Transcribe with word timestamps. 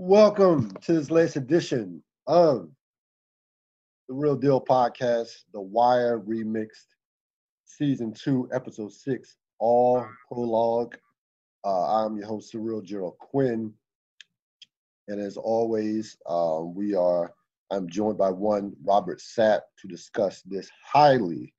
Welcome 0.00 0.70
to 0.82 0.92
this 0.92 1.10
latest 1.10 1.34
edition 1.34 2.04
of 2.28 2.70
the 4.08 4.14
Real 4.14 4.36
Deal 4.36 4.60
Podcast, 4.60 5.30
The 5.52 5.60
Wire 5.60 6.20
Remixed, 6.20 6.86
Season 7.64 8.12
2, 8.12 8.50
Episode 8.52 8.92
6, 8.92 9.36
All 9.58 10.06
Prologue. 10.28 10.96
Uh, 11.64 12.04
I'm 12.04 12.16
your 12.16 12.28
host, 12.28 12.54
Surreal 12.54 12.80
Gerald 12.84 13.18
Quinn. 13.18 13.74
And 15.08 15.20
as 15.20 15.36
always, 15.36 16.16
um, 16.28 16.76
we 16.76 16.94
are, 16.94 17.34
I'm 17.72 17.88
joined 17.90 18.18
by 18.18 18.30
one 18.30 18.74
Robert 18.84 19.18
Sapp 19.18 19.62
to 19.80 19.88
discuss 19.88 20.42
this 20.42 20.70
highly, 20.80 21.52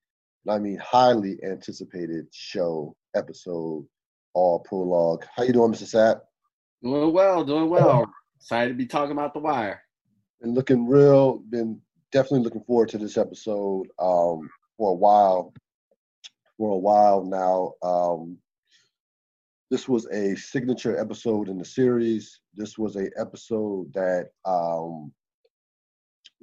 and 0.46 0.56
I 0.56 0.60
mean 0.60 0.78
highly 0.78 1.38
anticipated 1.44 2.28
show, 2.32 2.96
episode, 3.18 3.86
All 4.34 4.62
Prologue. 4.62 5.26
How 5.36 5.44
you 5.44 5.52
doing, 5.52 5.74
Mr. 5.74 5.94
Sapp? 5.94 6.22
Doing 6.82 7.12
well, 7.12 7.44
doing 7.44 7.70
well. 7.70 8.10
Excited 8.40 8.70
to 8.70 8.76
be 8.76 8.86
talking 8.86 9.12
about 9.12 9.34
the 9.34 9.40
wire. 9.40 9.82
Been 10.42 10.54
looking 10.54 10.88
real. 10.88 11.40
Been 11.50 11.82
definitely 12.12 12.44
looking 12.44 12.64
forward 12.64 12.90
to 12.90 12.98
this 12.98 13.18
episode 13.18 13.88
um, 14.00 14.50
for 14.78 14.92
a 14.92 14.96
while. 14.96 15.54
For 16.58 16.74
a 16.74 16.78
while 16.78 17.26
now. 17.26 17.74
Um, 17.88 18.38
this 19.70 19.88
was 19.88 20.08
a 20.08 20.36
signature 20.36 20.98
episode 20.98 21.50
in 21.50 21.58
the 21.58 21.66
series. 21.66 22.40
This 22.56 22.78
was 22.78 22.96
a 22.96 23.10
episode 23.18 23.94
that 23.94 24.30
um, 24.46 25.12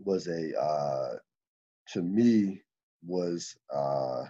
was 0.05 0.29
a 0.29 0.53
uh, 0.57 1.15
to 1.93 2.03
me 2.03 2.61
was 3.05 3.57
uh, 3.75 4.25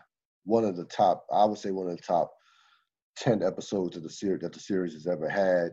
one 0.45 0.65
of 0.65 0.77
the 0.77 0.85
top. 0.85 1.27
I 1.33 1.45
would 1.45 1.59
say 1.59 1.73
one 1.73 1.88
of 1.88 1.96
the 1.96 2.02
top 2.02 2.33
ten 3.16 3.43
episodes 3.43 3.96
of 3.96 4.02
the 4.02 4.10
series 4.10 4.43
that 4.43 4.52
the 4.52 4.60
series 4.60 4.95
has 4.95 5.07
ever 5.07 5.29
had. 5.29 5.73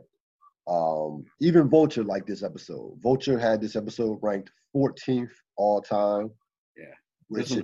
Um, 0.68 1.26
even 1.42 1.70
Vulture 1.70 2.04
liked 2.04 2.28
this 2.28 2.44
episode. 2.44 2.98
Vulture 3.02 3.38
had 3.38 3.62
this 3.62 3.76
episode 3.76 4.20
ranked 4.22 4.52
14th 4.76 5.32
all 5.58 5.82
time. 5.82 6.32
Yeah. 6.78 6.86
Which, 7.28 7.52
is, 7.52 7.64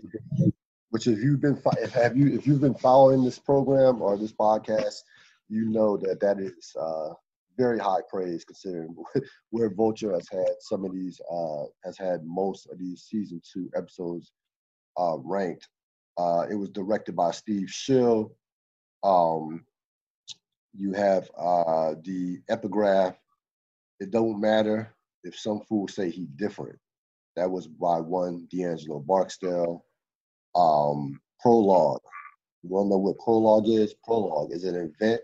which 0.90 1.08
if 1.08 1.20
you've 1.20 1.42
been 1.42 1.62
if 1.78 1.94
have 1.94 2.18
you 2.18 2.34
if 2.34 2.48
you've 2.48 2.62
been 2.62 2.76
following 2.76 3.24
this 3.24 3.40
program 3.40 4.02
or 4.02 4.18
this 4.18 4.34
podcast, 4.34 5.02
you 5.48 5.70
know 5.70 5.98
that 5.98 6.20
that 6.20 6.40
is 6.40 6.76
uh, 6.80 7.14
very 7.58 7.78
high 7.78 8.02
praise 8.10 8.44
considering 8.44 8.96
where 9.52 9.70
Vulture 9.70 10.14
has 10.14 10.28
had 10.32 10.56
some 10.60 10.86
of 10.86 10.94
these 10.94 11.22
uh, 11.32 11.66
has 11.84 11.98
had 11.98 12.22
most 12.24 12.68
of 12.72 12.80
these 12.80 13.04
season 13.04 13.42
two 13.54 13.70
episodes 13.76 14.32
uh, 14.98 15.18
ranked. 15.20 15.68
Uh, 16.18 16.46
it 16.50 16.56
was 16.56 16.70
directed 16.70 17.16
by 17.16 17.32
Steve 17.32 17.70
Shill. 17.70 18.34
Um, 19.04 19.64
you 20.74 20.94
have 20.94 21.30
uh, 21.38 21.96
the 22.04 22.42
epigraph. 22.50 23.16
It 24.00 24.12
don't 24.12 24.40
matter 24.40 24.94
if 25.24 25.38
some 25.38 25.62
fools 25.68 25.96
say 25.96 26.10
he 26.10 26.28
different. 26.36 26.78
That 27.36 27.50
was 27.50 27.68
by 27.68 28.00
one 28.00 28.48
D'Angelo 28.52 29.00
Barksdale. 29.00 29.84
Um, 30.56 31.20
prologue. 31.42 32.02
You 32.64 32.70
want 32.70 32.88
to 32.88 32.90
know 32.92 32.98
what 32.98 33.20
prologue 33.20 33.68
is? 33.68 33.94
Prologue 34.06 34.52
is 34.52 34.64
an 34.64 34.76
event 34.76 35.22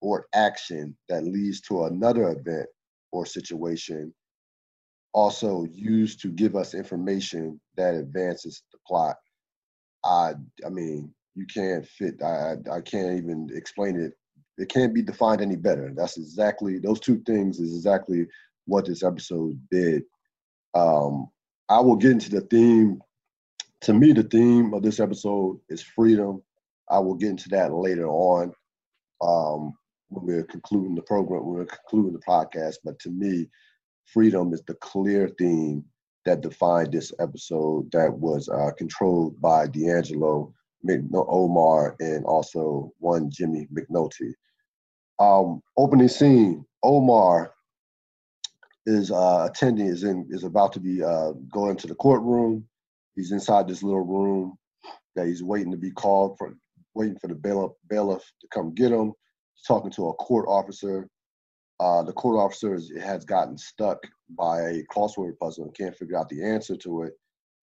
or 0.00 0.26
action 0.34 0.96
that 1.08 1.24
leads 1.24 1.60
to 1.62 1.84
another 1.84 2.30
event 2.30 2.66
or 3.12 3.24
situation, 3.24 4.12
also 5.12 5.64
used 5.70 6.20
to 6.20 6.28
give 6.28 6.56
us 6.56 6.74
information 6.74 7.60
that 7.76 7.94
advances 7.94 8.62
the 8.72 8.78
plot. 8.86 9.16
I, 10.04 10.34
I 10.66 10.68
mean, 10.68 11.14
you 11.34 11.46
can't 11.46 11.86
fit. 11.86 12.22
I, 12.22 12.56
I 12.70 12.80
can't 12.80 13.16
even 13.16 13.48
explain 13.54 14.00
it 14.00 14.12
it 14.58 14.68
can't 14.68 14.94
be 14.94 15.02
defined 15.02 15.40
any 15.40 15.56
better. 15.56 15.92
That's 15.94 16.16
exactly 16.16 16.78
those 16.78 17.00
two 17.00 17.20
things 17.26 17.58
is 17.58 17.74
exactly 17.74 18.26
what 18.66 18.86
this 18.86 19.02
episode 19.02 19.60
did. 19.70 20.04
Um, 20.74 21.28
I 21.68 21.80
will 21.80 21.96
get 21.96 22.12
into 22.12 22.30
the 22.30 22.42
theme. 22.42 23.00
To 23.82 23.92
me, 23.92 24.12
the 24.12 24.22
theme 24.22 24.72
of 24.74 24.82
this 24.82 25.00
episode 25.00 25.60
is 25.68 25.82
freedom. 25.82 26.42
I 26.88 26.98
will 26.98 27.14
get 27.14 27.30
into 27.30 27.48
that 27.50 27.72
later 27.72 28.06
on 28.06 28.52
um, 29.20 29.74
when 30.08 30.26
we're 30.26 30.44
concluding 30.44 30.94
the 30.94 31.02
program, 31.02 31.44
when 31.44 31.58
we're 31.58 31.66
concluding 31.66 32.12
the 32.12 32.20
podcast. 32.20 32.76
But 32.84 32.98
to 33.00 33.10
me, 33.10 33.48
freedom 34.06 34.52
is 34.52 34.62
the 34.66 34.74
clear 34.74 35.28
theme 35.38 35.84
that 36.24 36.40
defined 36.40 36.92
this 36.92 37.12
episode 37.20 37.90
that 37.92 38.12
was 38.12 38.48
uh, 38.48 38.70
controlled 38.78 39.40
by 39.40 39.66
D'Angelo, 39.66 40.52
Omar, 41.14 41.96
and 42.00 42.24
also 42.24 42.92
one 42.98 43.30
Jimmy 43.30 43.68
McNulty. 43.72 44.32
Um, 45.18 45.62
opening 45.76 46.08
scene, 46.08 46.64
Omar 46.82 47.54
is 48.86 49.10
uh, 49.10 49.48
attending 49.50 49.86
is 49.86 50.04
in 50.04 50.26
is 50.30 50.44
about 50.44 50.72
to 50.74 50.80
be 50.80 51.02
uh, 51.02 51.32
going 51.52 51.76
to 51.76 51.86
the 51.86 51.94
courtroom. 51.94 52.66
He's 53.16 53.32
inside 53.32 53.68
this 53.68 53.82
little 53.82 54.04
room 54.04 54.58
that 55.14 55.26
he's 55.26 55.42
waiting 55.42 55.70
to 55.70 55.78
be 55.78 55.90
called 55.90 56.36
for, 56.36 56.54
waiting 56.94 57.18
for 57.18 57.28
the 57.28 57.34
bailiff, 57.34 57.72
bailiff 57.88 58.22
to 58.40 58.48
come 58.52 58.74
get 58.74 58.90
him. 58.90 59.12
He's 59.54 59.64
talking 59.66 59.90
to 59.92 60.08
a 60.08 60.14
court 60.14 60.46
officer. 60.48 61.08
Uh, 61.80 62.02
the 62.02 62.12
court 62.12 62.36
officer 62.38 62.74
is, 62.74 62.92
has 63.00 63.24
gotten 63.24 63.56
stuck 63.56 63.98
by 64.36 64.60
a 64.62 64.82
crossword 64.92 65.38
puzzle 65.38 65.64
and 65.64 65.74
can't 65.74 65.96
figure 65.96 66.18
out 66.18 66.28
the 66.28 66.44
answer 66.44 66.76
to 66.76 67.02
it. 67.02 67.14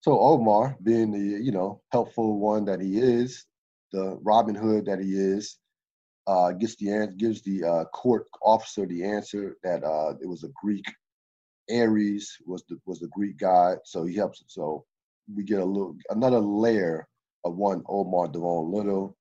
So 0.01 0.19
Omar, 0.19 0.75
being 0.83 1.11
the 1.11 1.19
you 1.19 1.51
know 1.51 1.81
helpful 1.91 2.39
one 2.39 2.65
that 2.65 2.81
he 2.81 2.99
is, 2.99 3.45
the 3.91 4.17
Robin 4.21 4.55
Hood 4.55 4.85
that 4.85 4.99
he 4.99 5.13
is, 5.13 5.57
uh, 6.31 6.51
gets 6.53 6.77
the 6.77 6.89
answer, 6.89 7.13
gives 7.17 7.41
the 7.41 7.63
uh, 7.63 7.85
court 7.85 8.25
officer 8.41 8.85
the 8.85 9.03
answer 9.03 9.57
that 9.63 9.83
uh, 9.83 10.13
it 10.21 10.27
was 10.27 10.43
a 10.43 10.49
Greek. 10.61 10.85
Ares 11.69 12.37
was 12.45 12.63
the 12.69 12.79
was 12.85 12.99
the 12.99 13.09
Greek 13.09 13.37
god, 13.37 13.79
so 13.83 14.05
he 14.05 14.15
helps. 14.15 14.43
So 14.47 14.85
we 15.33 15.43
get 15.43 15.59
a 15.59 15.65
little 15.65 15.95
another 16.09 16.39
layer 16.39 17.07
of 17.43 17.57
one 17.57 17.83
Omar 17.87 18.27
Devone 18.29 18.73
Little. 18.73 19.17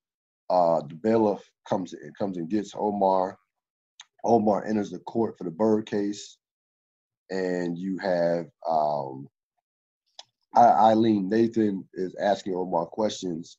Uh, 0.51 0.83
the 0.89 0.95
bailiff 0.95 1.43
comes 1.69 1.95
and 1.95 2.17
comes 2.17 2.37
and 2.37 2.49
gets 2.49 2.75
Omar. 2.77 3.39
Omar 4.25 4.65
enters 4.65 4.91
the 4.91 5.01
court 5.01 5.37
for 5.37 5.45
the 5.45 5.51
Bird 5.51 5.87
case, 5.87 6.39
and 7.31 7.77
you 7.77 7.99
have 7.99 8.47
um, 8.69 9.29
Ilene 10.57 11.29
Nathan 11.29 11.89
is 11.95 12.15
asking 12.21 12.55
Omar 12.55 12.87
questions 12.87 13.59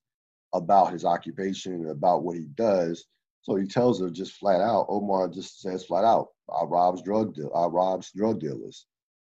about 0.54 0.94
his 0.94 1.04
occupation, 1.04 1.90
about 1.90 2.24
what 2.24 2.38
he 2.38 2.46
does, 2.56 3.06
so 3.42 3.56
he 3.56 3.66
tells 3.66 4.00
her 4.02 4.10
just 4.10 4.34
flat 4.34 4.62
out, 4.62 4.86
Omar 4.90 5.28
just 5.30 5.62
says 5.62 5.86
flat 5.86 6.06
out, 6.06 6.28
I 6.50 6.64
robs 6.64 7.02
drug 7.02 7.34
deal 7.34 7.52
I 7.56 7.66
robs 7.66 8.12
drug 8.16 8.40
dealers. 8.40 8.86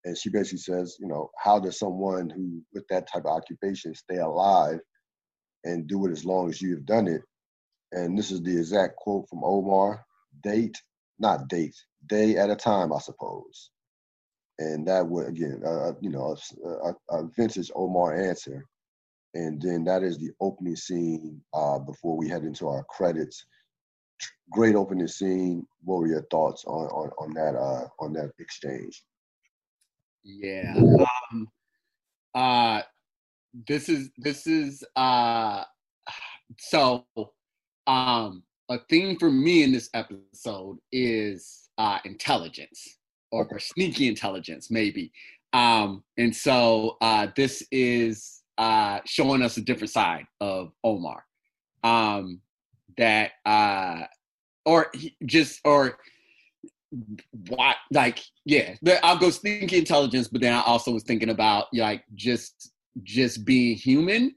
And 0.05 0.19
she 0.19 0.31
basically 0.31 0.59
says, 0.59 0.97
you 0.99 1.07
know, 1.07 1.31
how 1.39 1.61
does 1.61 1.79
someone 1.79 2.29
who 2.29 2.61
with 2.73 2.87
that 2.89 3.09
type 3.09 3.25
of 3.25 3.37
occupation 3.37 3.95
stay 3.95 4.17
alive 4.17 4.81
and 5.63 5.87
do 5.87 6.07
it 6.07 6.11
as 6.11 6.25
long 6.25 6.49
as 6.49 6.61
you've 6.61 6.85
done 6.85 7.07
it? 7.07 7.23
And 7.93 8.19
this 8.19 8.33
is 8.33 8.43
the 8.43 8.57
exact 8.57 8.97
quote 8.97 9.29
from 9.29 9.45
Omar, 9.45 10.05
date, 10.43 10.77
not 11.21 11.47
date, 11.49 11.77
day 12.09 12.37
at 12.37 12.51
a 12.51 12.57
time, 12.57 12.93
I 12.93 12.99
suppose. 12.99 13.71
And 14.59 14.89
that 14.89 15.07
would 15.07 15.29
again, 15.29 15.63
uh, 15.65 15.93
you 16.01 16.11
know, 16.11 16.37
a, 16.65 16.95
a, 17.17 17.29
vintage 17.37 17.71
Omar 17.77 18.15
answer. 18.15 18.65
And 19.35 19.63
then 19.63 19.85
that 19.85 20.03
is 20.03 20.19
the 20.19 20.33
opening 20.41 20.77
scene 20.77 21.41
uh, 21.55 21.79
before 21.79 22.17
we 22.17 22.29
head 22.29 22.43
into 22.43 22.67
our 22.69 22.85
credits 22.85 23.47
great 24.51 24.75
opening 24.75 25.09
scene. 25.09 25.67
What 25.85 26.01
were 26.01 26.07
your 26.07 26.27
thoughts 26.31 26.65
on 26.65 26.87
on, 26.89 27.11
on 27.19 27.35
that 27.35 27.57
uh, 27.59 27.89
on 28.01 28.13
that 28.15 28.33
exchange? 28.39 29.03
Yeah. 30.25 30.75
Um, 30.77 31.49
uh, 32.35 32.83
this 33.67 33.89
is 33.89 34.11
this 34.17 34.47
is 34.47 34.85
uh, 34.97 35.65
so 36.59 37.05
um, 37.87 38.43
a 38.69 38.79
theme 38.89 39.19
for 39.19 39.31
me 39.31 39.63
in 39.63 39.73
this 39.73 39.91
episode 39.95 40.79
is 40.93 41.69
uh, 41.79 41.99
intelligence 42.05 42.99
or, 43.31 43.47
or 43.51 43.59
sneaky 43.59 44.09
intelligence, 44.09 44.71
maybe. 44.71 45.13
Um, 45.53 46.03
and 46.17 46.35
so 46.35 46.97
uh, 47.01 47.29
this 47.37 47.63
is 47.71 48.43
uh, 48.59 49.01
showing 49.05 49.43
us 49.43 49.57
a 49.57 49.61
different 49.61 49.91
side 49.91 50.27
of 50.41 50.73
Omar. 50.85 51.25
Um, 51.85 52.41
that 52.99 53.33
uh 53.47 54.03
or 54.65 54.93
just 55.27 55.61
or 55.65 55.99
what 57.49 57.77
like 57.91 58.21
yeah 58.45 58.75
i'll 59.03 59.17
go 59.17 59.31
sneaky 59.31 59.79
intelligence 59.79 60.29
but 60.29 60.41
then 60.41 60.53
i 60.53 60.61
also 60.63 60.91
was 60.91 61.03
thinking 61.03 61.31
about 61.31 61.67
like 61.73 62.05
just 62.15 62.73
just 63.03 63.45
being 63.45 63.77
human. 63.77 64.35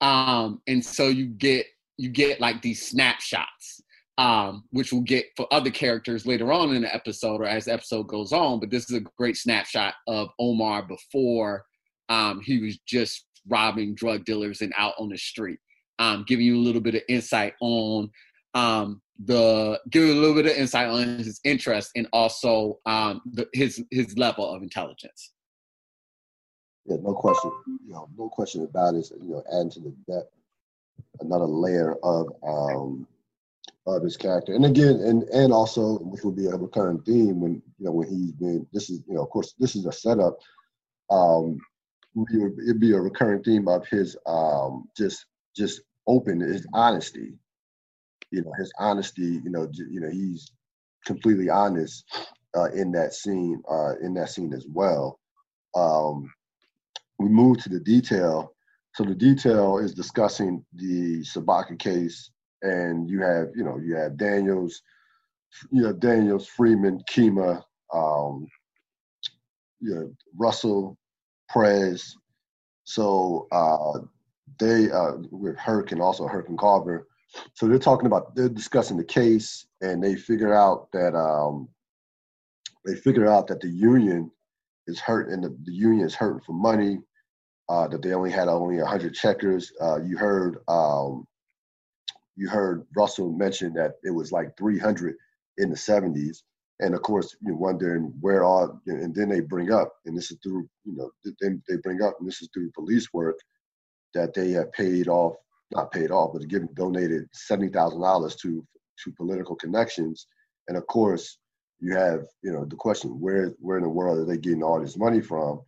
Um 0.00 0.60
and 0.66 0.84
so 0.84 1.08
you 1.08 1.26
get 1.26 1.66
you 1.96 2.10
get 2.10 2.40
like 2.40 2.60
these 2.60 2.86
snapshots 2.86 3.80
um 4.18 4.64
which 4.70 4.92
we'll 4.92 5.02
get 5.02 5.26
for 5.36 5.46
other 5.52 5.70
characters 5.70 6.26
later 6.26 6.52
on 6.52 6.74
in 6.74 6.82
the 6.82 6.94
episode 6.94 7.40
or 7.40 7.46
as 7.46 7.64
the 7.64 7.72
episode 7.72 8.04
goes 8.04 8.32
on 8.32 8.60
but 8.60 8.70
this 8.70 8.88
is 8.90 8.96
a 8.96 9.04
great 9.18 9.36
snapshot 9.36 9.94
of 10.06 10.28
omar 10.38 10.82
before 10.86 11.64
um 12.08 12.40
he 12.42 12.58
was 12.58 12.78
just 12.86 13.26
robbing 13.48 13.94
drug 13.94 14.24
dealers 14.24 14.60
and 14.60 14.72
out 14.76 14.94
on 14.98 15.08
the 15.08 15.16
street 15.16 15.58
um, 15.98 16.24
giving 16.26 16.46
you 16.46 16.56
a 16.56 16.64
little 16.64 16.80
bit 16.80 16.94
of 16.94 17.02
insight 17.08 17.54
on 17.60 18.10
um, 18.54 19.00
the 19.24 19.80
give 19.90 20.04
a 20.04 20.12
little 20.12 20.34
bit 20.34 20.46
of 20.46 20.52
insight 20.52 20.88
on 20.88 21.18
his 21.18 21.40
interest 21.44 21.92
and 21.96 22.06
also 22.12 22.78
um, 22.86 23.22
the, 23.32 23.48
his 23.52 23.82
his 23.90 24.16
level 24.18 24.48
of 24.48 24.62
intelligence. 24.62 25.32
Yeah, 26.86 26.96
no 27.02 27.14
question. 27.14 27.50
You 27.66 27.94
know, 27.94 28.08
no 28.16 28.28
question 28.28 28.64
about 28.64 28.94
it. 28.94 29.10
You 29.20 29.30
know, 29.30 29.44
adding 29.52 29.70
to 29.70 29.80
the 29.80 29.94
depth, 30.08 30.32
another 31.20 31.46
layer 31.46 31.96
of 32.02 32.28
um, 32.46 33.06
of 33.86 34.02
his 34.02 34.16
character. 34.16 34.54
And 34.54 34.64
again, 34.64 35.00
and 35.00 35.22
and 35.24 35.52
also, 35.52 35.98
which 35.98 36.22
will 36.22 36.32
be 36.32 36.46
a 36.46 36.56
recurring 36.56 37.00
theme 37.02 37.40
when 37.40 37.54
you 37.78 37.84
know 37.84 37.92
when 37.92 38.08
he's 38.08 38.32
been. 38.32 38.66
This 38.72 38.90
is 38.90 39.00
you 39.08 39.14
know, 39.14 39.22
of 39.22 39.30
course, 39.30 39.54
this 39.58 39.76
is 39.76 39.86
a 39.86 39.92
setup. 39.92 40.38
Um, 41.10 41.58
it'd 42.16 42.80
be 42.80 42.92
a 42.92 43.00
recurring 43.00 43.42
theme 43.42 43.68
of 43.68 43.86
his 43.86 44.16
um 44.26 44.88
just 44.96 45.26
just 45.56 45.80
open 46.06 46.40
his 46.40 46.66
honesty. 46.72 47.34
You 48.30 48.42
know, 48.42 48.52
his 48.58 48.72
honesty. 48.78 49.40
You 49.44 49.50
know, 49.50 49.68
you 49.72 50.00
know, 50.00 50.10
he's 50.10 50.52
completely 51.04 51.48
honest 51.48 52.04
uh, 52.56 52.70
in 52.72 52.92
that 52.92 53.14
scene. 53.14 53.62
Uh, 53.70 53.94
in 54.02 54.14
that 54.14 54.30
scene 54.30 54.52
as 54.52 54.66
well. 54.72 55.18
Um, 55.74 56.30
we 57.18 57.28
move 57.28 57.58
to 57.62 57.68
the 57.68 57.80
detail. 57.80 58.52
So 58.94 59.04
the 59.04 59.14
detail 59.14 59.78
is 59.78 59.94
discussing 59.94 60.64
the 60.74 61.20
Sobotka 61.20 61.78
case 61.78 62.30
and 62.62 63.08
you 63.08 63.20
have 63.22 63.48
you 63.54 63.64
know 63.64 63.78
you 63.78 63.94
have 63.96 64.16
Daniels, 64.16 64.82
you 65.70 65.84
have 65.86 66.00
Daniels, 66.00 66.48
Freamon, 66.48 67.00
Kima, 67.10 67.62
um, 67.92 68.46
you 69.80 69.94
know 69.94 70.12
Russell, 70.36 70.96
Prez. 71.48 72.16
So 72.84 73.46
uh, 73.52 74.00
they 74.58 74.90
uh, 74.90 75.12
with 75.30 75.56
Herc 75.56 75.92
and 75.92 76.00
also 76.00 76.26
Herc 76.26 76.48
and 76.48 76.58
Carver. 76.58 77.06
So 77.54 77.66
they're 77.66 77.78
talking 77.78 78.06
about 78.06 78.34
they're 78.34 78.48
discussing 78.48 78.96
the 78.96 79.04
case, 79.04 79.66
and 79.80 80.02
they 80.02 80.14
figure 80.14 80.54
out 80.54 80.90
that 80.92 81.14
um, 81.14 81.68
they 82.84 82.94
figure 82.94 83.26
out 83.26 83.46
that 83.48 83.60
the 83.60 83.68
union 83.68 84.30
is 84.86 85.00
hurt, 85.00 85.30
and 85.30 85.42
the, 85.42 85.56
the 85.64 85.72
union 85.72 86.06
is 86.06 86.14
hurting 86.14 86.42
for 86.44 86.52
money. 86.52 86.98
Uh, 87.68 87.88
that 87.88 88.00
they 88.00 88.12
only 88.12 88.30
had 88.30 88.46
only 88.46 88.76
100 88.76 89.12
checkers. 89.12 89.72
Uh, 89.82 90.00
you 90.00 90.16
heard 90.16 90.58
um, 90.68 91.26
you 92.36 92.48
heard 92.48 92.86
Russell 92.96 93.32
mention 93.32 93.72
that 93.74 93.94
it 94.04 94.10
was 94.10 94.30
like 94.30 94.56
300 94.56 95.16
in 95.58 95.70
the 95.70 95.76
70s. 95.76 96.42
And 96.80 96.94
of 96.94 97.02
course, 97.02 97.34
you're 97.40 97.56
wondering 97.56 98.12
where 98.20 98.44
all, 98.44 98.80
and 98.86 99.14
then 99.14 99.30
they 99.30 99.40
bring 99.40 99.72
up, 99.72 99.94
and 100.04 100.16
this 100.16 100.30
is 100.30 100.38
through, 100.42 100.68
you 100.84 100.94
know, 100.94 101.10
then 101.40 101.62
they 101.68 101.76
bring 101.82 102.02
up, 102.02 102.16
and 102.18 102.28
this 102.28 102.42
is 102.42 102.50
through 102.52 102.70
police 102.72 103.12
work, 103.14 103.38
that 104.14 104.34
they 104.34 104.50
have 104.52 104.72
paid 104.72 105.08
off, 105.08 105.34
not 105.72 105.92
paid 105.92 106.10
off, 106.10 106.32
but 106.32 106.48
given 106.48 106.68
donated 106.74 107.28
$70,000 107.50 108.38
to 108.40 108.66
to 109.04 109.12
political 109.12 109.54
connections. 109.56 110.26
And 110.68 110.76
of 110.78 110.86
course, 110.86 111.36
you 111.80 111.94
have, 111.94 112.24
you 112.42 112.50
know, 112.50 112.64
the 112.64 112.76
question, 112.76 113.20
where 113.20 113.54
where 113.58 113.76
in 113.76 113.82
the 113.82 113.90
world 113.90 114.18
are 114.18 114.24
they 114.24 114.38
getting 114.38 114.62
all 114.62 114.80
this 114.80 114.96
money 114.96 115.20
from? 115.20 115.60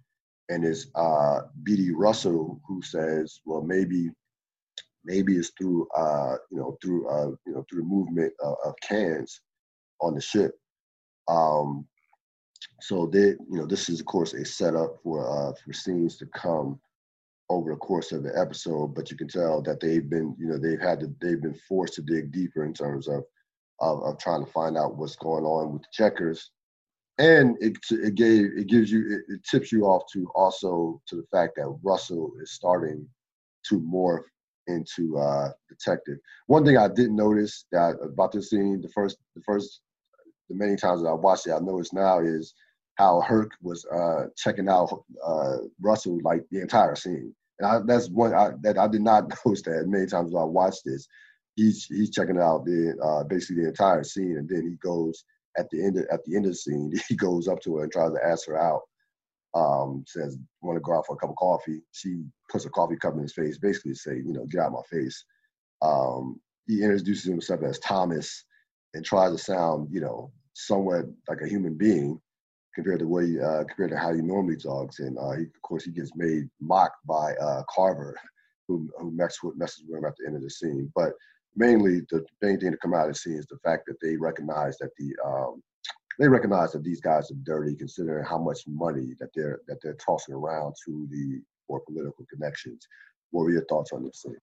And 0.49 0.65
it's 0.65 0.87
uh, 0.95 1.41
Beadie 1.63 1.93
Russell 1.95 2.59
who 2.67 2.81
says, 2.81 3.41
well, 3.45 3.61
maybe 3.61 4.11
Maybe 5.09 5.37
it's 5.37 5.53
through, 5.59 5.89
uh, 5.97 6.37
you 6.51 6.59
know, 6.59 6.77
through, 6.83 7.09
uh, 7.09 7.31
you 7.47 7.55
know, 7.55 7.65
through 7.69 7.81
the 7.81 7.89
movement 7.89 8.33
of, 8.43 8.57
of 8.65 8.75
cans 8.83 9.41
on 10.03 10.15
the 10.15 10.21
ship. 10.21 10.53
Um, 11.29 11.87
so 12.83 13.07
they, 13.07 13.29
you 13.29 13.47
know, 13.51 13.67
this 13.67 13.89
is 13.89 14.01
of 14.01 14.07
course 14.07 14.35
a 14.35 14.45
setup 14.45 14.97
for 15.03 15.27
uh, 15.27 15.53
for 15.65 15.73
scenes 15.73 16.17
to 16.19 16.27
come 16.27 16.79
over 17.51 17.73
the 17.73 17.77
course 17.79 18.13
of 18.13 18.23
the 18.23 18.39
episode. 18.39 18.95
But 18.95 19.11
you 19.11 19.17
can 19.17 19.29
tell 19.29 19.63
that 19.63 19.81
they've 19.81 20.09
been, 20.09 20.37
you 20.39 20.47
know, 20.47 20.59
they've 20.59 20.81
had 20.81 21.01
to, 21.01 21.15
they've 21.21 21.41
been 21.41 21.59
forced 21.69 21.95
to 21.95 22.03
dig 22.03 22.33
deeper 22.33 22.65
in 22.65 22.75
terms 22.75 23.09
of 23.09 23.25
of, 23.81 24.03
of 24.03 24.19
trying 24.19 24.45
to 24.45 24.51
find 24.51 24.77
out 24.77 24.97
what's 24.97 25.17
going 25.17 25.45
on 25.45 25.73
with 25.73 25.83
the 25.83 25.89
checkers 25.93 26.51
and 27.19 27.57
it 27.61 27.77
it 27.91 28.15
gave 28.15 28.47
it 28.57 28.69
gives 28.69 28.91
you 28.91 29.01
it, 29.09 29.35
it, 29.35 29.45
tips 29.45 29.71
you 29.71 29.85
off 29.85 30.03
to 30.13 30.29
also 30.35 31.01
to 31.07 31.17
the 31.17 31.27
fact 31.31 31.55
that 31.57 31.79
Russell 31.83 32.33
is 32.41 32.53
starting 32.53 33.07
to 33.65 33.81
morph 33.81 34.25
into 34.69 35.19
uh, 35.19 35.49
detective. 35.69 36.19
One 36.47 36.65
thing 36.65 36.77
I 36.77 36.89
didn't 36.89 37.17
notice 37.17 37.65
that 37.73 37.97
about 38.03 38.33
this 38.33 38.51
scene, 38.51 38.81
the 38.81 38.89
first, 38.91 39.17
the 39.35 39.43
first, 39.43 39.81
the 40.49 40.55
many 40.55 40.77
times 40.77 41.03
that 41.03 41.09
I 41.09 41.15
watched 41.15 41.47
it, 41.47 41.53
I 41.53 41.59
noticed 41.59 41.95
now 41.95 42.21
is 42.21 42.55
how 42.99 43.21
Herc 43.23 43.53
was 43.63 43.85
uh, 43.87 44.27
checking 44.37 44.69
out 44.69 45.05
uh, 45.25 45.59
Russell 45.81 46.19
like 46.23 46.43
the 46.51 46.61
entire 46.61 46.97
scene, 46.97 47.35
and 47.59 47.69
I, 47.69 47.79
that's 47.87 48.09
one 48.11 48.35
I, 48.35 48.51
that 48.63 48.79
I 48.79 48.89
did 48.89 49.03
not 49.03 49.31
notice 49.47 49.63
that 49.63 49.87
many 49.87 50.07
times 50.07 50.35
I 50.35 50.45
watched 50.45 50.83
this. 50.85 51.07
He's 51.57 51.87
he's 51.87 52.11
checking 52.11 52.39
out 52.39 52.65
the 52.65 52.95
uh, 53.03 53.25
basically 53.25 53.63
the 53.63 53.69
entire 53.69 54.05
scene, 54.05 54.37
and 54.39 54.49
then 54.49 54.63
he 54.63 54.77
goes 54.77 55.25
at 55.59 55.69
the 55.71 55.85
end 55.85 55.99
of, 55.99 56.07
at 56.13 56.25
the 56.25 56.37
end 56.37 56.47
of 56.47 56.53
the 56.53 56.57
scene, 56.57 56.93
he 57.09 57.17
goes 57.17 57.49
up 57.49 57.61
to 57.63 57.77
her 57.77 57.85
and 57.85 57.93
tries 57.93 58.13
to 58.13 58.25
ask 58.25 58.47
her 58.47 58.59
out 58.59 58.83
um, 59.55 60.05
says, 60.07 60.39
want 60.61 60.77
to 60.77 60.81
go 60.81 60.95
out 60.97 61.07
for 61.07 61.15
a 61.15 61.19
cup 61.19 61.31
of 61.31 61.37
coffee. 61.37 61.81
She 61.93 62.23
puts 62.51 62.65
a 62.65 62.71
coffee 62.71 62.97
cup 62.97 63.15
in 63.15 63.23
his 63.23 63.33
face, 63.33 63.59
basically 63.59 63.95
say, 63.95 64.17
you 64.17 64.33
know, 64.33 64.47
get 64.47 64.61
out 64.61 64.73
my 64.73 64.83
face. 64.91 65.25
Um, 65.83 66.41
he 66.67 66.83
introduces 66.83 67.25
himself 67.25 67.63
as 67.63 67.79
Thomas 67.79 68.45
and 68.95 69.05
tries 69.05 69.33
to 69.33 69.39
sound, 69.39 69.89
you 69.91 70.01
know, 70.01 70.33
somewhat 70.55 71.07
like 71.29 71.41
a 71.43 71.49
human 71.49 71.77
being 71.77 72.21
compared 72.79 73.01
to 73.01 73.43
uh, 73.43 73.65
compared 73.65 73.91
to 73.91 73.99
how 73.99 74.15
he 74.15 74.23
normally 74.23 74.57
talks. 74.57 75.01
And 75.01 75.19
uh, 75.19 75.33
he, 75.33 75.43
of 75.43 75.63
course, 75.63 75.85
he 75.85 75.91
gets 75.91 76.13
made 76.15 76.49
mocked 76.61 77.05
by 77.07 77.35
uh, 77.35 77.63
Carver, 77.69 78.17
who 78.69 78.89
who 78.99 79.11
messes 79.11 79.41
with, 79.43 79.57
messes 79.57 79.85
with 79.89 79.99
him 79.99 80.05
at 80.05 80.15
the 80.17 80.27
end 80.27 80.37
of 80.37 80.43
the 80.43 80.51
scene. 80.51 80.91
But 80.95 81.13
mainly, 81.57 82.03
the 82.11 82.25
main 82.41 82.61
thing 82.61 82.71
to 82.71 82.79
come 82.79 82.95
out 82.95 83.09
of 83.09 83.15
the 83.15 83.19
scene 83.19 83.35
is 83.35 83.47
the 83.47 83.59
fact 83.65 83.83
that 83.89 83.97
they 84.01 84.17
recognize 84.17 84.79
that 84.79 84.91
the 84.97 85.13
um, 85.27 85.61
they 86.21 86.29
recognize 86.29 86.71
that 86.73 86.85
these 86.85 87.01
guys 87.01 87.33
are 87.33 87.43
dirty, 87.43 87.75
considering 87.75 88.25
how 88.25 88.39
much 88.39 88.61
money 88.69 89.15
that 89.19 89.31
they're 89.35 89.61
that 89.67 89.79
they're 89.83 89.95
tossing 89.95 90.37
around 90.37 90.75
to 90.87 91.09
the 91.11 91.43
for 91.67 91.81
political 91.81 92.25
connections. 92.33 92.87
What 93.33 93.43
were 93.43 93.51
your 93.51 93.65
thoughts 93.65 93.93
on 93.93 94.05
this 94.05 94.23
scene? 94.23 94.37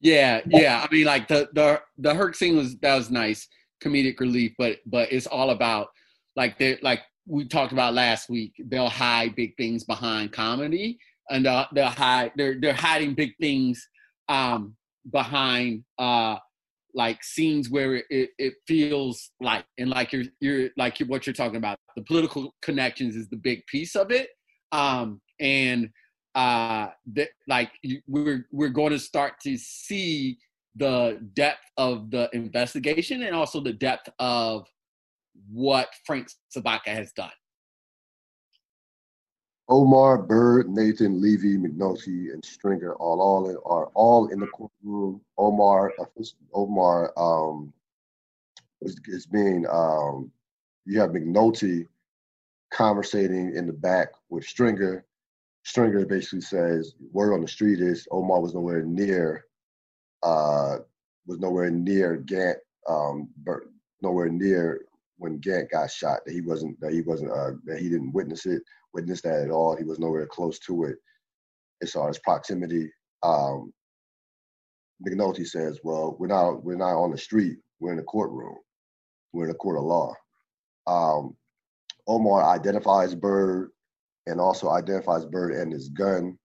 Yeah, 0.00 0.40
yeah. 0.48 0.84
I 0.84 0.92
mean, 0.92 1.06
like 1.06 1.28
the 1.28 1.48
the 1.52 1.80
the 1.96 2.12
Herc 2.12 2.34
scene 2.34 2.56
was 2.56 2.76
that 2.78 2.96
was 2.96 3.08
nice, 3.08 3.46
comedic 3.80 4.18
relief, 4.18 4.52
but 4.58 4.78
but 4.84 5.12
it's 5.12 5.28
all 5.28 5.50
about 5.50 5.90
like 6.36 6.58
they 6.58 6.78
like 6.82 7.02
we 7.26 7.46
talked 7.46 7.72
about 7.72 7.94
last 7.94 8.28
week. 8.28 8.52
They'll 8.58 8.88
hide 8.88 9.34
big 9.34 9.56
things 9.56 9.84
behind 9.84 10.32
comedy, 10.32 10.98
and 11.30 11.46
uh, 11.46 11.66
they'll 11.72 11.86
hide 11.86 12.32
they're 12.36 12.60
they're 12.60 12.74
hiding 12.74 13.14
big 13.14 13.32
things 13.40 13.86
um, 14.28 14.76
behind 15.10 15.84
uh, 15.98 16.36
like 16.94 17.22
scenes 17.22 17.68
where 17.68 17.96
it, 18.08 18.30
it 18.38 18.54
feels 18.66 19.30
like 19.40 19.64
and 19.78 19.90
like 19.90 20.12
you're 20.12 20.24
you're 20.40 20.70
like 20.76 20.98
what 21.06 21.26
you're 21.26 21.34
talking 21.34 21.56
about 21.56 21.78
the 21.96 22.02
political 22.02 22.54
connections 22.62 23.16
is 23.16 23.28
the 23.28 23.36
big 23.36 23.66
piece 23.66 23.96
of 23.96 24.10
it 24.10 24.28
um 24.72 25.20
and 25.40 25.90
uh 26.34 26.88
that 27.12 27.28
like 27.48 27.70
we're 28.06 28.46
we're 28.52 28.68
going 28.68 28.92
to 28.92 28.98
start 28.98 29.34
to 29.42 29.56
see 29.56 30.38
the 30.76 31.20
depth 31.34 31.64
of 31.76 32.10
the 32.10 32.28
investigation 32.32 33.22
and 33.22 33.34
also 33.34 33.60
the 33.60 33.72
depth 33.72 34.08
of 34.18 34.66
what 35.50 35.88
Frank 36.06 36.28
Sobotka 36.54 36.88
has 36.88 37.12
done 37.12 37.30
Omar, 39.68 40.18
Bird, 40.18 40.68
Nathan, 40.68 41.22
Levy, 41.22 41.56
McNulty, 41.56 42.32
and 42.32 42.44
Stringer 42.44 42.94
all 42.96 43.20
all 43.20 43.48
in, 43.48 43.56
are 43.64 43.86
all 43.94 44.28
in 44.28 44.40
the 44.40 44.46
courtroom. 44.48 45.22
Omar, 45.38 45.92
Omar 46.52 47.12
um, 47.16 47.72
is, 48.82 49.00
is 49.06 49.26
being 49.26 49.64
um, 49.70 50.30
you 50.84 51.00
have 51.00 51.10
McNulty 51.10 51.86
conversating 52.70 53.54
in 53.56 53.66
the 53.66 53.72
back 53.72 54.08
with 54.28 54.44
Stringer. 54.44 55.06
Stringer 55.62 56.04
basically 56.04 56.42
says 56.42 56.94
word 57.10 57.32
on 57.32 57.40
the 57.40 57.48
street 57.48 57.80
is 57.80 58.06
Omar 58.10 58.42
was 58.42 58.52
nowhere 58.52 58.82
near 58.82 59.46
uh, 60.22 60.78
was 61.26 61.38
nowhere 61.38 61.70
near 61.70 62.16
Gant, 62.16 62.58
um, 62.86 63.30
nowhere 64.02 64.28
near 64.28 64.82
when 65.16 65.38
Gant 65.38 65.70
got 65.70 65.90
shot. 65.90 66.20
That 66.26 66.32
he 66.32 66.40
wasn't 66.40 66.80
that 66.80 66.92
he 66.92 67.02
wasn't 67.02 67.32
uh, 67.32 67.52
that 67.66 67.78
he 67.78 67.88
didn't 67.88 68.12
witness 68.12 68.46
it 68.46 68.62
witness 68.94 69.20
that 69.22 69.42
at 69.42 69.50
all. 69.50 69.76
He 69.76 69.84
was 69.84 69.98
nowhere 69.98 70.26
close 70.26 70.58
to 70.60 70.84
it 70.84 70.96
as 71.82 71.90
far 71.90 72.08
as 72.08 72.18
proximity. 72.20 72.90
Um, 73.22 73.72
McNulty 75.06 75.46
says, 75.46 75.80
"Well, 75.82 76.16
we're 76.18 76.28
not 76.28 76.64
we're 76.64 76.76
not 76.76 76.96
on 76.96 77.10
the 77.10 77.18
street. 77.18 77.58
We're 77.80 77.90
in 77.90 77.98
the 77.98 78.04
courtroom. 78.04 78.56
We're 79.32 79.46
in 79.46 79.50
a 79.50 79.54
court 79.54 79.76
of 79.76 79.84
law." 79.84 80.14
Um, 80.86 81.36
Omar 82.06 82.44
identifies 82.44 83.14
Bird 83.14 83.70
and 84.26 84.40
also 84.40 84.70
identifies 84.70 85.24
Bird 85.26 85.52
and 85.52 85.72
his 85.72 85.88
gun. 85.88 86.38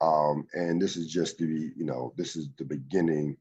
Um, 0.00 0.46
and 0.54 0.80
this 0.80 0.96
is 0.96 1.10
just 1.12 1.38
the 1.38 1.72
you 1.76 1.84
know 1.84 2.14
this 2.16 2.36
is 2.36 2.48
the 2.56 2.64
beginning, 2.64 3.36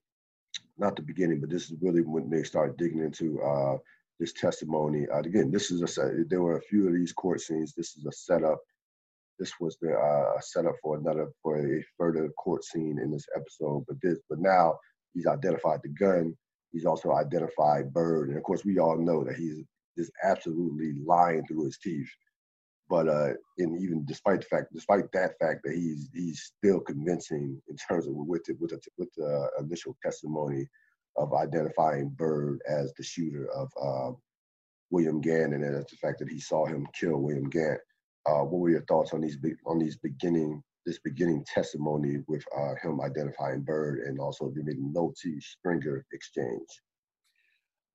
not 0.78 0.96
the 0.96 1.04
beginning, 1.04 1.40
but 1.40 1.52
this 1.52 1.70
is 1.70 1.78
really 1.82 2.02
when 2.02 2.30
they 2.30 2.44
start 2.44 2.78
digging 2.78 3.00
into 3.04 3.40
uh, 3.42 3.78
this 4.20 4.34
testimony. 4.34 5.06
Uh, 5.14 5.20
again, 5.20 5.52
this 5.52 5.72
is 5.72 5.82
a 5.98 6.12
there 6.28 6.42
were 6.42 6.58
a 6.58 6.62
few 6.62 6.88
of 6.88 6.94
these 6.94 7.14
court 7.14 7.42
scenes. 7.42 7.74
This 7.76 7.96
is 7.98 8.06
a 8.06 8.12
setup. 8.12 8.60
This 9.40 9.54
was 9.60 9.78
the 9.82 9.94
uh, 9.94 10.40
setup 10.42 10.76
for 10.82 10.98
another 10.98 11.28
for 11.44 11.60
a 11.60 11.84
further 11.98 12.30
court 12.44 12.64
scene 12.64 13.00
in 13.02 13.12
this 13.12 13.26
episode. 13.36 13.86
But 13.88 13.98
this, 14.02 14.20
but 14.30 14.40
now 14.40 14.78
He's 15.18 15.26
identified 15.26 15.80
the 15.82 15.90
gun. 15.90 16.38
He's 16.72 16.86
also 16.86 17.12
identified 17.14 17.92
Bird, 17.92 18.30
and 18.30 18.38
of 18.38 18.44
course, 18.44 18.64
we 18.64 18.78
all 18.78 18.98
know 18.98 19.24
that 19.24 19.36
he's 19.36 19.64
just 19.98 20.12
absolutely 20.24 20.94
lying 21.04 21.44
through 21.48 21.66
his 21.66 21.80
teeth. 21.80 22.10
But 22.88 23.08
uh, 23.08 23.34
and 23.58 23.82
even 23.82 24.06
despite 24.06 24.42
the 24.42 24.46
fact, 24.46 24.68
despite 24.74 25.12
that 25.14 25.40
fact 25.40 25.62
that 25.64 25.74
he's 25.74 26.10
he's 26.14 26.54
still 26.56 26.80
convincing 26.80 27.60
in 27.68 27.76
terms 27.78 28.06
of 28.06 28.14
with 28.14 28.44
the, 28.46 28.56
with 28.60 28.70
the, 28.70 28.80
with 29.00 29.10
the 29.18 29.50
initial 29.60 29.98
testimony 30.04 30.68
of 31.18 31.34
identifying 31.34 32.10
Bird 32.10 32.60
as 32.68 32.94
the 32.94 33.04
shooter 33.04 33.50
of 33.52 33.70
uh, 33.82 34.16
William 34.90 35.20
Gant, 35.20 35.54
and 35.54 35.64
that's 35.64 35.92
the 35.92 35.98
fact 35.98 36.20
that 36.20 36.30
he 36.30 36.40
saw 36.40 36.66
him 36.66 36.88
kill 36.94 37.18
William 37.18 37.50
Gant. 37.50 37.80
Uh, 38.26 38.44
what 38.44 38.60
were 38.60 38.70
your 38.70 38.86
thoughts 38.86 39.14
on 39.14 39.22
these 39.22 39.38
on 39.66 39.80
these 39.80 39.98
beginning 39.98 40.62
this 40.86 41.00
beginning 41.00 41.44
testimony 41.54 42.18
with 42.28 42.44
uh, 42.58 42.74
him 42.82 43.02
identifying 43.02 43.62
Bird 43.62 44.00
and 44.08 44.20
also 44.20 44.50
the 44.50 44.62
McNulty 44.62 45.42
Stringer 45.42 46.06
exchange? 46.14 46.68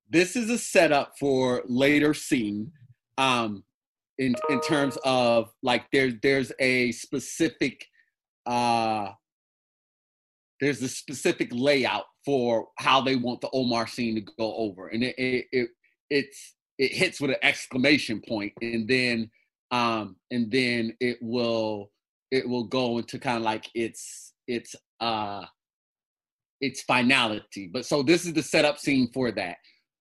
This 0.09 0.35
is 0.35 0.49
a 0.49 0.57
setup 0.57 1.13
for 1.19 1.63
later 1.65 2.13
scene. 2.13 2.71
Um, 3.17 3.63
in 4.17 4.35
in 4.49 4.61
terms 4.61 4.97
of 5.03 5.51
like 5.61 5.85
there 5.91 6.11
there's 6.21 6.51
a 6.59 6.91
specific 6.91 7.87
uh 8.45 9.09
there's 10.63 10.81
a 10.81 10.87
specific 10.87 11.49
layout 11.51 12.05
for 12.25 12.67
how 12.77 13.01
they 13.01 13.15
want 13.15 13.41
the 13.41 13.49
Omar 13.53 13.87
scene 13.87 14.15
to 14.15 14.21
go 14.21 14.55
over, 14.55 14.87
and 14.87 15.03
it 15.03 15.15
it, 15.17 15.45
it 15.51 15.69
it's 16.09 16.55
it 16.77 16.93
hits 16.93 17.21
with 17.21 17.31
an 17.31 17.37
exclamation 17.43 18.21
point, 18.27 18.53
and 18.61 18.87
then 18.87 19.29
um 19.71 20.15
and 20.31 20.51
then 20.51 20.95
it 20.99 21.17
will 21.21 21.91
it 22.31 22.47
will 22.47 22.65
go 22.65 22.97
into 22.97 23.19
kind 23.19 23.37
of 23.37 23.43
like 23.43 23.69
its 23.75 24.33
its 24.47 24.75
uh 24.99 25.45
its 26.61 26.81
finality. 26.83 27.69
But 27.71 27.85
so 27.85 28.01
this 28.01 28.25
is 28.25 28.33
the 28.33 28.41
setup 28.41 28.79
scene 28.79 29.09
for 29.13 29.31
that. 29.31 29.57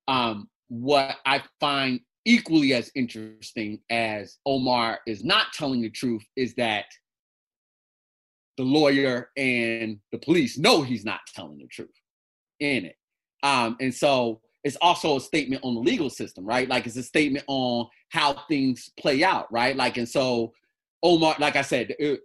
Um, 0.07 0.49
what 0.69 1.16
I 1.26 1.42
find 1.61 2.00
equally 2.25 2.73
as 2.73 2.90
interesting 2.95 3.81
as 3.90 4.38
Omar 4.47 5.00
is 5.07 5.25
not 5.25 5.52
telling 5.52 5.83
the 5.83 5.90
truth 5.90 6.23
is 6.37 6.54
that 6.54 6.85
the 8.56 8.64
lawyer 8.64 9.30
and 9.37 9.99
the 10.11 10.18
police 10.18 10.59
know 10.59 10.82
he's 10.82 11.04
not 11.04 11.21
telling 11.35 11.59
the 11.59 11.66
truth 11.66 11.90
in 12.61 12.87
it. 12.87 12.97
Um, 13.42 13.76
and 13.80 13.94
so 13.94 14.40
it's 14.64 14.76
also 14.80 15.16
a 15.16 15.21
statement 15.21 15.64
on 15.64 15.75
the 15.75 15.80
legal 15.80 16.11
system, 16.11 16.44
right? 16.44 16.68
Like 16.68 16.87
it's 16.87 16.97
a 16.97 17.02
statement 17.02 17.44
on 17.49 17.87
how 18.11 18.44
things 18.49 18.90
play 18.99 19.25
out, 19.25 19.52
right? 19.52 19.75
Like, 19.75 19.97
and 19.97 20.09
so 20.09 20.52
Omar, 21.02 21.37
like 21.38 21.56
I 21.56 21.62
said, 21.62 21.94
it, 21.99 22.21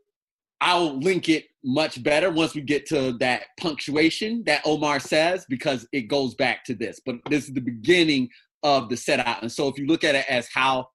I'll 0.61 0.99
link 0.99 1.29
it 1.29 1.45
much 1.63 2.01
better 2.01 2.31
once 2.31 2.55
we 2.55 2.61
get 2.61 2.85
to 2.87 3.13
that 3.19 3.43
punctuation 3.59 4.43
that 4.45 4.61
Omar 4.65 4.99
says 4.99 5.45
because 5.49 5.87
it 5.91 6.03
goes 6.03 6.35
back 6.35 6.63
to 6.65 6.75
this. 6.75 6.99
But 7.05 7.17
this 7.29 7.47
is 7.47 7.53
the 7.53 7.61
beginning 7.61 8.29
of 8.63 8.89
the 8.89 8.97
setup. 8.97 9.41
And 9.41 9.51
so 9.51 9.67
if 9.67 9.77
you 9.77 9.85
look 9.85 10.03
at 10.03 10.15
it 10.15 10.25
as 10.29 10.47
how 10.53 10.87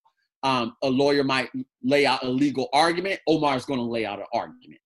um, 0.42 0.74
a 0.82 0.88
lawyer 0.88 1.22
might 1.22 1.50
lay 1.82 2.06
out 2.06 2.24
a 2.24 2.28
legal 2.28 2.68
argument, 2.72 3.20
Omar 3.26 3.56
is 3.56 3.64
going 3.64 3.78
to 3.78 3.86
lay 3.86 4.04
out 4.04 4.18
an 4.18 4.26
argument. 4.32 4.80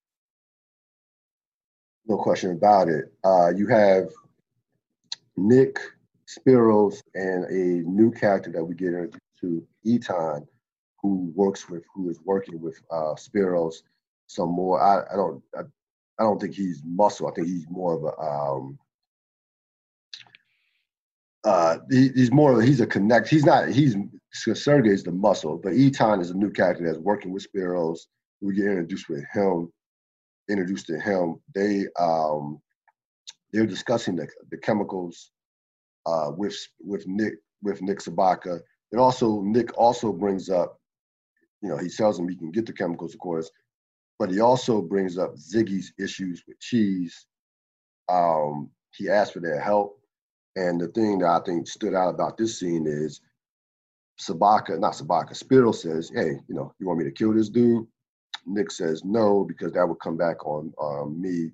No 2.08 2.16
question 2.16 2.52
about 2.52 2.88
it. 2.88 3.12
Uh, 3.24 3.50
you 3.54 3.66
have 3.66 4.10
Nick 5.36 5.78
Spiros 6.26 7.02
and 7.14 7.44
a 7.46 7.88
new 7.88 8.10
character 8.10 8.50
that 8.52 8.64
we 8.64 8.74
get 8.74 8.94
into, 8.94 9.18
to, 9.40 9.66
Etan, 9.86 10.46
who 11.02 11.32
works 11.34 11.68
with, 11.68 11.84
who 11.94 12.08
is 12.08 12.20
working 12.24 12.60
with 12.60 12.80
uh, 12.90 13.14
Spiros 13.14 13.82
some 14.26 14.50
more. 14.50 14.80
I, 14.80 15.12
I 15.12 15.16
don't, 15.16 15.42
I, 15.56 15.60
I, 16.18 16.22
don't 16.22 16.40
think 16.40 16.54
he's 16.54 16.82
muscle. 16.84 17.28
I 17.28 17.32
think 17.32 17.48
he's 17.48 17.68
more 17.68 17.94
of 17.94 18.04
a, 18.04 18.20
um, 18.20 18.78
uh, 21.44 21.78
he, 21.90 22.08
he's 22.08 22.32
more, 22.32 22.60
he's 22.60 22.80
a 22.80 22.86
connect. 22.86 23.28
He's 23.28 23.44
not, 23.44 23.68
he's, 23.68 23.96
Sergey 24.32 24.90
is 24.90 25.04
the 25.04 25.12
muscle, 25.12 25.58
but 25.58 25.72
Etan 25.72 26.20
is 26.20 26.30
a 26.30 26.36
new 26.36 26.50
character 26.50 26.84
that's 26.84 26.98
working 26.98 27.32
with 27.32 27.46
Spiros. 27.52 28.00
We 28.40 28.54
get 28.54 28.66
introduced 28.66 29.08
with 29.08 29.24
him, 29.32 29.72
introduced 30.48 30.86
to 30.86 30.98
him. 30.98 31.40
They, 31.54 31.86
um, 31.98 32.60
they're 33.52 33.66
discussing 33.66 34.16
the, 34.16 34.28
the 34.50 34.58
chemicals 34.58 35.30
uh, 36.06 36.30
with 36.36 36.56
with 36.80 37.06
Nick 37.06 37.34
with 37.62 37.82
Nick 37.82 37.98
Sobotka. 37.98 38.60
And 38.92 39.00
also 39.00 39.40
Nick 39.42 39.76
also 39.76 40.12
brings 40.12 40.48
up, 40.48 40.78
you 41.62 41.68
know, 41.68 41.76
he 41.76 41.88
tells 41.88 42.18
him 42.18 42.28
he 42.28 42.36
can 42.36 42.52
get 42.52 42.66
the 42.66 42.72
chemicals, 42.72 43.14
of 43.14 43.20
course, 43.20 43.50
but 44.18 44.30
he 44.30 44.40
also 44.40 44.80
brings 44.80 45.18
up 45.18 45.34
Ziggy's 45.36 45.92
issues 45.98 46.42
with 46.46 46.58
cheese. 46.60 47.26
Um, 48.08 48.70
he 48.92 49.08
asked 49.08 49.32
for 49.32 49.40
their 49.40 49.60
help. 49.60 50.00
And 50.54 50.80
the 50.80 50.88
thing 50.88 51.18
that 51.18 51.28
I 51.28 51.40
think 51.44 51.68
stood 51.68 51.94
out 51.94 52.14
about 52.14 52.38
this 52.38 52.58
scene 52.58 52.86
is 52.86 53.20
Sobotka, 54.18 54.78
not 54.78 54.94
Sobotka, 54.94 55.36
Spiro 55.36 55.72
says, 55.72 56.10
hey, 56.14 56.38
you 56.48 56.54
know, 56.54 56.72
you 56.78 56.86
want 56.86 56.98
me 56.98 57.04
to 57.04 57.10
kill 57.10 57.34
this 57.34 57.50
dude? 57.50 57.86
Nick 58.46 58.70
says 58.70 59.04
no, 59.04 59.44
because 59.44 59.72
that 59.72 59.86
would 59.86 60.00
come 60.00 60.16
back 60.16 60.46
on 60.46 60.72
um, 60.80 61.20
me 61.20 61.50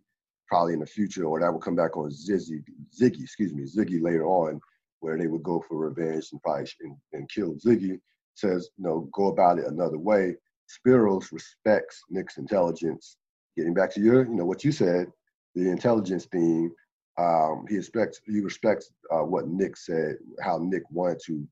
probably 0.48 0.74
in 0.74 0.80
the 0.80 0.86
future, 0.86 1.24
or 1.24 1.40
that 1.40 1.52
would 1.52 1.62
come 1.62 1.76
back 1.76 1.96
on 1.96 2.10
Ziggy, 2.10 2.62
Ziggy, 2.94 3.22
excuse 3.22 3.54
me, 3.54 3.64
Ziggy 3.64 4.02
later 4.02 4.26
on, 4.26 4.60
where 5.00 5.16
they 5.16 5.26
would 5.26 5.42
go 5.42 5.64
for 5.66 5.78
revenge 5.78 6.28
and 6.32 6.42
probably 6.42 6.76
and, 6.82 6.96
and 7.12 7.30
kill 7.30 7.54
Ziggy. 7.54 7.98
Says, 8.34 8.70
know, 8.78 9.08
go 9.12 9.28
about 9.28 9.58
it 9.58 9.66
another 9.66 9.98
way. 9.98 10.36
Spiros 10.68 11.32
respects 11.32 12.02
Nick's 12.10 12.38
intelligence. 12.38 13.16
Getting 13.56 13.74
back 13.74 13.92
to 13.92 14.00
your, 14.00 14.24
you 14.24 14.34
know, 14.34 14.46
what 14.46 14.64
you 14.64 14.72
said, 14.72 15.10
the 15.54 15.70
intelligence 15.70 16.26
theme. 16.26 16.72
Um, 17.18 17.66
he 17.68 17.76
respects 17.76 18.20
he 18.26 18.40
respects 18.40 18.90
uh, 19.10 19.22
what 19.22 19.48
Nick 19.48 19.76
said, 19.76 20.16
how 20.40 20.58
Nick 20.58 20.82
wanted 20.90 21.20
to 21.26 21.46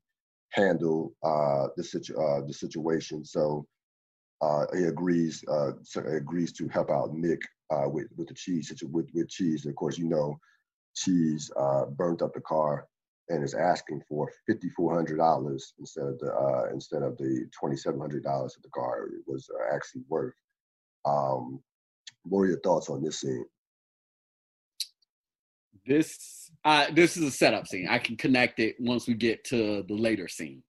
handle 0.49 1.13
uh, 1.23 1.67
the 1.77 1.83
situ- 1.83 2.17
uh, 2.17 2.41
the 2.45 2.53
situation. 2.53 3.23
So 3.23 3.67
uh, 4.41 4.65
he 4.75 4.85
agrees 4.85 5.43
uh, 5.47 5.71
agrees 6.07 6.51
to 6.53 6.67
help 6.69 6.89
out 6.89 7.13
Nick 7.13 7.41
uh, 7.69 7.87
with 7.87 8.07
with 8.17 8.27
the 8.27 8.33
cheese 8.33 8.73
with 8.91 9.07
with 9.13 9.29
cheese. 9.29 9.65
And 9.65 9.71
of 9.71 9.75
course, 9.75 9.97
you 9.97 10.07
know, 10.07 10.37
cheese 10.95 11.51
uh, 11.57 11.85
burnt 11.85 12.21
up 12.21 12.33
the 12.33 12.41
car 12.41 12.87
and 13.29 13.43
is 13.43 13.53
asking 13.53 14.01
for 14.09 14.31
fifty 14.47 14.69
four 14.69 14.93
hundred 14.93 15.17
dollars 15.17 15.73
instead 15.79 16.07
of 16.07 16.19
the 16.19 16.33
uh, 16.33 16.69
instead 16.73 17.03
of 17.03 17.17
the 17.17 17.47
twenty 17.57 17.77
seven 17.77 17.99
hundred 17.99 18.23
dollars 18.23 18.53
that 18.53 18.63
the 18.63 18.69
car 18.69 19.07
was 19.27 19.47
uh, 19.55 19.75
actually 19.75 20.01
worth. 20.09 20.33
Um, 21.05 21.61
what 22.23 22.41
are 22.41 22.47
your 22.47 22.59
thoughts 22.59 22.89
on 22.89 23.03
this 23.03 23.21
scene? 23.21 23.45
This 25.85 26.51
uh, 26.65 26.87
this 26.91 27.15
is 27.15 27.23
a 27.23 27.31
setup 27.31 27.67
scene. 27.67 27.87
I 27.89 27.99
can 27.99 28.17
connect 28.17 28.59
it 28.59 28.75
once 28.79 29.07
we 29.07 29.13
get 29.13 29.43
to 29.45 29.83
the 29.87 29.95
later 29.95 30.27
scene. 30.27 30.63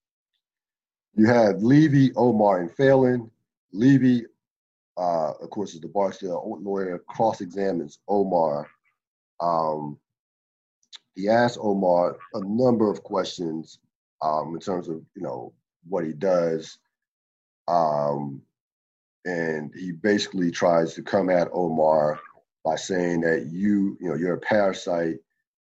You 1.15 1.27
have 1.27 1.63
Levy, 1.63 2.13
Omar, 2.17 2.61
and 2.61 2.75
Phelan. 2.75 3.31
Levy, 3.73 4.27
uh, 4.97 5.33
of 5.41 5.51
course, 5.51 5.75
is 5.75 5.81
the 5.81 5.89
Barksdale 5.89 6.59
lawyer, 6.63 6.99
cross 7.09 7.41
examines 7.41 7.99
Omar. 8.09 8.69
Um, 9.41 9.99
he 11.15 11.29
asked 11.29 11.59
Omar 11.61 12.17
a 12.35 12.41
number 12.45 12.91
of 12.91 13.03
questions 13.03 13.79
um, 14.21 14.55
in 14.55 14.61
terms 14.61 14.89
of, 14.89 15.03
you 15.15 15.23
know, 15.23 15.53
what 15.89 16.05
he 16.05 16.13
does. 16.13 16.79
Um, 17.69 18.43
and 19.25 19.73
he 19.75 19.93
basically 19.93 20.51
tries 20.51 20.95
to 20.95 21.03
come 21.03 21.31
at 21.31 21.49
Omar 21.53 22.21
by 22.65 22.77
saying 22.77 23.21
that 23.23 23.49
you, 23.51 23.97
you 24.01 24.09
know, 24.09 24.15
you're 24.15 24.35
a 24.35 24.41
parasite. 24.41 25.17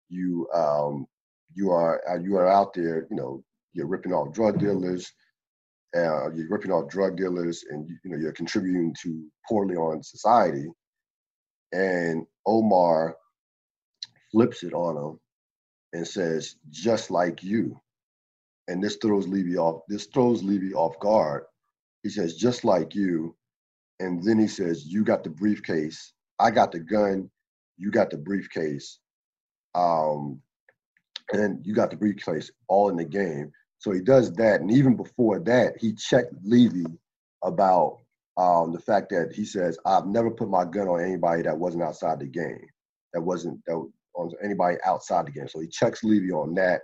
You, 0.08 0.48
um, 0.54 1.06
you 1.54 1.70
are, 1.70 2.00
you 2.22 2.36
are 2.36 2.48
out 2.48 2.72
there, 2.72 3.06
you 3.10 3.16
know, 3.16 3.44
you're 3.72 3.86
ripping 3.86 4.12
off 4.12 4.32
drug 4.32 4.58
dealers 4.58 5.12
uh, 5.96 6.30
you're 6.34 6.48
ripping 6.48 6.70
off 6.70 6.90
drug 6.90 7.16
dealers 7.16 7.64
and 7.70 7.88
you 8.04 8.10
know 8.10 8.18
you're 8.18 8.32
contributing 8.32 8.94
to 9.02 9.26
poorly 9.48 9.76
on 9.76 10.02
society. 10.02 10.66
And 11.72 12.26
omar 12.46 13.16
flips 14.30 14.62
it 14.62 14.72
on 14.74 14.96
him 14.96 15.20
and 15.92 16.06
says 16.06 16.56
just 16.70 17.10
like 17.10 17.42
you. 17.42 17.80
And 18.68 18.82
this 18.82 18.96
throws 18.96 19.26
levy 19.26 19.56
off 19.56 19.82
this 19.88 20.06
throws 20.06 20.42
levy 20.42 20.74
off 20.74 20.98
guard. 21.00 21.44
He 22.02 22.10
says 22.10 22.34
just 22.34 22.64
like 22.64 22.94
you. 22.94 23.34
And 24.00 24.22
then 24.22 24.38
he 24.38 24.46
says 24.46 24.86
you 24.86 25.04
got 25.04 25.24
the 25.24 25.30
briefcase. 25.30 26.12
I 26.38 26.50
got 26.50 26.72
the 26.72 26.80
gun. 26.80 27.30
You 27.78 27.90
got 27.90 28.10
the 28.10 28.18
briefcase. 28.18 28.98
Um 29.74 30.42
and 31.32 31.64
you 31.66 31.74
got 31.74 31.90
the 31.90 31.96
briefcase 31.96 32.50
all 32.68 32.88
in 32.90 32.96
the 32.96 33.04
game 33.04 33.52
so 33.78 33.92
he 33.92 34.00
does 34.00 34.32
that, 34.34 34.60
and 34.60 34.70
even 34.70 34.96
before 34.96 35.38
that, 35.40 35.76
he 35.78 35.94
checked 35.94 36.34
Levy 36.42 36.86
about 37.44 38.00
um, 38.36 38.72
the 38.72 38.80
fact 38.80 39.10
that 39.10 39.32
he 39.34 39.44
says, 39.44 39.78
"I've 39.86 40.06
never 40.06 40.30
put 40.30 40.48
my 40.48 40.64
gun 40.64 40.88
on 40.88 41.00
anybody 41.00 41.42
that 41.42 41.58
wasn't 41.58 41.84
outside 41.84 42.20
the 42.20 42.26
game, 42.26 42.66
that 43.12 43.20
wasn't 43.20 43.64
that 43.66 43.90
on 44.14 44.32
anybody 44.42 44.78
outside 44.84 45.26
the 45.26 45.32
game." 45.32 45.48
So 45.48 45.60
he 45.60 45.68
checks 45.68 46.02
Levy 46.02 46.32
on 46.32 46.54
that, 46.54 46.82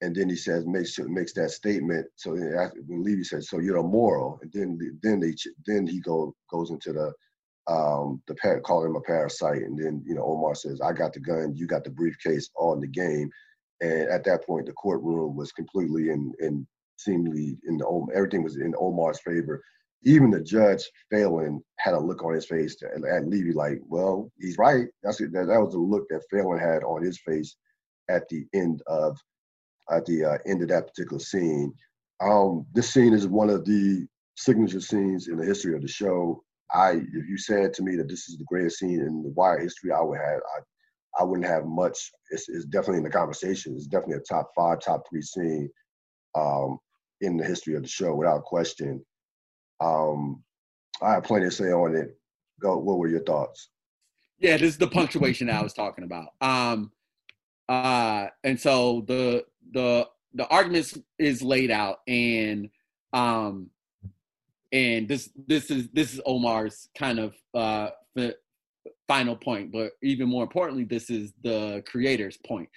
and 0.00 0.14
then 0.14 0.28
he 0.28 0.36
says, 0.36 0.66
makes 0.66 0.98
makes 0.98 1.32
that 1.34 1.50
statement. 1.50 2.06
So 2.16 2.32
when 2.32 3.02
Levy 3.02 3.22
says, 3.24 3.48
"So 3.48 3.60
you're 3.60 3.78
immoral," 3.78 4.40
and 4.42 4.52
then 4.52 4.78
then 5.02 5.20
they 5.20 5.34
then 5.66 5.86
he 5.86 6.00
go 6.00 6.34
goes 6.50 6.70
into 6.70 6.92
the 6.92 7.12
um, 7.72 8.20
the 8.26 8.34
parent 8.34 8.64
calling 8.64 8.90
him 8.90 8.96
a 8.96 9.00
parasite, 9.00 9.62
and 9.62 9.78
then 9.78 10.02
you 10.04 10.16
know 10.16 10.24
Omar 10.24 10.56
says, 10.56 10.80
"I 10.80 10.92
got 10.92 11.12
the 11.12 11.20
gun, 11.20 11.54
you 11.54 11.68
got 11.68 11.84
the 11.84 11.90
briefcase, 11.90 12.50
in 12.60 12.80
the 12.80 12.88
game." 12.88 13.30
And 13.82 14.08
at 14.08 14.24
that 14.24 14.46
point, 14.46 14.66
the 14.66 14.72
courtroom 14.72 15.36
was 15.36 15.52
completely 15.52 16.10
in, 16.10 16.32
in 16.40 16.66
seemingly 16.96 17.58
in 17.66 17.76
the 17.76 18.06
everything 18.14 18.42
was 18.42 18.56
in 18.56 18.74
Omar's 18.78 19.20
favor. 19.20 19.62
Even 20.04 20.30
the 20.30 20.40
judge, 20.40 20.82
Phelan, 21.10 21.62
had 21.78 21.94
a 21.94 22.00
look 22.00 22.24
on 22.24 22.34
his 22.34 22.46
face 22.46 22.76
to, 22.76 22.86
at 22.86 23.28
Levy 23.28 23.52
like, 23.52 23.80
"Well, 23.86 24.30
he's 24.38 24.56
right." 24.56 24.86
That's 25.02 25.18
that, 25.18 25.32
that 25.32 25.60
was 25.60 25.72
the 25.72 25.78
look 25.78 26.08
that 26.08 26.24
Phelan 26.30 26.58
had 26.58 26.84
on 26.84 27.02
his 27.02 27.18
face 27.26 27.56
at 28.08 28.28
the 28.28 28.46
end 28.54 28.82
of 28.86 29.18
at 29.90 30.06
the 30.06 30.24
uh, 30.24 30.38
end 30.46 30.62
of 30.62 30.68
that 30.68 30.86
particular 30.86 31.20
scene. 31.20 31.74
Um, 32.20 32.66
this 32.72 32.92
scene 32.92 33.12
is 33.12 33.26
one 33.26 33.50
of 33.50 33.64
the 33.64 34.06
signature 34.36 34.80
scenes 34.80 35.28
in 35.28 35.36
the 35.36 35.44
history 35.44 35.74
of 35.74 35.82
the 35.82 35.88
show. 35.88 36.42
I, 36.72 36.92
if 36.92 37.28
you 37.28 37.36
said 37.36 37.74
to 37.74 37.82
me 37.82 37.96
that 37.96 38.08
this 38.08 38.28
is 38.28 38.38
the 38.38 38.44
greatest 38.44 38.78
scene 38.78 39.00
in 39.00 39.22
the 39.22 39.30
Wire 39.30 39.58
history, 39.58 39.92
I 39.92 40.00
would 40.00 40.18
have, 40.18 40.40
I, 40.56 40.60
I 41.18 41.24
wouldn't 41.24 41.48
have 41.48 41.66
much. 41.66 42.10
It's, 42.30 42.48
it's 42.48 42.64
definitely 42.64 42.98
in 42.98 43.04
the 43.04 43.10
conversation. 43.10 43.74
It's 43.74 43.86
definitely 43.86 44.16
a 44.16 44.20
top 44.20 44.50
five, 44.56 44.80
top 44.80 45.02
three 45.08 45.22
scene 45.22 45.68
um, 46.34 46.78
in 47.20 47.36
the 47.36 47.44
history 47.44 47.74
of 47.74 47.82
the 47.82 47.88
show, 47.88 48.14
without 48.14 48.44
question. 48.44 49.04
Um, 49.80 50.42
I 51.02 51.12
have 51.12 51.24
plenty 51.24 51.46
to 51.46 51.50
say 51.50 51.72
on 51.72 51.94
it. 51.96 52.16
Go. 52.60 52.78
What 52.78 52.98
were 52.98 53.08
your 53.08 53.24
thoughts? 53.24 53.70
Yeah, 54.38 54.56
this 54.56 54.70
is 54.70 54.78
the 54.78 54.88
punctuation 54.88 55.50
I 55.50 55.62
was 55.62 55.72
talking 55.72 56.04
about. 56.04 56.28
Um, 56.40 56.92
uh, 57.68 58.28
and 58.44 58.58
so 58.58 59.04
the 59.06 59.44
the 59.72 60.08
the 60.34 60.46
argument 60.48 61.04
is 61.18 61.42
laid 61.42 61.70
out, 61.70 62.00
and 62.06 62.70
um, 63.12 63.70
and 64.72 65.08
this 65.08 65.30
this 65.46 65.70
is 65.70 65.88
this 65.92 66.14
is 66.14 66.20
Omar's 66.24 66.88
kind 66.96 67.18
of 67.18 67.34
uh, 67.54 67.90
final 69.12 69.36
point, 69.36 69.70
but 69.70 69.92
even 70.02 70.26
more 70.26 70.42
importantly, 70.42 70.84
this 70.84 71.10
is 71.10 71.34
the 71.42 71.82
creator's 71.86 72.38
point 72.46 72.68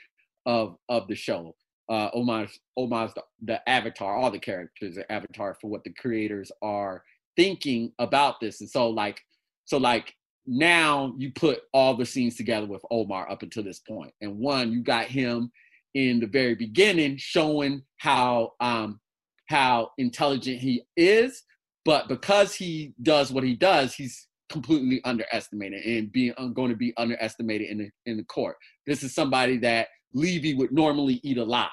of 0.45 0.75
of 0.89 1.07
the 1.07 1.15
show. 1.15 1.55
Uh, 1.87 2.09
Omar's 2.13 2.59
the, 2.75 3.23
the 3.43 3.69
avatar, 3.69 4.17
all 4.17 4.29
the 4.29 4.39
characters 4.39 4.97
are 4.97 5.05
avatar 5.09 5.55
for 5.61 5.69
what 5.69 5.85
the 5.85 5.93
creators 5.93 6.51
are 6.61 7.03
thinking 7.37 7.93
about 7.99 8.41
this, 8.41 8.59
and 8.59 8.69
so 8.69 8.89
like 8.89 9.21
so 9.63 9.77
like 9.77 10.13
now 10.45 11.13
you 11.17 11.31
put 11.31 11.61
all 11.73 11.95
the 11.95 12.05
scenes 12.05 12.35
together 12.35 12.67
with 12.67 12.81
Omar 12.91 13.31
up 13.31 13.41
until 13.41 13.63
this 13.63 13.79
point, 13.79 14.13
and 14.19 14.37
one 14.37 14.73
you 14.73 14.83
got 14.83 15.05
him 15.05 15.49
in 15.93 16.19
the 16.19 16.27
very 16.27 16.55
beginning 16.55 17.15
showing 17.15 17.81
how 17.95 18.51
um, 18.59 18.99
how 19.47 19.91
intelligent 19.97 20.59
he 20.59 20.83
is 20.97 21.43
but 21.85 22.07
because 22.07 22.55
he 22.55 22.95
does 23.03 23.31
what 23.31 23.43
he 23.43 23.53
does, 23.53 23.93
he's 23.93 24.27
completely 24.49 25.01
underestimated 25.03 25.83
and 25.85 26.11
being 26.11 26.33
uh, 26.37 26.47
going 26.47 26.69
to 26.69 26.77
be 26.77 26.93
underestimated 26.97 27.69
in 27.69 27.77
the 27.79 27.89
in 28.05 28.17
the 28.17 28.23
court. 28.23 28.57
This 28.85 29.03
is 29.03 29.13
somebody 29.13 29.57
that 29.59 29.87
Levy 30.13 30.53
would 30.53 30.71
normally 30.71 31.19
eat 31.23 31.37
alive, 31.37 31.69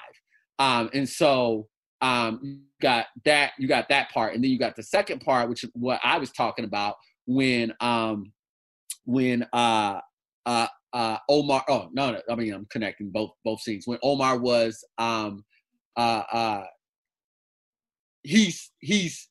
um, 0.59 0.89
and 0.93 1.07
so 1.07 1.67
um, 2.01 2.39
you 2.43 2.59
got 2.81 3.07
that 3.25 3.51
you 3.57 3.67
got 3.67 3.89
that 3.89 4.11
part, 4.11 4.33
and 4.33 4.43
then 4.43 4.51
you 4.51 4.59
got 4.59 4.75
the 4.75 4.83
second 4.83 5.21
part, 5.21 5.49
which 5.49 5.63
is 5.63 5.69
what 5.73 5.99
I 6.03 6.17
was 6.17 6.31
talking 6.31 6.65
about 6.65 6.95
when 7.25 7.73
um, 7.79 8.31
when 9.05 9.45
uh, 9.53 9.99
uh, 10.45 10.67
uh, 10.91 11.17
Omar. 11.29 11.63
Oh 11.69 11.89
no, 11.93 12.11
no, 12.11 12.21
I 12.29 12.35
mean 12.35 12.53
I'm 12.53 12.67
connecting 12.69 13.09
both 13.09 13.31
both 13.43 13.61
scenes. 13.61 13.87
When 13.87 13.99
Omar 14.03 14.37
was 14.37 14.83
um, 14.97 15.43
uh, 15.95 16.23
uh, 16.31 16.63
he's 18.23 18.71
he's. 18.79 19.29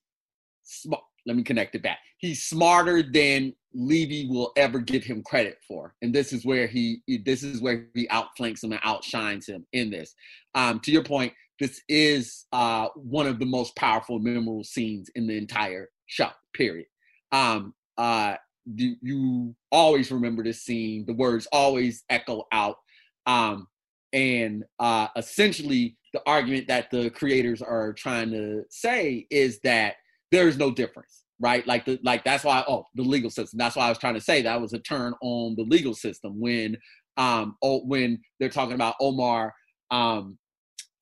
Let 1.27 1.37
me 1.37 1.43
connect 1.43 1.75
it 1.75 1.83
back. 1.83 1.99
He's 2.19 2.45
smarter 2.45 3.03
than 3.03 3.55
Levy 3.75 4.27
will 4.29 4.53
ever 4.57 4.79
give 4.79 5.05
him 5.05 5.23
credit 5.23 5.59
for, 5.67 5.95
and 6.03 6.15
this 6.15 6.33
is 6.33 6.45
where 6.45 6.67
he 6.67 7.03
this 7.25 7.43
is 7.43 7.61
where 7.61 7.87
he 7.95 8.09
outflanks 8.11 8.63
him 8.63 8.73
and 8.73 8.81
outshines 8.85 9.47
him 9.47 9.67
in 9.73 9.91
this. 9.91 10.15
Um, 10.55 10.81
to 10.81 10.91
your 10.91 11.05
point, 11.05 11.33
this 11.59 11.81
is 11.89 12.47
uh, 12.53 12.89
one 12.97 13.27
of 13.27 13.39
the 13.39 13.47
most 13.47 13.77
powerful, 13.77 14.19
memorable 14.19 14.65
scenes 14.65 15.11
in 15.15 15.27
the 15.27 15.37
entire 15.37 15.89
show. 16.07 16.31
Period. 16.55 16.87
Um, 17.31 17.75
uh, 17.97 18.35
you, 18.75 19.55
always 19.71 20.11
remember 20.11 20.43
this 20.43 20.63
scene. 20.63 21.05
The 21.07 21.15
words 21.15 21.47
always 21.53 22.05
echo 22.11 22.47
out. 22.53 22.77
Um, 23.27 23.69
and 24.13 24.65
uh, 24.79 25.09
essentially, 25.17 25.97
the 26.13 26.23
argument 26.27 26.69
that 26.69 26.91
the 26.91 27.11
creators 27.11 27.63
are 27.63 27.93
trying 27.93 28.31
to 28.33 28.65
say 28.69 29.27
is 29.31 29.61
that 29.61 29.95
there 30.31 30.49
is 30.49 30.59
no 30.59 30.71
difference, 30.71 31.22
right? 31.43 31.67
Like 31.67 31.85
the 31.85 31.99
like 32.03 32.25
that's 32.25 32.45
why 32.45 32.65
oh 32.69 32.87
the 32.95 33.03
legal 33.03 33.29
system. 33.29 33.59
That's 33.59 33.77
why 33.77 33.87
I 33.87 33.89
was 33.89 33.99
trying 33.99 34.15
to 34.15 34.21
say 34.21 34.41
that 34.43 34.61
was 34.61 34.73
a 34.73 34.79
turn 34.79 35.13
on 35.21 35.57
the 35.57 35.65
legal 35.65 35.93
system 35.93 36.41
when 36.41 36.79
um 37.19 37.57
oh, 37.63 37.81
when 37.85 38.21
they're 38.39 38.49
talking 38.49 38.75
about 38.75 38.95
Omar 39.01 39.53
um 39.91 40.39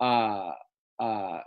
uh 0.00 0.50
uh 0.98 1.40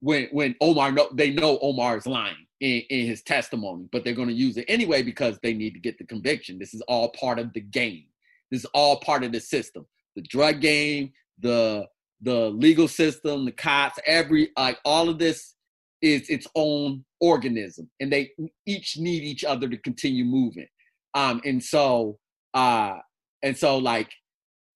when 0.00 0.28
when 0.32 0.56
Omar 0.60 0.92
know 0.92 1.08
they 1.14 1.30
know 1.30 1.58
Omar 1.62 1.96
is 1.96 2.06
lying 2.06 2.34
in, 2.60 2.82
in 2.90 3.06
his 3.06 3.22
testimony, 3.22 3.88
but 3.92 4.04
they're 4.04 4.12
going 4.12 4.28
to 4.28 4.34
use 4.34 4.56
it 4.56 4.66
anyway 4.68 5.02
because 5.02 5.38
they 5.42 5.54
need 5.54 5.74
to 5.74 5.80
get 5.80 5.96
the 5.96 6.04
conviction. 6.04 6.58
This 6.58 6.74
is 6.74 6.82
all 6.82 7.10
part 7.10 7.38
of 7.38 7.52
the 7.52 7.60
game. 7.60 8.04
This 8.50 8.60
is 8.60 8.70
all 8.74 9.00
part 9.00 9.22
of 9.22 9.32
the 9.32 9.40
system. 9.40 9.86
The 10.16 10.22
drug 10.22 10.60
game, 10.60 11.12
the 11.38 11.86
the 12.20 12.50
legal 12.50 12.88
system, 12.88 13.44
the 13.44 13.52
cops, 13.52 13.98
every 14.06 14.50
like 14.56 14.78
all 14.84 15.08
of 15.08 15.18
this 15.18 15.53
is 16.02 16.28
its 16.28 16.46
own 16.54 17.04
organism 17.20 17.90
and 18.00 18.12
they 18.12 18.30
each 18.66 18.98
need 18.98 19.22
each 19.22 19.44
other 19.44 19.68
to 19.68 19.76
continue 19.78 20.24
moving. 20.24 20.66
Um 21.14 21.40
and 21.44 21.62
so 21.62 22.18
uh 22.54 22.98
and 23.42 23.56
so 23.56 23.78
like 23.78 24.10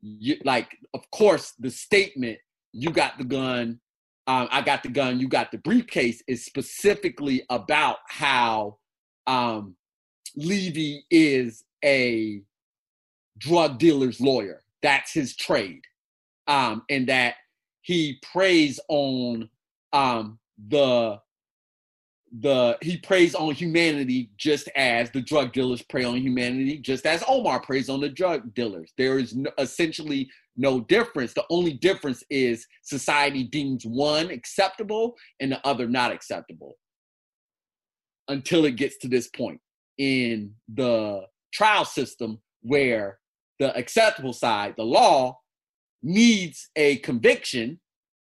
you 0.01 0.37
like 0.45 0.71
of 0.95 1.11
course 1.11 1.55
the 1.59 1.71
statement 1.71 2.39
you 2.73 2.91
got 2.91 3.19
the 3.19 3.25
gun 3.25 3.81
um, 4.29 4.47
i 4.53 4.61
got 4.61 4.83
the 4.85 4.89
gun 4.89 5.19
you 5.19 5.27
got 5.27 5.51
the 5.51 5.59
briefcase 5.59 6.23
is 6.29 6.45
specifically 6.45 7.43
about 7.51 7.97
how 8.07 8.77
um 9.27 9.75
levy 10.37 11.05
is 11.11 11.65
a 11.85 12.43
drug 13.39 13.79
dealer's 13.79 14.21
lawyer. 14.21 14.63
That's 14.83 15.13
his 15.13 15.37
trade. 15.37 15.83
Um 16.47 16.83
and 16.89 17.09
that 17.09 17.35
he 17.83 18.21
preys 18.33 18.81
on 18.89 19.49
um 19.93 20.39
the 20.67 21.19
the 22.41 22.77
he 22.83 22.99
preys 22.99 23.35
on 23.35 23.55
humanity 23.55 24.31
just 24.37 24.69
as 24.77 25.11
the 25.13 25.21
drug 25.23 25.53
dealers 25.53 25.83
prey 25.83 26.05
on 26.05 26.17
humanity 26.17 26.77
just 26.79 27.07
as 27.07 27.25
omar 27.27 27.59
preys 27.59 27.89
on 27.89 28.01
the 28.01 28.09
drug 28.09 28.53
dealers. 28.55 28.93
There 28.99 29.19
is 29.19 29.35
no, 29.35 29.51
essentially 29.59 30.29
no 30.57 30.81
difference. 30.81 31.33
The 31.33 31.47
only 31.49 31.75
difference 31.75 32.23
is 32.29 32.67
society 32.83 33.45
deems 33.45 33.85
one 33.87 34.31
acceptable 34.31 35.15
and 35.41 35.53
the 35.53 35.67
other 35.67 35.89
not 35.89 36.13
acceptable 36.13 36.77
until 38.29 38.67
it 38.67 38.77
gets 38.77 38.99
to 38.99 39.09
this 39.09 39.29
point 39.29 39.61
in 39.97 40.53
the 40.75 41.23
trial 41.53 41.87
system 41.87 42.39
where 42.61 43.19
the 43.59 43.75
acceptable 43.75 44.35
side 44.35 44.75
the 44.77 44.85
law 44.85 45.39
needs 46.03 46.69
a 46.77 46.97
conviction 46.97 47.81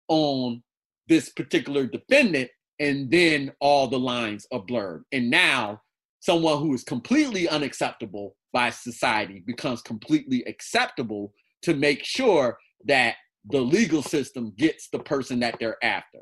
on 0.10 0.62
this 1.08 1.30
particular 1.30 1.86
defendant, 1.86 2.50
and 2.80 3.10
then 3.10 3.52
all 3.60 3.88
the 3.88 4.00
lines 4.00 4.46
are 4.52 4.62
blurred. 4.62 5.04
And 5.12 5.30
now 5.30 5.82
someone 6.20 6.60
who 6.60 6.74
is 6.74 6.84
completely 6.84 7.48
unacceptable 7.48 8.36
by 8.52 8.70
society 8.70 9.44
becomes 9.46 9.82
completely 9.82 10.44
acceptable 10.46 11.34
to 11.62 11.74
make 11.76 12.04
sure 12.04 12.58
that 12.86 13.16
the 13.50 13.62
legal 13.62 14.02
system 14.02 14.54
gets 14.58 14.90
the 14.90 15.00
person 15.00 15.40
that 15.40 15.58
they're 15.60 15.84
after. 15.84 16.20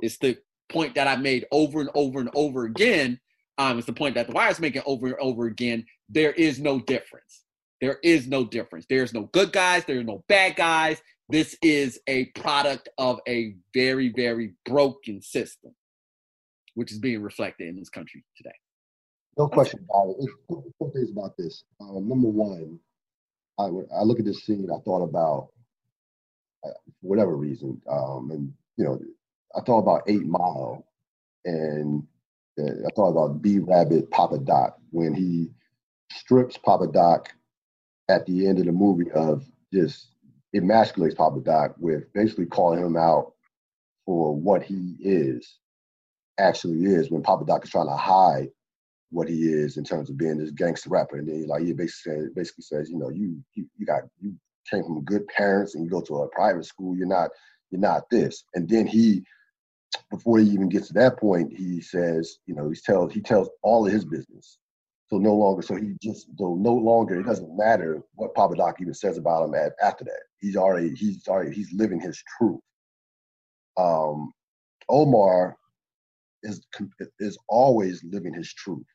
It's 0.00 0.18
the 0.18 0.38
point 0.68 0.94
that 0.94 1.08
I 1.08 1.16
made 1.16 1.46
over 1.50 1.80
and 1.80 1.90
over 1.94 2.20
and 2.20 2.30
over 2.34 2.64
again. 2.64 3.20
Um, 3.58 3.78
it's 3.78 3.86
the 3.86 3.92
point 3.92 4.14
that 4.14 4.26
the 4.26 4.32
wire 4.32 4.50
is 4.50 4.60
making 4.60 4.82
over 4.86 5.06
and 5.06 5.16
over 5.20 5.46
again. 5.46 5.84
There 6.08 6.32
is 6.32 6.58
no 6.58 6.80
difference. 6.80 7.44
There 7.80 7.98
is 8.02 8.26
no 8.26 8.44
difference. 8.44 8.86
There's 8.88 9.12
no 9.12 9.24
good 9.32 9.52
guys. 9.52 9.84
There 9.84 9.98
are 9.98 10.04
no 10.04 10.24
bad 10.28 10.56
guys. 10.56 11.00
This 11.30 11.56
is 11.62 12.00
a 12.08 12.24
product 12.26 12.88
of 12.98 13.20
a 13.28 13.54
very, 13.72 14.12
very 14.14 14.54
broken 14.66 15.22
system, 15.22 15.72
which 16.74 16.90
is 16.90 16.98
being 16.98 17.22
reflected 17.22 17.68
in 17.68 17.78
this 17.78 17.88
country 17.88 18.24
today. 18.36 18.54
No 19.38 19.46
question 19.46 19.86
about 19.88 20.16
it. 20.18 20.28
Two 20.48 20.90
things 20.92 21.12
about 21.12 21.36
this. 21.36 21.62
Um, 21.80 22.08
number 22.08 22.28
one, 22.28 22.80
I, 23.58 23.64
I 23.64 24.02
look 24.02 24.18
at 24.18 24.24
this 24.24 24.44
scene, 24.44 24.68
I 24.74 24.80
thought 24.80 25.04
about, 25.04 25.50
uh, 26.64 26.70
for 27.00 27.08
whatever 27.08 27.36
reason, 27.36 27.80
um, 27.88 28.30
and 28.32 28.52
you 28.76 28.84
know, 28.84 29.00
I 29.56 29.60
thought 29.60 29.80
about 29.80 30.02
Eight 30.08 30.26
Mile, 30.26 30.84
and 31.44 32.02
uh, 32.58 32.64
I 32.64 32.90
thought 32.96 33.10
about 33.10 33.40
B 33.40 33.58
Rabbit 33.58 34.10
Papa 34.10 34.38
Doc 34.38 34.78
when 34.90 35.14
he 35.14 35.52
strips 36.10 36.58
Papa 36.58 36.88
Doc 36.92 37.32
at 38.08 38.26
the 38.26 38.46
end 38.48 38.58
of 38.58 38.66
the 38.66 38.72
movie 38.72 39.10
of 39.12 39.44
just 39.72 40.08
emasculates 40.54 41.16
Papa 41.16 41.40
Doc 41.40 41.74
with 41.78 42.12
basically 42.12 42.46
calling 42.46 42.84
him 42.84 42.96
out 42.96 43.32
for 44.04 44.34
what 44.34 44.62
he 44.62 44.96
is, 45.00 45.58
actually 46.38 46.84
is, 46.84 47.10
when 47.10 47.22
Papa 47.22 47.44
Doc 47.44 47.64
is 47.64 47.70
trying 47.70 47.88
to 47.88 47.96
hide 47.96 48.48
what 49.10 49.28
he 49.28 49.48
is 49.48 49.76
in 49.76 49.84
terms 49.84 50.08
of 50.08 50.16
being 50.16 50.38
this 50.38 50.50
gangster 50.50 50.90
rapper. 50.90 51.18
And 51.18 51.28
then 51.28 51.36
he 51.36 51.46
like 51.46 51.62
he 51.62 51.72
basically 51.72 52.14
says, 52.14 52.30
basically 52.34 52.62
says, 52.62 52.90
you 52.90 52.98
know, 52.98 53.10
you, 53.10 53.42
you 53.54 53.66
you 53.76 53.86
got 53.86 54.02
you 54.20 54.34
came 54.70 54.84
from 54.84 55.04
good 55.04 55.26
parents 55.28 55.74
and 55.74 55.84
you 55.84 55.90
go 55.90 56.00
to 56.00 56.18
a 56.18 56.28
private 56.28 56.64
school, 56.64 56.96
you're 56.96 57.06
not 57.06 57.30
you're 57.70 57.80
not 57.80 58.08
this. 58.10 58.44
And 58.54 58.68
then 58.68 58.86
he 58.86 59.24
before 60.10 60.38
he 60.38 60.46
even 60.46 60.68
gets 60.68 60.88
to 60.88 60.94
that 60.94 61.18
point, 61.18 61.52
he 61.52 61.80
says, 61.80 62.38
you 62.46 62.54
know, 62.54 62.70
he 62.70 62.80
tells 62.80 63.12
he 63.12 63.20
tells 63.20 63.48
all 63.62 63.86
of 63.86 63.92
his 63.92 64.04
business. 64.04 64.58
So 65.10 65.18
no 65.18 65.34
longer, 65.34 65.62
so 65.62 65.74
he 65.74 65.94
just 66.00 66.28
so 66.38 66.54
no 66.54 66.72
longer 66.72 67.18
it 67.18 67.24
doesn't 67.24 67.56
matter 67.56 68.00
what 68.14 68.34
Papa 68.34 68.54
Doc 68.54 68.76
even 68.80 68.94
says 68.94 69.18
about 69.18 69.44
him 69.44 69.54
at, 69.54 69.72
after 69.82 70.04
that. 70.04 70.22
He's 70.38 70.56
already 70.56 70.94
he's 70.94 71.26
already 71.26 71.52
he's 71.52 71.72
living 71.72 72.00
his 72.00 72.22
truth. 72.38 72.60
Um, 73.76 74.32
Omar 74.88 75.56
is 76.44 76.64
is 77.18 77.36
always 77.48 78.04
living 78.04 78.32
his 78.32 78.54
truth. 78.54 78.86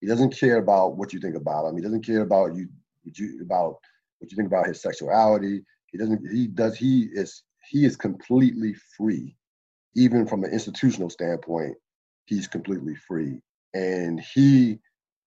He 0.00 0.08
doesn't 0.08 0.36
care 0.36 0.56
about 0.56 0.96
what 0.96 1.12
you 1.12 1.20
think 1.20 1.36
about 1.36 1.68
him. 1.68 1.76
He 1.76 1.82
doesn't 1.82 2.04
care 2.04 2.22
about 2.22 2.56
you, 2.56 2.68
you 3.14 3.40
about 3.40 3.76
what 4.18 4.32
you 4.32 4.36
think 4.36 4.48
about 4.48 4.66
his 4.66 4.82
sexuality. 4.82 5.62
He 5.86 5.98
doesn't. 5.98 6.26
He 6.28 6.48
does. 6.48 6.76
He 6.76 7.08
is. 7.12 7.44
He 7.70 7.84
is 7.84 7.94
completely 7.94 8.74
free, 8.96 9.36
even 9.94 10.26
from 10.26 10.42
an 10.42 10.50
institutional 10.50 11.08
standpoint. 11.08 11.76
He's 12.26 12.48
completely 12.48 12.96
free, 12.96 13.40
and 13.74 14.18
he. 14.18 14.80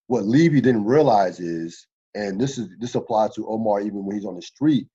What 0.07 0.25
Levy 0.25 0.61
didn't 0.61 0.85
realize 0.85 1.39
is, 1.39 1.87
and 2.13 2.39
this 2.39 2.57
is 2.57 2.69
this 2.79 2.95
applies 2.95 3.33
to 3.35 3.47
Omar 3.47 3.81
even 3.81 4.05
when 4.05 4.15
he's 4.15 4.25
on 4.25 4.35
the 4.35 4.41
street. 4.41 4.87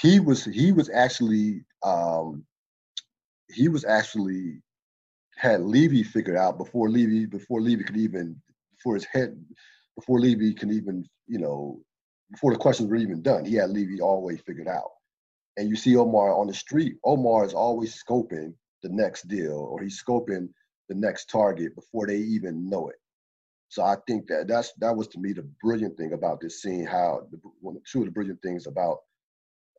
He 0.00 0.18
was 0.20 0.44
he 0.44 0.72
was 0.72 0.88
actually 0.88 1.64
um, 1.82 2.44
he 3.52 3.68
was 3.68 3.84
actually 3.84 4.62
had 5.36 5.60
Levy 5.60 6.02
figured 6.02 6.36
out 6.36 6.58
before 6.58 6.88
Levy 6.88 7.26
before 7.26 7.60
Levy 7.60 7.84
could 7.84 7.96
even 7.96 8.40
before 8.76 8.94
his 8.94 9.04
head 9.04 9.42
before 9.96 10.20
Levy 10.20 10.54
can 10.54 10.70
even 10.72 11.06
you 11.26 11.38
know 11.38 11.80
before 12.30 12.52
the 12.52 12.58
questions 12.58 12.88
were 12.88 12.96
even 12.96 13.22
done. 13.22 13.44
He 13.44 13.54
had 13.56 13.70
Levy 13.70 14.00
always 14.00 14.40
figured 14.40 14.68
out. 14.68 14.90
And 15.56 15.68
you 15.68 15.76
see 15.76 15.96
Omar 15.96 16.32
on 16.32 16.46
the 16.46 16.54
street. 16.54 16.96
Omar 17.04 17.44
is 17.44 17.54
always 17.54 18.02
scoping 18.02 18.54
the 18.82 18.88
next 18.88 19.28
deal 19.28 19.68
or 19.70 19.82
he's 19.82 20.02
scoping 20.02 20.48
the 20.88 20.94
next 20.94 21.28
target 21.28 21.74
before 21.74 22.06
they 22.06 22.16
even 22.16 22.68
know 22.68 22.88
it. 22.88 22.96
So 23.70 23.84
I 23.84 23.96
think 24.06 24.28
that 24.28 24.48
that's 24.48 24.72
that 24.80 24.94
was 24.96 25.08
to 25.08 25.20
me 25.20 25.32
the 25.32 25.48
brilliant 25.62 25.96
thing 25.96 26.12
about 26.12 26.40
this 26.40 26.62
scene. 26.62 26.86
How 26.86 27.26
the, 27.32 27.38
one, 27.60 27.78
two 27.90 28.00
of 28.00 28.06
the 28.06 28.12
brilliant 28.12 28.42
things 28.42 28.66
about 28.66 28.98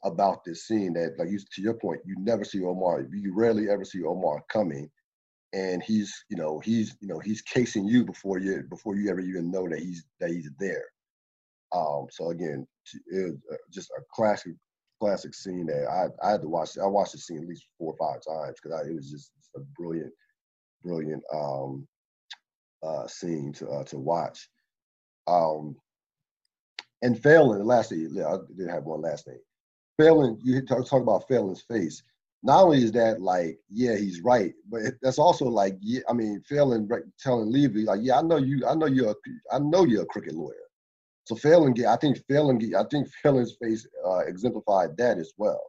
about 0.03 0.43
this 0.45 0.67
scene 0.67 0.93
that, 0.93 1.15
like 1.19 1.29
you 1.29 1.39
to 1.39 1.61
your 1.61 1.75
point, 1.75 2.01
you 2.05 2.15
never 2.19 2.45
see 2.45 2.63
Omar. 2.63 3.05
You 3.13 3.35
rarely 3.35 3.69
ever 3.69 3.85
see 3.85 4.03
Omar 4.03 4.43
coming 4.51 4.89
and 5.53 5.83
he's 5.83 6.13
you 6.29 6.37
know 6.37 6.59
he's 6.59 6.95
you 7.01 7.07
know 7.07 7.19
he's 7.19 7.41
casing 7.41 7.85
you 7.85 8.05
before 8.05 8.39
you 8.39 8.63
before 8.69 8.95
you 8.95 9.09
ever 9.09 9.19
even 9.19 9.51
know 9.51 9.67
that 9.69 9.79
he's 9.79 10.05
that 10.19 10.29
he's 10.31 10.49
there. 10.59 10.85
Um, 11.75 12.07
so 12.11 12.31
again, 12.31 12.67
it 13.07 13.23
was 13.23 13.35
uh, 13.51 13.57
just 13.71 13.89
a 13.91 14.01
classic 14.13 14.53
classic 15.01 15.33
scene 15.33 15.65
that 15.67 15.87
I 15.89 16.27
I 16.27 16.31
had 16.31 16.41
to 16.41 16.49
watch. 16.49 16.77
I 16.81 16.87
watched 16.87 17.13
the 17.13 17.17
scene 17.17 17.39
at 17.39 17.47
least 17.47 17.67
four 17.77 17.93
or 17.93 17.97
five 17.97 18.21
times 18.25 18.57
because 18.61 18.87
it 18.87 18.95
was 18.95 19.11
just 19.11 19.31
a 19.55 19.59
brilliant 19.77 20.13
brilliant 20.83 21.23
um, 21.33 21.87
uh, 22.83 23.07
scene 23.07 23.53
to 23.53 23.69
uh, 23.69 23.83
to 23.85 23.97
watch. 23.97 24.49
Um, 25.27 25.75
and 27.01 27.21
Phelan, 27.21 27.59
the 27.59 27.65
last 27.65 27.91
I 27.91 27.95
did 28.55 28.69
have 28.69 28.83
one 28.83 29.01
last 29.01 29.25
thing. 29.25 29.39
Phelan, 29.99 30.39
you 30.43 30.61
talk, 30.65 30.87
talk 30.87 31.01
about 31.01 31.27
Phelan's 31.27 31.61
face 31.61 32.03
not 32.43 32.63
only 32.63 32.83
is 32.83 32.91
that 32.93 33.21
like, 33.21 33.59
yeah, 33.69 33.95
he's 33.95 34.21
right, 34.21 34.53
but 34.69 34.81
that's 35.01 35.19
also 35.19 35.45
like, 35.45 35.77
yeah, 35.79 36.01
I 36.09 36.13
mean, 36.13 36.41
Phelan 36.47 36.89
telling 37.19 37.51
Levy 37.51 37.85
like, 37.85 37.99
yeah, 38.01 38.17
I 38.17 38.21
know 38.21 38.37
you, 38.37 38.65
I 38.67 38.73
know 38.73 38.87
you're, 38.87 39.11
a, 39.11 39.15
I 39.51 39.59
know 39.59 39.85
you're 39.85 40.03
a 40.03 40.07
crooked 40.07 40.33
lawyer. 40.33 40.55
So 41.25 41.35
Phelan, 41.35 41.75
I 41.85 41.97
think 41.97 42.17
Phelan, 42.27 42.59
I 42.75 42.83
think 42.89 43.07
Phelan's 43.21 43.55
face 43.61 43.87
uh, 44.05 44.19
exemplified 44.19 44.97
that 44.97 45.19
as 45.19 45.33
well. 45.37 45.61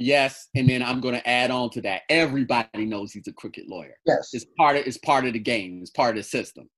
Yes, 0.00 0.48
and 0.54 0.68
then 0.68 0.80
I'm 0.80 1.00
going 1.00 1.14
to 1.14 1.28
add 1.28 1.50
on 1.50 1.70
to 1.70 1.82
that. 1.82 2.02
Everybody 2.08 2.86
knows 2.86 3.12
he's 3.12 3.26
a 3.26 3.32
crooked 3.32 3.64
lawyer. 3.66 3.96
Yes, 4.06 4.30
it's 4.32 4.46
part 4.56 4.76
of 4.76 4.86
it's 4.86 4.98
part 4.98 5.26
of 5.26 5.32
the 5.32 5.40
game. 5.40 5.80
It's 5.82 5.90
part 5.90 6.10
of 6.10 6.22
the 6.22 6.28
system. 6.28 6.70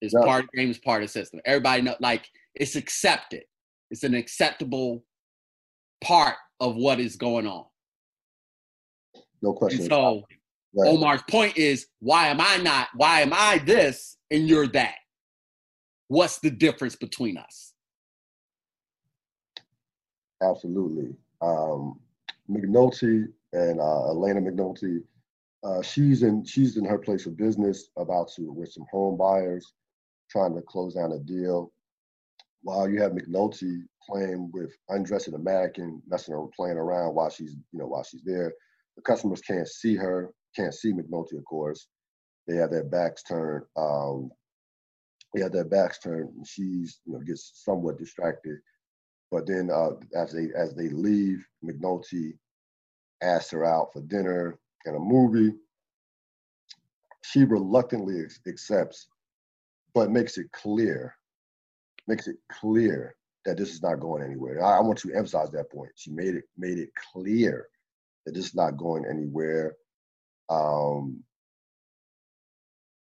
It's 0.00 0.12
yeah. 0.12 0.26
part 0.26 0.44
of 0.44 0.50
the 0.52 0.58
game. 0.58 0.70
It's 0.70 0.80
part 0.80 1.02
of 1.02 1.08
the 1.08 1.12
system. 1.12 1.40
Everybody 1.44 1.82
know, 1.82 1.94
like 2.00 2.26
it's 2.56 2.74
accepted. 2.74 3.44
It's 3.92 4.02
an 4.02 4.14
acceptable 4.14 5.04
part 6.02 6.34
of 6.58 6.74
what 6.74 6.98
is 6.98 7.14
going 7.14 7.46
on. 7.46 7.64
No 9.40 9.52
question. 9.52 9.82
And 9.82 9.90
so 9.90 10.22
right. 10.74 10.88
Omar's 10.88 11.22
point 11.30 11.56
is, 11.56 11.86
why 12.00 12.26
am 12.26 12.40
I 12.40 12.56
not? 12.56 12.88
Why 12.96 13.20
am 13.20 13.32
I 13.32 13.58
this 13.58 14.16
and 14.32 14.48
you're 14.48 14.66
that? 14.68 14.96
What's 16.08 16.40
the 16.40 16.50
difference 16.50 16.96
between 16.96 17.36
us? 17.36 17.72
Absolutely. 20.42 21.14
Um, 21.40 22.00
McNulty 22.52 23.26
and 23.52 23.80
uh, 23.80 24.08
Elena 24.10 24.40
McNulty, 24.40 25.00
uh, 25.64 25.82
she's 25.82 26.22
in 26.22 26.44
she's 26.44 26.76
in 26.76 26.84
her 26.84 26.98
place 26.98 27.26
of 27.26 27.36
business 27.36 27.90
about 27.96 28.30
to 28.36 28.52
with 28.52 28.72
some 28.72 28.86
home 28.90 29.16
buyers, 29.16 29.72
trying 30.30 30.54
to 30.54 30.62
close 30.62 30.94
down 30.94 31.12
a 31.12 31.18
deal. 31.18 31.72
While 32.62 32.88
you 32.88 33.00
have 33.02 33.12
McNulty 33.12 33.82
playing 34.08 34.50
with 34.52 34.72
undressing 34.88 35.34
a 35.34 35.38
mannequin, 35.38 36.02
messing 36.08 36.34
around, 36.34 36.52
playing 36.52 36.78
around 36.78 37.14
while 37.14 37.30
she's 37.30 37.56
you 37.72 37.78
know 37.78 37.86
while 37.86 38.04
she's 38.04 38.22
there 38.24 38.52
the 38.96 39.02
customers 39.02 39.40
can't 39.40 39.68
see 39.68 39.96
her, 39.96 40.32
can't 40.54 40.74
see 40.74 40.92
McNulty, 40.92 41.36
of 41.38 41.44
course. 41.44 41.86
They 42.46 42.56
have 42.56 42.70
their 42.70 42.84
backs 42.84 43.22
turned. 43.22 43.64
Um, 43.76 44.30
they 45.34 45.40
have 45.42 45.52
their 45.52 45.64
backs 45.64 45.98
turned. 45.98 46.30
And 46.36 46.46
she's, 46.46 47.00
you 47.06 47.14
know, 47.14 47.20
gets 47.20 47.62
somewhat 47.64 47.98
distracted. 47.98 48.58
But 49.30 49.46
then 49.46 49.70
uh, 49.70 49.92
as 50.14 50.32
they 50.32 50.48
as 50.54 50.74
they 50.74 50.90
leave, 50.90 51.44
McNulty 51.64 52.34
asks 53.22 53.50
her 53.50 53.64
out 53.64 53.92
for 53.92 54.02
dinner 54.02 54.58
and 54.84 54.96
a 54.96 54.98
movie. 54.98 55.54
She 57.22 57.44
reluctantly 57.44 58.24
accepts, 58.46 59.06
but 59.94 60.10
makes 60.10 60.38
it 60.38 60.50
clear, 60.52 61.14
makes 62.08 62.26
it 62.26 62.36
clear 62.50 63.14
that 63.44 63.56
this 63.56 63.72
is 63.72 63.82
not 63.82 64.00
going 64.00 64.22
anywhere. 64.22 64.64
I, 64.64 64.78
I 64.78 64.80
want 64.80 64.98
to 65.00 65.12
emphasize 65.12 65.50
that 65.50 65.70
point. 65.70 65.90
She 65.96 66.10
made 66.10 66.34
it 66.34 66.44
made 66.56 66.78
it 66.78 66.90
clear 67.12 67.68
that 68.26 68.34
this 68.34 68.46
is 68.46 68.54
not 68.54 68.76
going 68.76 69.04
anywhere. 69.08 69.74
Um, 70.48 71.22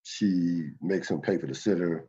she 0.04 0.70
makes 0.82 1.10
him 1.10 1.22
pay 1.22 1.38
for 1.38 1.48
the 1.48 1.56
sitter, 1.56 2.08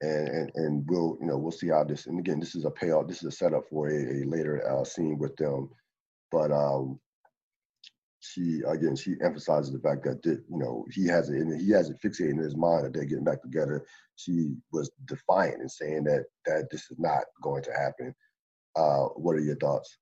and, 0.00 0.28
and 0.28 0.50
and 0.54 0.84
we'll 0.88 1.16
you 1.20 1.26
know 1.26 1.36
we'll 1.36 1.52
see 1.52 1.68
how 1.68 1.84
this. 1.84 2.06
And 2.06 2.18
again, 2.18 2.40
this 2.40 2.54
is 2.54 2.64
a 2.64 2.70
payoff. 2.70 3.08
This 3.08 3.18
is 3.18 3.28
a 3.28 3.36
setup 3.36 3.68
for 3.68 3.88
a, 3.88 3.94
a 3.94 4.24
later 4.26 4.62
uh, 4.68 4.84
scene 4.84 5.18
with 5.18 5.36
them, 5.36 5.70
but 6.30 6.50
um, 6.52 7.00
she 8.24 8.62
again 8.66 8.96
she 8.96 9.16
emphasizes 9.22 9.72
the 9.72 9.78
fact 9.78 10.04
that 10.04 10.24
you 10.24 10.44
know 10.58 10.84
he 10.90 11.06
has 11.06 11.28
it 11.28 11.36
and 11.36 11.60
he 11.60 11.70
has 11.70 11.90
it 11.90 11.98
fixated 12.02 12.30
in 12.30 12.38
his 12.38 12.56
mind 12.56 12.84
that 12.84 12.94
they're 12.94 13.04
getting 13.04 13.24
back 13.24 13.42
together. 13.42 13.84
She 14.16 14.54
was 14.72 14.90
defiant 15.06 15.60
and 15.60 15.70
saying 15.70 16.04
that 16.04 16.24
that 16.46 16.70
this 16.70 16.90
is 16.90 16.98
not 16.98 17.24
going 17.42 17.62
to 17.64 17.72
happen. 17.72 18.14
Uh, 18.76 19.06
what 19.16 19.36
are 19.36 19.40
your 19.40 19.56
thoughts? 19.56 19.98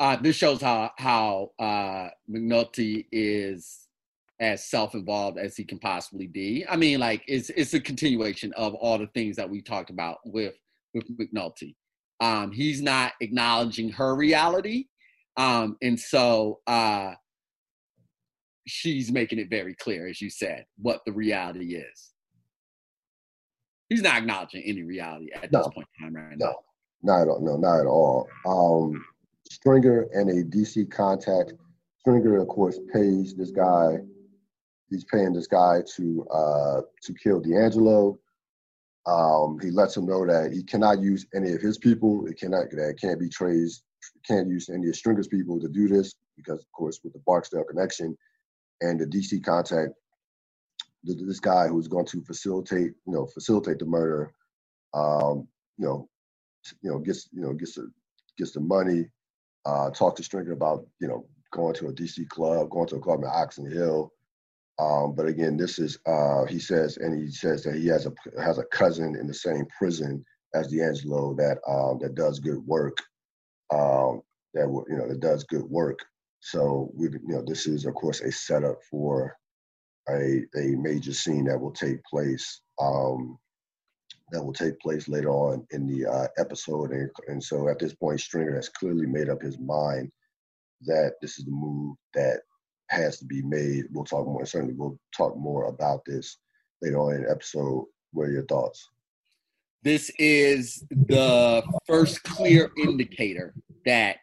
uh, 0.00 0.16
this 0.16 0.36
shows 0.36 0.60
how 0.60 0.90
how 0.98 1.50
uh, 1.58 2.08
McNulty 2.28 3.06
is 3.12 3.86
as 4.40 4.64
self-involved 4.64 5.38
as 5.38 5.56
he 5.56 5.64
can 5.64 5.78
possibly 5.78 6.26
be. 6.26 6.64
I 6.68 6.76
mean, 6.76 6.98
like 6.98 7.22
it's 7.28 7.50
it's 7.50 7.74
a 7.74 7.80
continuation 7.80 8.52
of 8.54 8.74
all 8.74 8.98
the 8.98 9.06
things 9.08 9.36
that 9.36 9.48
we 9.48 9.62
talked 9.62 9.90
about 9.90 10.18
with 10.24 10.54
with 10.94 11.04
McNulty. 11.16 11.76
Um, 12.22 12.52
he's 12.52 12.80
not 12.80 13.14
acknowledging 13.20 13.90
her 13.90 14.14
reality, 14.14 14.86
um, 15.36 15.76
and 15.82 15.98
so 15.98 16.60
uh, 16.68 17.14
she's 18.66 19.10
making 19.10 19.40
it 19.40 19.50
very 19.50 19.74
clear, 19.74 20.06
as 20.06 20.20
you 20.20 20.30
said, 20.30 20.64
what 20.76 21.00
the 21.04 21.12
reality 21.12 21.74
is. 21.74 22.12
He's 23.88 24.02
not 24.02 24.18
acknowledging 24.18 24.62
any 24.62 24.84
reality 24.84 25.30
at 25.32 25.50
no. 25.50 25.58
this 25.58 25.68
point 25.74 25.88
in 25.98 26.04
time 26.04 26.14
right 26.14 26.38
no. 26.38 26.46
now. 26.46 26.54
Not 27.02 27.22
at 27.22 27.28
all. 27.28 27.40
No, 27.40 27.56
not 27.56 27.80
at 27.80 27.86
all. 27.86 28.28
Um, 28.46 29.04
Stringer 29.50 30.06
and 30.14 30.30
a 30.30 30.44
DC 30.44 30.90
contact. 30.92 31.54
Stringer, 31.98 32.38
of 32.38 32.46
course, 32.46 32.78
pays 32.92 33.34
this 33.34 33.50
guy. 33.50 33.98
He's 34.88 35.04
paying 35.04 35.32
this 35.32 35.48
guy 35.48 35.82
to 35.96 36.26
uh, 36.30 36.80
to 37.02 37.14
kill 37.14 37.40
D'Angelo. 37.40 38.18
Um, 39.06 39.58
he 39.60 39.70
lets 39.70 39.96
him 39.96 40.06
know 40.06 40.24
that 40.26 40.52
he 40.52 40.62
cannot 40.62 41.00
use 41.00 41.26
any 41.34 41.52
of 41.52 41.60
his 41.60 41.78
people. 41.78 42.26
It 42.26 42.38
cannot 42.38 42.70
that 42.70 42.90
it 42.90 43.00
can't 43.00 43.18
be 43.18 43.28
traced. 43.28 43.82
Can't 44.26 44.48
use 44.48 44.68
any 44.68 44.88
of 44.88 44.96
Stringer's 44.96 45.28
people 45.28 45.60
to 45.60 45.68
do 45.68 45.88
this 45.88 46.14
because, 46.36 46.60
of 46.60 46.72
course, 46.72 47.00
with 47.02 47.12
the 47.12 47.22
Barksdale 47.26 47.64
connection 47.64 48.16
and 48.80 49.00
the 49.00 49.06
DC 49.06 49.44
contact, 49.44 49.92
this 51.04 51.40
guy 51.40 51.66
who's 51.66 51.88
going 51.88 52.06
to 52.06 52.22
facilitate, 52.22 52.92
you 53.06 53.12
know, 53.12 53.26
facilitate 53.26 53.78
the 53.78 53.84
murder, 53.84 54.32
um, 54.94 55.48
you 55.78 55.86
know, 55.86 56.08
you 56.80 56.90
know, 56.90 56.98
gets 56.98 57.28
you 57.32 57.40
know 57.40 57.52
gets 57.52 57.74
the 57.74 57.90
gets 58.38 58.52
the 58.52 58.60
money. 58.60 59.06
Uh, 59.64 59.90
talk 59.90 60.16
to 60.16 60.22
Stringer 60.22 60.52
about 60.52 60.86
you 61.00 61.08
know 61.08 61.26
going 61.50 61.74
to 61.74 61.88
a 61.88 61.92
DC 61.92 62.28
club, 62.28 62.70
going 62.70 62.88
to 62.88 62.96
a 62.96 63.00
club 63.00 63.20
in 63.20 63.30
Oxon 63.32 63.70
Hill. 63.70 64.12
Um, 64.78 65.14
but 65.14 65.26
again, 65.26 65.56
this 65.56 65.78
is 65.78 65.98
uh, 66.06 66.44
he 66.46 66.58
says, 66.58 66.96
and 66.96 67.20
he 67.20 67.30
says 67.30 67.62
that 67.64 67.76
he 67.76 67.86
has 67.88 68.06
a 68.06 68.12
has 68.42 68.58
a 68.58 68.64
cousin 68.64 69.16
in 69.16 69.26
the 69.26 69.34
same 69.34 69.66
prison 69.78 70.24
as 70.54 70.68
D'Angelo 70.68 71.34
that 71.34 71.58
um, 71.68 71.98
that 72.00 72.14
does 72.14 72.40
good 72.40 72.58
work. 72.66 72.98
Um, 73.72 74.22
that 74.54 74.66
you 74.88 74.96
know 74.96 75.08
that 75.08 75.20
does 75.20 75.44
good 75.44 75.64
work. 75.64 75.98
So 76.40 76.90
we 76.94 77.08
you 77.08 77.20
know 77.26 77.42
this 77.46 77.66
is 77.66 77.86
of 77.86 77.94
course 77.94 78.20
a 78.20 78.32
setup 78.32 78.78
for 78.90 79.36
a 80.08 80.44
a 80.56 80.76
major 80.76 81.12
scene 81.12 81.44
that 81.44 81.60
will 81.60 81.72
take 81.72 82.02
place 82.04 82.60
um, 82.80 83.38
that 84.32 84.42
will 84.42 84.52
take 84.52 84.78
place 84.80 85.08
later 85.08 85.30
on 85.30 85.66
in 85.70 85.86
the 85.86 86.06
uh, 86.10 86.26
episode. 86.38 86.90
And, 86.90 87.10
and 87.28 87.42
so 87.42 87.68
at 87.68 87.78
this 87.78 87.94
point, 87.94 88.20
Stringer 88.20 88.56
has 88.56 88.68
clearly 88.68 89.06
made 89.06 89.28
up 89.28 89.42
his 89.42 89.58
mind 89.58 90.10
that 90.86 91.12
this 91.20 91.38
is 91.38 91.44
the 91.44 91.50
move 91.50 91.96
that 92.14 92.40
has 92.92 93.18
to 93.18 93.24
be 93.24 93.42
made. 93.42 93.84
We'll 93.90 94.04
talk 94.04 94.26
more, 94.26 94.44
certainly 94.46 94.74
we'll 94.74 94.98
talk 95.16 95.36
more 95.36 95.66
about 95.66 96.04
this 96.04 96.38
later 96.80 96.98
on 96.98 97.14
in 97.14 97.22
the 97.24 97.30
episode. 97.30 97.86
What 98.12 98.24
are 98.24 98.32
your 98.32 98.46
thoughts? 98.46 98.88
This 99.82 100.10
is 100.18 100.84
the 100.90 101.62
first 101.86 102.22
clear 102.22 102.70
indicator 102.76 103.54
that 103.84 104.18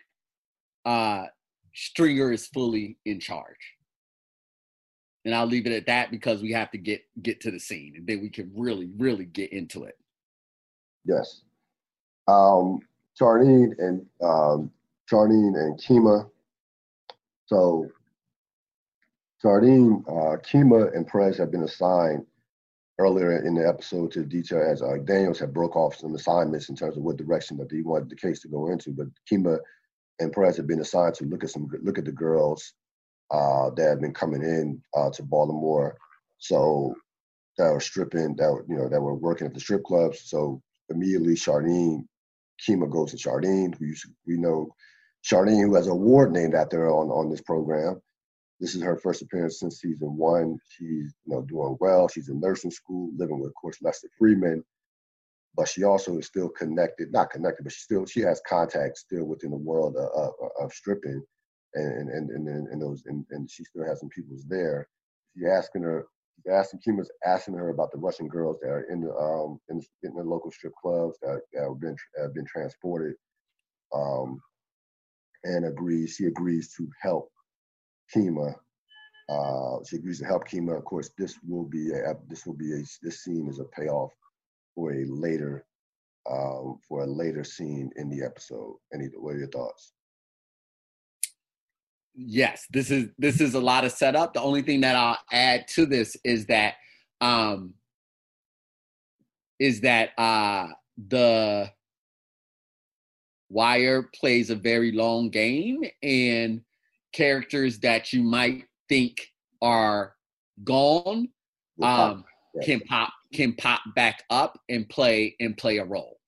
uh, 0.85 1.25
Stringer 1.73 2.31
is 2.31 2.47
fully 2.47 2.97
in 3.05 3.19
charge. 3.19 3.75
And 5.25 5.35
I'll 5.35 5.45
leave 5.45 5.65
it 5.65 5.73
at 5.73 5.85
that 5.87 6.11
because 6.11 6.41
we 6.41 6.51
have 6.53 6.71
to 6.71 6.77
get 6.77 7.01
get 7.21 7.41
to 7.41 7.51
the 7.51 7.59
scene 7.59 7.95
and 7.97 8.07
then 8.07 8.21
we 8.21 8.29
can 8.29 8.51
really, 8.55 8.89
really 8.97 9.25
get 9.25 9.51
into 9.51 9.83
it. 9.83 9.97
Yes. 11.05 11.41
Um 12.27 12.79
Shardene 13.19 13.73
and 13.79 14.05
um 14.23 14.71
Shardene 15.11 15.57
and 15.57 15.77
Kima. 15.79 16.29
So 17.47 17.89
Shardene, 19.43 20.03
uh, 20.07 20.37
Kima 20.37 20.93
and 20.95 21.07
Perez 21.07 21.37
have 21.37 21.51
been 21.51 21.63
assigned 21.63 22.25
earlier 22.99 23.45
in 23.45 23.55
the 23.55 23.65
episode 23.65 24.11
to 24.11 24.25
detail 24.25 24.61
as 24.61 24.81
uh, 24.81 24.97
Daniels 25.05 25.39
had 25.39 25.53
broke 25.53 25.77
off 25.77 25.95
some 25.95 26.13
assignments 26.13 26.67
in 26.67 26.75
terms 26.75 26.97
of 26.97 27.03
what 27.03 27.15
direction 27.15 27.55
that 27.57 27.71
he 27.71 27.81
wanted 27.81 28.09
the 28.09 28.15
case 28.15 28.41
to 28.41 28.49
go 28.49 28.69
into. 28.69 28.91
But 28.91 29.07
Kima 29.31 29.57
and 30.19 30.33
Perez 30.33 30.57
have 30.57 30.67
been 30.67 30.81
assigned 30.81 31.15
to 31.15 31.25
look 31.25 31.43
at 31.45 31.51
some 31.51 31.69
look 31.81 31.97
at 31.97 32.03
the 32.03 32.11
girls 32.11 32.73
uh, 33.31 33.69
that 33.71 33.87
have 33.87 34.01
been 34.01 34.13
coming 34.13 34.41
in 34.41 34.81
uh, 34.93 35.09
to 35.11 35.23
Baltimore. 35.23 35.97
So 36.39 36.93
that 37.57 37.71
were 37.71 37.79
stripping, 37.79 38.35
that 38.35 38.65
you 38.67 38.75
know, 38.75 38.89
that 38.89 39.01
were 39.01 39.15
working 39.15 39.47
at 39.47 39.53
the 39.53 39.59
strip 39.61 39.83
clubs. 39.85 40.29
So 40.29 40.61
immediately, 40.89 41.35
Charlene, 41.35 42.05
Kima 42.67 42.89
goes 42.89 43.11
to 43.11 43.17
Charlene, 43.17 43.77
who 43.77 43.93
we 44.27 44.37
know, 44.37 44.75
Charlene, 45.23 45.63
who 45.63 45.75
has 45.75 45.87
a 45.87 45.95
ward 45.95 46.33
named 46.33 46.55
after 46.55 46.79
her 46.79 46.91
on 46.91 47.09
on 47.09 47.29
this 47.29 47.41
program. 47.41 48.01
This 48.59 48.75
is 48.75 48.83
her 48.83 48.97
first 48.97 49.21
appearance 49.21 49.59
since 49.59 49.81
season 49.81 50.17
one. 50.17 50.57
She's 50.69 51.13
you 51.25 51.33
know 51.35 51.43
doing 51.43 51.77
well. 51.79 52.07
She's 52.07 52.29
in 52.29 52.39
nursing 52.39 52.71
school, 52.71 53.11
living 53.17 53.39
with, 53.39 53.49
of 53.49 53.55
course, 53.55 53.77
Lester 53.81 54.09
Freamon. 54.21 54.63
But 55.55 55.69
she 55.69 55.83
also 55.83 56.17
is 56.19 56.27
still 56.27 56.49
connected, 56.49 57.11
not 57.11 57.31
connected, 57.31 57.63
but 57.63 57.73
she 57.73 57.81
still 57.81 58.05
she 58.05 58.21
has 58.21 58.41
contacts 58.47 59.01
still 59.01 59.25
within 59.25 59.51
the 59.51 59.57
world 59.57 59.95
of, 59.97 60.09
of, 60.15 60.33
of 60.61 60.73
stripping 60.73 61.23
and 61.75 62.09
and 62.09 62.31
and 62.31 62.47
and, 62.49 62.81
those 62.81 63.03
and, 63.07 63.25
and 63.31 63.49
she 63.51 63.63
still 63.65 63.85
has 63.85 63.99
some 63.99 64.09
people's 64.09 64.45
there. 64.47 64.87
She's 65.35 65.47
asking 65.47 65.83
her, 65.83 66.05
asking 66.51 66.81
Kima's 66.81 67.11
asking 67.25 67.55
her 67.55 67.69
about 67.69 67.91
the 67.91 67.99
Russian 67.99 68.27
girls 68.29 68.57
that 68.61 68.69
are 68.69 68.85
in 68.91 69.01
the 69.01 69.13
um 69.15 69.59
in 69.69 69.81
in 70.03 70.15
the 70.15 70.23
local 70.23 70.51
strip 70.51 70.73
clubs 70.81 71.17
that, 71.21 71.41
that 71.53 71.63
have 71.63 71.79
been 71.81 71.97
have 72.21 72.33
been 72.33 72.45
transported. 72.45 73.15
Um, 73.93 74.39
and 75.45 75.65
agrees. 75.65 76.15
She 76.17 76.25
agrees 76.25 76.73
to 76.77 76.89
help 77.01 77.31
Kima. 78.15 78.55
Uh, 79.29 79.83
she 79.87 79.97
agrees 79.97 80.19
to 80.19 80.25
help 80.25 80.47
Kima. 80.47 80.77
Of 80.77 80.85
course, 80.85 81.11
this 81.17 81.35
will 81.47 81.65
be 81.65 81.91
a 81.91 82.15
this 82.27 82.45
will 82.45 82.55
be 82.55 82.73
a 82.73 82.83
this 83.01 83.23
scene 83.23 83.47
is 83.49 83.59
a 83.59 83.65
payoff 83.65 84.11
for 84.75 84.93
a 84.93 85.05
later 85.05 85.65
um, 86.29 86.79
for 86.87 87.03
a 87.03 87.07
later 87.07 87.43
scene 87.43 87.91
in 87.97 88.09
the 88.09 88.23
episode. 88.25 88.75
Any 88.93 89.05
what 89.17 89.35
are 89.35 89.39
your 89.39 89.49
thoughts? 89.49 89.93
yes, 92.19 92.67
this 92.69 92.91
is 92.91 93.09
this 93.17 93.39
is 93.39 93.53
a 93.53 93.59
lot 93.59 93.85
of 93.85 93.91
setup. 93.91 94.33
The 94.33 94.41
only 94.41 94.61
thing 94.61 94.81
that 94.81 94.95
I'll 94.95 95.17
add 95.31 95.67
to 95.69 95.85
this 95.85 96.17
is 96.23 96.45
that 96.47 96.75
um 97.21 97.73
is 99.59 99.81
that 99.81 100.11
uh 100.17 100.67
the 100.97 101.71
Wire 103.49 104.03
plays 104.13 104.49
a 104.49 104.55
very 104.55 104.91
long 104.91 105.29
game 105.29 105.83
and 106.03 106.61
characters 107.13 107.79
that 107.79 108.13
you 108.13 108.23
might 108.23 108.65
think 108.87 109.27
are 109.61 110.15
gone 110.63 111.29
um 111.81 112.23
can 112.63 112.79
pop 112.81 113.11
can 113.33 113.53
pop 113.53 113.81
back 113.95 114.23
up 114.29 114.59
and 114.69 114.89
play 114.89 115.35
and 115.39 115.55
play 115.57 115.77
a 115.77 115.85
role. 115.85 116.19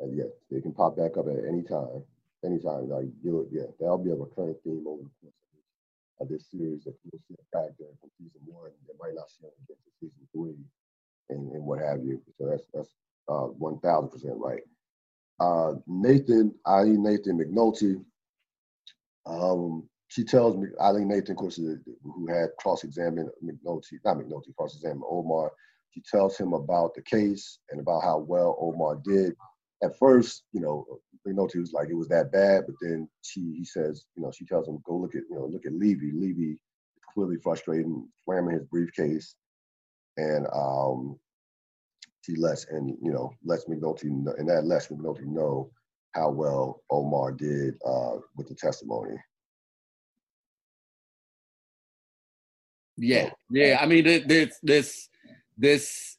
And 0.00 0.16
yeah, 0.16 0.24
they 0.50 0.60
can 0.60 0.72
pop 0.72 0.96
back 0.96 1.16
up 1.16 1.26
at 1.26 1.44
any 1.48 1.62
time 1.62 2.02
anytime. 2.44 2.88
Like 2.88 3.06
you 3.22 3.48
yeah, 3.50 3.64
that'll 3.80 3.98
be 3.98 4.10
a 4.10 4.14
recurring 4.14 4.56
theme 4.64 4.84
over 4.86 5.02
the 5.02 5.10
course 5.20 5.34
of 6.20 6.28
this, 6.28 6.50
series 6.50 6.84
that 6.84 6.94
you'll 7.04 7.20
see 7.28 7.34
a 7.34 7.58
factor 7.58 7.84
from 8.00 8.10
season 8.18 8.40
one 8.46 8.70
that 8.86 8.94
might 9.00 9.14
not 9.14 9.28
see 9.28 9.46
again 9.46 9.76
to 9.84 9.90
season 10.00 10.28
three 10.32 10.54
and, 11.30 11.52
and 11.52 11.64
what 11.64 11.80
have 11.80 12.04
you. 12.04 12.20
So 12.38 12.46
that's 12.48 12.64
that's 12.72 12.94
uh 13.28 13.48
one 13.58 13.78
thousand 13.80 14.10
percent 14.10 14.34
right. 14.36 14.62
Uh 15.40 15.74
Nathan, 15.86 16.54
Ilene 16.66 16.98
Nathan 16.98 17.38
McNulty, 17.38 18.04
um, 19.26 19.88
she 20.14 20.22
tells 20.22 20.56
me 20.56 20.68
Ilene 20.80 21.06
Nathan, 21.06 21.32
of 21.32 21.38
course, 21.38 21.56
who 21.56 22.26
had 22.28 22.50
cross-examined 22.60 23.30
McNulty, 23.42 23.98
not 24.04 24.16
McNulty, 24.16 24.54
cross-examined 24.56 25.02
Omar. 25.10 25.50
She 25.90 26.02
tells 26.08 26.36
him 26.38 26.52
about 26.52 26.94
the 26.94 27.02
case 27.02 27.58
and 27.70 27.80
about 27.80 28.04
how 28.04 28.18
well 28.18 28.56
Omar 28.60 29.00
did 29.04 29.34
at 29.82 29.98
first, 29.98 30.44
you 30.52 30.60
know, 30.60 30.86
McNulty 31.26 31.56
was 31.56 31.72
like 31.72 31.88
it 31.88 31.96
was 31.96 32.08
that 32.08 32.30
bad, 32.30 32.64
but 32.66 32.76
then 32.80 33.08
she 33.22 33.40
he 33.56 33.64
says, 33.64 34.04
you 34.16 34.22
know, 34.22 34.30
she 34.30 34.44
tells 34.44 34.68
him 34.68 34.78
go 34.84 34.96
look 34.96 35.14
at 35.14 35.22
you 35.28 35.36
know 35.36 35.46
look 35.46 35.66
at 35.66 35.72
Levy. 35.72 36.12
Levy 36.12 36.58
clearly 37.12 37.36
frustrated, 37.42 37.86
slamming 38.24 38.54
his 38.54 38.64
briefcase, 38.64 39.34
and 40.16 40.46
um, 40.52 41.18
she 42.22 42.36
lets 42.36 42.66
and 42.66 42.96
you 43.02 43.12
know 43.12 43.32
lets 43.44 43.64
McNulty 43.64 44.04
know, 44.04 44.34
and 44.38 44.48
that 44.48 44.64
lets 44.64 44.88
McNulty 44.88 45.26
know 45.26 45.70
how 46.12 46.30
well 46.30 46.82
Omar 46.90 47.32
did 47.32 47.74
uh, 47.86 48.18
with 48.36 48.48
the 48.48 48.54
testimony. 48.54 49.16
Yeah, 52.96 53.30
yeah. 53.50 53.78
I 53.80 53.86
mean, 53.86 54.04
this 54.04 54.58
this 54.62 55.08
this 55.56 56.16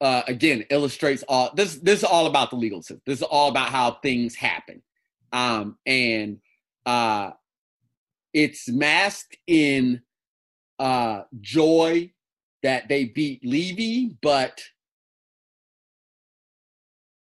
uh, 0.00 0.22
again 0.26 0.64
illustrates 0.70 1.22
all 1.28 1.52
this. 1.54 1.76
This 1.76 2.00
is 2.00 2.04
all 2.04 2.26
about 2.26 2.50
the 2.50 2.56
legal 2.56 2.82
system. 2.82 3.02
This 3.06 3.18
is 3.18 3.22
all 3.22 3.48
about 3.48 3.68
how 3.68 3.92
things 4.02 4.34
happen, 4.34 4.82
um, 5.32 5.78
and 5.86 6.38
uh, 6.84 7.30
it's 8.32 8.68
masked 8.68 9.36
in 9.46 10.02
uh, 10.78 11.22
joy 11.40 12.10
that 12.62 12.88
they 12.88 13.04
beat 13.04 13.44
Levy, 13.44 14.16
but 14.22 14.60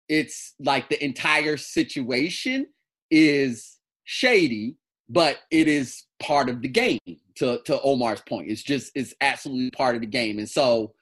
it's 0.07 0.53
like 0.59 0.89
the 0.89 1.03
entire 1.03 1.57
situation 1.57 2.67
is 3.09 3.77
shady, 4.03 4.77
but 5.09 5.37
it 5.51 5.67
is 5.67 6.03
part 6.19 6.49
of 6.49 6.61
the 6.61 6.67
game. 6.67 6.99
To 7.37 7.61
to 7.65 7.81
Omar's 7.81 8.21
point, 8.21 8.49
it's 8.49 8.63
just 8.63 8.91
it's 8.95 9.13
absolutely 9.19 9.71
part 9.71 9.95
of 9.95 10.01
the 10.01 10.07
game, 10.07 10.39
and 10.39 10.49
so 10.49 10.93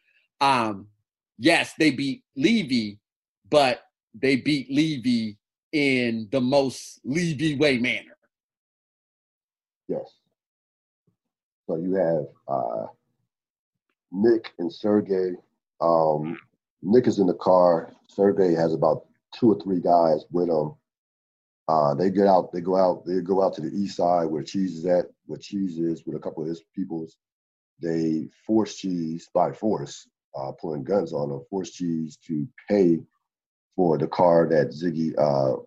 um, 0.41 0.87
yes, 1.37 1.73
they 1.77 1.91
beat 1.91 2.23
Levy, 2.35 2.99
but 3.49 3.81
they 4.13 4.35
beat 4.35 4.71
Levy 4.71 5.37
in 5.71 6.27
the 6.31 6.41
most 6.41 6.99
Levy 7.03 7.55
way 7.55 7.77
manner. 7.77 8.17
Yes. 9.87 10.17
So 11.67 11.77
you 11.77 11.93
have 11.95 12.25
uh, 12.47 12.85
Nick 14.11 14.51
and 14.59 14.71
Sergey. 14.71 15.31
Um, 15.81 16.37
Nick 16.81 17.07
is 17.07 17.19
in 17.19 17.27
the 17.27 17.33
car. 17.33 17.93
Sergey 18.07 18.53
has 18.53 18.73
about 18.73 19.05
two 19.33 19.53
or 19.53 19.61
three 19.61 19.79
guys 19.79 20.25
with 20.31 20.49
him. 20.49 20.73
Uh, 21.67 21.95
they 21.95 22.09
get 22.09 22.27
out. 22.27 22.51
They 22.51 22.61
go 22.61 22.75
out. 22.75 23.05
They 23.05 23.21
go 23.21 23.41
out 23.41 23.53
to 23.55 23.61
the 23.61 23.75
east 23.75 23.97
side 23.97 24.25
where 24.25 24.43
Cheese 24.43 24.77
is 24.77 24.85
at. 24.85 25.05
Where 25.25 25.39
Cheese 25.39 25.79
is 25.79 26.05
with 26.05 26.15
a 26.15 26.19
couple 26.19 26.43
of 26.43 26.49
his 26.49 26.63
peoples. 26.75 27.17
They 27.81 28.29
force 28.45 28.75
Cheese 28.75 29.29
by 29.33 29.51
force 29.51 30.07
uh, 30.35 30.51
pulling 30.59 30.83
guns 30.83 31.13
on 31.13 31.29
them, 31.29 31.41
force 31.49 31.71
Cheese 31.71 32.17
to 32.27 32.47
pay 32.69 32.99
for 33.75 33.97
the 33.97 34.07
car 34.07 34.47
that 34.49 34.69
Ziggy 34.69 35.13
uh, 35.17 35.61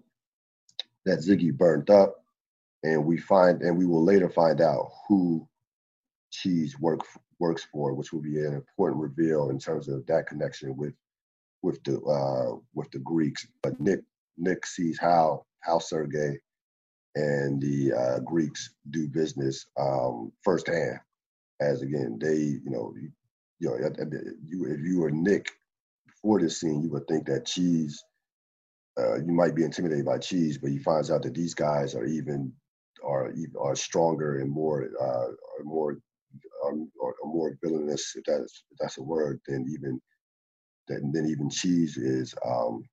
that 1.04 1.18
Ziggy 1.20 1.56
burnt 1.56 1.90
up, 1.90 2.22
and 2.82 3.04
we 3.04 3.18
find 3.18 3.62
and 3.62 3.76
we 3.76 3.86
will 3.86 4.04
later 4.04 4.28
find 4.28 4.60
out 4.60 4.90
who 5.08 5.46
Cheese 6.30 6.78
work 6.78 7.00
works 7.38 7.66
for, 7.72 7.94
which 7.94 8.12
will 8.12 8.22
be 8.22 8.38
an 8.38 8.54
important 8.54 9.00
reveal 9.00 9.50
in 9.50 9.58
terms 9.58 9.88
of 9.88 10.06
that 10.06 10.26
connection 10.26 10.76
with 10.76 10.94
with 11.62 11.82
the 11.84 12.00
uh, 12.00 12.58
with 12.74 12.90
the 12.90 12.98
Greeks. 13.00 13.46
But 13.62 13.80
Nick 13.80 14.00
Nick 14.36 14.66
sees 14.66 14.98
how 14.98 15.44
how 15.60 15.78
Sergey 15.78 16.38
and 17.16 17.62
the 17.62 17.94
uh, 17.94 18.20
Greeks 18.20 18.70
do 18.90 19.08
business 19.08 19.66
um, 19.80 20.32
firsthand. 20.44 21.00
As 21.60 21.82
again, 21.82 22.18
they, 22.20 22.36
you 22.36 22.70
know, 22.70 22.94
you, 23.00 23.10
you 23.60 23.70
know, 23.70 23.78
you, 24.46 24.66
if 24.72 24.80
you 24.84 25.00
were 25.00 25.10
Nick 25.10 25.48
before 26.06 26.40
this 26.40 26.60
scene, 26.60 26.82
you 26.82 26.90
would 26.90 27.08
think 27.08 27.26
that 27.26 27.46
Cheese, 27.46 28.04
uh, 28.98 29.16
you 29.16 29.32
might 29.32 29.56
be 29.56 29.64
intimidated 29.64 30.06
by 30.06 30.18
Cheese, 30.18 30.58
but 30.58 30.70
he 30.70 30.78
finds 30.78 31.10
out 31.10 31.22
that 31.22 31.34
these 31.34 31.54
guys 31.54 31.94
are 31.94 32.06
even 32.06 32.52
are 33.04 33.32
are 33.60 33.76
stronger 33.76 34.40
and 34.40 34.50
more 34.50 34.88
uh, 35.02 35.32
more 35.64 35.98
um, 36.66 36.90
or, 37.00 37.14
or 37.22 37.32
more 37.32 37.58
villainous, 37.64 38.14
if 38.16 38.24
that's 38.26 38.64
if 38.72 38.78
that's 38.80 38.98
a 38.98 39.02
word, 39.02 39.40
than 39.48 39.66
even 39.72 40.00
than, 40.88 41.12
than 41.12 41.28
even 41.28 41.50
Cheese 41.50 41.96
is. 41.96 42.34
Um, 42.46 42.84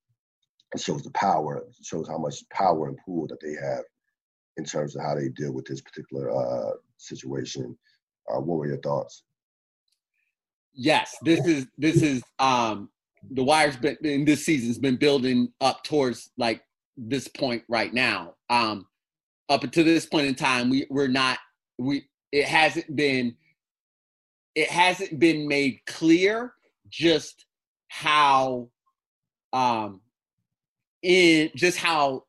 it 0.76 0.82
shows 0.82 1.04
the 1.04 1.12
power, 1.12 1.64
shows 1.84 2.08
how 2.10 2.18
much 2.20 2.44
power 2.52 2.90
and 2.90 2.98
pull 3.06 3.28
that 3.28 3.40
they 3.42 3.54
have 3.54 3.84
in 4.58 4.63
terms 4.63 4.96
of 4.96 5.02
how 5.02 5.16
they 5.16 5.30
deal 5.30 5.52
with 5.52 5.66
this 5.66 5.82
particular 5.82 6.32
uh, 6.32 6.72
situation. 6.98 7.78
Uh, 8.30 8.39
what 8.39 8.58
were 8.58 8.68
your 8.68 8.82
thoughts? 8.82 9.24
Yes, 10.74 11.16
this 11.24 11.46
is 11.46 11.68
this 11.78 12.02
is 12.02 12.24
um, 12.39 12.89
the 13.32 13.44
Wire's 13.44 13.78
been 13.78 13.98
in 14.04 14.26
this 14.26 14.46
season's 14.46 14.80
been 14.80 14.96
building 14.96 15.50
up 15.62 15.84
towards 15.84 16.32
like 16.38 16.62
this 16.98 17.28
point 17.28 17.63
right 17.70 17.94
now. 17.94 18.34
Um, 18.50 18.88
up 19.50 19.63
until 19.63 19.84
this 19.84 20.06
point 20.06 20.28
in 20.28 20.36
time, 20.36 20.70
we 20.70 20.88
we're 20.89 21.08
not 21.08 21.38
we 21.78 22.08
it 22.32 22.46
hasn't 22.46 22.96
been 22.96 23.36
it 24.56 24.70
hasn't 24.70 25.20
been 25.20 25.48
made 25.48 25.80
clear 25.86 26.54
just 26.89 27.46
how 27.88 28.70
um 29.52 30.02
in 31.04 31.52
just 31.56 31.78
how 31.78 32.24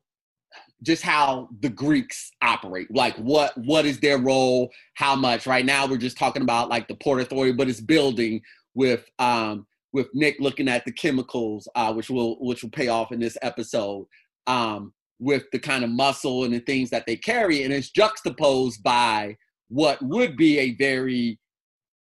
just 0.85 1.03
how 1.03 1.49
the 1.61 1.69
Greeks 1.69 2.31
operate. 2.43 2.89
Like 2.95 3.17
what 3.17 3.57
what 3.59 3.87
is 3.87 4.01
their 4.01 4.19
role? 4.19 4.71
How 4.95 5.17
much? 5.17 5.47
Right 5.47 5.65
now 5.65 5.87
we're 5.87 5.97
just 5.97 6.19
talking 6.19 6.43
about 6.43 6.69
like 6.69 6.89
the 6.89 6.95
Port 6.95 7.21
Authority, 7.21 7.53
but 7.53 7.69
it's 7.69 7.81
building 7.81 8.41
with 8.75 9.05
um 9.19 9.67
with 9.93 10.09
Nick 10.13 10.37
looking 10.41 10.69
at 10.69 10.85
the 10.85 10.93
chemicals, 10.93 11.69
uh, 11.75 11.93
which 11.93 12.11
will 12.11 12.37
which 12.45 12.63
will 12.63 12.71
pay 12.71 12.89
off 12.89 13.13
in 13.13 13.21
this 13.21 13.39
episode. 13.43 14.07
Um, 14.47 14.93
with 15.21 15.45
the 15.53 15.59
kind 15.59 15.85
of 15.85 15.91
muscle 15.91 16.45
and 16.45 16.53
the 16.53 16.59
things 16.59 16.91
that 16.91 17.07
they 17.07 17.17
carry, 17.17 17.63
and 17.63 17.73
it's 17.73 17.91
juxtaposed 17.91 18.83
by 18.83 19.37
what 19.69 20.03
would 20.03 20.37
be 20.37 20.59
a 20.59 20.75
very 20.75 21.39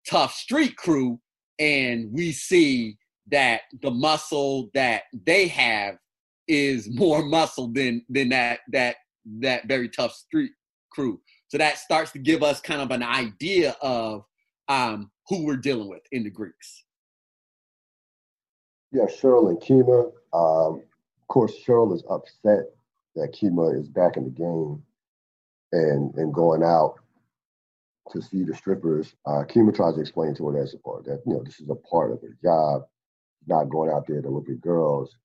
tough 0.08 0.34
street 0.34 0.76
crew, 0.76 1.18
and 1.58 2.12
we 2.12 2.32
see 2.32 2.96
that 3.30 3.62
the 3.80 3.90
muscle 3.90 4.70
that 4.74 5.04
they 5.24 5.48
have 5.48 5.96
is 6.48 6.88
more 6.92 7.22
muscle 7.22 7.68
than 7.68 8.04
than 8.08 8.30
that 8.30 8.60
that 8.72 8.96
that 9.40 9.66
very 9.66 9.88
tough 9.88 10.12
street 10.14 10.52
crew. 10.90 11.20
So 11.48 11.58
that 11.58 11.78
starts 11.78 12.12
to 12.12 12.18
give 12.18 12.42
us 12.42 12.60
kind 12.60 12.80
of 12.80 12.90
an 12.90 13.02
idea 13.02 13.76
of 13.80 14.24
um, 14.68 15.10
who 15.28 15.44
we're 15.44 15.56
dealing 15.56 15.88
with 15.88 16.02
in 16.10 16.24
the 16.24 16.30
Greeks. 16.30 16.84
Yeah, 18.92 19.04
Cheryl 19.04 19.50
and 19.50 19.60
Kima. 19.60 20.12
Um, 20.32 20.82
of 21.20 21.28
course, 21.28 21.52
Cheryl 21.64 21.94
is 21.94 22.02
upset 22.08 22.64
that 23.14 23.32
Kima 23.32 23.78
is 23.78 23.88
back 23.88 24.16
in 24.16 24.24
the 24.24 24.30
game 24.30 24.82
and 25.72 26.14
and 26.14 26.32
going 26.32 26.62
out 26.62 26.96
to 28.12 28.22
see 28.22 28.44
the 28.44 28.54
strippers. 28.54 29.14
Uh, 29.26 29.44
Kima 29.44 29.74
tries 29.74 29.94
to 29.94 30.00
explain 30.00 30.34
to 30.36 30.48
her 30.48 30.58
that's 30.58 30.74
a 30.74 30.78
part 30.78 31.04
that 31.04 31.22
you 31.26 31.34
know 31.34 31.42
this 31.42 31.60
is 31.60 31.68
a 31.68 31.74
part 31.74 32.12
of 32.12 32.20
her 32.22 32.36
job, 32.42 32.86
not 33.46 33.68
going 33.68 33.90
out 33.90 34.06
there 34.06 34.22
to 34.22 34.28
look 34.28 34.48
at 34.48 34.60
girls. 34.60 35.16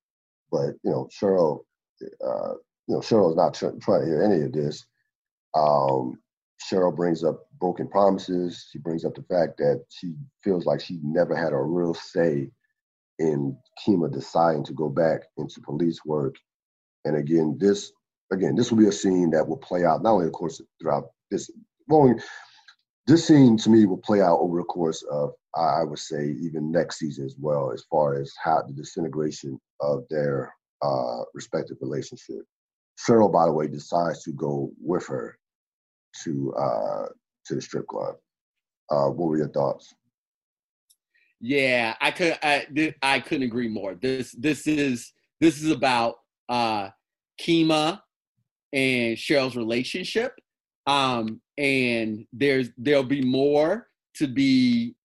But 0.51 0.75
you 0.83 0.91
know, 0.91 1.07
Cheryl, 1.11 1.61
uh, 2.01 2.53
you 2.87 2.95
know, 2.95 2.99
Cheryl's 2.99 3.35
not 3.35 3.53
tr- 3.53 3.77
trying 3.81 4.01
to 4.01 4.07
hear 4.07 4.23
any 4.23 4.41
of 4.41 4.53
this. 4.53 4.85
Um, 5.55 6.19
Cheryl 6.61 6.95
brings 6.95 7.23
up 7.23 7.45
broken 7.59 7.87
promises. 7.87 8.67
She 8.71 8.79
brings 8.79 9.05
up 9.05 9.15
the 9.15 9.23
fact 9.23 9.57
that 9.57 9.83
she 9.89 10.13
feels 10.43 10.65
like 10.65 10.81
she 10.81 10.99
never 11.03 11.35
had 11.35 11.53
a 11.53 11.57
real 11.57 11.93
say 11.93 12.49
in 13.19 13.57
Kima 13.79 14.11
deciding 14.11 14.63
to 14.65 14.73
go 14.73 14.89
back 14.89 15.21
into 15.37 15.61
police 15.61 16.03
work. 16.05 16.35
And 17.05 17.15
again, 17.15 17.57
this 17.59 17.91
again, 18.31 18.55
this 18.55 18.71
will 18.71 18.79
be 18.79 18.87
a 18.87 18.91
scene 18.91 19.29
that 19.31 19.47
will 19.47 19.57
play 19.57 19.85
out 19.85 20.03
not 20.03 20.13
only, 20.13 20.27
of 20.27 20.33
course, 20.33 20.61
throughout 20.79 21.05
this. 21.29 21.49
Well, 21.87 22.15
this 23.07 23.27
scene 23.27 23.57
to 23.57 23.69
me 23.69 23.85
will 23.85 23.97
play 23.97 24.21
out 24.21 24.39
over 24.39 24.57
the 24.57 24.63
course 24.63 25.03
of 25.11 25.33
I 25.55 25.83
would 25.83 25.99
say 25.99 26.35
even 26.41 26.71
next 26.71 26.99
season 26.99 27.25
as 27.25 27.35
well, 27.37 27.71
as 27.71 27.83
far 27.89 28.15
as 28.15 28.31
how 28.41 28.61
the 28.61 28.73
disintegration 28.73 29.59
of 29.81 30.03
their 30.09 30.53
uh, 30.81 31.23
respective 31.33 31.77
relationship. 31.81 32.41
Cheryl, 32.97 33.31
by 33.31 33.45
the 33.45 33.51
way, 33.51 33.67
decides 33.67 34.23
to 34.23 34.31
go 34.31 34.71
with 34.79 35.05
her 35.07 35.37
to 36.23 36.53
uh, 36.53 37.05
to 37.45 37.55
the 37.55 37.61
strip 37.61 37.87
club. 37.87 38.15
Uh, 38.89 39.07
what 39.07 39.29
were 39.29 39.37
your 39.37 39.49
thoughts? 39.49 39.93
Yeah, 41.39 41.95
I 41.99 42.11
could 42.11 42.37
I, 42.43 42.93
I 43.01 43.19
couldn't 43.19 43.47
agree 43.47 43.67
more. 43.67 43.95
This 43.95 44.31
this 44.37 44.67
is 44.67 45.11
this 45.39 45.61
is 45.61 45.71
about 45.71 46.15
uh, 46.49 46.89
Kima 47.39 48.01
and 48.73 49.17
Cheryl's 49.17 49.55
relationship, 49.55 50.33
um, 50.85 51.41
and 51.57 52.25
there's 52.31 52.69
there'll 52.77 53.03
be 53.03 53.23
more 53.23 53.87
to 54.17 54.27
be 54.27 54.95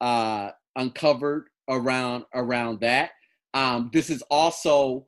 uh, 0.00 0.50
uncovered 0.76 1.48
around 1.68 2.24
around 2.34 2.80
that. 2.80 3.10
Um, 3.56 3.88
this 3.90 4.10
is 4.10 4.22
also 4.30 5.06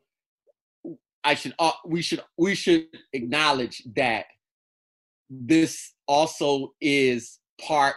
I 1.23 1.35
should 1.35 1.55
uh, 1.59 1.73
we 1.85 2.01
should 2.01 2.23
we 2.39 2.55
should 2.55 2.87
acknowledge 3.13 3.83
that 3.95 4.25
this 5.29 5.93
also 6.07 6.73
is 6.81 7.41
part 7.61 7.97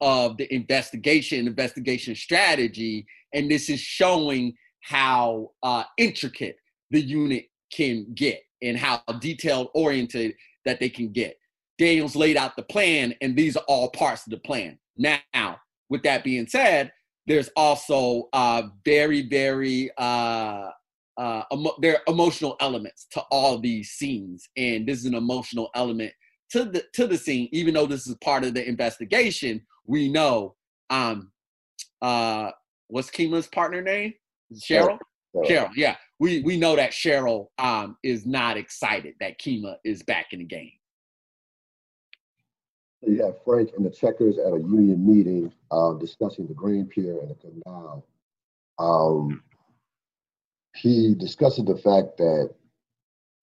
of 0.00 0.36
the 0.36 0.54
investigation 0.54 1.48
investigation 1.48 2.14
strategy 2.14 3.08
and 3.34 3.50
this 3.50 3.68
is 3.68 3.80
showing 3.80 4.54
how 4.82 5.50
uh, 5.64 5.82
intricate 5.96 6.54
the 6.92 7.00
unit 7.00 7.46
can 7.72 8.06
get 8.14 8.40
and 8.62 8.78
how 8.78 9.02
detailed 9.18 9.68
oriented 9.74 10.32
that 10.64 10.78
they 10.78 10.88
can 10.88 11.10
get. 11.10 11.36
Daniels 11.76 12.14
laid 12.14 12.36
out 12.36 12.54
the 12.54 12.62
plan 12.62 13.16
and 13.20 13.36
these 13.36 13.56
are 13.56 13.64
all 13.66 13.90
parts 13.90 14.24
of 14.28 14.30
the 14.30 14.38
plan. 14.38 14.78
Now 14.96 15.56
with 15.88 16.04
that 16.04 16.22
being 16.22 16.46
said, 16.46 16.92
there's 17.28 17.50
also 17.56 18.28
uh, 18.32 18.62
very, 18.84 19.22
very 19.22 19.90
uh, 19.98 20.70
uh, 21.18 21.42
emo- 21.52 21.76
there 21.80 21.96
are 21.96 22.12
emotional 22.12 22.56
elements 22.60 23.06
to 23.12 23.20
all 23.30 23.58
these 23.58 23.90
scenes, 23.90 24.48
and 24.56 24.86
this 24.86 25.00
is 25.00 25.04
an 25.04 25.14
emotional 25.14 25.68
element 25.74 26.12
to 26.50 26.64
the 26.64 26.84
to 26.94 27.06
the 27.06 27.18
scene. 27.18 27.48
Even 27.52 27.74
though 27.74 27.86
this 27.86 28.06
is 28.06 28.14
part 28.16 28.44
of 28.44 28.54
the 28.54 28.66
investigation, 28.66 29.60
we 29.84 30.08
know 30.08 30.56
um, 30.90 31.30
uh, 32.00 32.50
what's 32.86 33.10
Kima's 33.10 33.46
partner 33.46 33.82
name? 33.82 34.14
Cheryl. 34.54 34.98
Cheryl. 35.36 35.46
Cheryl. 35.46 35.70
Yeah, 35.76 35.96
we 36.18 36.40
we 36.42 36.56
know 36.56 36.76
that 36.76 36.92
Cheryl 36.92 37.48
um, 37.58 37.96
is 38.02 38.24
not 38.24 38.56
excited 38.56 39.14
that 39.20 39.38
Kima 39.38 39.76
is 39.84 40.02
back 40.02 40.32
in 40.32 40.38
the 40.38 40.46
game. 40.46 40.72
You 43.02 43.24
have 43.24 43.42
Frank 43.44 43.70
and 43.76 43.86
the 43.86 43.90
checkers 43.90 44.38
at 44.38 44.52
a 44.52 44.58
union 44.58 45.06
meeting 45.06 45.52
uh, 45.70 45.92
discussing 45.94 46.46
the 46.46 46.54
grain 46.54 46.86
pier 46.86 47.20
and 47.20 47.30
the 47.30 47.34
canal. 47.34 48.04
Um, 48.78 49.42
he 50.74 51.14
discusses 51.14 51.64
the 51.64 51.76
fact 51.76 52.16
that 52.18 52.54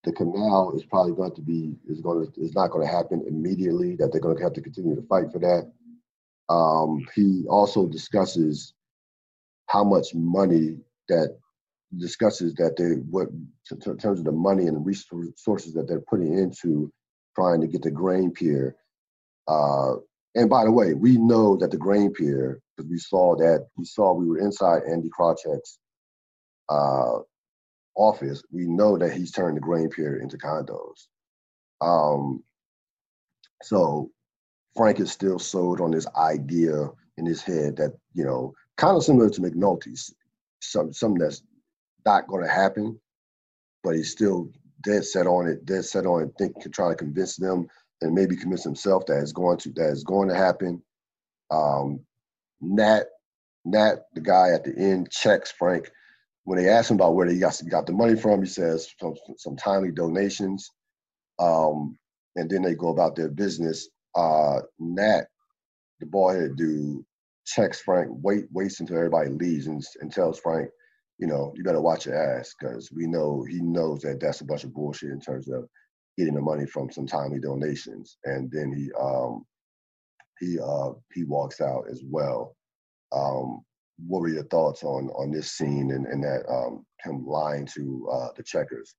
the 0.03 0.11
canal 0.11 0.73
is 0.75 0.85
probably 0.85 1.13
going 1.13 1.33
to 1.35 1.41
be 1.41 1.77
is 1.87 2.01
going 2.01 2.31
to 2.31 2.41
is 2.41 2.53
not 2.53 2.69
going 2.69 2.85
to 2.85 2.93
happen 2.93 3.23
immediately. 3.27 3.95
That 3.95 4.11
they're 4.11 4.21
going 4.21 4.37
to 4.37 4.43
have 4.43 4.53
to 4.53 4.61
continue 4.61 4.95
to 4.95 5.07
fight 5.07 5.31
for 5.31 5.39
that. 5.39 5.71
Um, 6.53 7.07
he 7.15 7.45
also 7.49 7.87
discusses 7.87 8.73
how 9.67 9.83
much 9.83 10.13
money 10.13 10.77
that 11.09 11.37
discusses 11.97 12.53
that 12.55 12.75
they 12.77 13.01
what 13.09 13.29
in 13.71 13.97
terms 13.97 14.19
of 14.19 14.25
the 14.25 14.31
money 14.31 14.67
and 14.67 14.75
the 14.75 14.79
resources 14.79 15.73
that 15.73 15.87
they're 15.87 16.01
putting 16.01 16.37
into 16.37 16.91
trying 17.35 17.61
to 17.61 17.67
get 17.67 17.81
the 17.81 17.91
grain 17.91 18.31
pier 18.31 18.75
uh, 19.47 19.95
and 20.35 20.49
by 20.49 20.65
the 20.65 20.71
way, 20.71 20.93
we 20.93 21.17
know 21.17 21.55
that 21.57 21.71
the 21.71 21.77
grain 21.77 22.11
pier, 22.11 22.59
because 22.75 22.89
we 22.89 22.97
saw 22.97 23.35
that, 23.37 23.67
we 23.77 23.85
saw 23.85 24.13
we 24.13 24.27
were 24.27 24.39
inside 24.39 24.83
Andy 24.89 25.09
Krawczyk's 25.09 25.79
uh, 26.69 27.19
office. 27.95 28.43
We 28.51 28.65
know 28.65 28.97
that 28.97 29.13
he's 29.13 29.31
turned 29.31 29.55
the 29.55 29.61
grain 29.61 29.89
pier 29.89 30.17
into 30.17 30.37
condos. 30.37 31.07
Um, 31.79 32.43
so 33.63 34.11
Frank 34.75 34.99
is 34.99 35.11
still 35.11 35.39
sold 35.39 35.79
on 35.79 35.91
this 35.91 36.07
idea 36.17 36.89
in 37.17 37.25
his 37.25 37.41
head 37.41 37.77
that, 37.77 37.93
you 38.13 38.25
know, 38.25 38.53
kind 38.75 38.97
of 38.97 39.03
similar 39.03 39.29
to 39.29 39.41
McNulty's, 39.41 40.13
some, 40.59 40.91
something 40.91 41.19
that's 41.19 41.43
not 42.05 42.27
going 42.27 42.43
to 42.43 42.51
happen, 42.51 42.99
but 43.83 43.95
he's 43.95 44.11
still 44.11 44.49
dead 44.83 45.05
set 45.05 45.27
on 45.27 45.47
it, 45.47 45.65
dead 45.65 45.85
set 45.85 46.05
on 46.05 46.23
it, 46.23 46.31
think, 46.37 46.55
trying 46.73 46.91
to 46.91 46.97
convince 46.97 47.37
them 47.37 47.67
and 48.01 48.13
maybe 48.13 48.35
convince 48.35 48.63
himself 48.63 49.05
that 49.05 49.19
it's 49.19 49.31
going 49.31 49.57
to 49.57 49.71
that 49.73 49.89
is 49.89 50.03
going 50.03 50.29
to 50.29 50.35
happen. 50.35 50.81
Um, 51.51 52.01
Nat, 52.61 53.05
Nat, 53.63 54.05
the 54.13 54.21
guy 54.21 54.49
at 54.51 54.63
the 54.63 54.75
end 54.77 55.11
checks 55.11 55.51
Frank 55.51 55.89
when 56.45 56.57
they 56.59 56.69
ask 56.69 56.89
him 56.89 56.95
about 56.95 57.15
where 57.15 57.27
he 57.27 57.39
got, 57.39 57.59
got 57.69 57.85
the 57.87 57.93
money 57.93 58.15
from. 58.15 58.41
He 58.41 58.47
says 58.47 58.87
some, 58.99 59.15
some 59.37 59.55
timely 59.55 59.91
donations. 59.91 60.71
Um, 61.39 61.97
and 62.35 62.49
then 62.49 62.61
they 62.61 62.75
go 62.75 62.89
about 62.89 63.15
their 63.15 63.29
business. 63.29 63.89
Uh, 64.15 64.61
Nat, 64.79 65.23
the 65.99 66.05
bald-headed 66.05 66.55
dude, 66.55 67.03
checks 67.45 67.81
Frank, 67.81 68.09
wait, 68.11 68.45
waits 68.51 68.79
until 68.79 68.97
everybody 68.97 69.29
leaves, 69.29 69.67
and, 69.67 69.83
and 70.01 70.11
tells 70.11 70.39
Frank, 70.39 70.69
you 71.17 71.27
know, 71.27 71.53
you 71.55 71.63
better 71.63 71.81
watch 71.81 72.05
your 72.05 72.15
ass 72.15 72.53
because 72.59 72.91
we 72.91 73.07
know 73.07 73.45
he 73.49 73.61
knows 73.61 74.01
that 74.01 74.19
that's 74.19 74.41
a 74.41 74.45
bunch 74.45 74.63
of 74.63 74.73
bullshit 74.73 75.11
in 75.11 75.19
terms 75.19 75.47
of 75.49 75.67
getting 76.17 76.35
the 76.35 76.41
money 76.41 76.65
from 76.65 76.91
some 76.91 77.05
timely 77.05 77.39
donations. 77.39 78.17
And 78.23 78.51
then 78.51 78.73
he 78.73 78.91
um, 78.99 79.45
he 80.39 80.59
uh, 80.59 80.91
he 81.13 81.23
walks 81.23 81.61
out 81.61 81.85
as 81.89 82.01
well. 82.05 82.55
Um, 83.11 83.63
what 84.07 84.21
were 84.21 84.29
your 84.29 84.43
thoughts 84.45 84.83
on 84.83 85.09
on 85.09 85.31
this 85.31 85.51
scene 85.51 85.91
and, 85.91 86.05
and 86.05 86.23
that 86.23 86.43
um, 86.49 86.85
him 87.03 87.25
lying 87.25 87.65
to 87.75 88.09
uh, 88.11 88.27
the 88.35 88.43
checkers? 88.43 88.95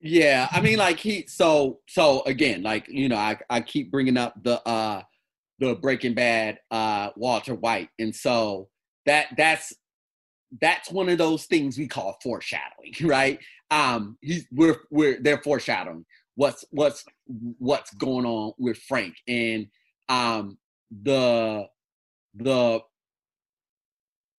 Yeah, 0.00 0.48
I 0.50 0.60
mean, 0.60 0.78
like 0.78 0.98
he 0.98 1.26
so 1.26 1.80
so 1.86 2.22
again, 2.24 2.62
like 2.62 2.88
you 2.88 3.08
know, 3.08 3.16
I 3.16 3.38
I 3.50 3.60
keep 3.60 3.90
bringing 3.90 4.16
up 4.16 4.34
the 4.42 4.66
uh 4.66 5.02
the 5.58 5.74
Breaking 5.74 6.14
Bad 6.14 6.58
uh 6.70 7.10
Walter 7.16 7.54
White, 7.54 7.90
and 7.98 8.14
so 8.14 8.68
that 9.06 9.28
that's 9.36 9.74
that's 10.60 10.90
one 10.90 11.08
of 11.08 11.18
those 11.18 11.44
things 11.44 11.78
we 11.78 11.86
call 11.86 12.18
foreshadowing, 12.22 12.94
right? 13.02 13.38
Um, 13.70 14.18
he's 14.20 14.46
we're 14.50 14.78
we're 14.90 15.20
they're 15.20 15.42
foreshadowing 15.42 16.04
what's 16.34 16.64
what's 16.70 17.04
what's 17.58 17.92
going 17.94 18.24
on 18.24 18.52
with 18.58 18.78
Frank. 18.78 19.14
And 19.28 19.66
um 20.08 20.58
the 20.90 21.66
the 22.34 22.80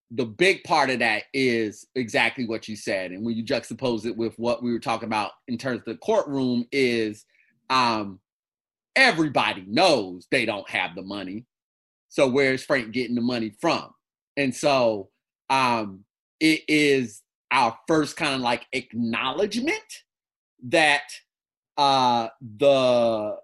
the 0.10 0.26
big 0.26 0.64
part 0.64 0.90
of 0.90 1.00
that 1.00 1.24
is 1.34 1.86
exactly 1.96 2.46
what 2.46 2.68
you 2.68 2.76
said. 2.76 3.12
And 3.12 3.24
when 3.24 3.36
you 3.36 3.46
juxtapose 3.46 4.06
it 4.06 4.18
with 4.18 4.38
what 4.38 4.62
we 4.62 4.74
were 4.74 4.80
talking 4.80 5.08
about 5.08 5.32
in 5.48 5.58
terms 5.58 5.80
of 5.80 5.86
the 5.86 5.98
courtroom 5.98 6.66
is 6.72 7.26
um 7.70 8.20
everybody 8.96 9.64
knows 9.68 10.28
they 10.32 10.46
don't 10.46 10.70
have 10.70 10.96
the 10.96 11.04
money. 11.04 11.46
So 12.10 12.28
where's 12.28 12.64
frank 12.64 12.92
getting 12.92 13.16
the 13.16 13.22
money 13.22 13.54
from? 13.62 13.92
And 14.38 14.54
so 14.54 15.10
um 15.52 16.04
it 16.40 16.62
is 16.68 17.22
our 17.52 17.78
first 17.88 18.18
kind 18.18 18.34
of 18.34 18.42
like 18.42 18.66
acknowledgement 18.74 19.78
that 20.64 21.04
uh 21.78 22.28
the 22.58 23.38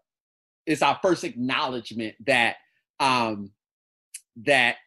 it's 0.66 0.82
our 0.82 0.98
first 1.04 1.24
acknowledgement 1.24 2.16
that 2.26 2.56
um 3.00 3.52
that 4.38 4.78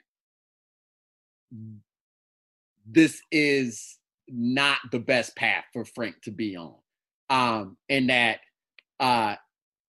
this 2.87 3.23
is 3.31 3.99
not 4.29 4.79
the 4.91 4.99
best 4.99 5.37
path 5.37 5.64
for 5.73 5.85
Frank 5.85 6.16
to 6.23 6.31
be 6.31 6.57
on. 6.57 6.75
Um, 7.29 7.77
and 7.89 8.11
that 8.11 8.41
uh, 8.99 9.37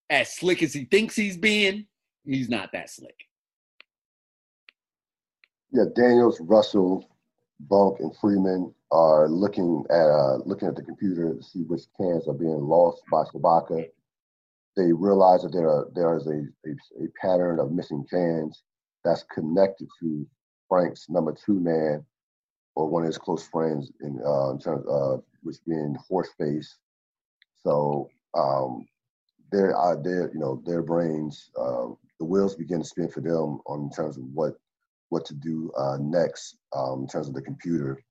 as 0.10 0.36
slick 0.36 0.62
as 0.64 0.74
he 0.74 0.86
thinks 0.86 1.16
he's 1.16 1.38
being, 1.38 1.86
he's 2.26 2.50
not 2.50 2.72
that 2.74 2.90
slick. 2.90 3.16
Yeah, 5.72 5.86
Daniels, 5.96 6.40
Russell, 6.42 7.10
Bunk, 7.70 8.00
and 8.00 8.14
Freamon 8.16 8.74
are 8.92 9.30
looking 9.30 9.86
at 9.90 10.10
uh, 10.10 10.38
looking 10.46 10.68
at 10.68 10.76
the 10.76 10.84
computer 10.84 11.34
to 11.34 11.44
see 11.44 11.64
which 11.64 11.84
cans 11.98 12.28
are 12.28 12.34
being 12.34 12.68
lost 12.68 13.02
by 13.12 13.24
Sobotka. 13.24 13.88
They 14.76 14.92
realize 14.94 15.44
that 15.44 15.52
there 15.52 15.70
are, 15.70 15.88
there 15.94 16.16
is 16.18 16.28
a, 16.28 16.44
a, 16.66 17.04
a 17.04 17.08
pattern 17.22 17.60
of 17.60 17.72
missing 17.72 18.06
cans 18.10 18.64
that's 19.04 19.24
connected 19.24 19.88
to 20.00 20.26
Frank's 20.70 21.10
number 21.10 21.34
two 21.34 21.60
man 21.60 22.06
or 22.76 22.88
one 22.88 23.04
of 23.04 23.08
his 23.08 23.18
close 23.18 23.48
friends 23.48 23.92
in, 24.02 24.20
uh, 24.26 24.52
in 24.52 24.60
terms 24.60 24.86
of 24.88 25.24
which 25.44 25.58
being 25.68 25.98
Horseface. 26.10 26.68
So 27.64 28.10
um, 28.34 28.88
their 29.52 29.78
uh, 29.78 29.96
their 29.98 30.32
you 30.34 30.40
know 30.40 30.62
their 30.66 30.82
brains 30.82 31.52
uh, 31.60 31.88
the 32.20 32.26
wheels 32.26 32.56
begin 32.56 32.80
to 32.80 32.88
spin 32.88 33.10
for 33.10 33.22
them 33.22 33.60
on 33.66 33.84
in 33.84 33.92
terms 33.92 34.18
of 34.18 34.24
what 34.34 34.54
what 35.12 35.26
to 35.26 35.34
do 35.36 35.72
uh, 35.78 35.98
next 36.00 36.58
um, 36.76 37.02
in 37.02 37.08
terms 37.08 37.28
of 37.28 37.34
the 37.34 37.42
computer. 37.42 38.02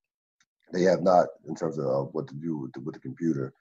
They 0.72 0.82
have 0.82 1.02
not 1.02 1.26
in 1.48 1.56
terms 1.56 1.78
of 1.78 2.10
what 2.12 2.28
to 2.28 2.34
do 2.34 2.58
with 2.58 2.72
the, 2.72 2.80
with 2.80 2.94
the 2.94 3.00
computer, 3.00 3.52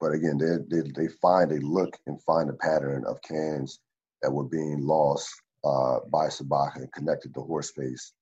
but 0.00 0.12
again 0.12 0.38
they, 0.38 0.58
they 0.70 0.88
they 0.94 1.08
find 1.20 1.50
a 1.50 1.56
look 1.56 1.98
and 2.06 2.22
find 2.22 2.50
a 2.50 2.54
pattern 2.54 3.04
of 3.06 3.20
cans 3.22 3.80
that 4.20 4.30
were 4.30 4.44
being 4.44 4.86
lost 4.86 5.28
uh, 5.64 6.00
by 6.12 6.26
Sobotka 6.26 6.76
and 6.76 6.92
connected 6.92 7.34
to 7.34 7.40
Horseface. 7.40 8.12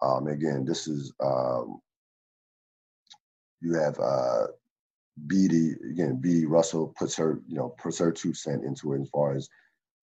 Um, 0.00 0.28
again, 0.28 0.64
this 0.64 0.86
is 0.88 1.12
um, 1.22 1.80
you 3.60 3.74
have 3.74 3.98
uh, 3.98 4.46
again. 5.28 6.20
Beadie 6.22 6.48
Russell 6.48 6.94
puts 6.98 7.16
her, 7.16 7.40
you 7.46 7.56
know, 7.56 7.74
puts 7.82 7.98
her 7.98 8.12
two 8.12 8.32
cent 8.32 8.64
into 8.64 8.94
it 8.94 9.02
as 9.02 9.08
far 9.10 9.34
as 9.34 9.48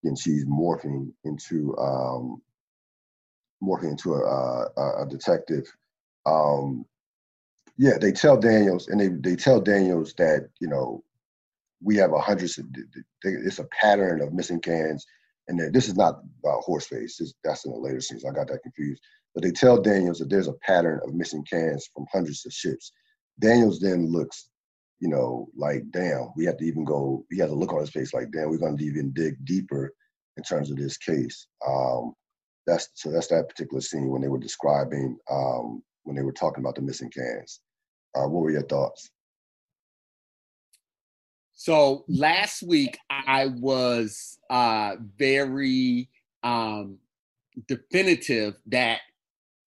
again 0.03 0.15
she's 0.15 0.45
morphing 0.45 1.11
into 1.23 1.75
um, 1.77 2.41
morphing 3.63 3.91
into 3.91 4.13
a, 4.13 4.67
a, 4.77 5.03
a 5.03 5.07
detective. 5.07 5.65
Um, 6.25 6.85
yeah, 7.77 7.97
they 7.99 8.11
tell 8.11 8.37
Daniels 8.37 8.89
and 8.89 8.99
they 8.99 9.07
they 9.07 9.35
tell 9.35 9.61
Daniels 9.61 10.13
that 10.17 10.49
you 10.59 10.67
know 10.67 11.03
we 11.81 11.95
have 11.95 12.13
a 12.13 12.19
hundred. 12.19 12.51
It's 13.23 13.59
a 13.59 13.65
pattern 13.65 14.21
of 14.21 14.33
missing 14.33 14.59
cans, 14.59 15.05
and 15.47 15.59
that 15.59 15.73
this 15.73 15.87
is 15.87 15.95
not 15.95 16.21
about 16.43 16.63
Horseface. 16.63 17.17
This, 17.17 17.33
that's 17.43 17.65
in 17.65 17.71
the 17.71 17.77
later 17.77 18.01
scenes. 18.01 18.25
I 18.25 18.31
got 18.31 18.47
that 18.47 18.63
confused. 18.63 19.01
But 19.33 19.43
they 19.43 19.51
tell 19.51 19.81
Daniels 19.81 20.19
that 20.19 20.29
there's 20.29 20.47
a 20.47 20.53
pattern 20.53 20.99
of 21.03 21.13
missing 21.13 21.43
cans 21.49 21.89
from 21.93 22.05
hundreds 22.11 22.45
of 22.45 22.53
ships. 22.53 22.91
Daniels 23.39 23.79
then 23.79 24.11
looks, 24.11 24.49
you 24.99 25.07
know, 25.07 25.49
like, 25.55 25.83
damn, 25.91 26.29
we 26.35 26.45
have 26.45 26.57
to 26.57 26.65
even 26.65 26.83
go, 26.83 27.25
he 27.29 27.37
has 27.39 27.51
a 27.51 27.55
look 27.55 27.71
on 27.71 27.79
his 27.79 27.91
face 27.91 28.13
like, 28.13 28.31
damn, 28.31 28.49
we're 28.49 28.57
going 28.57 28.77
to 28.77 28.83
even 28.83 29.11
dig 29.13 29.35
deeper 29.45 29.93
in 30.37 30.43
terms 30.43 30.71
of 30.71 30.77
this 30.77 30.97
case. 30.97 31.47
Um, 31.65 32.13
that's 32.69 32.89
so 32.93 33.11
that's 33.11 33.27
that 33.27 33.49
particular 33.49 33.81
scene 33.81 34.09
when 34.09 34.21
they 34.21 34.27
were 34.27 34.39
describing 34.39 35.17
um, 35.29 35.81
when 36.03 36.15
they 36.15 36.23
were 36.23 36.31
talking 36.31 36.63
about 36.63 36.75
the 36.75 36.81
missing 36.81 37.09
cans. 37.09 37.61
Uh, 38.15 38.27
what 38.27 38.43
were 38.43 38.51
your 38.51 38.63
thoughts? 38.63 39.11
So 41.53 42.05
last 42.07 42.63
week 42.63 42.97
I 43.09 43.47
was 43.59 44.37
uh, 44.49 44.95
very 45.17 46.09
um, 46.43 46.97
definitive 47.67 48.55
that 48.67 49.01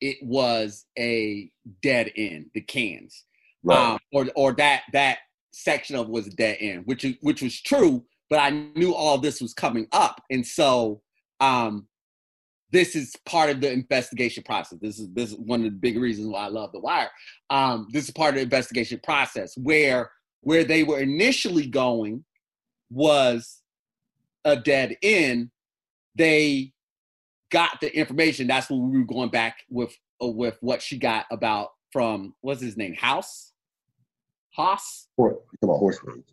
it 0.01 0.17
was 0.23 0.87
a 0.99 1.51
dead 1.83 2.11
end, 2.17 2.47
the 2.55 2.63
cans, 2.63 3.25
right. 3.63 3.79
um, 3.79 3.99
or 4.13 4.27
or 4.35 4.53
that 4.55 4.83
that 4.93 5.19
section 5.53 5.97
of 5.97 6.09
was 6.09 6.27
a 6.29 6.31
dead 6.31 6.57
end, 6.61 6.87
which 6.87 7.07
which 7.21 7.43
was 7.43 7.61
true. 7.61 8.05
But 8.31 8.39
I 8.39 8.51
knew 8.75 8.95
all 8.95 9.19
this 9.19 9.43
was 9.43 9.53
coming 9.53 9.87
up, 9.93 10.23
and 10.31 10.47
so 10.47 11.03
um, 11.41 11.87
this 12.73 12.97
is 12.97 13.15
part 13.27 13.51
of 13.51 13.61
the 13.61 13.71
investigation 13.71 14.43
process. 14.43 14.79
This 14.81 14.99
is 14.99 15.09
this 15.13 15.31
is 15.31 15.37
one 15.37 15.61
of 15.61 15.67
the 15.67 15.79
big 15.79 15.99
reasons 15.99 16.29
why 16.29 16.47
I 16.47 16.49
love 16.49 16.73
The 16.73 16.81
Wire. 16.81 17.11
Um, 17.51 17.87
this 17.93 18.05
is 18.05 18.11
part 18.11 18.31
of 18.31 18.37
the 18.37 18.43
investigation 18.43 18.99
process 19.05 19.55
where 19.57 20.11
where 20.41 20.65
they 20.65 20.83
were 20.83 20.99
initially 20.99 21.67
going 21.67 22.25
was 22.91 23.61
a 24.45 24.57
dead 24.57 24.97
end. 25.03 25.51
They 26.17 26.73
got 27.51 27.81
the 27.81 27.95
information, 27.95 28.47
that's 28.47 28.71
when 28.71 28.91
we 28.91 28.99
were 28.99 29.05
going 29.05 29.31
back 29.31 29.59
with 29.69 29.95
uh, 30.23 30.27
with 30.27 30.57
what 30.61 30.83
she 30.83 30.99
got 30.99 31.27
about 31.31 31.69
from 31.93 32.35
what's 32.41 32.63
his 32.63 32.79
name, 32.79 32.95
House, 32.95 33.53
Haas. 34.57 35.09
Or 35.19 35.41
about 35.63 35.77
horse 35.77 35.99
race. 36.05 36.25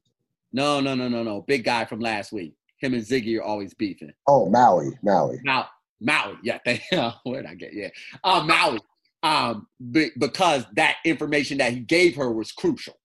No, 0.53 0.79
no, 0.79 0.95
no, 0.95 1.09
no, 1.09 1.21
no. 1.21 1.41
Big 1.41 1.65
guy 1.65 1.85
from 1.85 1.99
last 1.99 2.31
week. 2.31 2.53
Him 2.77 2.93
and 2.93 3.03
Ziggy 3.03 3.37
are 3.37 3.43
always 3.43 3.73
beefing. 3.73 4.13
Oh, 4.25 4.49
Maui, 4.49 4.91
Maui. 5.03 5.37
Maui, 5.43 5.65
Maui. 6.01 6.35
Yeah, 6.43 6.59
they, 6.65 6.81
where 7.23 7.41
did 7.41 7.51
I 7.51 7.55
get? 7.55 7.73
Yeah, 7.73 7.89
uh, 8.23 8.43
Maui. 8.43 8.79
Um, 9.21 9.67
be, 9.91 10.11
because 10.17 10.65
that 10.75 10.95
information 11.03 11.57
that 11.57 11.73
he 11.73 11.79
gave 11.81 12.15
her 12.15 12.31
was 12.31 12.53
crucial. 12.53 12.97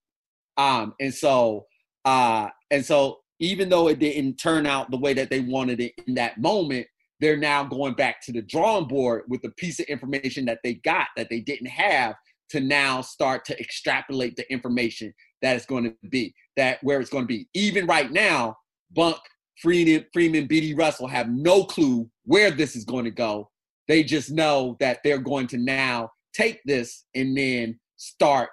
Um, 0.57 0.95
and 1.01 1.13
so, 1.13 1.67
uh, 2.05 2.51
and 2.71 2.87
so 2.87 3.19
even 3.41 3.69
though 3.69 3.89
it 3.89 3.99
didn't 3.99 4.37
turn 4.37 4.65
out 4.65 4.93
the 4.93 4.97
way 4.97 5.13
that 5.15 5.29
they 5.29 5.41
wanted 5.41 5.81
it 5.81 5.93
in 6.07 6.15
that 6.15 6.39
moment, 6.39 6.87
they're 7.21 7.37
now 7.37 7.65
going 7.65 7.95
back 7.95 8.21
to 8.23 8.33
the 8.33 8.43
drawing 8.43 8.87
board 8.87 9.23
with 9.29 9.43
the 9.43 9.51
piece 9.51 9.81
of 9.81 9.87
information 9.87 10.45
that 10.45 10.61
they 10.63 10.75
got 10.75 11.09
that 11.17 11.29
they 11.31 11.41
didn't 11.41 11.69
have 11.69 12.15
to 12.51 12.61
now 12.61 13.01
start 13.01 13.45
to 13.47 13.59
extrapolate 13.59 14.37
the 14.37 14.51
information 14.53 15.13
that 15.43 15.57
it's 15.57 15.67
going 15.67 15.85
to 15.85 16.09
be 16.09 16.35
that 16.57 16.83
where 16.83 17.01
it's 17.01 17.11
going 17.11 17.25
to 17.25 17.29
be 17.29 17.49
even 17.55 17.87
right 17.87 18.13
now 18.13 18.57
bunk 18.95 19.17
Freamon 19.63 20.05
Freamon 20.15 20.49
Beadie 20.49 20.77
Russell 20.77 21.07
have 21.07 21.29
no 21.29 21.65
clue 21.65 22.09
where 22.25 22.51
this 22.51 22.77
is 22.77 22.85
going 22.85 23.05
to 23.05 23.11
go 23.11 23.51
they 23.87 24.03
just 24.03 24.31
know 24.31 24.77
that 24.81 25.01
they're 25.05 25.19
going 25.19 25.47
to 25.49 25.59
now 25.59 26.11
take 26.33 26.61
this 26.65 27.05
and 27.15 27.37
then 27.37 27.79
start 27.97 28.51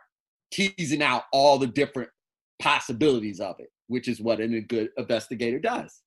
teasing 0.51 1.01
out 1.01 1.23
all 1.31 1.57
the 1.57 1.67
different 1.67 2.09
possibilities 2.59 3.39
of 3.39 3.55
it 3.59 3.71
which 3.87 4.07
is 4.07 4.21
what 4.21 4.39
a 4.39 4.61
good 4.61 4.89
investigator 4.97 5.59
does 5.59 6.01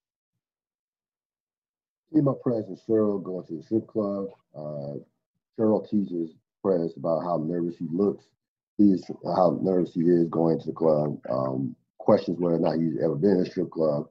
Kima 2.15 2.41
Prez 2.41 2.69
and 2.69 2.79
Cheryl 2.89 3.23
going 3.23 3.45
to 3.47 3.57
the 3.57 3.63
strip 3.63 3.87
club. 3.89 4.29
Uh, 4.55 4.99
Cheryl 5.59 5.89
teases 5.89 6.31
Prez 6.63 6.97
about 6.97 7.23
how 7.23 7.39
nervous 7.39 7.77
he 7.77 7.89
looks. 7.91 8.25
He 8.79 8.93
is 8.93 9.05
how 9.25 9.59
nervous 9.63 9.95
he 9.95 10.03
is 10.03 10.29
going 10.29 10.61
to 10.61 10.67
the 10.67 10.73
club. 10.73 11.19
Um, 11.29 11.75
questions 11.99 12.39
whether 12.39 12.57
or 12.57 12.61
not 12.61 12.79
he's 12.79 12.99
ever 13.03 13.17
been 13.17 13.39
in 13.39 13.41
a 13.41 13.51
strip 13.51 13.71
club. 13.71 14.09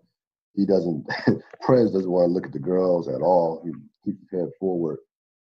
He 0.56 0.66
doesn't. 0.66 1.08
Prez 1.62 1.92
doesn't 1.92 2.12
want 2.12 2.30
to 2.30 2.34
look 2.34 2.46
at 2.46 2.54
the 2.54 2.60
girls 2.60 3.08
at 3.08 3.22
all. 3.22 3.62
He 3.66 3.72
keeps 4.06 4.22
his 4.30 4.40
head 4.40 4.50
forward, 4.60 5.00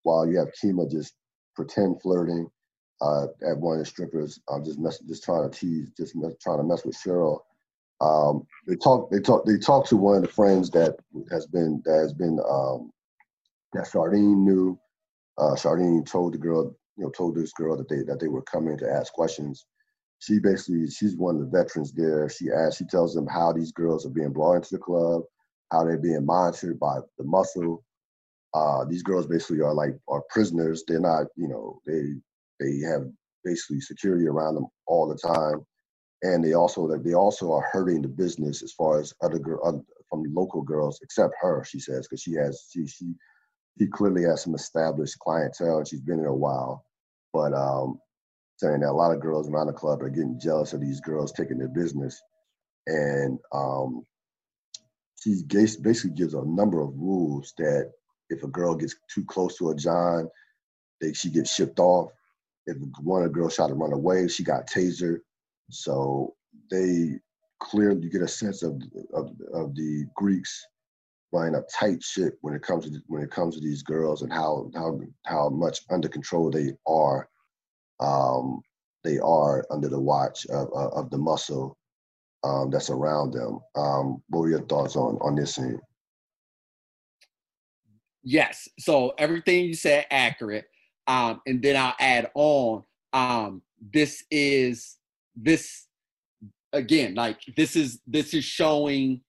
while 0.02 0.26
you 0.26 0.38
have 0.38 0.48
Kima 0.62 0.90
just 0.90 1.14
pretend 1.54 2.00
flirting 2.02 2.48
uh, 3.00 3.24
at 3.48 3.58
one 3.58 3.74
of 3.78 3.80
the 3.80 3.86
strippers. 3.86 4.40
I'm 4.48 4.64
just 4.64 4.78
mess, 4.78 4.98
just 5.00 5.24
trying 5.24 5.48
to 5.48 5.56
tease, 5.56 5.90
just 5.96 6.16
mess, 6.16 6.32
trying 6.42 6.58
to 6.58 6.64
mess 6.64 6.84
with 6.84 6.96
Cheryl. 6.96 7.40
Um, 8.00 8.46
they 8.66 8.76
talk. 8.76 9.10
They 9.10 9.20
talk. 9.20 9.44
They 9.44 9.58
talk 9.58 9.86
to 9.88 9.96
one 9.96 10.16
of 10.16 10.22
the 10.22 10.28
friends 10.28 10.70
that 10.70 10.96
has 11.30 11.46
been 11.46 11.82
that 11.84 11.98
has 11.98 12.12
been 12.12 12.38
um, 12.48 12.90
that 13.74 13.88
Shardene 13.88 14.38
knew. 14.38 14.78
Uh, 15.38 15.54
Shardene 15.54 16.04
told 16.08 16.34
the 16.34 16.38
girl, 16.38 16.76
you 16.96 17.04
know, 17.04 17.10
told 17.10 17.36
this 17.36 17.52
girl 17.52 17.76
that 17.76 17.88
they 17.88 18.02
that 18.02 18.20
they 18.20 18.28
were 18.28 18.42
coming 18.42 18.78
to 18.78 18.90
ask 18.90 19.12
questions. 19.12 19.66
She 20.20 20.38
basically, 20.40 20.88
she's 20.90 21.16
one 21.16 21.36
of 21.36 21.40
the 21.40 21.58
veterans 21.58 21.92
there. 21.92 22.28
She 22.28 22.50
asks, 22.50 22.76
she 22.76 22.84
tells 22.86 23.14
them 23.14 23.26
how 23.26 23.52
these 23.52 23.72
girls 23.72 24.04
are 24.04 24.10
being 24.10 24.32
brought 24.32 24.56
into 24.56 24.70
the 24.72 24.78
club, 24.78 25.22
how 25.70 25.84
they're 25.84 25.98
being 25.98 26.26
monitored 26.26 26.78
by 26.80 26.98
the 27.18 27.24
muscle. 27.24 27.84
Uh, 28.54 28.84
these 28.84 29.02
girls 29.02 29.26
basically 29.26 29.60
are 29.60 29.74
like 29.74 29.96
are 30.08 30.22
prisoners. 30.30 30.82
They're 30.86 31.00
not, 31.00 31.26
you 31.36 31.48
know, 31.48 31.80
they 31.86 32.14
they 32.58 32.78
have 32.80 33.02
basically 33.44 33.80
security 33.80 34.26
around 34.26 34.54
them 34.56 34.66
all 34.86 35.06
the 35.06 35.16
time, 35.16 35.64
and 36.22 36.44
they 36.44 36.54
also 36.54 36.88
that 36.88 37.04
they 37.04 37.14
also 37.14 37.52
are 37.52 37.68
hurting 37.70 38.02
the 38.02 38.08
business 38.08 38.62
as 38.62 38.72
far 38.72 39.00
as 39.00 39.14
other 39.22 39.38
girl 39.38 39.84
from 40.08 40.24
local 40.34 40.62
girls, 40.62 40.98
except 41.02 41.34
her. 41.40 41.62
She 41.64 41.78
says 41.78 42.08
because 42.08 42.22
she 42.22 42.32
has 42.34 42.68
she 42.72 42.86
she 42.86 43.12
she 43.78 43.86
clearly 43.88 44.22
has 44.24 44.42
some 44.42 44.54
established 44.54 45.18
clientele 45.20 45.78
and 45.78 45.88
she's 45.88 46.00
been 46.00 46.18
there 46.18 46.28
a 46.28 46.36
while, 46.36 46.84
but 47.32 47.52
um, 47.52 48.00
saying 48.58 48.80
that 48.80 48.90
a 48.90 48.92
lot 48.92 49.12
of 49.14 49.20
girls 49.20 49.48
around 49.48 49.68
the 49.68 49.72
club 49.72 50.02
are 50.02 50.10
getting 50.10 50.38
jealous 50.40 50.74
of 50.74 50.80
these 50.80 51.00
girls 51.00 51.32
taking 51.32 51.58
their 51.58 51.68
business, 51.68 52.20
and 52.86 53.38
um, 53.52 54.04
she 55.22 55.42
basically 55.48 56.16
gives 56.16 56.34
a 56.34 56.44
number 56.44 56.80
of 56.80 56.96
rules 56.96 57.54
that 57.58 57.92
if 58.30 58.42
a 58.42 58.48
girl 58.48 58.74
gets 58.74 58.96
too 59.12 59.24
close 59.24 59.56
to 59.58 59.70
a 59.70 59.76
John, 59.76 60.28
they 61.00 61.12
she 61.12 61.30
gets 61.30 61.54
shipped 61.54 61.80
off. 61.80 62.10
If 62.66 62.76
one 63.02 63.22
of 63.22 63.28
the 63.32 63.34
girls 63.34 63.56
tried 63.56 63.68
to 63.68 63.74
run 63.74 63.92
away, 63.92 64.28
she 64.28 64.44
got 64.44 64.68
tasered. 64.68 65.20
So 65.70 66.34
they 66.70 67.20
clearly 67.60 68.02
you 68.02 68.10
get 68.10 68.22
a 68.22 68.28
sense 68.28 68.62
of 68.62 68.80
of, 69.14 69.30
of 69.52 69.74
the 69.74 70.06
Greeks 70.16 70.66
running 71.32 71.54
a 71.56 71.62
tight 71.72 72.02
ship 72.02 72.38
when 72.42 72.54
it 72.54 72.62
comes 72.62 72.90
to 72.90 73.00
when 73.06 73.22
it 73.22 73.30
comes 73.30 73.54
to 73.54 73.60
these 73.60 73.82
girls 73.82 74.22
and 74.22 74.32
how 74.32 74.70
how 74.74 75.00
how 75.26 75.48
much 75.48 75.80
under 75.90 76.08
control 76.08 76.50
they 76.50 76.72
are. 76.86 77.28
Um, 78.00 78.60
they 79.04 79.18
are 79.18 79.66
under 79.70 79.88
the 79.88 80.00
watch 80.00 80.46
of, 80.46 80.68
of, 80.72 80.92
of 80.92 81.10
the 81.10 81.18
muscle 81.18 81.76
um, 82.44 82.70
that's 82.70 82.90
around 82.90 83.32
them. 83.32 83.60
Um, 83.74 84.22
what 84.28 84.40
were 84.40 84.50
your 84.50 84.66
thoughts 84.66 84.96
on 84.96 85.18
on 85.20 85.34
this? 85.34 85.58
Yes. 88.22 88.68
So 88.78 89.14
everything 89.18 89.64
you 89.64 89.74
said 89.74 90.06
accurate. 90.10 90.66
Um, 91.06 91.40
and 91.46 91.62
then 91.62 91.76
I'll 91.76 91.94
add 91.98 92.30
on. 92.34 92.84
Um, 93.14 93.62
this 93.80 94.22
is 94.30 94.98
this 95.34 95.86
again, 96.74 97.14
like 97.14 97.40
this 97.56 97.76
is 97.76 98.00
this 98.06 98.34
is 98.34 98.44
showing 98.44 99.22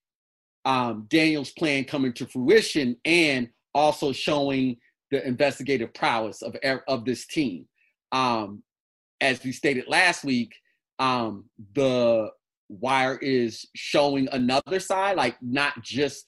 um, 0.66 1.08
Daniel's 1.10 1.52
plan 1.52 1.86
coming 1.86 2.12
to 2.14 2.28
fruition 2.28 2.98
and 3.06 3.50
also 3.74 4.12
showing 4.12 4.76
the 5.12 5.26
investigative 5.26 5.94
prowess 5.94 6.42
of 6.42 6.58
of 6.88 7.06
this 7.06 7.26
team. 7.26 7.69
Um, 8.12 8.64
as 9.22 9.43
we 9.43 9.51
stated 9.51 9.86
last 9.88 10.24
week, 10.24 10.53
um, 10.99 11.45
the 11.74 12.30
wire 12.70 13.18
is 13.18 13.66
showing 13.76 14.28
another 14.32 14.80
side, 14.80 15.18
like 15.18 15.38
not 15.41 15.82
just 15.82 16.28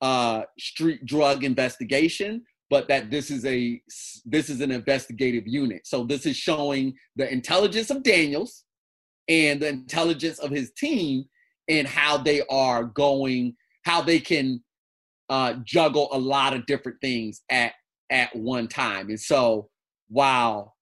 uh, 0.00 0.42
street 0.58 1.04
drug 1.06 1.44
investigation, 1.44 2.44
but 2.70 2.88
that 2.88 3.10
this 3.10 3.30
is 3.30 3.44
a 3.46 3.80
this 4.24 4.50
is 4.50 4.60
an 4.60 4.70
investigative 4.70 5.46
unit. 5.46 5.86
So 5.86 6.04
this 6.04 6.26
is 6.26 6.36
showing 6.36 6.94
the 7.16 7.30
intelligence 7.32 7.90
of 7.90 8.02
Daniels 8.02 8.64
and 9.28 9.60
the 9.60 9.68
intelligence 9.68 10.38
of 10.38 10.50
his 10.50 10.70
team 10.72 11.24
and 11.68 11.86
how 11.86 12.18
they 12.18 12.42
are 12.50 12.84
going, 12.84 13.54
how 13.84 14.02
they 14.02 14.20
can 14.20 14.62
uh, 15.30 15.54
juggle 15.64 16.08
a 16.12 16.18
lot 16.18 16.54
of 16.54 16.66
different 16.66 16.98
things 17.00 17.42
at 17.50 17.72
at 18.10 18.34
one 18.34 18.68
time. 18.68 19.08
And 19.08 19.20
so 19.20 19.68
while 20.08 20.74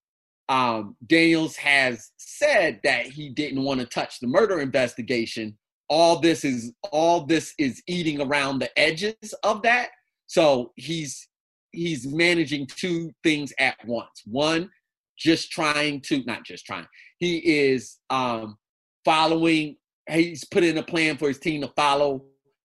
um, 0.49 0.97
Daniels 1.07 1.57
has 1.57 2.12
said 2.16 2.80
that 2.84 3.07
he 3.07 3.28
didn't 3.30 3.64
want 3.64 3.80
to 3.80 3.86
touch 3.86 4.20
the 4.20 4.28
murder 4.28 4.61
investigation, 4.61 5.57
all 5.88 6.20
this 6.20 6.44
is 6.44 6.72
all 6.92 7.26
this 7.26 7.55
is 7.59 7.82
eating 7.86 8.20
around 8.20 8.59
the 8.59 8.78
edges 8.78 9.14
of 9.42 9.62
that. 9.62 9.90
So 10.26 10.72
he's 10.76 11.28
he's 11.72 12.07
managing 12.07 12.66
two 12.66 13.12
things 13.22 13.53
at 13.59 13.76
once. 13.86 14.22
One 14.24 14.70
just 15.18 15.51
trying 15.51 16.01
to 16.03 16.22
not 16.24 16.44
just 16.44 16.66
trying 16.66 16.86
he 17.18 17.38
is 17.38 17.99
um 18.11 18.57
following 19.05 19.76
he's 20.11 20.44
put 20.44 20.62
in 20.62 20.78
a 20.78 20.82
plan 20.82 21.16
for 21.16 21.28
his 21.28 21.38
team 21.38 21.62
to 21.62 21.72
follow 21.76 22.24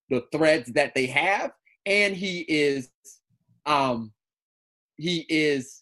the 0.09 0.23
threads 0.31 0.71
that 0.73 0.93
they 0.93 1.05
have. 1.05 1.51
And 1.85 2.15
he 2.15 2.39
is 2.47 2.89
um 3.65 4.11
he 4.97 5.25
is 5.29 5.80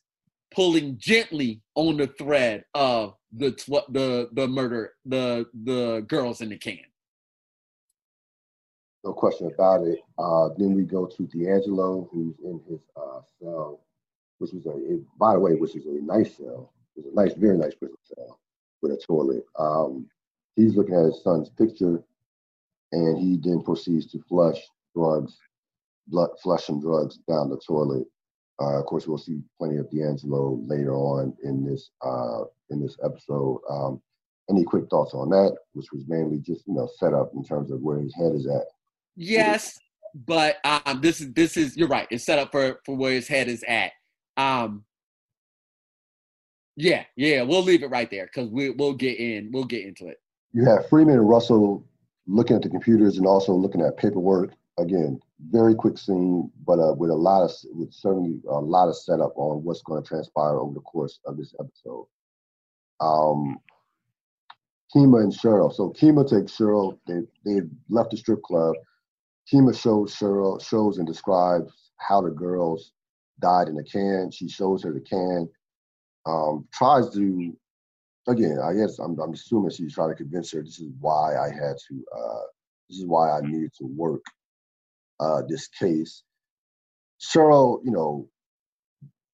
pulling 0.54 0.98
gently 0.98 1.62
on 1.76 1.98
the 1.98 2.08
thread 2.08 2.66
of 2.74 3.16
the 3.36 3.52
the 3.90 4.30
the 4.34 4.48
murder 4.48 4.94
the 5.06 5.46
the 5.64 6.04
girls 6.08 6.42
in 6.42 6.50
the 6.50 6.58
can 6.58 6.80
no 9.04 9.14
question 9.14 9.48
about 9.48 9.86
it. 9.86 10.00
Uh, 10.18 10.50
then 10.58 10.74
we 10.74 10.84
go 10.84 11.06
to 11.06 11.24
D'Angelo, 11.28 12.10
who's 12.12 12.36
in 12.44 12.60
his 12.70 12.80
uh, 12.96 13.22
cell, 13.42 13.82
which 14.40 14.52
was 14.52 14.66
a, 14.66 14.94
it, 14.94 15.02
by 15.18 15.34
the 15.34 15.40
way, 15.40 15.56
which 15.56 15.76
is 15.76 15.86
a 15.86 16.02
nice 16.04 16.38
cell. 16.38 16.74
It's 16.96 17.08
a 17.08 17.16
nice, 17.16 17.34
very 17.34 17.58
nice 17.58 17.76
prison 17.76 17.98
cell 18.04 18.40
with 18.82 18.92
a 18.92 18.98
toilet. 18.98 19.46
Um, 19.58 20.08
he's 20.56 20.76
looking 20.76 20.96
at 20.96 21.06
his 21.06 21.24
son's 21.24 21.50
picture, 21.50 22.04
and 22.92 23.18
he 23.18 23.38
then 23.42 23.62
proceeds 23.62 24.08
to 24.12 24.22
flush 24.28 24.60
drugs, 24.96 25.38
blood, 26.08 26.32
flush 26.42 26.66
some 26.66 26.82
drugs 26.82 27.20
down 27.28 27.50
the 27.50 27.58
toilet. 27.58 28.06
Uh, 28.62 28.80
of 28.80 28.86
course, 28.86 29.08
we'll 29.08 29.18
see 29.18 29.42
plenty 29.58 29.78
of 29.78 29.90
D'Angelo 29.90 30.62
later 30.66 30.94
on 30.94 31.34
in 31.44 31.64
this 31.64 31.92
uh, 32.06 32.44
in 32.70 32.82
this 32.82 32.98
episode. 33.04 33.62
Um, 33.70 34.02
any 34.50 34.64
quick 34.64 34.90
thoughts 34.90 35.14
on 35.14 35.30
that, 35.30 35.56
which 35.74 35.92
was 35.94 36.04
mainly 36.08 36.40
just 36.40 36.68
you 36.68 36.74
know 36.74 36.90
set 36.98 37.14
up 37.14 37.32
in 37.36 37.44
terms 37.44 37.72
of 37.72 37.82
where 37.82 38.00
his 38.00 38.16
head 38.16 38.34
is 38.34 38.48
at 38.48 38.64
Yes, 39.22 39.78
but 40.14 40.58
um, 40.64 41.02
this 41.02 41.20
is 41.20 41.34
this 41.34 41.58
is 41.58 41.76
you're 41.76 41.90
right. 41.90 42.08
It's 42.10 42.24
set 42.24 42.40
up 42.40 42.52
for 42.52 42.80
for 42.86 42.96
where 42.96 43.12
his 43.12 43.28
head 43.28 43.50
is 43.50 43.64
at. 43.68 43.92
Um, 44.38 44.86
yeah, 46.78 47.04
yeah, 47.18 47.42
we'll 47.42 47.64
leave 47.64 47.84
it 47.84 47.90
right 47.90 48.10
there 48.10 48.28
because 48.34 48.50
we 48.50 48.70
we'll 48.70 48.94
get 48.94 49.20
in. 49.20 49.50
We'll 49.52 49.66
get 49.66 49.86
into 49.86 50.08
it. 50.08 50.22
You 50.54 50.64
have 50.66 50.86
Freamon 50.86 51.16
and 51.16 51.28
Russell 51.28 51.86
looking 52.28 52.56
at 52.56 52.62
the 52.62 52.70
computers 52.70 53.18
and 53.18 53.28
also 53.28 53.54
looking 53.54 53.82
at 53.82 53.98
paperwork. 53.98 54.54
Again, 54.78 55.20
very 55.48 55.74
quick 55.74 55.98
scene, 55.98 56.52
but 56.66 56.80
uh, 56.80 56.94
with 56.94 57.10
a 57.10 57.16
lot 57.16 57.44
of 57.44 57.52
with 57.72 57.94
certainly 57.94 58.42
a 58.50 58.60
lot 58.60 58.90
of 58.90 58.98
setup 58.98 59.34
on 59.36 59.64
what's 59.64 59.82
going 59.82 60.02
to 60.02 60.08
transpire 60.08 60.58
over 60.58 60.74
the 60.74 60.82
course 60.82 61.20
of 61.26 61.38
this 61.38 61.56
episode. 61.60 62.08
Um, 63.00 63.58
Kima 64.94 65.22
and 65.22 65.32
Cheryl. 65.32 65.74
So 65.74 65.92
Kima 65.92 66.30
takes 66.30 66.58
Cheryl. 66.58 67.00
They 67.08 67.22
they've 67.46 67.70
left 67.90 68.12
the 68.12 68.18
strip 68.18 68.42
club. 68.44 68.76
Kima 69.52 69.80
shows 69.80 70.16
Cheryl 70.16 70.62
shows 70.62 70.98
and 70.98 71.08
describes 71.08 71.92
how 71.98 72.22
the 72.22 72.32
girls 72.32 72.92
died 73.40 73.68
in 73.68 73.76
the 73.76 73.84
can. 73.84 74.32
She 74.32 74.50
shows 74.50 74.84
her 74.84 74.94
the 74.94 75.00
can. 75.00 75.50
Um, 76.26 76.68
tries 76.74 77.10
to 77.12 77.58
again, 78.28 78.60
I 78.62 78.74
guess 78.74 79.00
I'm, 79.00 79.18
I'm 79.20 79.34
assuming 79.34 79.72
she's 79.72 79.94
trying 79.94 80.10
to 80.10 80.16
convince 80.16 80.52
her 80.52 80.62
this 80.62 80.80
is 80.80 80.92
why 81.00 81.38
I 81.38 81.48
had 81.48 81.78
to 81.88 82.06
uh, 82.16 82.42
this 82.90 83.00
is 83.00 83.06
why 83.06 83.32
I 83.32 83.42
needed 83.42 83.72
to 83.80 83.86
work 83.86 84.24
uh, 85.20 85.42
this 85.48 85.68
case. 85.68 86.24
Cheryl, 87.22 87.80
you 87.84 87.92
know, 87.92 88.30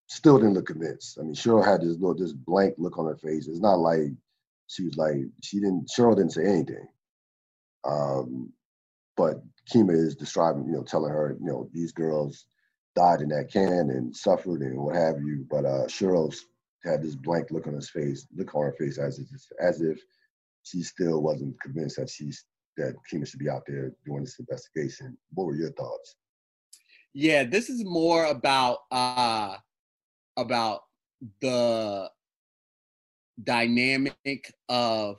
still 0.07 0.37
didn't 0.37 0.55
look 0.55 0.67
convinced. 0.67 1.17
I 1.19 1.23
mean, 1.23 1.35
Cheryl 1.35 1.63
had 1.63 1.81
this 1.81 1.99
little 1.99 2.15
this 2.15 2.33
blank 2.33 2.75
look 2.77 2.97
on 2.97 3.05
her 3.05 3.17
face. 3.17 3.47
It's 3.47 3.59
not 3.59 3.79
like 3.79 4.11
she 4.67 4.83
was 4.85 4.97
like 4.97 5.17
she 5.43 5.59
didn't 5.59 5.89
Cheryl 5.95 6.15
didn't 6.15 6.33
say 6.33 6.45
anything. 6.45 6.87
Um, 7.83 8.51
but 9.15 9.41
Kima 9.71 9.93
is 9.93 10.15
describing, 10.15 10.65
you 10.65 10.73
know, 10.73 10.83
telling 10.83 11.11
her, 11.11 11.37
you 11.39 11.45
know, 11.45 11.69
these 11.73 11.91
girls 11.91 12.45
died 12.95 13.21
in 13.21 13.29
that 13.29 13.51
can 13.51 13.89
and 13.89 14.15
suffered 14.15 14.61
and 14.61 14.77
what 14.77 14.95
have 14.95 15.19
you. 15.19 15.45
But 15.49 15.65
uh, 15.65 15.85
Cheryl 15.87 16.35
had 16.83 17.01
this 17.01 17.15
blank 17.15 17.51
look 17.51 17.67
on 17.67 17.73
his 17.73 17.89
face, 17.89 18.27
look 18.35 18.53
on 18.55 18.63
her 18.63 18.75
face 18.77 18.97
as 18.97 19.19
if, 19.19 19.27
as 19.61 19.81
if 19.81 19.99
she 20.63 20.81
still 20.81 21.21
wasn't 21.21 21.59
convinced 21.61 21.97
that 21.97 22.09
she's 22.09 22.45
that 22.77 22.95
Kima 23.11 23.27
should 23.27 23.39
be 23.39 23.49
out 23.49 23.63
there 23.67 23.91
doing 24.05 24.23
this 24.23 24.39
investigation. 24.39 25.17
What 25.33 25.45
were 25.47 25.55
your 25.55 25.71
thoughts? 25.71 26.15
Yeah, 27.13 27.43
this 27.43 27.69
is 27.69 27.83
more 27.85 28.25
about 28.25 28.79
uh 28.91 29.57
about 30.37 30.81
the 31.41 32.09
dynamic 33.43 34.53
of 34.69 35.17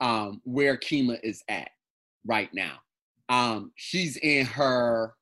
um 0.00 0.40
where 0.44 0.76
Kima 0.76 1.18
is 1.22 1.42
at 1.48 1.70
right 2.26 2.52
now. 2.52 2.78
Um, 3.28 3.72
she's 3.76 4.16
in 4.16 4.44
her 4.46 5.14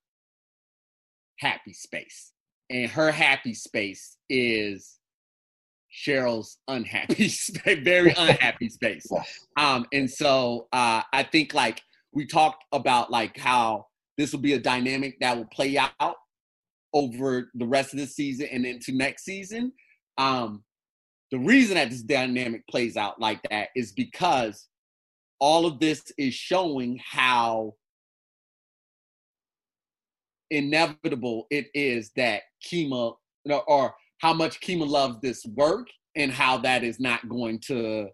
happy 1.39 1.73
space, 1.73 2.33
and 2.71 2.91
her 2.91 3.13
happy 3.13 3.55
space 3.55 4.17
is 4.29 4.98
Cheryl's 6.07 6.59
unhappy, 6.69 7.31
very 7.83 8.11
unhappy 8.11 8.69
space. 8.69 9.07
Um, 9.57 9.87
and 9.93 10.09
so 10.09 10.69
uh, 10.73 11.03
I 11.13 11.25
think 11.25 11.53
like 11.53 11.83
we 12.13 12.27
talked 12.27 12.63
about 12.71 13.11
like 13.11 13.37
how 13.37 13.87
this 14.17 14.31
will 14.31 14.39
be 14.39 14.53
a 14.53 14.59
dynamic 14.61 15.17
that 15.21 15.37
will 15.37 15.49
play 15.53 15.77
out 15.77 16.15
over 16.95 17.51
the 17.55 17.67
rest 17.67 17.93
of 17.93 17.99
the 17.99 18.07
season 18.07 18.47
and 18.53 18.65
into 18.65 18.93
next 18.93 19.25
season. 19.25 19.73
Um, 20.17 20.63
the 21.33 21.41
reason 21.41 21.75
that 21.75 21.91
this 21.91 22.03
dynamic 22.03 22.63
plays 22.69 22.97
out 22.97 23.21
like 23.21 23.41
that 23.51 23.71
is 23.75 23.91
because 23.93 24.69
all 25.41 25.67
of 25.67 25.81
this 25.81 26.05
is 26.17 26.35
showing 26.35 27.01
how 27.05 27.75
inevitable 30.51 31.47
it 31.51 31.67
is 31.75 32.13
that 32.15 32.43
Kima 32.65 33.15
or 33.67 33.95
how 34.19 34.33
much 34.33 34.61
Kima 34.61 34.87
loves 34.87 35.21
this 35.21 35.45
work 35.47 35.89
and 36.17 36.33
how 36.33 36.59
that 36.59 36.85
is 36.85 36.99
not 37.01 37.29
going 37.29 37.61
to 37.61 38.09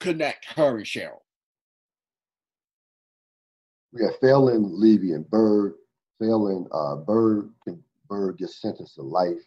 connect 0.00 0.44
her 0.56 0.78
and 0.78 0.86
Cheryl. 0.86 1.18
We 3.92 4.04
have 4.04 4.16
Phelan, 4.20 4.68
Levy, 4.80 5.12
and 5.12 5.28
Bird. 5.28 5.74
Phelan, 6.18 6.66
uh, 6.72 6.96
Bird, 6.96 7.50
Bird 8.08 8.38
gets 8.38 8.60
sentenced 8.60 8.96
to 8.96 9.02
life. 9.02 9.42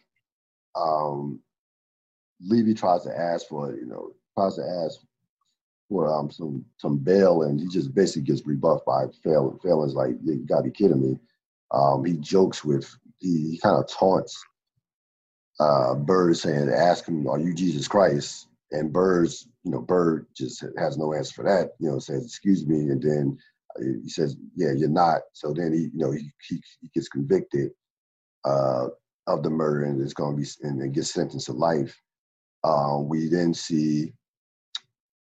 Um, 0.74 1.40
Levy 2.40 2.74
tries 2.74 3.04
to 3.04 3.16
ask 3.16 3.46
for, 3.46 3.74
you 3.76 3.86
know, 3.86 4.12
tries 4.36 4.56
to 4.56 4.84
ask 4.84 5.00
for 5.88 6.12
um, 6.12 6.30
some 6.30 6.64
some 6.78 6.98
bail, 6.98 7.42
and 7.42 7.60
he 7.60 7.68
just 7.68 7.94
basically 7.94 8.22
gets 8.22 8.46
rebuffed 8.46 8.84
by 8.84 9.04
Phelan. 9.22 9.58
Phelan's 9.62 9.94
like, 9.94 10.16
"You 10.24 10.44
gotta 10.46 10.64
be 10.64 10.70
kidding 10.70 11.00
me." 11.00 11.18
Um, 11.70 12.04
he 12.04 12.14
jokes 12.14 12.64
with, 12.64 12.88
he, 13.18 13.50
he 13.50 13.58
kind 13.58 13.76
of 13.76 13.88
taunts 13.88 14.42
uh, 15.60 15.94
Bird, 15.94 16.36
saying, 16.36 16.68
"Ask 16.68 17.06
him, 17.06 17.28
are 17.28 17.38
you 17.38 17.54
Jesus 17.54 17.88
Christ?" 17.88 18.48
And 18.72 18.92
Bird's, 18.92 19.48
you 19.62 19.70
know, 19.70 19.80
Bird 19.80 20.26
just 20.36 20.64
has 20.78 20.98
no 20.98 21.14
answer 21.14 21.34
for 21.34 21.44
that. 21.44 21.70
You 21.78 21.90
know, 21.90 21.98
says, 21.98 22.24
"Excuse 22.24 22.66
me," 22.66 22.90
and 22.90 23.02
then 23.02 23.38
he 24.02 24.08
says, 24.08 24.36
"Yeah, 24.56 24.72
you're 24.72 24.88
not." 24.88 25.22
So 25.32 25.52
then 25.52 25.72
he, 25.72 25.80
you 25.80 25.90
know, 25.94 26.10
he 26.10 26.30
he, 26.48 26.60
he 26.80 26.88
gets 26.94 27.08
convicted 27.08 27.70
uh, 28.44 28.88
of 29.26 29.42
the 29.42 29.50
murder 29.50 29.84
and 29.84 30.00
is 30.00 30.14
going 30.14 30.36
to 30.36 30.42
be 30.42 30.48
and, 30.62 30.80
and 30.80 30.94
gets 30.94 31.12
sentenced 31.12 31.46
to 31.46 31.52
life. 31.52 31.96
Um, 32.64 33.08
we 33.08 33.28
then 33.28 33.54
see 33.54 34.12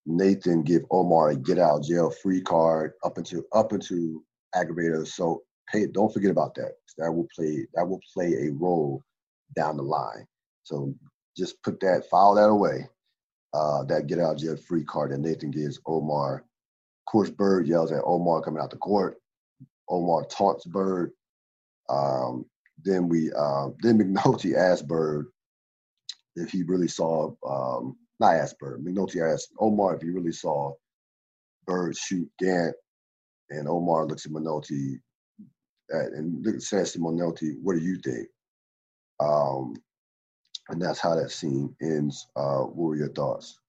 Nathan 0.05 0.63
give 0.63 0.83
Omar 0.91 1.29
a 1.29 1.35
get 1.35 1.59
out 1.59 1.83
jail 1.83 2.11
free 2.11 2.41
card 2.41 2.93
up 3.03 3.17
into 3.17 3.45
up 3.53 3.73
into 3.73 4.23
aggravated 4.55 4.95
assault. 4.95 5.43
Hey, 5.71 5.87
don't 5.87 6.13
forget 6.13 6.31
about 6.31 6.55
that. 6.55 6.73
That 6.97 7.11
will 7.11 7.27
play 7.35 7.65
that 7.73 7.87
will 7.87 8.01
play 8.13 8.33
a 8.33 8.51
role 8.51 9.01
down 9.55 9.77
the 9.77 9.83
line. 9.83 10.25
So 10.63 10.93
just 11.35 11.61
put 11.63 11.79
that 11.81 12.09
file 12.09 12.35
that 12.35 12.49
away. 12.49 12.87
Uh, 13.53 13.83
that 13.83 14.07
get 14.07 14.19
out 14.19 14.35
of 14.35 14.39
jail 14.39 14.57
free 14.57 14.83
card 14.83 15.11
that 15.11 15.19
Nathan 15.19 15.51
gives 15.51 15.79
Omar. 15.85 16.37
Of 16.37 17.11
course, 17.11 17.29
Bird 17.29 17.67
yells 17.67 17.91
at 17.91 18.03
Omar 18.03 18.41
coming 18.41 18.61
out 18.61 18.71
the 18.71 18.77
court. 18.77 19.17
Omar 19.89 20.25
taunts 20.25 20.65
Bird. 20.65 21.11
Um, 21.89 22.45
then 22.83 23.07
we 23.07 23.31
uh, 23.31 23.69
then 23.81 23.97
McNulty 24.15 24.55
asks 24.55 24.81
Bird 24.81 25.27
if 26.35 26.49
he 26.49 26.63
really 26.63 26.87
saw, 26.87 27.31
um, 27.47 27.95
not 28.19 28.35
asked 28.35 28.59
Bird, 28.59 28.83
McNulty 28.83 29.21
asked 29.21 29.49
Omar 29.59 29.95
if 29.95 30.01
he 30.01 30.09
really 30.09 30.31
saw 30.31 30.73
Bird 31.67 31.95
shoot 31.95 32.29
Gant, 32.39 32.75
and 33.49 33.67
Omar 33.67 34.05
looks 34.05 34.25
at 34.25 34.31
McNulty 34.31 34.99
at, 35.93 36.07
and 36.13 36.61
says 36.61 36.93
to 36.93 36.99
McNulty, 36.99 37.55
"What 37.61 37.77
do 37.77 37.83
you 37.83 37.97
think?" 37.99 38.27
Um, 39.19 39.75
and 40.69 40.81
that's 40.81 40.99
how 40.99 41.15
that 41.15 41.31
scene 41.31 41.75
ends. 41.81 42.27
Uh, 42.35 42.61
what 42.61 42.89
were 42.89 42.95
your 42.95 43.09
thoughts? 43.09 43.59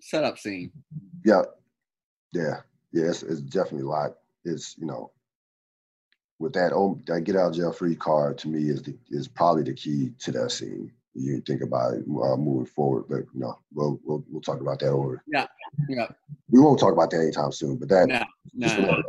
Setup 0.00 0.38
scene. 0.38 0.70
Yeah, 1.24 1.42
yeah, 2.32 2.60
yeah. 2.92 3.06
It's, 3.06 3.22
it's 3.22 3.40
definitely 3.40 3.86
a 3.86 3.88
lot. 3.88 4.12
It's 4.44 4.76
you 4.78 4.86
know 4.86 5.10
with 6.38 6.52
that 6.52 6.72
oh 6.74 7.00
that 7.06 7.22
get 7.22 7.36
out 7.36 7.54
jail 7.54 7.72
free 7.72 7.96
card 7.96 8.36
to 8.38 8.48
me 8.48 8.68
is 8.68 8.82
the, 8.82 8.94
is 9.08 9.26
probably 9.26 9.62
the 9.62 9.72
key 9.72 10.10
to 10.20 10.32
that 10.32 10.52
scene. 10.52 10.92
You 11.14 11.40
think 11.40 11.62
about 11.62 11.94
it 11.94 12.02
uh, 12.02 12.36
moving 12.36 12.66
forward, 12.66 13.04
but 13.08 13.20
you 13.32 13.40
know 13.40 13.58
we'll, 13.72 13.98
we'll 14.04 14.24
we'll 14.28 14.42
talk 14.42 14.60
about 14.60 14.80
that 14.80 14.90
over. 14.90 15.22
Yeah, 15.26 15.46
yeah. 15.88 16.08
We 16.50 16.60
won't 16.60 16.78
talk 16.78 16.92
about 16.92 17.10
that 17.10 17.20
anytime 17.20 17.52
soon, 17.52 17.76
but 17.76 17.88
that. 17.88 18.08
No, 18.08 18.22
no, 18.54 18.76
no. 18.76 19.02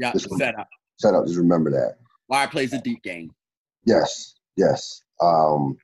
Yeah, 0.00 0.12
just 0.12 0.34
set 0.38 0.58
up. 0.58 0.68
Set 0.96 1.14
up. 1.14 1.26
Just 1.26 1.38
remember 1.38 1.70
that. 1.70 1.98
Wire 2.28 2.48
plays 2.48 2.72
a 2.72 2.80
deep 2.80 3.02
game. 3.02 3.30
Yes, 3.84 4.34
yes. 4.56 5.02
Um, 5.20 5.76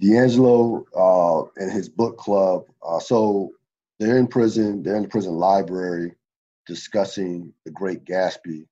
D'Angelo 0.00 0.84
uh, 0.96 1.50
and 1.60 1.72
his 1.72 1.88
book 1.88 2.16
club. 2.16 2.64
Uh, 2.86 3.00
so 3.00 3.50
they're 3.98 4.16
in 4.16 4.28
prison. 4.28 4.82
They're 4.82 4.96
in 4.96 5.02
the 5.02 5.08
prison 5.08 5.34
library 5.34 6.14
discussing 6.66 7.52
the 7.64 7.72
Great 7.72 8.04
Gatsby. 8.04 8.66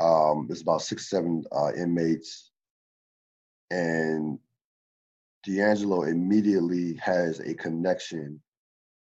Um, 0.00 0.46
there's 0.48 0.62
about 0.62 0.82
six, 0.82 1.08
seven 1.08 1.44
uh, 1.52 1.72
inmates, 1.76 2.50
and 3.70 4.38
D'Angelo 5.44 6.02
immediately 6.02 6.94
has 6.94 7.38
a 7.40 7.54
connection 7.54 8.40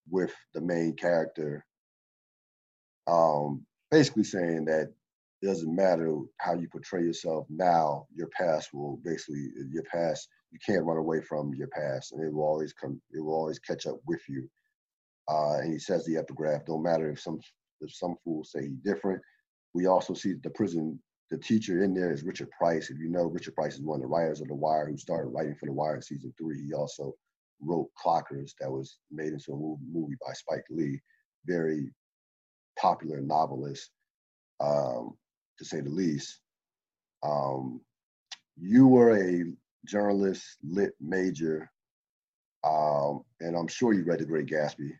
with 0.09 0.33
the 0.53 0.61
main 0.61 0.95
character, 0.95 1.65
um, 3.07 3.65
basically 3.89 4.23
saying 4.23 4.65
that 4.65 4.89
it 5.41 5.45
doesn't 5.45 5.75
matter 5.75 6.15
how 6.37 6.53
you 6.53 6.67
portray 6.69 7.01
yourself 7.01 7.47
now, 7.49 8.05
your 8.15 8.27
past 8.37 8.73
will 8.73 8.97
basically 9.03 9.49
your 9.71 9.83
past 9.83 10.27
you 10.51 10.59
can't 10.65 10.85
run 10.85 10.97
away 10.97 11.21
from 11.21 11.53
your 11.55 11.69
past, 11.69 12.11
and 12.11 12.23
it 12.23 12.33
will 12.33 12.43
always 12.43 12.73
come. 12.73 13.01
It 13.11 13.21
will 13.21 13.33
always 13.33 13.59
catch 13.59 13.85
up 13.87 13.97
with 14.05 14.21
you. 14.27 14.49
Uh, 15.29 15.59
and 15.59 15.71
he 15.71 15.79
says 15.79 16.05
the 16.05 16.17
epigraph: 16.17 16.65
"Don't 16.65 16.83
matter 16.83 17.09
if 17.09 17.19
some 17.21 17.39
if 17.79 17.93
some 17.93 18.15
fools 18.23 18.51
say 18.51 18.67
he's 18.67 18.79
different. 18.83 19.21
We 19.73 19.85
also 19.85 20.13
see 20.13 20.33
the 20.33 20.49
prison, 20.49 20.99
the 21.29 21.37
teacher 21.37 21.83
in 21.83 21.93
there 21.93 22.11
is 22.11 22.23
Richard 22.23 22.49
Price. 22.51 22.89
If 22.89 22.99
you 22.99 23.09
know, 23.09 23.23
Richard 23.23 23.55
Price 23.55 23.75
is 23.75 23.81
one 23.81 23.95
of 23.95 24.01
the 24.01 24.07
writers 24.07 24.41
of 24.41 24.49
The 24.49 24.55
Wire 24.55 24.87
who 24.87 24.97
started 24.97 25.29
writing 25.29 25.55
for 25.55 25.65
The 25.65 25.71
Wire 25.71 25.95
in 25.95 26.01
season 26.01 26.33
three. 26.37 26.61
He 26.65 26.73
also 26.73 27.15
wrote 27.61 27.89
Clockers 28.03 28.51
that 28.59 28.69
was 28.69 28.97
made 29.09 29.31
into 29.31 29.53
a 29.53 29.55
movie 29.89 30.17
by 30.25 30.33
Spike 30.33 30.65
Lee. 30.69 30.99
Very 31.45 31.89
popular 32.81 33.21
novelist, 33.21 33.91
um, 34.59 35.15
to 35.57 35.65
say 35.65 35.81
the 35.81 35.89
least. 35.89 36.39
Um, 37.23 37.81
you 38.57 38.87
were 38.87 39.17
a 39.17 39.43
journalist, 39.85 40.57
lit 40.63 40.93
major, 40.99 41.69
um, 42.63 43.23
and 43.39 43.55
I'm 43.55 43.67
sure 43.67 43.93
you 43.93 44.03
read 44.03 44.19
The 44.19 44.25
Great 44.25 44.47
Gatsby. 44.47 44.91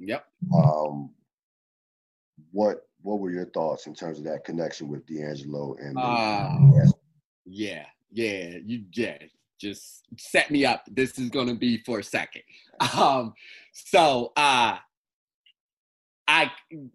Yep. 0.00 0.26
Um, 0.54 1.10
what 2.50 2.82
what 3.02 3.18
were 3.18 3.30
your 3.30 3.46
thoughts 3.46 3.86
in 3.86 3.94
terms 3.94 4.18
of 4.18 4.24
that 4.24 4.44
connection 4.44 4.88
with 4.88 5.06
D'Angelo 5.06 5.76
and? 5.80 5.96
Uh, 5.96 6.58
yeah, 7.44 7.84
yeah, 8.10 8.56
you 8.64 8.84
yeah, 8.92 9.18
just 9.60 10.04
set 10.18 10.50
me 10.50 10.64
up. 10.64 10.84
This 10.90 11.18
is 11.18 11.30
gonna 11.30 11.54
be 11.54 11.78
for 11.78 12.00
a 12.00 12.04
second. 12.04 12.42
Um, 12.98 13.34
so 13.72 14.32
uh, 14.36 14.78
I 16.32 16.50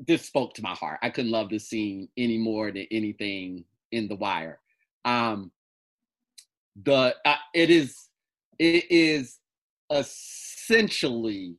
this 0.08 0.26
spoke 0.26 0.56
to 0.56 0.64
my 0.64 0.74
heart. 0.74 0.98
I 1.04 1.12
couldn't 1.12 1.30
love 1.30 1.50
this 1.50 1.70
scene 1.70 2.10
any 2.18 2.40
more 2.40 2.72
than 2.72 2.88
anything 2.90 3.66
in 3.92 4.08
The 4.08 4.16
Wire. 4.16 4.60
Um, 5.06 5.52
the 6.84 7.16
uh, 7.24 7.36
it 7.54 7.70
is 7.70 8.10
it 8.58 8.90
is 8.90 9.38
essentially 9.92 11.56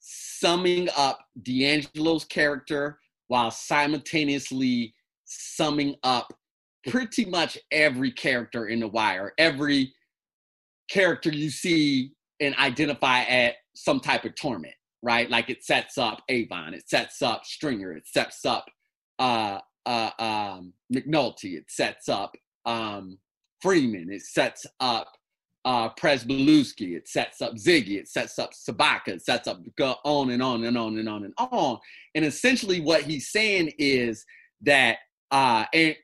summing 0.00 0.90
up 0.98 1.20
D'Angelo's 1.42 2.26
character 2.26 2.98
while 3.28 3.50
simultaneously 3.50 4.92
summing 5.24 5.96
up 6.02 6.30
pretty 6.88 7.24
much 7.24 7.56
every 7.70 8.12
character 8.12 8.66
in 8.66 8.80
The 8.80 8.88
Wire, 8.88 9.32
every 9.38 9.94
character 10.90 11.32
you 11.32 11.48
see 11.48 12.12
and 12.40 12.54
identify 12.56 13.20
at 13.22 13.54
some 13.74 13.98
type 13.98 14.26
of 14.26 14.34
torment, 14.34 14.74
right? 15.04 15.28
Like 15.30 15.50
it 15.50 15.62
sets 15.62 15.98
up 15.98 16.22
Avon, 16.28 16.72
it 16.74 16.88
sets 16.88 17.20
up 17.20 17.44
Stringer, 17.44 17.92
it 17.92 18.06
sets 18.06 18.44
up 18.46 18.64
uh, 19.18 19.58
uh, 19.84 20.10
um, 20.18 20.72
McNulty, 20.92 21.56
it 21.58 21.66
sets 21.68 22.08
up 22.08 22.34
um, 22.64 23.18
Freamon, 23.62 24.10
it 24.10 24.22
sets 24.22 24.66
up 24.80 25.08
uh, 25.66 25.90
Pryzbylewski, 25.90 26.96
it 26.96 27.06
sets 27.06 27.42
up 27.42 27.54
Ziggy, 27.54 27.98
it 27.98 28.08
sets 28.08 28.38
up 28.38 28.52
Sobotka, 28.52 29.08
it 29.08 29.24
sets 29.24 29.46
up 29.46 29.60
go 29.76 29.96
on 30.04 30.30
and 30.30 30.42
on 30.42 30.64
and 30.64 30.76
on 30.76 30.98
and 30.98 31.08
on 31.08 31.24
and 31.24 31.34
on. 31.38 31.78
And 32.14 32.24
essentially, 32.24 32.80
what 32.80 33.02
he's 33.02 33.30
saying 33.30 33.72
is 33.78 34.24
that, 34.62 34.98
uh, 35.30 35.66
and 35.74 35.94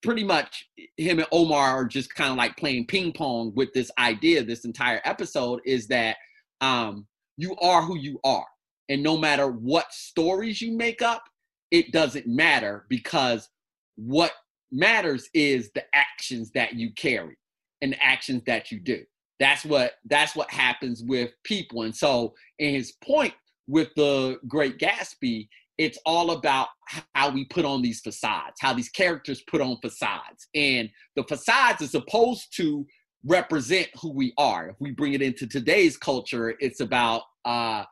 pretty 0.00 0.22
much 0.22 0.68
him 0.96 1.18
and 1.18 1.28
Omar 1.32 1.70
are 1.70 1.84
just 1.86 2.14
kind 2.14 2.30
of 2.30 2.36
like 2.36 2.56
playing 2.56 2.86
ping 2.86 3.12
pong 3.12 3.52
with 3.56 3.72
this 3.72 3.90
idea. 3.98 4.44
This 4.44 4.64
entire 4.64 5.00
episode 5.04 5.60
is 5.64 5.88
that 5.88 6.18
um, 6.60 7.06
you 7.36 7.56
are 7.56 7.82
who 7.82 7.96
you 7.96 8.20
are, 8.24 8.46
and 8.88 9.02
no 9.02 9.16
matter 9.16 9.48
what 9.48 9.92
stories 9.92 10.60
you 10.60 10.72
make 10.72 11.02
up, 11.02 11.24
it 11.70 11.92
doesn't 11.92 12.26
matter 12.26 12.86
because 12.88 13.48
what 13.96 14.32
matters 14.70 15.28
is 15.34 15.70
the 15.74 15.84
actions 15.94 16.50
that 16.52 16.74
you 16.74 16.92
carry 16.94 17.36
and 17.82 17.92
the 17.92 18.02
actions 18.02 18.42
that 18.46 18.70
you 18.70 18.80
do. 18.80 19.02
That's 19.40 19.64
what 19.64 19.92
that's 20.04 20.36
what 20.36 20.50
happens 20.50 21.02
with 21.02 21.32
people. 21.44 21.82
And 21.82 21.94
so, 21.94 22.34
in 22.58 22.74
his 22.74 22.92
point 23.04 23.34
with 23.66 23.88
the 23.96 24.38
Great 24.46 24.78
Gatsby, 24.78 25.48
it's 25.78 25.98
all 26.06 26.32
about 26.32 26.68
how 27.14 27.30
we 27.30 27.44
put 27.46 27.64
on 27.64 27.82
these 27.82 28.00
facades, 28.00 28.56
how 28.60 28.72
these 28.72 28.88
characters 28.88 29.42
put 29.48 29.60
on 29.60 29.78
facades. 29.80 30.46
And 30.54 30.88
the 31.16 31.24
facades 31.24 31.82
are 31.82 31.88
supposed 31.88 32.54
to 32.56 32.86
represent 33.26 33.88
who 34.00 34.12
we 34.12 34.32
are. 34.36 34.68
If 34.68 34.76
we 34.80 34.90
bring 34.90 35.14
it 35.14 35.22
into 35.22 35.46
today's 35.46 35.96
culture, 35.96 36.54
it's 36.60 36.80
about 36.80 37.22
uh, 37.44 37.84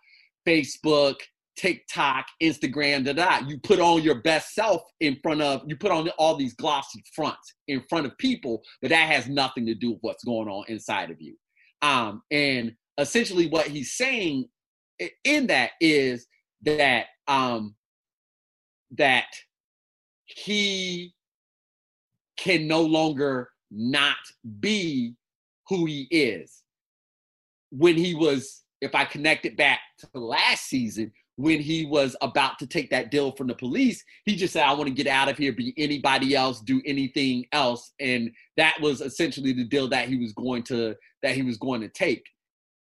Facebook, 0.47 1.17
TikTok, 1.57 2.27
Instagram, 2.43 3.05
da 3.05 3.13
da. 3.13 3.47
You 3.47 3.59
put 3.59 3.81
on 3.81 4.03
your 4.03 4.17
best 4.17 4.55
self 4.55 4.83
in 5.01 5.19
front 5.23 5.43
of, 5.43 5.63
you 5.67 5.77
put 5.77 5.91
on 5.91 6.09
all 6.11 6.37
these 6.37 6.55
glossy 6.55 7.03
fronts 7.15 7.55
in 7.69 7.83
front 7.89 8.07
of 8.07 8.17
people, 8.19 8.63
but 8.81 8.91
that 8.91 9.09
has 9.09 9.29
nothing 9.29 9.67
to 9.67 9.75
do 9.75 9.93
with 9.93 9.99
what's 10.03 10.25
going 10.25 10.49
on 10.49 10.65
inside 10.69 11.11
of 11.11 11.21
you. 11.21 11.37
Um, 11.83 12.23
and 12.31 12.75
essentially, 12.99 13.49
what 13.49 13.67
he's 13.67 13.93
saying 13.95 14.49
in 15.25 15.49
that 15.49 15.73
is 15.81 16.27
that 16.63 17.07
um, 17.27 17.75
that 18.93 19.27
he 20.25 21.15
can 22.37 22.67
no 22.67 22.83
longer 22.83 23.51
not 23.71 24.17
be 24.61 25.15
who 25.73 25.87
he 25.87 26.07
is. 26.11 26.63
When 27.71 27.97
he 27.97 28.15
was, 28.15 28.63
if 28.83 28.95
I 28.95 29.07
connect 29.07 29.47
it 29.47 29.57
back 29.57 29.81
to 30.01 30.09
last 30.19 30.67
season, 30.67 31.13
when 31.37 31.61
he 31.61 31.87
was 31.87 32.15
about 32.21 32.59
to 32.59 32.67
take 32.67 32.91
that 32.91 33.11
deal 33.11 33.33
from 33.33 33.47
the 33.47 33.55
police, 33.55 34.05
he 34.27 34.37
just 34.37 34.53
said, 34.53 34.65
I 34.65 34.75
want 34.75 34.89
to 34.89 34.95
get 34.95 35.07
out 35.07 35.31
of 35.31 35.39
here, 35.39 35.53
be 35.53 35.73
anybody 35.79 36.35
else, 36.35 36.61
do 36.61 36.83
anything 36.85 37.47
else. 37.53 37.93
And 37.99 38.31
that 38.59 38.77
was 38.83 39.01
essentially 39.01 39.55
the 39.55 39.65
deal 39.65 39.89
that 39.89 40.09
he 40.09 40.19
was 40.19 40.35
going 40.35 40.63
to 40.65 40.95
that 41.23 41.35
he 41.35 41.43
was 41.43 41.57
going 41.57 41.81
to 41.81 41.89
take. 41.89 42.25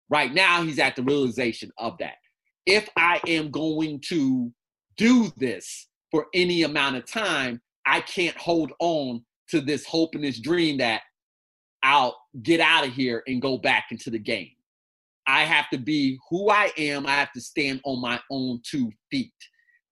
Right 0.09 0.33
now, 0.33 0.63
he's 0.63 0.79
at 0.79 0.95
the 0.95 1.03
realization 1.03 1.73
of 1.79 1.99
that. 1.99 2.15
If 2.67 2.89
I 2.97 3.21
am 3.27 3.51
going 3.51 4.01
to 4.09 4.53
do 4.97 5.33
this 5.37 5.89
for 6.13 6.27
any 6.33 6.63
amount 6.63 6.97
of 6.97 7.07
time, 7.07 7.61
I 7.85 8.01
can't 8.01 8.37
hold 8.37 8.73
on 8.79 9.25
to 9.49 9.61
this 9.61 9.85
hope 9.85 10.15
and 10.15 10.23
this 10.23 10.39
dream 10.39 10.79
that 10.79 11.03
I'll 11.87 12.19
get 12.43 12.59
out 12.59 12.85
of 12.85 12.93
here 12.93 13.23
and 13.29 13.41
go 13.41 13.59
back 13.59 13.87
into 13.93 14.11
the 14.11 14.19
game. 14.19 14.51
I 15.29 15.45
have 15.45 15.71
to 15.71 15.79
be 15.79 16.19
who 16.29 16.51
I 16.51 16.73
am. 16.77 17.07
I 17.07 17.13
have 17.13 17.33
to 17.35 17.41
stand 17.41 17.81
on 17.85 18.01
my 18.01 18.19
own 18.29 18.61
two 18.69 18.91
feet. 19.09 19.33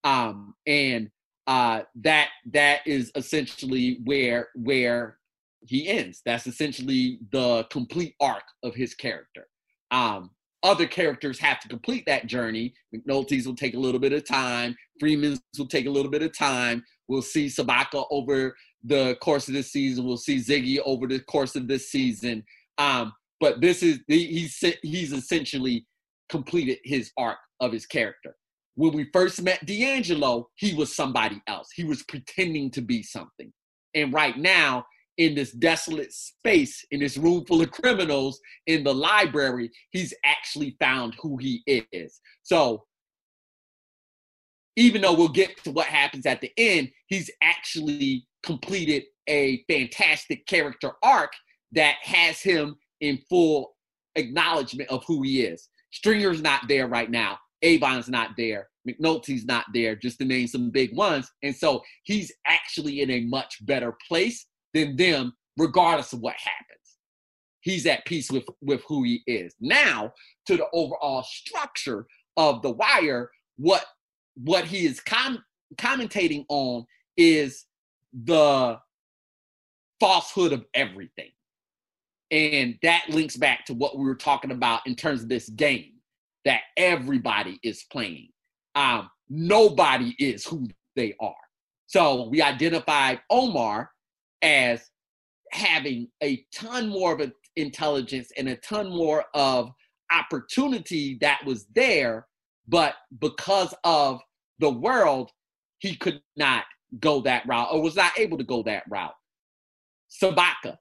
Um, 0.03 0.55
and 0.67 1.09
uh, 1.47 1.83
that 2.03 2.31
that 2.53 2.81
is 2.85 3.13
essentially 3.15 4.01
where 4.05 4.49
where 4.57 5.19
he 5.67 5.87
ends. 5.87 6.21
That's 6.27 6.49
essentially 6.49 7.21
the 7.31 7.65
complete 7.71 8.17
arc 8.21 8.43
of 8.65 8.75
his 8.75 8.95
character. 8.95 9.47
Um, 9.93 10.31
other 10.65 10.87
characters 10.87 11.39
have 11.39 11.61
to 11.61 11.69
complete 11.69 12.05
that 12.07 12.27
journey. 12.27 12.75
McNulty's 12.95 13.47
will 13.47 13.55
take 13.55 13.75
a 13.75 13.79
little 13.79 14.01
bit 14.01 14.13
of 14.13 14.27
time. 14.27 14.75
Freamon's 15.01 15.41
will 15.57 15.67
take 15.67 15.87
a 15.87 15.91
little 15.91 16.11
bit 16.11 16.23
of 16.23 16.37
time. 16.37 16.83
We'll 17.09 17.23
see 17.23 17.47
Sobotka 17.47 18.07
over 18.11 18.57
the 18.83 19.17
course 19.21 19.49
of 19.49 19.55
this 19.55 19.73
season. 19.73 20.05
We'll 20.05 20.17
see 20.17 20.37
Ziggy 20.37 20.79
over 20.85 21.07
the 21.07 21.21
course 21.21 21.57
of 21.57 21.69
this 21.69 21.91
season. 21.91 22.45
Um, 22.79 23.13
but 23.41 23.61
this 23.61 23.83
is 23.83 24.01
he's 24.07 24.63
he's 24.83 25.13
essentially 25.13 25.87
completed 26.29 26.79
his 26.85 27.11
arc 27.19 27.39
of 27.61 27.73
his 27.73 27.87
character. 27.87 28.35
When 28.77 28.93
we 28.93 29.09
first 29.13 29.41
met 29.43 29.65
D'Angelo, 29.67 30.49
he 30.57 30.75
was 30.75 30.95
somebody 30.95 31.41
else. 31.47 31.69
He 31.75 31.85
was 31.85 32.03
pretending 32.05 32.71
to 32.73 32.81
be 32.81 33.03
something. 33.03 33.53
And 33.95 34.13
right 34.13 34.37
now, 34.37 34.85
in 35.19 35.35
this 35.35 35.53
desolate 35.53 36.13
space, 36.13 36.85
in 36.91 37.01
this 37.01 37.17
room 37.17 37.45
full 37.47 37.63
of 37.63 37.71
criminals 37.71 38.41
in 38.67 38.83
the 38.83 38.95
library, 38.95 39.71
he's 39.91 40.13
actually 40.25 40.77
found 40.81 41.15
who 41.21 41.37
he 41.37 41.63
is. 41.93 42.21
So 42.43 42.85
even 44.77 45.03
though 45.03 45.15
we'll 45.15 45.29
get 45.29 45.63
to 45.65 45.71
what 45.71 45.87
happens 45.87 46.27
at 46.27 46.41
the 46.41 46.51
end, 46.57 46.91
he's 47.07 47.31
actually 47.43 48.27
completed 48.43 49.05
a 49.29 49.65
fantastic 49.69 50.47
character 50.47 50.93
arc 51.03 51.33
that 51.73 51.97
has 52.03 52.41
him 52.41 52.77
in 53.01 53.19
full 53.29 53.75
acknowledgement 54.17 54.89
of 54.91 55.05
who 55.07 55.23
he 55.23 55.43
is. 55.43 55.69
Stringer's 55.93 56.43
not 56.43 56.63
there 56.69 56.89
right 56.89 57.11
now. 57.11 57.39
Avon's 57.63 58.09
not 58.09 58.31
there. 58.37 58.69
McNulty's 58.89 59.47
not 59.47 59.65
there, 59.73 59.97
just 59.97 60.19
to 60.19 60.25
name 60.25 60.47
some 60.47 60.71
big 60.71 60.95
ones. 60.95 61.31
And 61.43 61.55
so 61.55 61.83
he's 62.03 62.33
actually 62.47 63.01
in 63.01 63.11
a 63.11 63.21
much 63.21 63.65
better 63.65 63.97
place 64.07 64.47
than 64.75 64.97
them, 64.97 65.33
regardless 65.57 66.13
of 66.13 66.21
what 66.21 66.35
happens. 66.37 66.99
He's 67.61 67.87
at 67.87 68.05
peace 68.05 68.31
with, 68.31 68.45
with 68.61 68.83
who 68.87 69.05
he 69.05 69.23
is. 69.27 69.55
Now, 69.61 70.13
to 70.47 70.57
the 70.57 70.67
overall 70.75 71.23
structure 71.23 72.07
of 72.37 72.61
the 72.61 72.73
wire, 72.73 73.31
what 73.57 73.87
what 74.35 74.65
he 74.65 74.87
is 74.87 75.01
com- 75.01 75.45
commentating 75.77 76.45
on 76.49 76.87
is 77.17 77.67
the 78.13 78.79
falsehood 80.01 80.53
of 80.53 80.65
everything. 80.75 81.31
And 82.31 82.79
that 82.83 83.05
links 83.09 83.37
back 83.37 83.65
to 83.67 83.75
what 83.75 83.97
we 83.97 84.05
were 84.05 84.15
talking 84.15 84.51
about 84.51 84.87
in 84.87 84.97
terms 84.97 85.23
of 85.23 85.29
this 85.29 85.49
game 85.51 85.93
that 86.45 86.63
everybody 86.77 87.59
is 87.63 87.85
playing. 87.91 88.29
Um, 88.75 89.09
nobody 89.29 90.15
is 90.19 90.45
who 90.45 90.67
they 90.97 91.15
are. 91.21 91.35
So 91.87 92.29
we 92.29 92.43
identified 92.43 93.21
Omar 93.31 93.91
as 94.43 94.91
having 95.53 96.09
a 96.23 96.45
ton 96.53 96.89
more 96.89 97.13
of 97.13 97.33
intelligence 97.57 98.33
and 98.37 98.49
a 98.49 98.57
ton 98.57 98.89
more 98.91 99.25
of 99.35 99.71
opportunity 100.13 101.19
that 101.21 101.45
was 101.45 101.67
there, 101.75 102.27
but 102.69 102.95
because 103.21 103.75
of 103.85 104.21
the 104.59 104.71
world, 104.71 105.31
he 105.79 105.97
could 105.97 106.23
not 106.37 106.65
go 107.01 107.21
that 107.23 107.47
route 107.47 107.69
or 107.73 107.83
was 107.83 107.97
not 107.97 108.19
able 108.19 108.39
to 108.39 108.45
go 108.45 108.63
that 108.63 108.85
route. 108.89 109.15
Sobotka, 110.11 110.79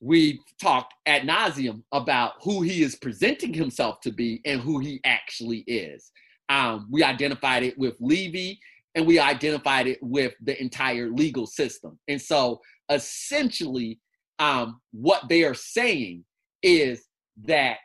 we've 0.00 0.40
talked 0.60 0.94
ad 1.06 1.22
nauseum 1.22 1.82
about 1.92 2.32
who 2.42 2.62
he 2.62 2.82
is 2.82 2.96
presenting 2.96 3.52
himself 3.52 4.00
to 4.00 4.10
be 4.10 4.40
and 4.44 4.60
who 4.60 4.78
he 4.78 5.00
actually 5.04 5.58
is. 5.66 6.10
Um, 6.48 6.88
we 6.90 7.02
identified 7.02 7.62
it 7.62 7.78
with 7.78 7.94
Levy 8.00 8.58
and 8.94 9.06
we 9.06 9.18
identified 9.18 9.86
it 9.86 9.98
with 10.02 10.34
the 10.42 10.60
entire 10.60 11.10
legal 11.10 11.46
system. 11.46 11.98
And 12.08 12.20
so 12.20 12.60
essentially, 12.90 14.00
um, 14.38 14.80
what 14.92 15.28
they 15.28 15.44
are 15.44 15.54
saying 15.54 16.24
is 16.62 17.04
that 17.44 17.78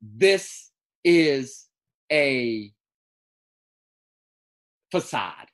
this 0.00 0.70
is 1.04 1.66
a 2.12 2.72
facade. 4.90 5.48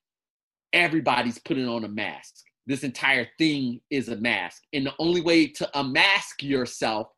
Everybody's 0.73 1.39
putting 1.39 1.69
on 1.69 1.85
a 1.85 1.89
mask 1.89 2.45
this 2.69 2.85
entire 2.85 3.27
thing 3.39 3.81
is 3.89 4.11
a 4.11 4.17
mask. 4.17 4.63
And 4.75 4.87
the 4.87 4.93
only 4.99 5.23
way 5.23 5.47
to 5.47 5.81
unmask 5.81 6.43
yourself 6.43 7.09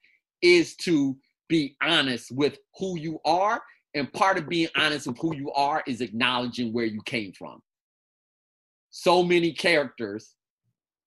is 0.41 0.76
to 0.76 1.16
be 1.49 1.76
honest 1.82 2.30
with 2.30 2.59
who 2.78 2.97
you 2.97 3.18
are. 3.24 3.61
And 3.95 4.12
part 4.12 4.38
of 4.38 4.49
being 4.49 4.68
honest 4.76 5.09
with 5.09 5.18
who 5.18 5.34
you 5.34 5.51
are 5.51 5.82
is 5.88 6.01
acknowledging 6.01 6.72
where 6.72 6.84
you 6.84 7.03
came 7.03 7.32
from. 7.32 7.61
So 8.91 9.24
many 9.24 9.53
characters 9.53 10.36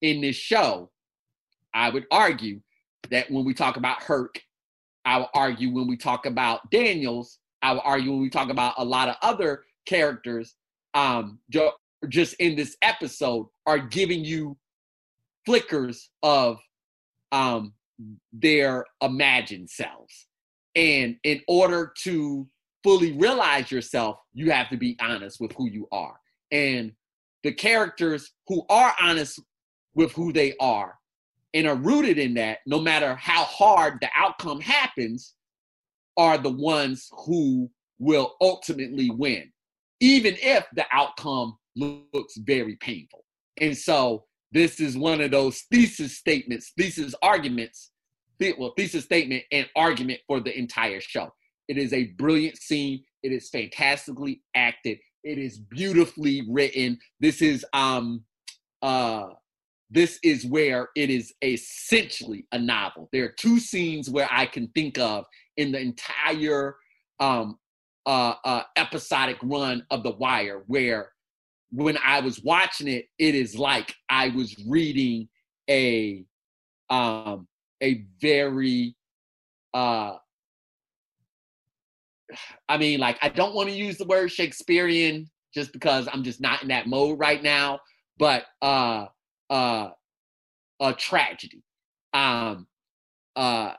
in 0.01 0.19
this 0.19 0.36
show, 0.36 0.91
I 1.73 1.89
would 1.89 2.05
argue 2.11 2.59
that 3.11 3.31
when 3.31 3.45
we 3.45 3.53
talk 3.53 3.77
about 3.77 4.03
Herc, 4.03 4.41
I 5.05 5.19
would 5.19 5.29
argue 5.34 5.71
when 5.71 5.88
we 5.88 5.95
talk 5.95 6.25
about 6.25 6.69
Daniels, 6.69 7.39
I 7.64 7.72
would 7.72 7.82
argue 7.84 8.11
when 8.11 8.22
we 8.22 8.30
talk 8.30 8.49
about 8.49 8.76
a 8.78 8.84
lot 8.84 9.09
of 9.09 9.16
other 9.22 9.64
characters, 9.86 10.55
um, 10.93 11.39
just 12.09 12.36
in 12.36 12.55
this 12.55 12.76
episode 12.82 13.47
are 13.66 13.80
giving 13.80 14.24
you 14.24 14.57
flickers 15.45 16.09
of 16.22 16.59
um, 17.32 17.74
their 18.34 18.86
imagined 19.01 19.70
selves. 19.70 20.28
And 20.76 21.18
in 21.24 21.41
order 21.47 21.93
to 22.03 22.47
fully 22.84 23.14
realize 23.14 23.72
yourself, 23.72 24.18
you 24.34 24.51
have 24.51 24.70
to 24.70 24.78
be 24.78 24.97
honest 24.99 25.39
with 25.39 25.53
who 25.53 25.70
you 25.70 25.88
are. 25.91 26.20
And 26.51 26.91
the 27.43 27.53
characters 27.53 28.32
who 28.47 28.66
are 28.70 28.93
honest 29.01 29.39
with 29.95 30.11
who 30.11 30.34
they 30.34 30.53
are 30.59 30.95
and 31.53 31.68
are 31.68 31.76
rooted 31.76 32.18
in 32.18 32.34
that, 32.34 32.59
no 32.66 32.80
matter 32.80 33.16
how 33.16 33.43
hard 33.43 33.99
the 34.01 34.09
outcome 34.16 34.59
happens, 34.59 35.36
are 36.18 36.38
the 36.38 36.49
ones 36.49 37.09
who 37.26 37.70
will 37.99 38.36
ultimately 38.41 39.09
win, 39.09 39.51
even 39.99 40.36
if 40.41 40.66
the 40.74 40.86
outcome 40.91 41.57
looks 41.76 42.38
very 42.38 42.76
painful. 42.78 43.24
And 43.59 43.78
so 43.78 44.26
this 44.51 44.80
is 44.80 44.97
one 44.97 45.22
of 45.22 45.32
those 45.32 45.61
thesis 45.72 46.18
statements, 46.18 46.74
thesis 46.78 47.16
arguments, 47.22 47.91
well, 48.57 48.74
thesis 48.78 49.05
statement 49.05 49.43
and 49.51 49.68
argument 49.76 50.20
for 50.28 50.39
the 50.39 50.57
entire 50.57 50.99
show. 50.99 51.34
It 51.68 51.78
is 51.78 51.93
a 51.93 52.07
brilliant 52.18 52.57
scene. 52.57 53.03
It 53.24 53.32
is 53.32 53.49
fantastically 53.49 54.41
acted. 54.53 54.99
It 55.24 55.38
is 55.38 55.57
beautifully 55.57 56.43
written. 56.49 56.99
This 57.20 57.41
is 57.41 57.66
um 57.74 58.24
uh 58.82 59.28
this 59.93 60.19
is 60.23 60.45
where 60.45 60.89
it 60.95 61.09
is 61.09 61.33
essentially 61.43 62.47
a 62.51 62.57
novel. 62.57 63.09
There 63.13 63.25
are 63.25 63.33
two 63.37 63.59
scenes 63.59 64.09
where 64.09 64.27
I 64.31 64.47
can 64.47 64.67
think 64.69 64.97
of 64.97 65.25
in 65.57 65.71
the 65.71 65.79
entire 65.79 66.75
um 67.19 67.59
uh, 68.05 68.33
uh 68.43 68.63
episodic 68.75 69.37
run 69.43 69.85
of 69.91 70.03
The 70.03 70.11
Wire 70.11 70.63
where 70.67 71.09
when 71.71 71.97
I 72.05 72.19
was 72.19 72.41
watching 72.43 72.87
it, 72.87 73.05
it 73.17 73.35
is 73.35 73.55
like 73.55 73.93
I 74.09 74.29
was 74.29 74.55
reading 74.67 75.29
a 75.69 76.25
um 76.89 77.47
a 77.81 78.05
very 78.19 78.95
uh 79.73 80.17
I 82.67 82.77
mean, 82.77 82.99
like, 82.99 83.19
I 83.21 83.29
don't 83.29 83.53
want 83.53 83.69
to 83.69 83.75
use 83.75 83.97
the 83.97 84.05
word 84.05 84.31
Shakespearean 84.31 85.29
just 85.53 85.71
because 85.71 86.07
I'm 86.11 86.23
just 86.23 86.41
not 86.41 86.63
in 86.63 86.69
that 86.69 86.87
mode 86.87 87.19
right 87.19 87.43
now, 87.43 87.79
but 88.17 88.45
uh, 88.61 89.05
uh, 89.49 89.89
a 90.79 90.93
tragedy. 90.93 91.63
Um, 92.13 92.67
uh, 93.35 93.73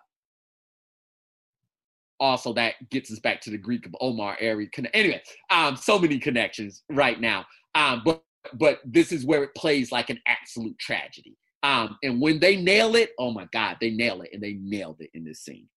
also, 2.20 2.52
that 2.54 2.74
gets 2.90 3.10
us 3.12 3.18
back 3.18 3.40
to 3.42 3.50
the 3.50 3.58
Greek 3.58 3.86
of 3.86 3.94
Omar 4.00 4.36
Ari. 4.40 4.70
Anyway, 4.92 5.22
um, 5.50 5.76
so 5.76 5.98
many 5.98 6.18
connections 6.18 6.82
right 6.90 7.20
now. 7.20 7.44
Um, 7.74 8.02
but 8.04 8.22
but 8.54 8.80
this 8.84 9.10
is 9.10 9.24
where 9.24 9.42
it 9.42 9.54
plays 9.54 9.90
like 9.90 10.10
an 10.10 10.20
absolute 10.26 10.78
tragedy. 10.78 11.36
Um, 11.62 11.96
and 12.02 12.20
when 12.20 12.40
they 12.40 12.56
nail 12.56 12.94
it, 12.94 13.12
oh 13.18 13.30
my 13.30 13.48
God, 13.52 13.78
they 13.80 13.90
nail 13.90 14.20
it, 14.22 14.30
and 14.32 14.42
they 14.42 14.54
nailed 14.54 15.00
it 15.00 15.10
in 15.14 15.24
this 15.24 15.40
scene. 15.40 15.68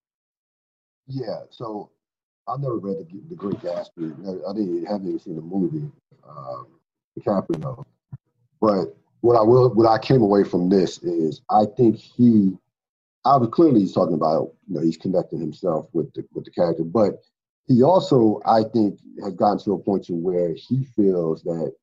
Yeah. 1.08 1.44
So 1.50 1.92
I've 2.48 2.60
never 2.60 2.78
read 2.78 3.08
the, 3.10 3.22
the 3.30 3.36
Great 3.36 3.60
Gatsby. 3.62 4.14
I 4.48 4.54
didn't 4.54 4.86
haven't 4.86 5.08
even 5.08 5.20
seen 5.20 5.36
the 5.36 5.42
movie, 5.42 5.90
um, 6.28 6.68
DiCaprio. 7.18 7.84
But 8.60 8.98
what 9.22 9.36
I 9.36 9.42
will, 9.42 9.74
what 9.74 9.90
I 9.90 9.98
came 9.98 10.22
away 10.22 10.44
from 10.44 10.70
this 10.70 11.00
is, 11.04 11.42
I 11.50 11.66
think 11.76 11.98
he, 11.98 12.58
I 13.26 13.38
was 13.38 13.50
clearly 13.50 13.82
he's 13.82 13.94
talking 13.94 14.16
about, 14.16 14.54
you 14.68 14.76
know, 14.76 14.82
he's 14.82 14.98
connecting 14.98 15.40
himself 15.40 15.88
with 15.94 16.14
the 16.14 16.24
with 16.34 16.46
the 16.46 16.52
character, 16.52 16.84
but 16.84 17.14
he 17.68 17.84
also, 17.84 18.40
I 18.46 18.64
think, 18.64 19.00
has 19.24 19.34
gotten 19.34 19.60
to 19.60 19.74
a 19.74 19.80
point 19.80 20.06
to 20.06 20.14
where 20.14 20.54
he 20.54 20.86
feels 20.96 21.44
that 21.44 21.74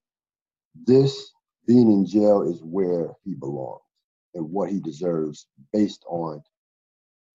this 0.86 1.32
being 1.66 1.92
in 1.92 2.06
jail 2.06 2.42
is 2.42 2.62
where 2.62 3.10
he 3.24 3.34
belongs 3.34 3.82
and 4.34 4.50
what 4.50 4.70
he 4.70 4.80
deserves 4.80 5.46
based 5.72 6.04
on 6.08 6.42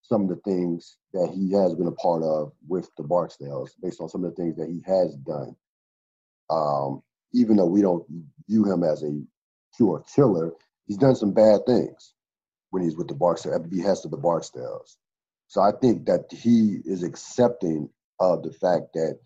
some 0.02 0.22
of 0.22 0.28
the 0.28 0.36
things 0.36 0.96
that 1.12 1.30
he 1.32 1.52
has 1.52 1.74
been 1.74 1.86
a 1.86 1.92
part 1.92 2.22
of 2.22 2.52
with 2.66 2.90
the 2.96 3.02
Barksdales, 3.04 3.70
based 3.80 4.00
on 4.00 4.08
some 4.08 4.24
of 4.24 4.34
the 4.34 4.42
things 4.42 4.56
that 4.56 4.68
he 4.68 4.82
has 4.84 5.14
done. 5.16 5.54
Um, 6.50 7.02
even 7.32 7.56
though 7.56 7.66
we 7.66 7.80
don't 7.80 8.04
view 8.48 8.64
him 8.64 8.82
as 8.82 9.04
a 9.04 9.22
pure 9.76 10.04
killer, 10.14 10.52
he's 10.86 10.98
done 10.98 11.16
some 11.16 11.32
bad 11.32 11.60
things 11.66 12.14
when 12.70 12.82
he's 12.82 12.96
with 12.96 13.08
the 13.08 13.14
Barksdales, 13.14 13.54
at 13.54 13.62
the 13.62 13.68
behest 13.76 14.04
of 14.04 14.10
the 14.10 14.18
Barksdales. 14.18 14.96
So 15.48 15.60
I 15.60 15.72
think 15.72 16.06
that 16.06 16.26
he 16.30 16.78
is 16.84 17.02
accepting 17.02 17.88
of 18.20 18.42
the 18.42 18.52
fact 18.52 18.92
that 18.94 19.18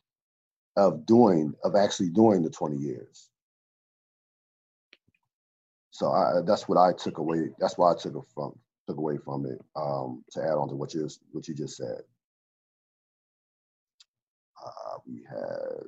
of 0.76 1.06
doing 1.06 1.54
of 1.62 1.76
actually 1.76 2.10
doing 2.10 2.42
the 2.42 2.50
20 2.50 2.76
years. 2.76 3.28
So 5.90 6.10
I, 6.10 6.40
that's 6.44 6.68
what 6.68 6.78
I 6.78 6.92
took 6.92 7.18
away. 7.18 7.50
That's 7.58 7.78
why 7.78 7.92
I 7.92 7.96
took 7.96 8.26
from 8.34 8.58
took 8.88 8.96
away 8.96 9.16
from 9.16 9.46
it 9.46 9.60
um, 9.76 10.24
to 10.32 10.42
add 10.42 10.54
on 10.54 10.68
to 10.68 10.74
what 10.74 10.92
you 10.94 11.08
what 11.32 11.46
you 11.46 11.54
just 11.54 11.76
said. 11.76 12.00
Uh, 14.64 14.98
we 15.06 15.24
have 15.28 15.84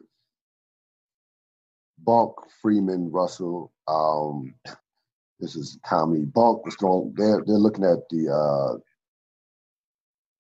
Bunk, 1.99 2.33
Freamon, 2.63 3.09
Russell. 3.13 3.73
Um, 3.89 4.55
this 5.41 5.57
is 5.57 5.79
comedy. 5.85 6.25
Bunk 6.25 6.65
was 6.65 6.77
throwing. 6.77 7.13
They're 7.17 7.43
they're 7.47 7.57
looking 7.57 7.85
at 7.85 8.09
the. 8.11 8.33
Uh, 8.33 8.79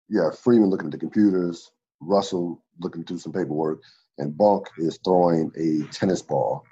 yeah, 0.09 0.31
Freamon 0.31 0.71
looking 0.71 0.87
at 0.87 0.93
the 0.93 0.99
computers. 0.99 1.71
Russell 2.01 2.63
looking 2.81 3.05
through 3.05 3.19
some 3.19 3.33
paperwork, 3.33 3.81
and 4.19 4.37
Bunk 4.37 4.69
is 4.79 4.99
throwing 5.05 5.51
a 5.57 5.91
tennis 5.93 6.23
ball. 6.23 6.65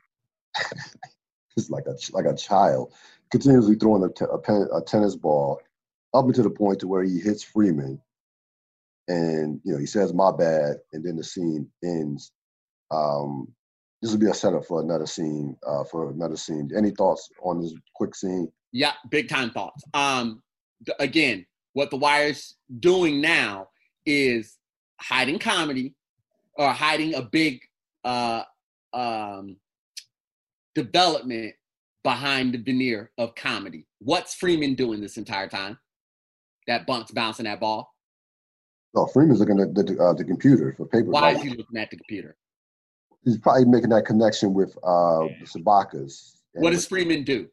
it's 1.57 1.70
like 1.70 1.87
a 1.87 1.97
like 2.12 2.26
a 2.26 2.37
child, 2.37 2.93
continuously 3.30 3.74
throwing 3.74 4.05
a, 4.05 4.09
t- 4.09 4.26
a, 4.30 4.39
pen, 4.39 4.68
a 4.72 4.80
tennis 4.80 5.16
ball 5.16 5.61
up 6.12 6.26
until 6.26 6.45
the 6.45 6.51
point 6.51 6.78
to 6.80 6.89
where 6.89 7.03
he 7.03 7.18
hits 7.18 7.45
Freamon, 7.45 7.99
and 9.09 9.61
you 9.64 9.72
know 9.72 9.78
he 9.78 9.87
says 9.87 10.14
my 10.14 10.30
bad, 10.30 10.76
and 10.93 11.05
then 11.05 11.16
the 11.16 11.24
scene 11.24 11.68
ends. 11.82 12.32
Um, 12.91 13.49
this 14.05 14.12
will 14.12 14.18
be 14.18 14.28
a 14.28 14.34
setup 14.34 14.66
for 14.66 14.82
another 14.82 15.07
scene. 15.07 15.57
Uh, 15.66 15.82
for 15.82 16.11
another 16.11 16.36
scene. 16.36 16.70
Any 16.76 16.90
thoughts 16.90 17.30
on 17.42 17.62
this 17.62 17.72
quick 17.94 18.14
scene? 18.14 18.52
Yeah, 18.70 18.92
big 19.09 19.30
time 19.30 19.50
thoughts. 19.50 19.82
Um, 19.94 20.42
th- 20.84 20.96
again, 21.00 21.46
what 21.72 21.90
the 21.90 21.96
Wire's 21.96 22.57
doing 22.80 23.22
now 23.22 23.68
is 24.05 24.59
hiding 25.00 25.38
comedy 25.38 25.94
or 26.59 26.70
hiding 26.70 27.14
a 27.14 27.22
big 27.22 27.61
uh, 28.05 28.42
um, 28.92 29.57
development 30.74 31.55
behind 32.02 32.52
the 32.52 32.59
veneer 32.59 33.11
of 33.16 33.34
comedy. 33.34 33.86
What's 34.00 34.38
Freamon 34.38 34.76
doing 34.76 35.00
this 35.00 35.16
entire 35.16 35.48
time? 35.48 35.78
that 36.66 36.86
Bunk's 36.86 37.11
bouncing 37.11 37.44
that 37.44 37.61
ball? 37.61 37.94
No, 38.94 39.07
Freamon's 39.07 39.40
looking 39.40 39.61
at 39.61 39.74
the 39.74 39.98
uh, 39.98 40.12
the 40.12 40.24
computer 40.24 40.74
for 40.76 40.86
paper. 40.86 41.11
Why 41.11 41.32
is 41.32 41.42
he 41.42 41.50
looking 41.50 41.78
at 41.78 41.90
the 41.90 41.96
computer? 41.96 42.36
He's 43.25 43.39
probably 43.39 43.64
making 43.64 43.91
that 43.91 44.05
connection 44.05 44.53
with 44.53 44.77
uh, 44.85 45.27
the 45.41 45.47
Sobotkas. 45.47 46.35
What 46.53 46.72
does 46.72 46.87
Freamon 46.87 47.25
do? 47.25 47.49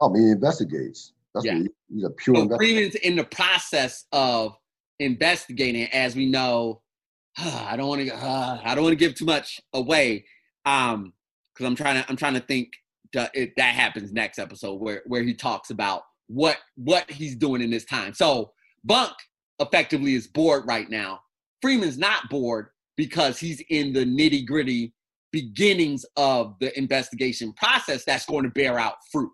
Oh, 0.00 0.10
I 0.10 0.12
mean, 0.12 0.26
he 0.26 0.30
investigates. 0.32 1.12
That's 1.34 1.46
yeah. 1.46 1.54
He, 1.54 1.68
he's 1.92 2.04
a 2.04 2.10
pure. 2.10 2.36
So 2.36 2.48
Freamon's 2.48 2.94
in 2.96 3.16
the 3.16 3.24
process 3.24 4.04
of 4.12 4.56
investigating, 4.98 5.86
as 5.92 6.16
we 6.16 6.26
know. 6.26 6.82
I 7.38 7.76
don't 7.76 7.88
want 7.88 8.06
to. 8.06 8.14
Uh, 8.14 8.60
I 8.64 8.74
don't 8.74 8.84
want 8.84 8.92
to 8.92 9.04
give 9.04 9.14
too 9.14 9.24
much 9.24 9.60
away, 9.72 10.24
um, 10.64 11.12
because 11.54 11.66
I'm 11.66 11.76
trying 11.76 12.02
to. 12.02 12.08
I'm 12.08 12.16
trying 12.16 12.34
to 12.34 12.40
think. 12.40 12.72
To, 13.12 13.30
it, 13.32 13.54
that 13.56 13.74
happens 13.74 14.12
next 14.12 14.38
episode 14.38 14.74
where 14.74 15.02
where 15.06 15.22
he 15.22 15.32
talks 15.32 15.70
about 15.70 16.02
what 16.26 16.58
what 16.76 17.10
he's 17.10 17.36
doing 17.36 17.62
in 17.62 17.70
this 17.70 17.84
time. 17.84 18.12
So 18.14 18.52
Bunk 18.84 19.12
effectively 19.60 20.14
is 20.14 20.26
bored 20.26 20.64
right 20.66 20.88
now. 20.90 21.20
Freamon's 21.64 21.98
not 21.98 22.28
bored 22.30 22.68
because 22.98 23.38
he's 23.38 23.62
in 23.70 23.94
the 23.94 24.04
nitty 24.04 24.44
gritty 24.44 24.92
beginnings 25.32 26.04
of 26.16 26.56
the 26.60 26.76
investigation 26.76 27.54
process 27.54 28.04
that's 28.04 28.26
going 28.26 28.42
to 28.42 28.50
bear 28.50 28.78
out 28.78 28.96
fruit. 29.10 29.32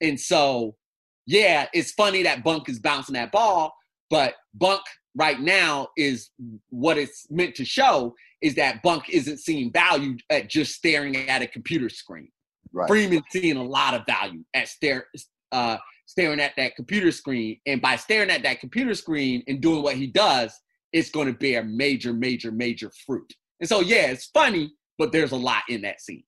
And 0.00 0.20
so, 0.20 0.76
yeah, 1.26 1.66
it's 1.72 1.92
funny 1.92 2.22
that 2.24 2.44
Bunk 2.44 2.68
is 2.68 2.78
bouncing 2.78 3.14
that 3.14 3.32
ball, 3.32 3.74
but 4.10 4.34
Bunk 4.54 4.82
right 5.16 5.40
now 5.40 5.88
is 5.96 6.30
what 6.68 6.98
it's 6.98 7.26
meant 7.30 7.54
to 7.54 7.64
show 7.64 8.14
is 8.42 8.54
that 8.56 8.82
Bunk 8.82 9.08
isn't 9.08 9.38
seeing 9.38 9.72
value 9.72 10.16
at 10.28 10.50
just 10.50 10.74
staring 10.74 11.16
at 11.16 11.40
a 11.40 11.46
computer 11.46 11.88
screen. 11.88 12.28
Right. 12.72 12.90
Freamon's 12.90 13.24
seeing 13.30 13.56
a 13.56 13.62
lot 13.62 13.94
of 13.94 14.02
value 14.06 14.44
at 14.52 14.68
stare, 14.68 15.06
uh, 15.52 15.78
staring 16.04 16.40
at 16.40 16.52
that 16.58 16.76
computer 16.76 17.10
screen. 17.10 17.58
And 17.64 17.80
by 17.80 17.96
staring 17.96 18.28
at 18.28 18.42
that 18.42 18.60
computer 18.60 18.92
screen 18.92 19.42
and 19.48 19.62
doing 19.62 19.82
what 19.82 19.96
he 19.96 20.06
does, 20.06 20.52
it's 20.96 21.10
going 21.10 21.26
to 21.26 21.34
bear 21.34 21.62
major, 21.62 22.14
major, 22.14 22.50
major 22.50 22.90
fruit. 23.04 23.30
And 23.60 23.68
so, 23.68 23.80
yeah, 23.80 24.06
it's 24.06 24.26
funny, 24.26 24.72
but 24.96 25.12
there's 25.12 25.32
a 25.32 25.36
lot 25.36 25.62
in 25.68 25.82
that 25.82 26.00
scene. 26.00 26.24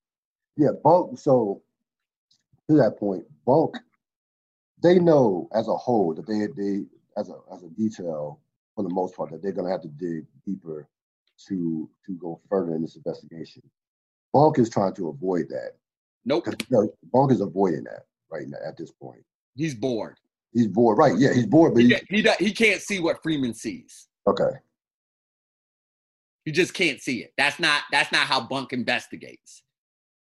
Yeah, 0.58 0.72
Bunk. 0.84 1.18
So 1.18 1.62
to 2.68 2.76
that 2.76 2.98
point, 2.98 3.24
Bunk, 3.46 3.76
they 4.82 4.98
know 4.98 5.48
as 5.54 5.68
a 5.68 5.76
whole 5.76 6.14
that 6.14 6.26
they 6.26 6.48
they 6.60 6.84
as 7.16 7.30
a 7.30 7.36
as 7.54 7.62
a 7.62 7.68
detail 7.70 8.40
for 8.76 8.82
the 8.82 8.90
most 8.90 9.16
part 9.16 9.30
that 9.30 9.42
they're 9.42 9.52
going 9.52 9.64
to 9.64 9.72
have 9.72 9.80
to 9.80 9.88
dig 9.88 10.26
deeper 10.44 10.86
to 11.48 11.88
to 12.04 12.12
go 12.12 12.38
further 12.50 12.74
in 12.74 12.82
this 12.82 12.96
investigation. 12.96 13.62
Bunk 14.34 14.58
is 14.58 14.68
trying 14.68 14.94
to 14.96 15.08
avoid 15.08 15.48
that. 15.48 15.72
Nope. 16.26 16.46
You 16.46 16.54
know, 16.70 16.92
Bunk 17.10 17.32
is 17.32 17.40
avoiding 17.40 17.84
that 17.84 18.04
right 18.30 18.46
now 18.46 18.58
at 18.66 18.76
this 18.76 18.90
point. 18.90 19.24
He's 19.56 19.74
bored. 19.74 20.18
He's 20.52 20.68
bored, 20.68 20.98
right? 20.98 21.16
Yeah, 21.16 21.32
he's 21.32 21.46
bored, 21.46 21.72
but 21.72 21.84
he 21.84 21.96
he, 22.10 22.22
he, 22.22 22.30
he 22.38 22.52
can't 22.52 22.82
see 22.82 22.98
what 22.98 23.22
Freamon 23.22 23.56
sees. 23.56 24.08
Okay. 24.28 24.58
You 26.44 26.52
just 26.52 26.74
can't 26.74 27.00
see 27.00 27.22
it. 27.22 27.32
That's 27.36 27.58
not 27.58 27.82
that's 27.92 28.12
not 28.12 28.26
how 28.26 28.40
Bunk 28.40 28.72
investigates. 28.72 29.62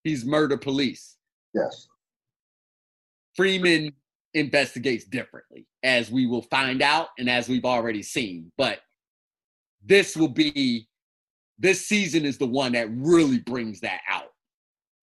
He's 0.04 0.24
murder 0.24 0.56
police. 0.56 1.16
Yes. 1.54 1.88
Freamon 3.38 3.92
investigates 4.34 5.04
differently, 5.04 5.66
as 5.82 6.10
we 6.10 6.26
will 6.26 6.42
find 6.42 6.82
out 6.82 7.08
and 7.18 7.28
as 7.28 7.48
we've 7.48 7.64
already 7.64 8.02
seen. 8.02 8.52
But 8.56 8.80
this 9.84 10.16
will 10.16 10.28
be 10.28 10.88
this 11.58 11.86
season 11.86 12.24
is 12.24 12.38
the 12.38 12.46
one 12.46 12.72
that 12.72 12.88
really 12.90 13.38
brings 13.38 13.80
that 13.80 14.00
out. 14.08 14.30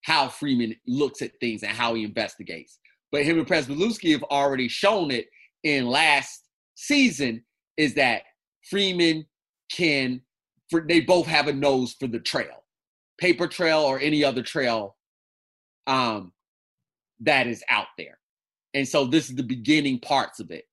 How 0.04 0.28
Freamon 0.28 0.78
looks 0.88 1.22
at 1.22 1.32
things 1.40 1.64
and 1.64 1.72
how 1.72 1.94
he 1.94 2.04
investigates. 2.04 2.80
but 3.12 3.24
him 3.24 3.38
and 3.38 3.48
Pryzbylewski 3.48 4.12
have 4.14 4.24
already 4.24 4.68
shown 4.68 5.12
it 5.12 5.28
in 5.64 5.86
last 5.88 6.48
season 6.76 7.44
is 7.78 7.94
that 7.96 8.24
Freamon 8.70 9.26
can, 9.72 10.22
for, 10.70 10.82
they 10.88 11.02
both 11.02 11.28
have 11.28 11.48
a 11.48 11.54
nose 11.54 11.96
for 12.00 12.08
the 12.08 12.20
trail, 12.20 12.64
paper 13.18 13.48
trail 13.48 13.80
or 13.80 14.00
any 14.00 14.24
other 14.24 14.44
trail 14.44 14.96
um, 15.88 16.34
that 17.20 17.48
is 17.48 17.64
out 17.70 17.88
there. 17.98 18.18
And 18.74 18.88
so 18.88 19.06
this 19.06 19.30
is 19.30 19.36
the 19.36 19.44
beginning 19.44 20.00
parts 20.00 20.40
of 20.40 20.52
it. 20.52 20.66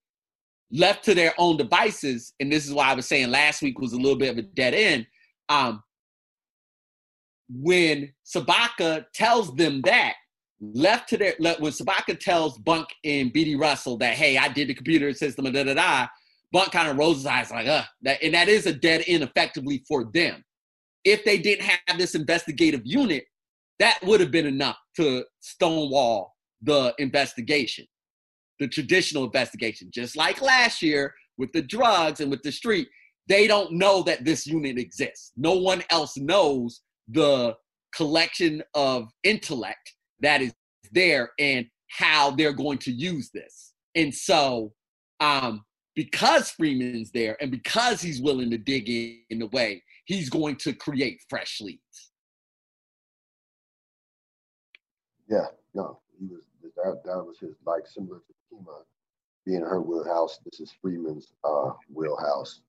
Left 0.71 1.05
to 1.05 1.15
their 1.15 1.35
own 1.39 1.57
devices, 1.57 2.35
and 2.41 2.53
this 2.53 2.67
is 2.67 2.75
why 2.75 2.89
I 2.89 2.95
was 2.95 3.07
saying 3.07 3.31
last 3.31 3.63
week 3.63 3.79
was 3.79 3.93
a 3.93 3.97
little 3.97 4.19
bit 4.19 4.31
of 4.31 4.39
a 4.39 4.43
dead 4.43 4.75
end. 4.75 5.07
Um, 5.49 5.83
when 7.49 8.13
Sobotka 8.27 9.07
tells 9.15 9.55
them 9.57 9.81
that, 9.83 10.15
left 10.61 11.09
to 11.09 11.17
their 11.17 11.35
when 11.39 11.73
Sobotka 11.73 12.19
tells 12.19 12.59
Bunk 12.59 12.89
and 13.05 13.33
Beadie 13.33 13.59
Russell 13.59 13.97
that, 13.99 14.15
hey, 14.15 14.37
I 14.37 14.49
did 14.49 14.69
the 14.69 14.75
computer 14.75 15.13
system, 15.15 15.51
da 15.51 15.65
da 15.65 15.75
da, 15.75 16.07
Bunk 16.53 16.73
kind 16.73 16.89
of 16.89 16.97
rolls 16.97 17.19
his 17.19 17.27
eyes 17.27 17.51
like, 17.51 17.67
uh, 17.67 17.85
that, 18.03 18.23
and 18.23 18.35
that 18.35 18.49
is 18.49 18.67
a 18.67 18.73
dead 18.73 19.05
end 19.07 19.23
effectively 19.23 19.85
for 19.87 20.05
them. 20.13 20.45
If 21.05 21.25
they 21.25 21.39
didn't 21.39 21.67
have 21.67 21.99
this 21.99 22.15
investigative 22.15 22.83
unit, 22.85 23.25
that 23.79 23.99
would 24.03 24.21
have 24.21 24.31
been 24.31 24.47
enough 24.47 24.77
to 24.97 25.25
stonewall 25.41 26.35
the 26.63 26.95
investigation, 26.99 27.87
the 28.59 28.69
traditional 28.69 29.25
investigation. 29.25 29.91
Just 29.93 30.17
like 30.17 30.41
last 30.41 30.83
year 30.83 31.15
with 31.37 31.53
the 31.53 31.63
drugs 31.63 32.21
and 32.21 32.31
with 32.31 32.43
the 32.43 32.51
street, 32.51 32.89
they 33.29 33.47
don't 33.47 33.73
know 33.73 34.03
that 34.03 34.25
this 34.25 34.47
unit 34.47 34.79
exists. 34.79 35.33
No 35.37 35.55
one 35.55 35.83
else 35.91 36.17
knows 36.17 36.81
the 37.09 37.55
collection 37.95 38.63
of 38.75 39.09
intellect 39.23 39.95
that 40.21 40.43
is 40.43 40.53
there 40.93 41.31
and 41.39 41.67
how 41.91 42.31
they're 42.31 42.53
going 42.53 42.79
to 42.79 42.91
use 42.91 43.31
this. 43.33 43.73
And 43.95 44.15
so, 44.15 44.73
um, 45.21 45.63
because 45.99 46.53
Freamon's 46.53 47.11
there 47.11 47.37
and 47.41 47.51
because 47.51 48.01
he's 48.01 48.23
willing 48.23 48.51
to 48.51 48.57
dig 48.57 48.89
in, 48.89 49.19
in 49.31 49.41
the 49.41 49.49
way, 49.49 49.83
he's 50.05 50.31
going 50.31 50.55
to 50.55 50.73
create 50.73 51.21
fresh 51.29 51.61
leads. 51.61 52.13
Yeah, 55.29 55.47
no, 55.75 55.99
he 56.17 56.27
was 56.27 56.43
that, 56.77 57.03
that 57.05 57.25
was 57.25 57.41
his 57.41 57.57
like 57.67 57.85
similar 57.85 58.19
to 58.21 58.33
Kima 58.55 58.85
being 59.45 59.63
her 59.63 59.83
wheelhouse. 59.83 60.39
This 60.45 60.61
is 60.61 60.73
Freamon's 60.81 61.33
uh, 61.43 61.73
wheelhouse 61.93 62.61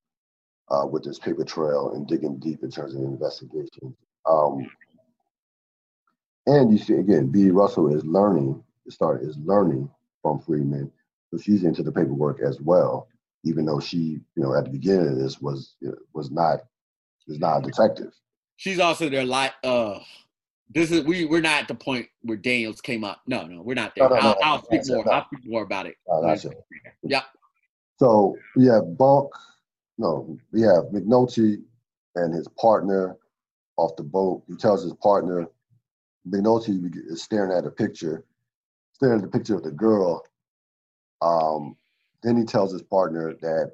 uh, 0.72 0.88
with 0.88 1.04
this 1.04 1.20
paper 1.20 1.44
trail 1.44 1.92
and 1.94 2.08
digging 2.08 2.40
deep 2.40 2.64
in 2.64 2.72
terms 2.72 2.96
of 2.96 3.02
investigations. 3.02 3.96
Um, 4.26 4.68
and 6.48 6.72
you 6.72 6.80
see 6.80 6.96
again, 6.96 7.28
B. 7.28 7.52
Russell 7.52 7.94
is 7.94 8.04
learning. 8.04 8.64
Start 8.90 9.22
is 9.22 9.38
learning 9.38 9.88
from 10.24 10.40
Freamon, 10.40 10.90
so 11.30 11.38
she's 11.38 11.64
into 11.64 11.84
the 11.84 11.92
paperwork 11.92 12.42
as 12.42 12.60
well. 12.60 13.08
Even 13.44 13.66
though 13.66 13.80
she, 13.80 13.98
you 13.98 14.44
know, 14.44 14.54
at 14.54 14.66
the 14.66 14.72
beginning 14.72 15.08
of 15.08 15.18
this 15.18 15.40
was 15.42 15.76
was 16.14 16.30
not 16.32 16.60
was 17.28 17.40
not 17.40 17.60
a 17.60 17.62
detective. 17.62 18.12
She's 18.58 18.80
also 18.80 19.08
their 19.10 19.26
like 19.26 19.54
uh 19.64 20.00
this 20.70 20.92
is 20.92 21.04
we 21.04 21.26
we're 21.26 21.42
not 21.42 21.62
at 21.62 21.68
the 21.68 21.76
point 21.76 22.08
where 22.22 22.38
Daniels 22.38 22.82
came 22.82 23.04
up. 23.04 23.22
No, 23.28 23.46
no, 23.46 23.62
we're 23.62 23.74
not 23.74 23.94
there. 23.96 24.10
No, 24.10 24.16
no, 24.16 24.22
I'll, 24.22 24.34
no, 24.34 24.40
I'll 24.44 24.64
speak 24.64 24.82
more. 24.88 25.14
I'll 25.14 25.26
speak 25.26 25.46
more 25.46 25.64
about 25.64 25.86
it. 25.88 25.96
Yep. 27.04 27.24
So 27.98 28.38
we 28.56 28.66
have 28.68 28.98
Bunk. 28.98 29.30
No, 29.98 30.38
we 30.52 30.62
have 30.62 30.86
McNulty 30.94 31.62
and 32.16 32.34
his 32.34 32.48
partner 32.50 33.18
off 33.78 33.96
the 33.96 34.04
boat. 34.04 34.44
He 34.48 34.56
tells 34.56 34.84
his 34.84 34.94
partner 34.94 35.48
McNulty 36.28 36.92
is 37.10 37.24
staring 37.24 37.52
at 37.52 37.66
a 37.66 37.72
picture, 37.72 38.26
staring 38.94 39.16
at 39.16 39.22
the 39.22 39.38
picture 39.38 39.56
of 39.56 39.64
the 39.64 39.72
girl. 39.72 40.24
Um, 41.22 41.76
then 42.24 42.38
he 42.38 42.44
tells 42.44 42.74
his 42.74 42.84
partner 42.84 43.34
that 43.42 43.72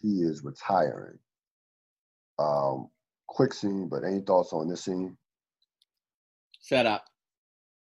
he 0.00 0.22
is 0.22 0.44
retiring. 0.44 1.18
Um, 2.38 2.88
quick 3.28 3.54
scene, 3.54 3.88
but 3.88 4.04
any 4.04 4.20
thoughts 4.20 4.52
on 4.52 4.68
this 4.68 4.84
scene? 4.84 5.16
Set 6.60 6.86
up. 6.86 7.04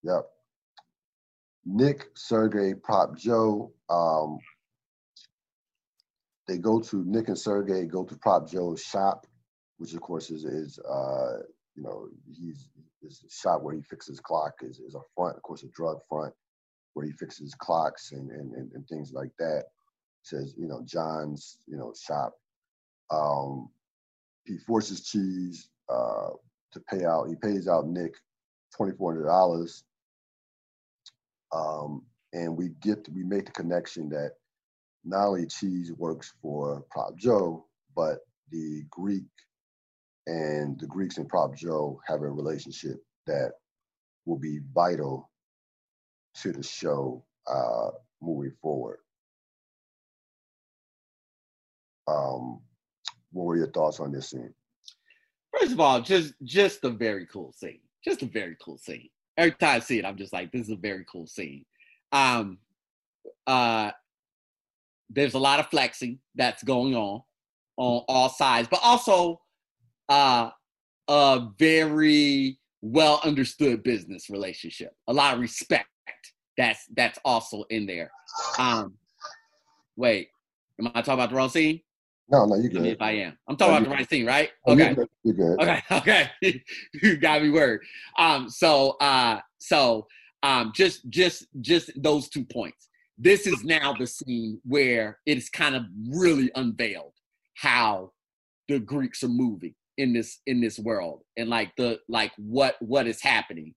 Yep. 0.02 0.26
Nick, 1.64 2.06
Sergey, 2.16 2.74
Prop 2.74 3.16
Joe. 3.16 3.72
Um, 3.88 4.38
they 6.46 6.58
go 6.58 6.80
to 6.80 7.04
Nick 7.04 7.28
and 7.28 7.38
Sergey 7.38 7.84
go 7.84 8.04
to 8.04 8.16
Prop 8.16 8.48
Joe's 8.48 8.82
shop, 8.82 9.26
which 9.76 9.92
of 9.94 10.00
course 10.00 10.30
is 10.30 10.44
is 10.44 10.78
uh, 10.78 11.38
you 11.74 11.82
know 11.82 12.08
he's 12.26 12.68
is 13.02 13.20
the 13.20 13.28
shop 13.30 13.62
where 13.62 13.74
he 13.74 13.82
fixes 13.82 14.18
clock 14.18 14.54
is, 14.62 14.80
is 14.80 14.94
a 14.94 15.00
front, 15.14 15.36
of 15.36 15.42
course, 15.42 15.62
a 15.62 15.68
drug 15.68 15.98
front 16.08 16.32
where 16.94 17.06
he 17.06 17.12
fixes 17.12 17.54
clocks 17.58 18.12
and, 18.12 18.30
and, 18.30 18.52
and, 18.54 18.72
and 18.72 18.86
things 18.88 19.12
like 19.12 19.30
that. 19.38 19.64
says, 20.22 20.54
you 20.58 20.66
know, 20.66 20.82
John's, 20.84 21.58
you 21.66 21.76
know, 21.76 21.92
shop. 22.00 22.34
Um, 23.10 23.70
he 24.44 24.58
forces 24.58 25.06
Cheese 25.08 25.70
uh, 25.88 26.30
to 26.72 26.80
pay 26.90 27.04
out. 27.04 27.28
He 27.28 27.36
pays 27.36 27.68
out 27.68 27.86
Nick 27.88 28.14
twenty 28.76 28.96
four 28.96 29.12
hundred 29.12 29.26
dollars, 29.26 29.84
um, 31.54 32.02
and 32.32 32.56
we 32.56 32.70
get 32.82 33.04
to, 33.04 33.10
we 33.12 33.24
make 33.24 33.46
the 33.46 33.52
connection 33.52 34.08
that 34.10 34.32
not 35.04 35.28
only 35.28 35.46
Cheese 35.46 35.92
works 35.96 36.34
for 36.42 36.84
Prop 36.90 37.16
Joe, 37.16 37.66
but 37.96 38.18
the 38.50 38.84
Greek 38.90 39.24
and 40.26 40.78
the 40.80 40.86
Greeks 40.86 41.18
and 41.18 41.28
Prop 41.28 41.56
Joe 41.56 42.00
have 42.06 42.22
a 42.22 42.28
relationship 42.30 42.96
that 43.26 43.52
will 44.26 44.38
be 44.38 44.60
vital 44.74 45.30
to 46.42 46.52
the 46.52 46.62
show 46.62 47.24
uh, 47.46 47.90
moving 48.20 48.52
forward. 48.62 48.98
Um, 52.06 52.60
what 53.32 53.44
were 53.44 53.56
your 53.56 53.70
thoughts 53.70 54.00
on 54.00 54.12
this 54.12 54.30
scene? 54.30 54.54
First 55.58 55.72
of 55.72 55.80
all, 55.80 56.00
just 56.00 56.34
just 56.44 56.84
a 56.84 56.90
very 56.90 57.26
cool 57.26 57.52
scene. 57.52 57.80
Just 58.04 58.22
a 58.22 58.26
very 58.26 58.56
cool 58.62 58.78
scene. 58.78 59.08
Every 59.36 59.52
time 59.52 59.76
I 59.76 59.78
see 59.80 59.98
it, 59.98 60.04
I'm 60.04 60.16
just 60.16 60.32
like, 60.32 60.50
this 60.52 60.62
is 60.62 60.70
a 60.70 60.76
very 60.76 61.04
cool 61.10 61.26
scene. 61.26 61.64
Um, 62.12 62.58
uh, 63.46 63.90
there's 65.10 65.34
a 65.34 65.38
lot 65.38 65.60
of 65.60 65.68
flexing 65.68 66.18
that's 66.34 66.62
going 66.62 66.94
on 66.94 67.22
on 67.76 68.04
all 68.08 68.28
sides, 68.28 68.68
but 68.70 68.80
also 68.82 69.40
uh, 70.08 70.50
a 71.08 71.48
very 71.58 72.58
well 72.82 73.20
understood 73.24 73.82
business 73.82 74.30
relationship. 74.30 74.94
A 75.08 75.12
lot 75.12 75.34
of 75.34 75.40
respect. 75.40 75.88
That's 76.58 76.84
that's 76.94 77.18
also 77.24 77.62
in 77.70 77.86
there. 77.86 78.10
Um, 78.58 78.94
wait, 79.96 80.28
am 80.78 80.88
I 80.88 81.00
talking 81.00 81.14
about 81.14 81.30
the 81.30 81.36
wrong 81.36 81.48
scene? 81.48 81.80
No, 82.30 82.44
no, 82.44 82.56
you 82.56 82.68
good. 82.68 82.84
If 82.84 83.00
I 83.00 83.12
am, 83.12 83.38
I'm 83.48 83.56
talking 83.56 83.72
no, 83.72 83.78
about 83.78 83.88
the 83.88 83.94
right 83.94 84.10
scene, 84.10 84.26
right? 84.26 84.50
Okay, 84.66 84.94
you're 85.24 85.34
good. 85.34 85.62
Okay, 85.62 85.82
okay, 86.42 86.62
you 86.92 87.16
got 87.16 87.42
me 87.42 87.48
word. 87.48 87.80
Um, 88.18 88.50
so, 88.50 88.96
uh, 89.00 89.40
so, 89.58 90.06
um, 90.42 90.72
just, 90.74 91.08
just, 91.08 91.46
just 91.62 91.90
those 91.96 92.28
two 92.28 92.44
points. 92.44 92.88
This 93.16 93.46
is 93.46 93.64
now 93.64 93.94
the 93.98 94.06
scene 94.06 94.60
where 94.64 95.20
it 95.24 95.38
is 95.38 95.48
kind 95.48 95.74
of 95.74 95.84
really 96.10 96.50
unveiled 96.54 97.14
how 97.54 98.12
the 98.68 98.78
Greeks 98.78 99.22
are 99.22 99.28
moving 99.28 99.74
in 99.96 100.12
this 100.12 100.40
in 100.46 100.60
this 100.60 100.78
world 100.78 101.22
and 101.36 101.48
like 101.48 101.72
the 101.76 101.98
like 102.08 102.30
what 102.36 102.76
what 102.78 103.08
is 103.08 103.20
happening 103.20 103.74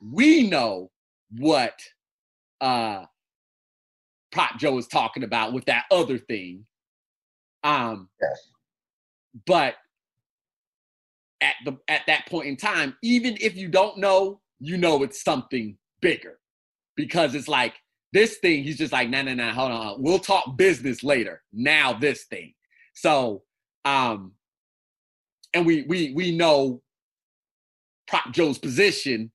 we 0.00 0.48
know 0.48 0.88
what 1.32 1.74
uh 2.60 3.04
prop 4.32 4.58
joe 4.58 4.78
is 4.78 4.86
talking 4.86 5.22
about 5.24 5.52
with 5.52 5.64
that 5.66 5.84
other 5.90 6.18
thing. 6.18 6.64
Um 7.64 8.08
yes. 8.20 8.50
but 9.46 9.74
at 11.40 11.54
the 11.64 11.76
at 11.88 12.02
that 12.06 12.26
point 12.26 12.46
in 12.46 12.56
time 12.56 12.96
even 13.02 13.36
if 13.40 13.56
you 13.56 13.68
don't 13.68 13.98
know 13.98 14.40
you 14.58 14.76
know 14.76 15.02
it's 15.02 15.22
something 15.22 15.76
bigger. 16.00 16.38
Because 16.96 17.34
it's 17.34 17.48
like 17.48 17.74
this 18.12 18.38
thing 18.38 18.64
he's 18.64 18.78
just 18.78 18.92
like 18.92 19.10
no 19.10 19.22
no 19.22 19.34
no 19.34 19.50
hold 19.52 19.72
on. 19.72 20.02
We'll 20.02 20.18
talk 20.18 20.56
business 20.56 21.02
later. 21.02 21.42
Now 21.52 21.92
this 21.92 22.24
thing. 22.24 22.54
So 22.94 23.42
um 23.84 24.32
and 25.54 25.66
we 25.66 25.82
we 25.88 26.12
we 26.14 26.36
know 26.36 26.82
Prop 28.06 28.32
Joe's 28.32 28.58
position 28.58 29.32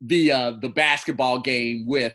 via 0.00 0.56
the 0.60 0.68
basketball 0.68 1.40
game 1.40 1.84
with 1.86 2.14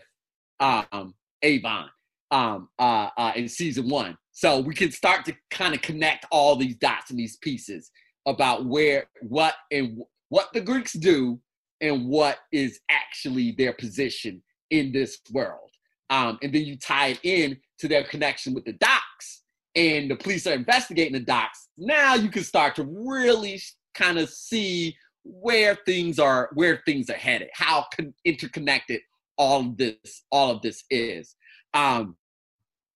um, 0.63 1.13
Avon 1.41 1.89
um, 2.31 2.69
uh, 2.79 3.09
uh, 3.17 3.31
in 3.35 3.47
season 3.47 3.89
one. 3.89 4.17
So 4.31 4.59
we 4.59 4.73
can 4.73 4.91
start 4.91 5.25
to 5.25 5.35
kind 5.51 5.75
of 5.75 5.81
connect 5.81 6.25
all 6.31 6.55
these 6.55 6.75
dots 6.77 7.11
and 7.11 7.19
these 7.19 7.37
pieces 7.37 7.91
about 8.25 8.65
where, 8.65 9.05
what, 9.21 9.55
and 9.71 10.01
what 10.29 10.51
the 10.53 10.61
Greeks 10.61 10.93
do 10.93 11.39
and 11.81 12.07
what 12.07 12.39
is 12.51 12.79
actually 12.89 13.51
their 13.51 13.73
position 13.73 14.41
in 14.71 14.91
this 14.91 15.19
world. 15.31 15.69
Um, 16.09 16.39
and 16.41 16.53
then 16.53 16.63
you 16.63 16.77
tie 16.77 17.07
it 17.09 17.19
in 17.23 17.57
to 17.79 17.87
their 17.87 18.03
connection 18.03 18.53
with 18.53 18.65
the 18.65 18.73
docks 18.73 19.43
and 19.75 20.09
the 20.09 20.15
police 20.15 20.45
are 20.47 20.53
investigating 20.53 21.13
the 21.13 21.19
docks, 21.19 21.69
now 21.77 22.15
you 22.15 22.29
can 22.29 22.43
start 22.43 22.75
to 22.75 22.83
really 22.83 23.59
kind 23.93 24.19
of 24.19 24.29
see 24.29 24.95
where 25.23 25.77
things 25.85 26.19
are 26.19 26.49
where 26.53 26.81
things 26.85 27.09
are 27.09 27.17
headed, 27.17 27.49
how 27.53 27.85
con- 27.95 28.13
interconnected 28.25 29.01
all 29.37 29.61
of 29.61 29.77
this 29.77 30.23
all 30.31 30.51
of 30.51 30.61
this 30.61 30.83
is. 30.89 31.35
Um, 31.73 32.15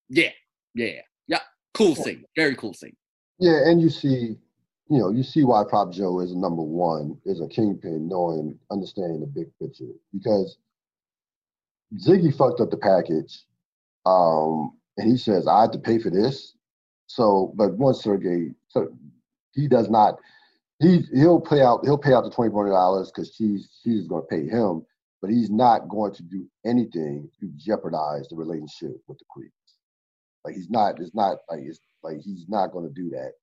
yeah, 0.10 0.32
yeah, 0.76 1.02
yeah. 1.28 1.40
Cool 1.74 1.96
scene, 1.96 2.26
very 2.36 2.56
cool 2.56 2.74
scene. 2.74 2.96
Yeah, 3.40 3.68
and 3.70 3.82
you 3.82 3.90
see, 3.90 4.38
you 4.90 4.98
know, 4.98 5.12
you 5.12 5.24
see 5.24 5.44
why 5.44 5.64
Prop 5.70 5.92
Joe 5.92 6.20
is 6.22 6.36
number 6.36 6.64
one, 6.64 7.18
is 7.26 7.42
a 7.42 7.48
kingpin, 7.48 8.08
knowing, 8.08 8.58
understanding 8.72 9.20
the 9.20 9.28
big 9.28 9.48
picture. 9.62 9.94
Because 10.14 10.58
Ziggy 11.96 12.36
fucked 12.36 12.62
up 12.62 12.72
the 12.72 12.78
package, 12.78 13.44
um, 14.06 14.78
and 14.98 15.10
he 15.10 15.18
says, 15.18 15.48
"I 15.48 15.62
had 15.62 15.74
to 15.74 15.80
pay 15.80 16.00
for 16.00 16.10
this." 16.10 16.56
So, 17.08 17.54
but 17.56 17.78
once 17.78 18.04
Sergey, 18.04 18.54
so 18.68 18.90
he 19.54 19.68
does 19.68 19.90
not. 19.90 20.18
He 20.80 21.04
he'll 21.14 21.42
pay 21.42 21.62
out. 21.62 21.82
He'll 21.84 21.98
pay 21.98 22.14
out 22.14 22.24
the 22.24 22.32
twenty 22.32 22.52
four 22.52 22.70
dollars 22.70 23.12
because 23.12 23.34
she's 23.34 23.70
she's 23.84 24.08
going 24.08 24.24
to 24.24 24.28
pay 24.28 24.48
him, 24.48 24.86
but 25.22 25.32
he's 25.32 25.50
not 25.50 25.88
going 25.90 26.14
to 26.14 26.24
do 26.24 26.48
anything 26.66 27.30
to 27.40 27.50
jeopardize 27.56 28.28
the 28.30 28.36
relationship 28.36 28.98
with 29.08 29.18
the 29.18 29.26
queen. 29.30 29.52
Like 30.46 30.56
he's 30.56 30.70
not. 30.70 31.00
It's 31.00 31.16
not 31.16 31.40
like 31.50 31.62
it's 31.64 31.80
like 32.04 32.18
he's 32.22 32.46
not 32.48 32.72
going 32.72 32.88
to 32.88 32.94
do 32.94 33.10
that, 33.10 33.34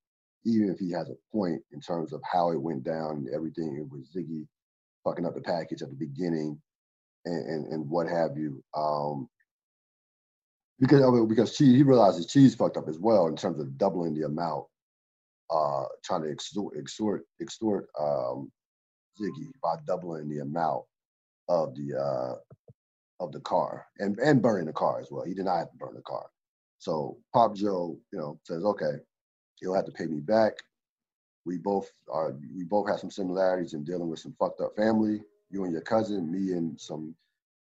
even 0.45 0.71
if 0.71 0.79
he 0.79 0.91
has 0.93 1.11
a 1.11 1.37
point 1.37 1.61
in 1.73 1.81
terms 1.81 2.13
of 2.13 2.21
how 2.31 2.51
it 2.51 2.61
went 2.61 2.85
down 2.85 3.17
and 3.17 3.29
everything 3.35 3.89
with 3.91 4.11
Ziggy 4.13 4.47
fucking 5.05 5.27
up 5.27 5.35
the 5.35 5.43
package 5.43 5.83
at 5.83 5.91
the 5.91 5.97
beginning 5.97 6.61
and 7.25 7.47
and, 7.47 7.73
and 7.73 7.91
what 7.91 8.09
have 8.09 8.37
you. 8.37 8.63
Um, 8.75 9.29
because 10.81 11.01
it, 11.01 11.29
because 11.29 11.55
she 11.55 11.75
he 11.77 11.83
realizes 11.83 12.31
she's 12.31 12.55
fucked 12.55 12.77
up 12.77 12.89
as 12.89 12.99
well 12.99 13.27
in 13.27 13.37
terms 13.37 13.61
of 13.61 13.77
doubling 13.77 14.15
the 14.15 14.27
amount, 14.27 14.65
uh, 15.51 15.85
trying 16.05 16.23
to 16.23 16.31
extort 16.31 16.77
extort 16.79 17.25
extort 17.41 17.89
um, 18.01 18.51
Ziggy 19.21 19.51
by 19.63 19.75
doubling 19.87 20.29
the 20.29 20.39
amount 20.39 20.85
of 21.49 21.75
the 21.75 21.97
uh, 21.97 22.35
of 23.25 23.33
the 23.33 23.41
car 23.41 23.87
and 23.99 24.19
and 24.19 24.43
burning 24.43 24.67
the 24.67 24.73
car 24.73 25.01
as 25.01 25.09
well. 25.11 25.25
He 25.25 25.35
denied 25.35 25.67
to 25.71 25.77
burn 25.79 25.95
the 25.95 26.03
car. 26.03 26.27
So 26.79 27.17
Pop 27.33 27.55
Joe, 27.55 27.99
you 28.13 28.19
know, 28.19 28.39
says, 28.45 28.65
okay, 28.65 28.97
he'll 29.57 29.75
have 29.75 29.87
to 29.87 29.93
pay 29.93 30.07
me 30.07 30.21
back. 30.21 30.53
We 31.47 31.59
both 31.59 31.91
are 32.11 32.35
we 32.55 32.65
both 32.65 32.89
have 32.89 33.01
some 33.01 33.11
similarities 33.11 33.75
in 33.75 33.85
dealing 33.85 34.09
with 34.09 34.19
some 34.19 34.35
fucked 34.39 34.61
up 34.61 34.77
family. 34.77 35.21
You 35.51 35.65
and 35.65 35.73
your 35.73 35.83
cousin, 35.83 36.31
me 36.31 36.53
and 36.53 36.79
some 36.81 37.15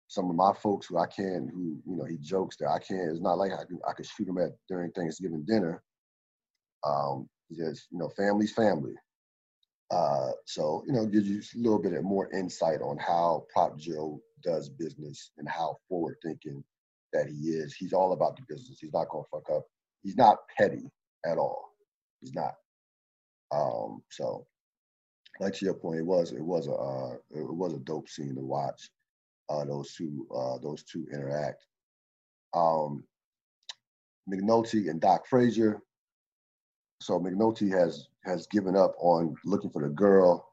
some 0.08 0.30
of 0.30 0.36
my 0.36 0.52
folks 0.62 0.86
who 0.86 0.98
I 0.98 1.06
can, 1.06 1.50
who 1.52 1.80
you 1.90 1.96
know, 1.96 2.04
he 2.04 2.18
jokes 2.18 2.56
that 2.58 2.68
I 2.68 2.78
can't. 2.78 3.10
It's 3.10 3.20
not 3.20 3.38
like 3.38 3.52
I 3.52 3.64
can 3.64 3.80
I 3.88 3.92
could 3.92 4.06
shoot 4.06 4.28
him 4.28 4.38
at 4.38 4.50
during 4.68 4.90
Thanksgiving 4.92 5.44
dinner. 5.46 5.82
Um, 6.84 7.28
just 7.56 7.88
you 7.90 7.98
know, 7.98 8.10
family's 8.16 8.52
family. 8.52 8.94
Uh, 9.90 10.30
so 10.46 10.82
you 10.86 10.92
know, 10.92 11.06
gives 11.06 11.28
you 11.28 11.40
a 11.40 11.58
little 11.58 11.78
bit 11.78 11.92
of 11.92 12.04
more 12.04 12.30
insight 12.32 12.80
on 12.80 12.96
how 12.98 13.46
Prop 13.52 13.78
Joe 13.78 14.20
does 14.42 14.68
business 14.68 15.30
and 15.38 15.48
how 15.48 15.76
forward 15.88 16.16
thinking 16.22 16.64
that 17.12 17.28
he 17.28 17.50
is. 17.50 17.74
He's 17.74 17.92
all 17.92 18.12
about 18.12 18.36
the 18.36 18.42
business. 18.48 18.78
He's 18.80 18.92
not 18.92 19.08
gonna 19.08 19.24
fuck 19.30 19.48
up. 19.54 19.64
He's 20.02 20.16
not 20.16 20.38
petty 20.56 20.90
at 21.24 21.38
all. 21.38 21.74
He's 22.20 22.34
not. 22.34 22.54
Um, 23.52 24.02
so, 24.10 24.46
like 25.40 25.54
to 25.54 25.64
your 25.64 25.74
point, 25.74 26.00
it 26.00 26.06
was 26.06 26.32
it 26.32 26.44
was 26.44 26.66
a 26.66 26.72
uh, 26.72 27.14
it 27.30 27.54
was 27.54 27.74
a 27.74 27.78
dope 27.78 28.08
scene 28.08 28.34
to 28.34 28.40
watch 28.40 28.90
uh, 29.48 29.64
those 29.64 29.94
two 29.94 30.26
uh, 30.34 30.58
those 30.58 30.82
two 30.84 31.06
interact. 31.12 31.64
Um, 32.54 33.04
McNulty 34.30 34.90
and 34.90 35.00
Doc 35.00 35.26
Frazier. 35.26 35.82
So 37.00 37.20
McNulty 37.20 37.70
has 37.70 38.08
has 38.24 38.46
given 38.46 38.76
up 38.76 38.94
on 38.98 39.34
looking 39.44 39.70
for 39.70 39.82
the 39.82 39.88
girl. 39.88 40.48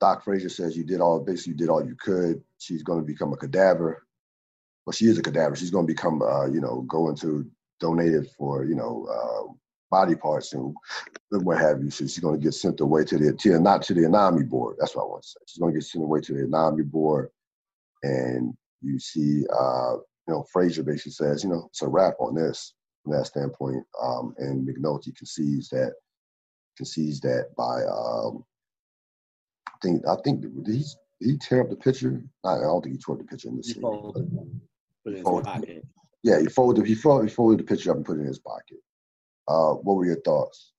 Doc 0.00 0.24
Frazier 0.24 0.48
says 0.48 0.76
you 0.76 0.84
did 0.84 1.00
all 1.00 1.20
basically 1.20 1.52
you 1.52 1.56
did 1.56 1.68
all 1.68 1.84
you 1.84 1.96
could. 1.96 2.42
She's 2.58 2.82
going 2.82 3.00
to 3.00 3.06
become 3.06 3.32
a 3.32 3.36
cadaver. 3.36 4.06
Well, 4.84 4.92
she 4.92 5.06
is 5.06 5.18
a 5.18 5.22
cadaver. 5.22 5.56
She's 5.56 5.70
going 5.70 5.86
to 5.86 5.92
become 5.92 6.22
uh, 6.22 6.46
you 6.46 6.60
know 6.60 6.82
going 6.82 7.16
to 7.16 7.46
donate 7.80 8.12
it 8.14 8.28
for 8.38 8.64
you 8.64 8.74
know 8.74 9.06
uh, 9.10 9.52
body 9.90 10.14
parts 10.14 10.52
and 10.52 10.74
what 11.30 11.58
have 11.58 11.82
you. 11.82 11.90
So 11.90 12.04
she's 12.04 12.18
going 12.18 12.38
to 12.38 12.44
get 12.44 12.54
sent 12.54 12.80
away 12.80 13.04
to 13.04 13.18
the 13.18 13.32
to, 13.32 13.60
not 13.60 13.82
to 13.82 13.94
the 13.94 14.02
Anami 14.02 14.48
board. 14.48 14.76
That's 14.78 14.94
what 14.94 15.04
I 15.04 15.06
want 15.06 15.22
to 15.22 15.28
say. 15.28 15.38
She's 15.46 15.58
going 15.58 15.72
to 15.72 15.80
get 15.80 15.86
sent 15.86 16.04
away 16.04 16.20
to 16.20 16.32
the 16.34 16.40
Anami 16.40 16.84
board 16.84 17.30
and 18.02 18.54
you 18.82 18.98
see, 18.98 19.44
uh, 19.58 19.94
you 19.94 20.34
know, 20.34 20.44
Frazier 20.52 20.82
basically 20.82 21.12
says, 21.12 21.42
you 21.42 21.50
know, 21.50 21.66
it's 21.70 21.82
a 21.82 21.88
wrap 21.88 22.14
on 22.20 22.34
this 22.34 22.74
from 23.02 23.12
that 23.14 23.26
standpoint. 23.26 23.84
Um, 24.02 24.34
and 24.38 24.66
McNulty 24.66 25.16
concedes 25.16 25.68
that 25.70 25.94
concedes 26.76 27.20
that 27.20 27.50
by 27.56 27.82
um, 27.84 28.44
I 29.66 29.72
think 29.82 30.06
I 30.06 30.16
think 30.24 30.42
did 30.42 30.74
he 30.74 30.84
did 31.20 31.30
he 31.30 31.38
tear 31.38 31.62
up 31.62 31.70
the 31.70 31.76
picture? 31.76 32.22
I, 32.44 32.58
don't 32.58 32.82
think 32.82 32.96
he 32.96 33.00
tore 33.00 33.14
up 33.16 33.20
the 33.20 33.26
picture 33.26 33.48
in 33.48 33.56
the 33.56 33.62
scene. 33.62 33.82
Folded, 33.82 34.30
put 35.04 35.14
it 35.14 35.18
in 35.18 35.34
his 35.34 35.44
pocket. 35.44 35.84
Yeah, 36.22 36.40
he 36.40 36.46
folded 36.46 36.86
he 36.86 36.94
folded 36.94 37.28
he 37.28 37.34
folded 37.34 37.60
the 37.60 37.64
picture 37.64 37.90
up 37.90 37.96
and 37.96 38.04
put 38.04 38.18
it 38.18 38.22
in 38.22 38.26
his 38.26 38.38
pocket. 38.38 38.78
Uh, 39.48 39.74
what 39.74 39.96
were 39.96 40.06
your 40.06 40.20
thoughts? 40.22 40.72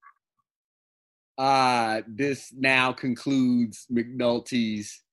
Uh, 1.37 2.01
this 2.07 2.51
now 2.57 2.91
concludes 2.91 3.85
McNulty's 3.91 5.03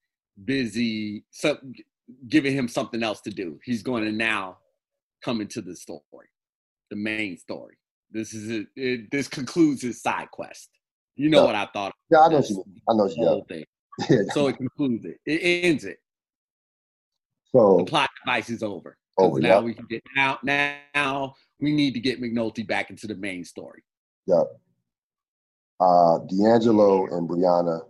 busy 0.43 1.25
so 1.31 1.57
giving 2.29 2.57
him 2.57 2.69
something 2.69 3.03
else 3.03 3.21
to 3.23 3.31
do. 3.31 3.59
He's 3.65 3.83
going 3.83 4.05
to 4.05 4.13
now 4.13 4.59
come 5.23 5.41
into 5.41 5.63
the 5.63 5.77
story, 5.77 6.29
the 6.91 6.97
main 6.97 7.37
story. 7.37 7.77
This 8.15 8.33
is 8.33 8.49
it, 8.49 8.67
it 8.77 9.11
this 9.11 9.27
concludes 9.27 9.83
his 9.83 10.01
side 10.01 10.31
quest. 10.31 10.71
You 11.17 11.29
know 11.29 11.41
yeah. 11.41 11.47
what 11.47 11.55
I 11.57 11.67
thought. 11.73 11.93
Yeah, 12.11 12.21
I 12.21 12.29
know 12.29 12.43
you. 12.49 12.65
I 12.89 12.95
know 12.95 13.07
you. 13.07 13.27
Whole 13.27 13.47
thing. 13.49 13.65
Yeah. 14.11 14.23
So 14.33 14.49
it 14.49 14.57
concludes 14.57 15.05
it. 15.05 15.19
It 15.25 15.39
ends 15.65 15.85
it. 15.85 15.99
So 17.53 17.77
the 17.79 17.85
plot 17.85 18.11
device 18.25 18.51
is 18.51 18.61
over. 18.63 18.97
Oh, 19.19 19.37
now 19.37 19.49
yeah. 19.49 19.61
we 19.61 19.73
can 19.73 19.87
get 19.89 20.03
now. 20.17 20.39
Now 20.43 21.35
we 21.61 21.73
need 21.73 21.95
to 21.95 22.01
get 22.01 22.21
McNulty 22.21 22.67
back 22.67 22.91
into 22.91 23.07
the 23.07 23.15
main 23.15 23.45
story. 23.45 23.85
Yep. 24.27 24.47
Uh, 25.79 26.19
D'Angelo 26.29 27.07
and 27.17 27.29
Brianna 27.29 27.83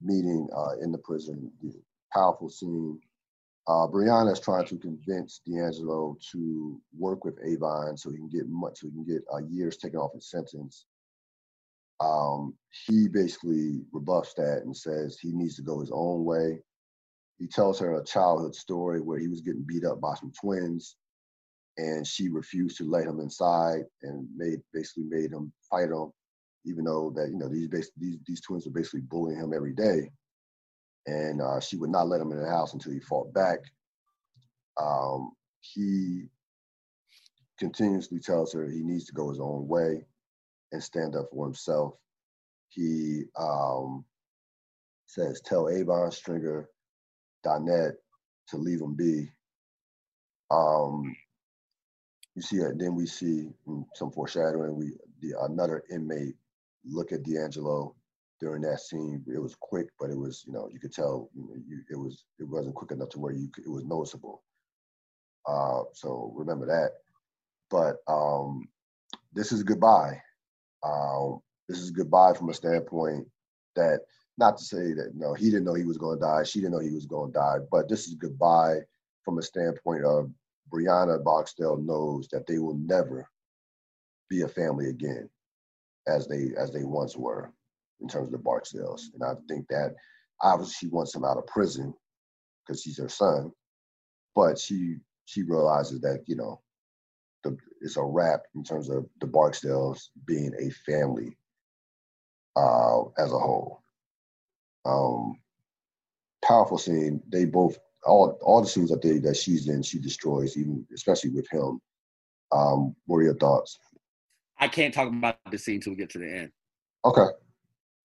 meeting 0.00 0.48
uh, 0.56 0.78
in 0.82 0.92
the 0.92 0.98
prison. 0.98 1.50
Powerful 2.12 2.48
scene. 2.48 3.00
Uh, 3.68 3.86
Brianna 3.86 4.32
is 4.32 4.40
trying 4.40 4.64
to 4.64 4.78
convince 4.78 5.42
D'Angelo 5.46 6.16
to 6.32 6.80
work 6.98 7.26
with 7.26 7.38
Avon 7.44 7.98
so 7.98 8.10
he 8.10 8.16
can 8.16 8.30
get 8.30 8.48
much, 8.48 8.78
so 8.78 8.86
he 8.86 8.92
can 8.92 9.04
get 9.04 9.22
uh, 9.32 9.44
years 9.46 9.76
taken 9.76 9.98
off 9.98 10.14
his 10.14 10.30
sentence. 10.30 10.86
Um, 12.00 12.54
he 12.86 13.08
basically 13.08 13.82
rebuffs 13.92 14.32
that 14.34 14.62
and 14.64 14.74
says 14.74 15.18
he 15.18 15.32
needs 15.32 15.56
to 15.56 15.62
go 15.62 15.80
his 15.80 15.90
own 15.92 16.24
way. 16.24 16.62
He 17.38 17.46
tells 17.46 17.78
her 17.80 17.96
a 17.96 18.04
childhood 18.04 18.54
story 18.54 19.02
where 19.02 19.18
he 19.18 19.28
was 19.28 19.42
getting 19.42 19.66
beat 19.66 19.84
up 19.84 20.00
by 20.00 20.14
some 20.14 20.32
twins, 20.32 20.96
and 21.76 22.06
she 22.06 22.30
refused 22.30 22.78
to 22.78 22.84
let 22.88 23.04
him 23.04 23.20
inside 23.20 23.82
and 24.02 24.26
made 24.34 24.60
basically 24.72 25.04
made 25.04 25.30
him 25.30 25.52
fight 25.68 25.90
him, 25.90 26.10
even 26.64 26.84
though 26.84 27.12
that 27.16 27.28
you 27.28 27.36
know 27.36 27.48
these 27.48 27.68
these 27.98 28.16
these 28.26 28.40
twins 28.40 28.64
were 28.64 28.72
basically 28.72 29.02
bullying 29.02 29.38
him 29.38 29.52
every 29.52 29.74
day 29.74 30.08
and 31.08 31.40
uh, 31.40 31.58
she 31.58 31.76
would 31.76 31.90
not 31.90 32.06
let 32.06 32.20
him 32.20 32.32
in 32.32 32.40
the 32.40 32.48
house 32.48 32.74
until 32.74 32.92
he 32.92 33.00
fought 33.00 33.32
back. 33.32 33.60
Um, 34.80 35.32
he 35.60 36.26
continuously 37.58 38.20
tells 38.20 38.52
her 38.52 38.66
he 38.66 38.82
needs 38.82 39.06
to 39.06 39.14
go 39.14 39.30
his 39.30 39.40
own 39.40 39.66
way 39.66 40.04
and 40.72 40.82
stand 40.82 41.16
up 41.16 41.30
for 41.32 41.46
himself. 41.46 41.94
He 42.68 43.24
um, 43.38 44.04
says, 45.06 45.40
"Tell 45.40 45.70
Avon 45.70 46.10
Stringer, 46.10 46.68
Donette 47.44 47.96
to 48.48 48.56
leave 48.58 48.82
him 48.82 48.94
be." 48.94 49.30
Um, 50.50 51.16
you 52.34 52.42
see 52.42 52.56
it. 52.56 52.78
Then 52.78 52.94
we 52.94 53.06
see 53.06 53.48
some 53.94 54.10
foreshadowing. 54.12 54.76
We 54.76 54.92
the 55.22 55.42
another 55.42 55.82
inmate 55.90 56.34
look 56.84 57.12
at 57.12 57.22
D'Angelo 57.22 57.96
during 58.40 58.62
that 58.62 58.80
scene. 58.80 59.24
It 59.26 59.40
was 59.40 59.56
quick, 59.60 59.88
but 59.98 60.10
it 60.10 60.18
was 60.18 60.44
you 60.46 60.52
know 60.52 60.68
you 60.72 60.78
could 60.78 60.92
tell 60.92 61.30
you 61.34 61.42
know, 61.42 61.54
you, 61.66 61.82
it 61.90 61.96
was 61.96 62.24
it 62.38 62.44
wasn't 62.44 62.74
quick 62.74 62.90
enough 62.92 63.10
to 63.10 63.18
where 63.18 63.32
you 63.32 63.48
could, 63.48 63.64
it 63.64 63.70
was 63.70 63.84
noticeable. 63.84 64.42
Uh, 65.46 65.82
so 65.92 66.32
remember 66.36 66.66
that. 66.66 66.92
But 67.70 67.96
um, 68.12 68.68
this 69.32 69.52
is 69.52 69.62
goodbye. 69.62 70.20
Um, 70.84 71.40
this 71.68 71.78
is 71.78 71.90
goodbye 71.90 72.34
from 72.34 72.50
a 72.50 72.54
standpoint 72.54 73.26
that 73.76 74.00
not 74.38 74.56
to 74.58 74.64
say 74.64 74.92
that 74.94 75.12
no, 75.14 75.34
he 75.34 75.46
didn't 75.46 75.64
know 75.64 75.74
he 75.74 75.84
was 75.84 75.98
going 75.98 76.18
to 76.18 76.24
die. 76.24 76.44
She 76.44 76.60
didn't 76.60 76.72
know 76.72 76.80
he 76.80 76.94
was 76.94 77.06
going 77.06 77.32
to 77.32 77.38
die. 77.38 77.56
But 77.70 77.88
this 77.88 78.06
is 78.06 78.14
goodbye 78.14 78.78
from 79.24 79.38
a 79.38 79.42
standpoint 79.42 80.04
of 80.04 80.30
Brianna 80.72 81.22
Barksdale 81.22 81.78
knows 81.78 82.28
that 82.28 82.46
they 82.46 82.58
will 82.58 82.76
never 82.76 83.28
be 84.28 84.42
a 84.42 84.48
family 84.48 84.88
again, 84.90 85.28
as 86.06 86.28
they 86.28 86.50
as 86.58 86.72
they 86.72 86.84
once 86.84 87.16
were 87.16 87.52
in 88.00 88.08
terms 88.08 88.28
of 88.28 88.32
the 88.32 88.38
Barksdales. 88.38 89.02
And 89.14 89.22
I 89.22 89.34
think 89.48 89.66
that 89.68 89.94
obviously 90.42 90.88
she 90.88 90.92
wants 90.92 91.14
him 91.14 91.24
out 91.24 91.38
of 91.38 91.46
prison 91.46 91.94
because 92.66 92.82
he's 92.82 92.98
her 92.98 93.08
son, 93.08 93.52
but 94.34 94.58
she 94.58 94.96
she 95.24 95.42
realizes 95.42 96.00
that 96.00 96.24
you 96.26 96.36
know 96.36 96.60
the, 97.44 97.56
it's 97.80 97.96
a 97.96 98.02
wrap 98.02 98.42
in 98.54 98.64
terms 98.64 98.88
of 98.88 99.06
the 99.20 99.26
Barksdales 99.26 100.08
being 100.26 100.52
a 100.58 100.70
family 100.90 101.36
uh, 102.56 103.02
as 103.18 103.32
a 103.32 103.38
whole. 103.38 103.82
Um, 104.84 105.38
powerful 106.44 106.78
scene. 106.78 107.22
They 107.28 107.44
both 107.44 107.78
all 108.04 108.38
all 108.42 108.62
the 108.62 108.68
scenes 108.68 108.90
that 108.90 109.02
they 109.02 109.18
that 109.18 109.36
she's 109.36 109.68
in, 109.68 109.82
she 109.82 109.98
destroys, 109.98 110.56
even 110.56 110.86
especially 110.94 111.30
with 111.30 111.48
him. 111.50 111.80
Um, 112.52 112.96
what 113.06 113.18
are 113.18 113.24
your 113.24 113.36
thoughts? 113.36 113.78
I 114.58 114.68
can't 114.68 114.92
talk 114.92 115.08
about 115.08 115.38
the 115.50 115.58
scene 115.58 115.76
until 115.76 115.92
we 115.92 115.98
get 115.98 116.10
to 116.10 116.18
the 116.18 116.30
end. 116.30 116.52
Okay. 117.04 117.26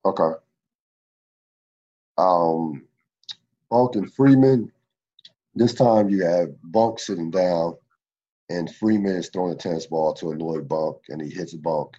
Okay. 0.06 0.34
Um, 2.18 2.84
Bunk 3.70 3.96
and 3.96 4.14
Freamon. 4.14 4.70
This 5.56 5.74
time 5.74 6.10
you 6.10 6.24
have 6.24 6.50
Bunk 6.64 7.00
sitting 7.00 7.32
down, 7.32 7.76
and 8.50 8.70
Freamon 8.70 9.18
is 9.18 9.30
throwing 9.30 9.54
a 9.54 9.56
tennis 9.56 9.88
ball 9.88 10.14
to 10.16 10.32
annoy 10.32 10.62
Bunk, 10.62 10.98
and 11.10 11.22
he 11.22 11.30
hits 11.30 11.54
Bunk. 11.54 11.96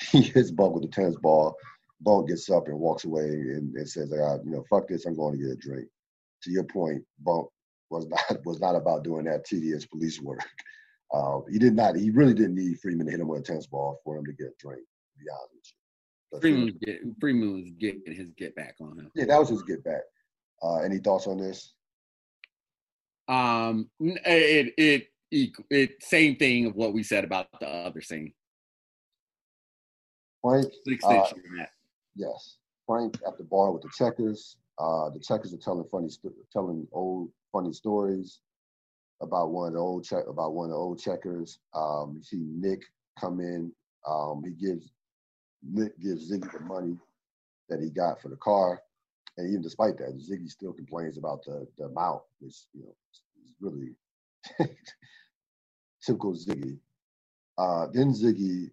He 0.10 0.22
hits 0.22 0.50
Bunk 0.50 0.74
with 0.74 0.82
the 0.82 0.88
tennis 0.88 1.16
ball. 1.16 1.56
Bunk 2.00 2.28
gets 2.28 2.50
up 2.50 2.66
and 2.66 2.78
walks 2.78 3.04
away 3.04 3.28
and, 3.28 3.74
and 3.76 3.88
says, 3.88 4.12
"I, 4.12 4.36
you 4.42 4.50
know, 4.50 4.64
fuck 4.68 4.88
this. 4.88 5.06
I'm 5.06 5.14
going 5.14 5.38
to 5.38 5.42
get 5.44 5.52
a 5.52 5.56
drink." 5.56 5.88
To 6.42 6.50
your 6.50 6.64
point, 6.64 7.04
Bunk 7.20 7.48
was 7.90 8.06
not 8.08 8.44
was 8.44 8.60
not 8.60 8.74
about 8.74 9.04
doing 9.04 9.24
that 9.26 9.44
tedious 9.44 9.86
police 9.86 10.20
work. 10.20 10.40
Uh, 11.12 11.40
he 11.50 11.58
did 11.58 11.74
not. 11.74 11.96
He 11.96 12.10
really 12.10 12.34
didn't 12.34 12.56
need 12.56 12.80
Freamon 12.80 13.04
to 13.04 13.10
hit 13.10 13.20
him 13.20 13.28
with 13.28 13.42
a 13.42 13.44
tennis 13.44 13.66
ball 13.66 14.00
for 14.04 14.16
him 14.16 14.24
to 14.24 14.32
get 14.32 14.48
a 14.48 14.54
drink. 14.58 14.82
To 14.82 15.18
be 15.18 15.30
honest 15.30 15.52
with 15.54 15.64
you. 15.66 15.81
Freamon, 16.40 16.64
was 16.64 16.74
get, 16.80 17.20
Freamon 17.20 17.54
was 17.54 17.70
getting 17.78 18.14
his 18.14 18.28
get 18.36 18.54
back 18.54 18.76
on 18.80 18.98
him. 18.98 19.10
Yeah, 19.14 19.26
that 19.26 19.38
was 19.38 19.50
his 19.50 19.62
get 19.62 19.84
back. 19.84 20.02
Uh, 20.62 20.76
any 20.76 20.98
thoughts 20.98 21.26
on 21.26 21.38
this? 21.38 21.74
Um, 23.28 23.90
it, 24.00 24.74
it 24.76 25.06
it 25.30 25.52
it 25.70 26.02
same 26.02 26.36
thing 26.36 26.66
of 26.66 26.74
what 26.74 26.92
we 26.92 27.02
said 27.02 27.24
about 27.24 27.48
the 27.60 27.68
other 27.68 28.00
scene. 28.00 28.32
Frank, 30.40 30.66
uh, 31.04 31.28
yes, 32.16 32.56
Frank 32.86 33.16
at 33.26 33.38
the 33.38 33.44
bar 33.44 33.72
with 33.72 33.82
the 33.82 33.90
checkers. 33.96 34.56
Uh, 34.78 35.10
the 35.10 35.20
checkers 35.20 35.54
are 35.54 35.58
telling 35.58 35.84
funny, 35.90 36.08
telling 36.52 36.86
old 36.92 37.30
funny 37.52 37.72
stories 37.72 38.40
about 39.20 39.52
one 39.52 39.68
of 39.68 39.74
the 39.74 39.78
old 39.78 40.04
check 40.04 40.24
about 40.28 40.54
one 40.54 40.66
of 40.66 40.70
the 40.70 40.76
old 40.76 40.98
checkers. 40.98 41.58
Um, 41.74 42.14
you 42.16 42.22
see 42.22 42.44
Nick 42.44 42.82
come 43.20 43.40
in. 43.40 43.72
Um, 44.08 44.42
he 44.44 44.50
gives 44.50 44.90
Nick 45.62 45.98
gives 46.00 46.30
Ziggy 46.30 46.50
the 46.52 46.60
money 46.60 46.96
that 47.68 47.80
he 47.80 47.90
got 47.90 48.20
for 48.20 48.28
the 48.28 48.36
car, 48.36 48.82
and 49.36 49.48
even 49.48 49.62
despite 49.62 49.96
that, 49.98 50.18
Ziggy 50.18 50.48
still 50.50 50.72
complains 50.72 51.18
about 51.18 51.44
the 51.44 51.66
the 51.78 51.84
amount, 51.84 52.22
which 52.40 52.56
you 52.74 52.82
know 52.82 52.94
is 53.44 53.54
really 53.60 53.94
typical 56.04 56.34
Ziggy. 56.34 56.78
Uh, 57.58 57.86
then 57.92 58.12
Ziggy, 58.12 58.70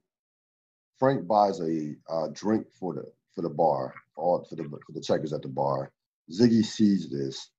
Frank 0.98 1.28
buys 1.28 1.60
a 1.62 1.96
uh, 2.10 2.28
drink 2.34 2.68
for 2.80 2.94
the 2.94 3.06
for 3.36 3.42
the 3.42 3.50
bar, 3.50 3.94
for 4.16 4.44
for 4.46 4.56
the 4.56 4.64
for 4.64 4.92
the 4.94 5.02
checkers 5.02 5.34
at 5.34 5.42
the 5.42 5.48
bar. 5.48 5.92
Ziggy 6.32 6.64
sees 6.64 7.10
this 7.10 7.50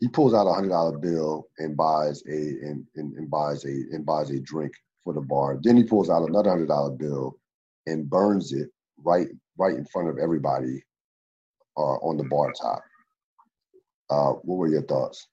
he 0.00 0.08
pulls 0.08 0.34
out 0.34 0.46
a 0.46 0.52
hundred 0.52 0.70
dollar 0.70 0.98
bill 0.98 1.48
and 1.58 1.76
buys 1.76 2.22
a 2.26 2.32
and, 2.32 2.86
and, 2.96 3.14
and, 3.14 3.30
buys 3.30 3.64
a 3.64 3.68
and 3.68 4.04
buys 4.04 4.30
a 4.30 4.40
drink 4.40 4.72
for 5.04 5.12
the 5.12 5.20
bar. 5.20 5.58
Then 5.62 5.76
he 5.76 5.84
pulls 5.84 6.10
out 6.10 6.28
another 6.28 6.50
hundred 6.50 6.68
dollar 6.68 6.90
bill 6.90 7.38
and 7.86 8.08
burns 8.08 8.52
it 8.52 8.70
right 9.04 9.28
right 9.58 9.74
in 9.74 9.84
front 9.86 10.08
of 10.08 10.18
everybody 10.18 10.82
uh, 11.76 11.96
on 12.02 12.16
the 12.16 12.24
bar 12.24 12.52
top. 12.60 12.82
Uh, 14.08 14.32
what 14.42 14.56
were 14.56 14.68
your 14.68 14.82
thoughts? 14.82 15.28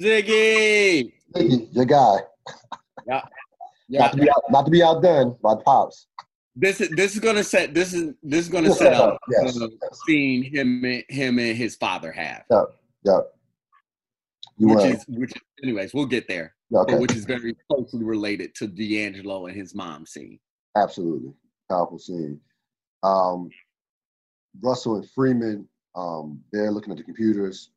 Ziggy, 0.00 1.12
Ziggy, 1.34 1.74
your 1.74 1.84
guy. 1.84 2.16
Yeah. 3.06 3.22
yeah. 3.88 4.00
Not 4.00 4.12
to 4.12 4.18
be 4.18 4.30
out, 4.30 4.42
not 4.50 4.64
to 4.64 4.70
be 4.70 4.82
outdone 4.82 5.36
by 5.42 5.54
the 5.54 5.60
pops. 5.60 6.06
This 6.54 6.80
is 6.80 6.90
this 6.90 7.14
is 7.14 7.20
gonna 7.20 7.44
set 7.44 7.74
this 7.74 7.94
is 7.94 8.14
this 8.22 8.46
is 8.46 8.48
gonna 8.48 8.72
set 8.72 8.92
up 8.94 9.18
yes, 9.30 9.60
uh, 9.60 9.68
yes. 9.82 10.00
seeing 10.06 10.42
him 10.42 10.84
him 11.08 11.38
and 11.38 11.56
his 11.56 11.76
father 11.76 12.12
have. 12.12 12.44
Yeah. 12.50 12.64
Yeah. 13.04 13.20
You 14.58 14.68
which 14.68 14.84
is 14.84 15.04
which 15.08 15.32
anyways, 15.62 15.94
we'll 15.94 16.06
get 16.06 16.28
there. 16.28 16.54
Okay. 16.74 16.96
which 16.96 17.12
is 17.12 17.24
very 17.24 17.54
closely 17.70 18.02
related 18.02 18.54
to 18.56 18.66
D'Angelo 18.66 19.46
and 19.46 19.56
his 19.56 19.74
mom 19.74 20.06
scene. 20.06 20.38
Absolutely. 20.76 21.34
Powerful 21.72 21.98
scene. 21.98 22.38
Um, 23.02 23.48
Russell 24.62 24.96
and 24.96 25.06
Freamon, 25.16 25.66
um, 25.94 26.40
they're 26.52 26.70
looking 26.70 26.92
at 26.92 26.98
the 26.98 27.04
computers. 27.04 27.70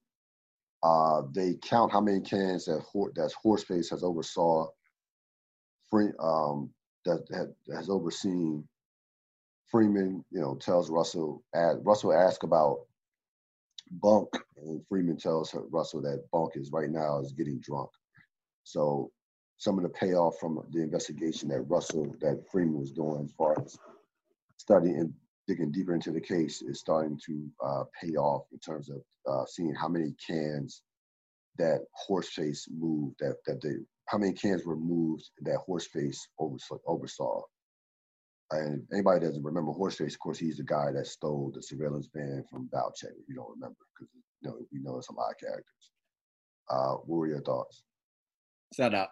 Uh, 0.83 1.21
they 1.33 1.55
count 1.63 1.93
how 1.93 2.01
many 2.01 2.19
cans 2.19 2.65
that 2.65 2.83
that 3.15 3.33
Horseface 3.43 3.89
has 3.91 4.03
oversaw. 4.03 4.67
Free, 5.89 6.09
um, 6.19 6.69
that, 7.05 7.25
that 7.29 7.55
has 7.75 7.89
overseen. 7.89 8.67
Freamon, 9.73 10.23
you 10.29 10.41
know, 10.41 10.55
tells 10.55 10.89
Russell. 10.89 11.43
Russell 11.55 12.13
asks 12.13 12.43
about 12.43 12.79
Bunk, 13.91 14.29
and 14.57 14.81
Freamon 14.91 15.17
tells 15.17 15.51
her, 15.51 15.61
Russell 15.71 16.01
that 16.01 16.25
Bunk 16.33 16.51
is 16.55 16.71
right 16.71 16.89
now 16.89 17.19
is 17.21 17.31
getting 17.31 17.61
drunk. 17.63 17.89
So 18.63 19.11
some 19.57 19.77
of 19.77 19.83
the 19.83 19.89
payoff 19.89 20.37
from 20.39 20.61
the 20.71 20.81
investigation 20.81 21.49
that 21.49 21.61
Russell, 21.61 22.15
that 22.21 22.43
Freamon 22.51 22.79
was 22.79 22.91
doing 22.91 23.23
as 23.25 23.31
far 23.33 23.55
as 23.61 23.77
studying 24.57 24.97
and 24.97 25.13
digging 25.47 25.71
deeper 25.71 25.93
into 25.93 26.11
the 26.11 26.21
case 26.21 26.61
is 26.61 26.79
starting 26.79 27.19
to 27.25 27.47
uh, 27.63 27.83
pay 28.01 28.15
off 28.15 28.45
in 28.51 28.59
terms 28.59 28.89
of 28.89 29.01
uh, 29.27 29.45
seeing 29.45 29.73
how 29.73 29.87
many 29.87 30.13
cans 30.27 30.81
that 31.57 31.85
Horseface 32.09 32.67
moved, 32.69 33.15
that, 33.19 33.35
that 33.45 33.61
they, 33.61 33.75
how 34.07 34.17
many 34.17 34.33
cans 34.33 34.65
were 34.65 34.75
moved 34.75 35.29
that 35.41 35.59
Horseface 35.67 36.17
oversaw. 36.39 36.77
oversaw 36.87 37.41
and 38.51 38.83
anybody 38.93 39.25
doesn't 39.25 39.43
remember 39.43 39.71
Horseface, 39.71 40.13
of 40.13 40.19
course, 40.19 40.37
he's 40.37 40.57
the 40.57 40.63
guy 40.63 40.91
that 40.91 41.07
stole 41.07 41.51
the 41.53 41.61
surveillance 41.61 42.09
van 42.13 42.43
from 42.49 42.69
Valchek. 42.73 43.15
If 43.19 43.27
you 43.27 43.35
don't 43.35 43.49
remember, 43.49 43.77
because 43.93 44.13
you 44.13 44.49
know 44.49 44.57
we 44.71 44.79
know 44.79 44.97
it's 44.97 45.09
a 45.09 45.13
lot 45.13 45.31
of 45.31 45.39
characters. 45.39 45.91
Uh, 46.69 46.93
what 47.05 47.17
were 47.17 47.27
your 47.27 47.41
thoughts? 47.41 47.83
Set 48.73 48.93
up. 48.93 49.11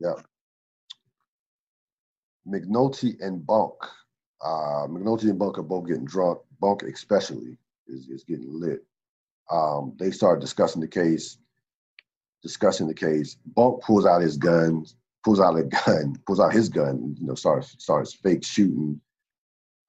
Yeah. 0.00 0.14
McNulty 2.48 3.20
and 3.20 3.46
Bunk. 3.46 3.74
Uh, 4.42 4.86
McNulty 4.88 5.24
and 5.24 5.38
Bunk 5.38 5.58
are 5.58 5.62
both 5.62 5.86
getting 5.86 6.06
drunk. 6.06 6.40
Bunk 6.60 6.82
especially 6.82 7.58
is, 7.86 8.08
is 8.08 8.24
getting 8.24 8.48
lit. 8.60 8.84
Um, 9.50 9.94
they 9.98 10.10
start 10.10 10.40
discussing 10.40 10.80
the 10.80 10.88
case. 10.88 11.38
Discussing 12.42 12.88
the 12.88 12.94
case. 12.94 13.36
Bunk 13.54 13.82
pulls 13.82 14.06
out 14.06 14.22
his 14.22 14.36
gun, 14.36 14.86
pulls 15.24 15.40
out 15.40 15.58
a 15.58 15.64
gun, 15.64 16.16
pulls 16.26 16.40
out 16.40 16.52
his 16.52 16.68
gun, 16.68 17.14
you 17.18 17.26
know, 17.26 17.34
starts 17.34 17.76
starts 17.78 18.14
fake 18.14 18.44
shooting. 18.44 19.00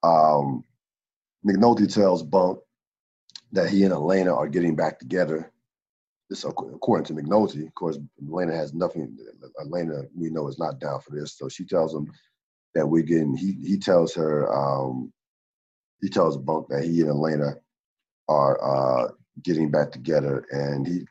Um, 0.04 0.64
McNulty 1.48 1.92
tells 1.92 2.24
Bunk 2.24 2.60
that 3.54 3.70
he 3.70 3.84
and 3.84 3.94
Elena 3.94 4.36
are 4.36 4.48
getting 4.48 4.76
back 4.76 5.00
together. 5.00 5.52
This 6.32 6.46
according 6.46 7.06
to 7.08 7.14
McNulty. 7.14 7.68
Of 7.68 7.76
course, 7.76 8.00
Elena 8.26 8.56
has 8.56 8.74
nothing. 8.74 9.18
Elena, 9.62 10.04
we 10.16 10.30
know, 10.30 10.48
is 10.48 10.58
not 10.58 10.80
down 10.80 11.02
for 11.02 11.12
this. 11.14 11.38
So 11.38 11.50
she 11.50 11.66
tells 11.66 11.94
him 11.94 12.10
that 12.74 12.88
we're 12.88 13.04
getting. 13.04 13.36
He 13.36 13.58
he 13.62 13.78
tells 13.78 14.16
her. 14.16 14.50
Um, 14.50 15.12
he 16.02 16.08
tells 16.08 16.38
Bunk 16.38 16.70
that 16.70 16.86
he 16.86 17.02
and 17.02 17.10
Elena 17.10 17.56
are 18.30 18.64
uh, 18.64 19.12
getting 19.44 19.70
back 19.72 19.92
together, 19.92 20.46
and 20.52 20.88
he 20.88 21.06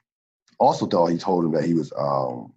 also 0.59 0.87
thought 0.87 1.09
he 1.09 1.19
told 1.19 1.45
him 1.45 1.53
that 1.53 1.67
he 1.67 1.75
was 1.75 1.93
um, 1.99 2.55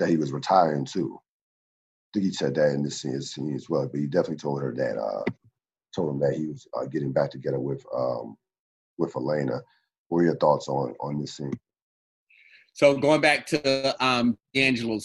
that 0.00 0.08
he 0.08 0.16
was 0.16 0.32
retiring 0.32 0.84
too. 0.84 1.16
I 1.16 2.08
think 2.14 2.26
he 2.26 2.32
said 2.32 2.56
that 2.56 2.72
in 2.72 2.82
this 2.82 3.00
scene, 3.02 3.20
scene 3.20 3.54
as 3.54 3.70
well, 3.70 3.88
but 3.88 4.00
he 4.00 4.08
definitely 4.08 4.38
told 4.38 4.62
her 4.62 4.74
that 4.74 4.98
uh, 4.98 5.22
told 5.94 6.10
him 6.10 6.18
that 6.22 6.36
he 6.36 6.48
was 6.48 6.66
uh, 6.76 6.86
getting 6.86 7.12
back 7.12 7.30
together 7.30 7.60
with 7.60 7.84
um, 7.96 8.36
with 8.98 9.14
Elena. 9.14 9.62
What 10.08 10.20
are 10.20 10.24
your 10.24 10.36
thoughts 10.36 10.68
on 10.68 10.94
on 11.00 11.20
this 11.20 11.36
scene? 11.36 11.52
So 12.72 12.96
going 12.96 13.20
back 13.20 13.46
to 13.46 14.04
um, 14.04 14.36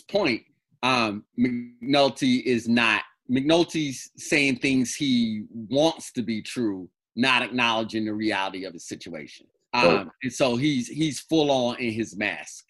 point, 0.10 0.42
um, 0.84 1.24
McNulty 1.40 2.44
is 2.44 2.68
not 2.68 3.04
McNulty's 3.32 4.12
saying 4.18 4.58
things 4.58 4.94
he 4.94 5.46
wants 5.70 6.12
to 6.14 6.22
be 6.22 6.42
true, 6.42 6.90
not 7.16 7.42
acknowledging 7.42 8.06
the 8.06 8.14
reality 8.14 8.66
of 8.66 8.74
his 8.74 8.86
situation. 8.86 9.48
Um, 9.74 10.12
and 10.22 10.34
so 10.34 10.58
he's 10.58 10.88
he's 10.88 11.22
full 11.22 11.50
on 11.50 11.78
in 11.78 11.94
his 11.94 12.16
mask. 12.18 12.66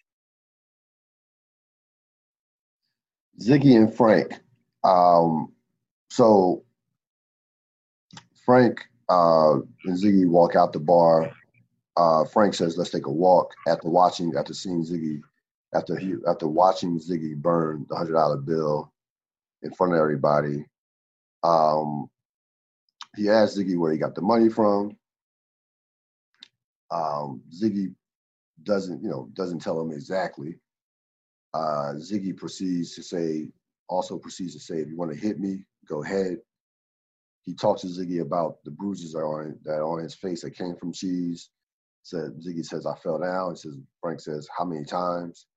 Ziggy 3.42 3.76
and 3.76 3.92
Frank. 3.92 4.40
Um, 4.84 5.52
so 6.12 6.64
Frank 8.46 8.82
uh, 9.10 9.54
and 9.86 9.98
Ziggy 9.98 10.28
walk 10.28 10.56
out 10.56 10.74
the 10.74 10.80
bar. 10.80 11.32
Uh, 12.02 12.26
Frank 12.26 12.56
says, 12.56 12.78
"Let's 12.78 12.90
take 12.90 13.06
a 13.06 13.12
walk." 13.12 13.54
After 13.68 13.88
watching, 13.88 14.34
after 14.36 14.56
seeing 14.56 14.84
Ziggy, 14.84 15.22
after 15.76 15.96
he, 15.96 16.16
after 16.28 16.48
watching 16.48 17.00
Ziggy 17.00 17.36
burn 17.36 17.86
the 17.90 17.96
hundred 17.96 18.14
dollar 18.14 18.38
bill 18.38 18.92
in 19.62 19.72
front 19.72 19.94
of 19.94 20.00
everybody, 20.00 20.66
um, 21.44 22.10
he 23.16 23.30
asks 23.30 23.56
Ziggy 23.56 23.78
where 23.78 23.92
he 23.92 24.00
got 24.00 24.16
the 24.16 24.22
money 24.24 24.50
from. 24.50 24.98
Um, 26.90 27.44
Ziggy 27.54 27.94
doesn't, 28.64 29.04
you 29.04 29.10
know, 29.10 29.30
doesn't 29.34 29.60
tell 29.60 29.80
him 29.80 29.92
exactly. 29.92 30.58
Uh, 31.54 31.94
Ziggy 31.98 32.36
proceeds 32.36 32.96
to 32.96 33.04
say, 33.04 33.48
also 33.90 34.18
proceeds 34.18 34.54
to 34.56 34.60
say, 34.60 34.80
if 34.80 34.88
you 34.88 34.98
want 34.98 35.12
to 35.12 35.18
hit 35.20 35.40
me, 35.40 35.66
go 35.88 36.04
ahead. 36.04 36.38
He 37.44 37.54
talks 37.54 37.82
to 37.82 37.88
Ziggy 37.88 38.22
about 38.22 38.64
the 38.64 38.72
bruises 38.72 39.14
that 39.14 39.20
are 39.20 39.44
on, 39.44 39.60
that 39.66 39.76
are 39.76 39.84
on 39.84 40.04
his 40.04 40.16
face 40.16 40.42
that 40.42 40.58
came 40.58 40.76
from 40.76 40.94
cheese. 40.94 41.50
Said 42.04 42.32
Ziggy 42.40 42.66
says 42.66 42.86
I 42.86 42.96
fell 42.98 43.20
down. 43.20 43.52
He 43.52 43.58
says 43.58 43.78
Frank 44.02 44.22
says 44.22 44.48
how 44.58 44.66
many 44.66 44.86
times, 44.86 45.48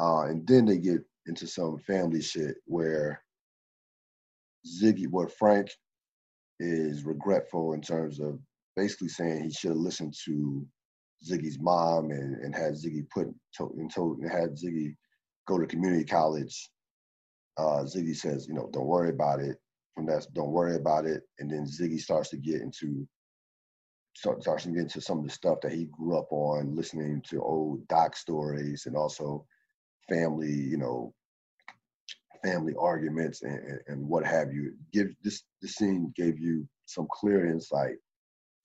uh, 0.00 0.22
and 0.24 0.46
then 0.46 0.66
they 0.66 0.78
get 0.78 1.00
into 1.26 1.46
some 1.46 1.78
family 1.78 2.22
shit 2.22 2.56
where 2.66 3.22
Ziggy, 4.66 5.06
where 5.10 5.28
Frank 5.28 5.68
is 6.60 7.04
regretful 7.04 7.72
in 7.74 7.80
terms 7.82 8.20
of 8.20 8.38
basically 8.76 9.08
saying 9.08 9.44
he 9.44 9.52
should 9.52 9.70
have 9.70 9.78
listened 9.78 10.14
to 10.24 10.66
Ziggy's 11.28 11.58
mom 11.60 12.10
and, 12.10 12.36
and 12.42 12.54
had 12.54 12.74
Ziggy 12.74 13.08
put 13.10 13.26
and 13.26 13.92
told 13.94 14.18
and 14.18 14.30
had 14.30 14.56
Ziggy 14.56 14.94
go 15.48 15.58
to 15.58 15.66
community 15.66 16.04
college. 16.04 16.70
Uh, 17.58 17.84
Ziggy 17.84 18.16
says, 18.16 18.46
you 18.48 18.54
know, 18.54 18.68
don't 18.72 18.86
worry 18.86 19.10
about 19.10 19.40
it. 19.40 19.58
From 19.94 20.06
that, 20.06 20.26
don't 20.34 20.50
worry 20.52 20.76
about 20.76 21.06
it. 21.06 21.22
And 21.38 21.50
then 21.50 21.66
Ziggy 21.66 22.00
starts 22.00 22.30
to 22.30 22.36
get 22.36 22.60
into 22.62 23.06
start, 24.14 24.42
starts 24.42 24.64
to 24.64 24.70
get 24.70 24.82
into 24.82 25.00
some 25.00 25.18
of 25.18 25.24
the 25.24 25.30
stuff 25.30 25.60
that 25.62 25.72
he 25.72 25.86
grew 25.86 26.16
up 26.18 26.28
on, 26.30 26.74
listening 26.74 27.22
to 27.28 27.42
old 27.42 27.86
dock 27.88 28.16
stories 28.16 28.86
and 28.86 28.96
also 28.96 29.44
family, 30.08 30.52
you 30.52 30.76
know, 30.76 31.12
family 32.44 32.74
arguments 32.78 33.42
and, 33.42 33.80
and, 33.88 34.06
what 34.06 34.24
have 34.24 34.52
you. 34.52 34.74
Give 34.92 35.08
this 35.22 35.44
this 35.62 35.76
scene 35.76 36.12
gave 36.16 36.38
you 36.38 36.68
some 36.86 37.06
clear 37.10 37.46
insight 37.46 37.96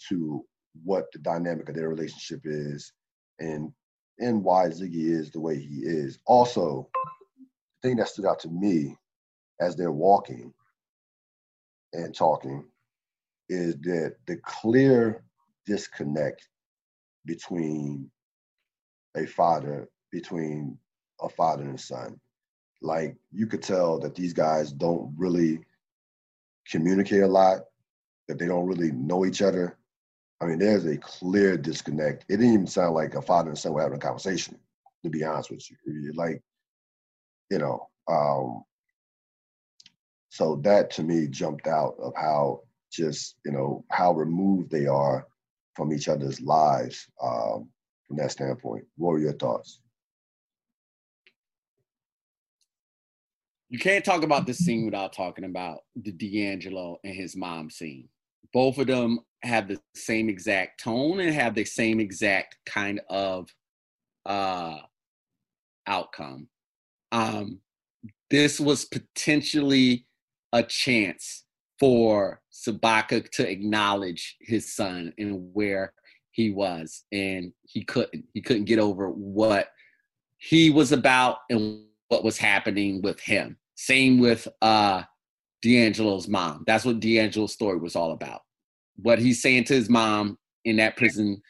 to 0.09 0.43
what 0.83 1.05
the 1.13 1.19
dynamic 1.19 1.69
of 1.69 1.75
their 1.75 1.89
relationship 1.89 2.41
is 2.43 2.91
and 3.39 3.71
and 4.19 4.43
why 4.43 4.67
Ziggy 4.67 5.09
is 5.09 5.31
the 5.31 5.39
way 5.39 5.57
he 5.57 5.79
is. 5.83 6.19
Also, 6.25 6.89
the 7.81 7.89
thing 7.89 7.97
that 7.97 8.09
stood 8.09 8.25
out 8.25 8.39
to 8.39 8.49
me 8.49 8.95
as 9.61 9.75
they're 9.75 9.91
walking 9.91 10.53
and 11.93 12.13
talking 12.13 12.65
is 13.47 13.75
that 13.81 14.15
the 14.27 14.37
clear 14.45 15.23
disconnect 15.65 16.47
between 17.25 18.09
a 19.15 19.25
father, 19.25 19.89
between 20.11 20.77
a 21.21 21.29
father 21.29 21.63
and 21.63 21.79
son. 21.79 22.19
Like 22.81 23.15
you 23.31 23.47
could 23.47 23.61
tell 23.61 23.99
that 23.99 24.15
these 24.15 24.33
guys 24.33 24.71
don't 24.71 25.13
really 25.17 25.59
communicate 26.69 27.23
a 27.23 27.27
lot, 27.27 27.59
that 28.27 28.39
they 28.39 28.47
don't 28.47 28.67
really 28.67 28.91
know 28.91 29.25
each 29.25 29.41
other. 29.41 29.77
I 30.41 30.45
mean, 30.45 30.59
there's 30.59 30.85
a 30.85 30.97
clear 30.97 31.57
disconnect. 31.57 32.25
It 32.29 32.37
didn't 32.37 32.53
even 32.53 32.67
sound 32.67 32.95
like 32.95 33.15
a 33.15 33.21
father 33.21 33.49
and 33.49 33.57
son 33.57 33.73
were 33.73 33.81
having 33.81 33.97
a 33.97 34.01
conversation, 34.01 34.57
to 35.03 35.09
be 35.09 35.23
honest 35.23 35.51
with 35.51 35.69
you. 35.69 36.13
Like, 36.13 36.41
you 37.51 37.57
know, 37.57 37.89
um, 38.07 38.63
so 40.29 40.55
that 40.63 40.91
to 40.91 41.03
me 41.03 41.27
jumped 41.27 41.67
out 41.67 41.95
of 41.99 42.13
how 42.15 42.61
just, 42.91 43.35
you 43.45 43.51
know, 43.51 43.83
how 43.91 44.13
removed 44.13 44.71
they 44.71 44.87
are 44.87 45.27
from 45.79 45.93
each 45.93 46.09
other's 46.09 46.41
lives 46.41 47.07
um, 47.23 47.69
from 48.05 48.17
that 48.17 48.31
standpoint. 48.31 48.83
What 48.97 49.13
were 49.13 49.19
your 49.19 49.33
thoughts? 49.33 49.79
You 53.69 53.79
can't 53.79 54.03
talk 54.03 54.23
about 54.23 54.45
this 54.45 54.57
scene 54.57 54.83
without 54.83 55.13
talking 55.13 55.45
about 55.45 55.79
the 55.95 56.11
D'Angelo 56.11 56.99
and 57.05 57.15
his 57.15 57.37
mom 57.37 57.69
scene. 57.69 58.09
Both 58.51 58.77
of 58.77 58.87
them 58.87 59.19
have 59.41 59.69
the 59.69 59.79
same 59.95 60.27
exact 60.27 60.83
tone 60.83 61.21
and 61.21 61.33
have 61.33 61.55
the 61.55 61.63
same 61.63 62.01
exact 62.01 62.57
kind 62.65 62.99
of 63.09 63.47
uh, 64.25 64.79
outcome. 65.87 66.49
Um, 67.13 67.59
this 68.29 68.59
was 68.59 68.83
potentially 68.83 70.07
a 70.51 70.61
chance 70.61 71.45
for 71.79 72.41
Sobotka 72.51 73.29
to 73.31 73.49
acknowledge 73.49 74.35
his 74.41 74.73
son 74.73 75.13
and 75.17 75.53
where 75.53 75.93
he 76.31 76.51
was, 76.51 77.03
and 77.11 77.53
he 77.63 77.83
couldn't. 77.83 78.25
He 78.33 78.41
couldn't 78.41 78.65
get 78.65 78.79
over 78.79 79.09
what 79.09 79.69
he 80.37 80.69
was 80.69 80.91
about 80.91 81.37
and 81.49 81.83
what 82.07 82.23
was 82.23 82.37
happening 82.37 83.01
with 83.01 83.19
him. 83.19 83.57
Same 83.75 84.19
with 84.19 84.47
uh, 84.61 85.03
D'Angelo's 85.61 86.27
mom. 86.27 86.63
That's 86.65 86.85
what 86.85 86.99
D'Angelo's 86.99 87.53
story 87.53 87.77
was 87.77 87.95
all 87.95 88.11
about. 88.11 88.41
What 88.97 89.19
he's 89.19 89.41
saying 89.41 89.65
to 89.65 89.73
his 89.73 89.89
mom 89.89 90.37
in 90.65 90.77
that 90.77 90.97
prison 90.97 91.41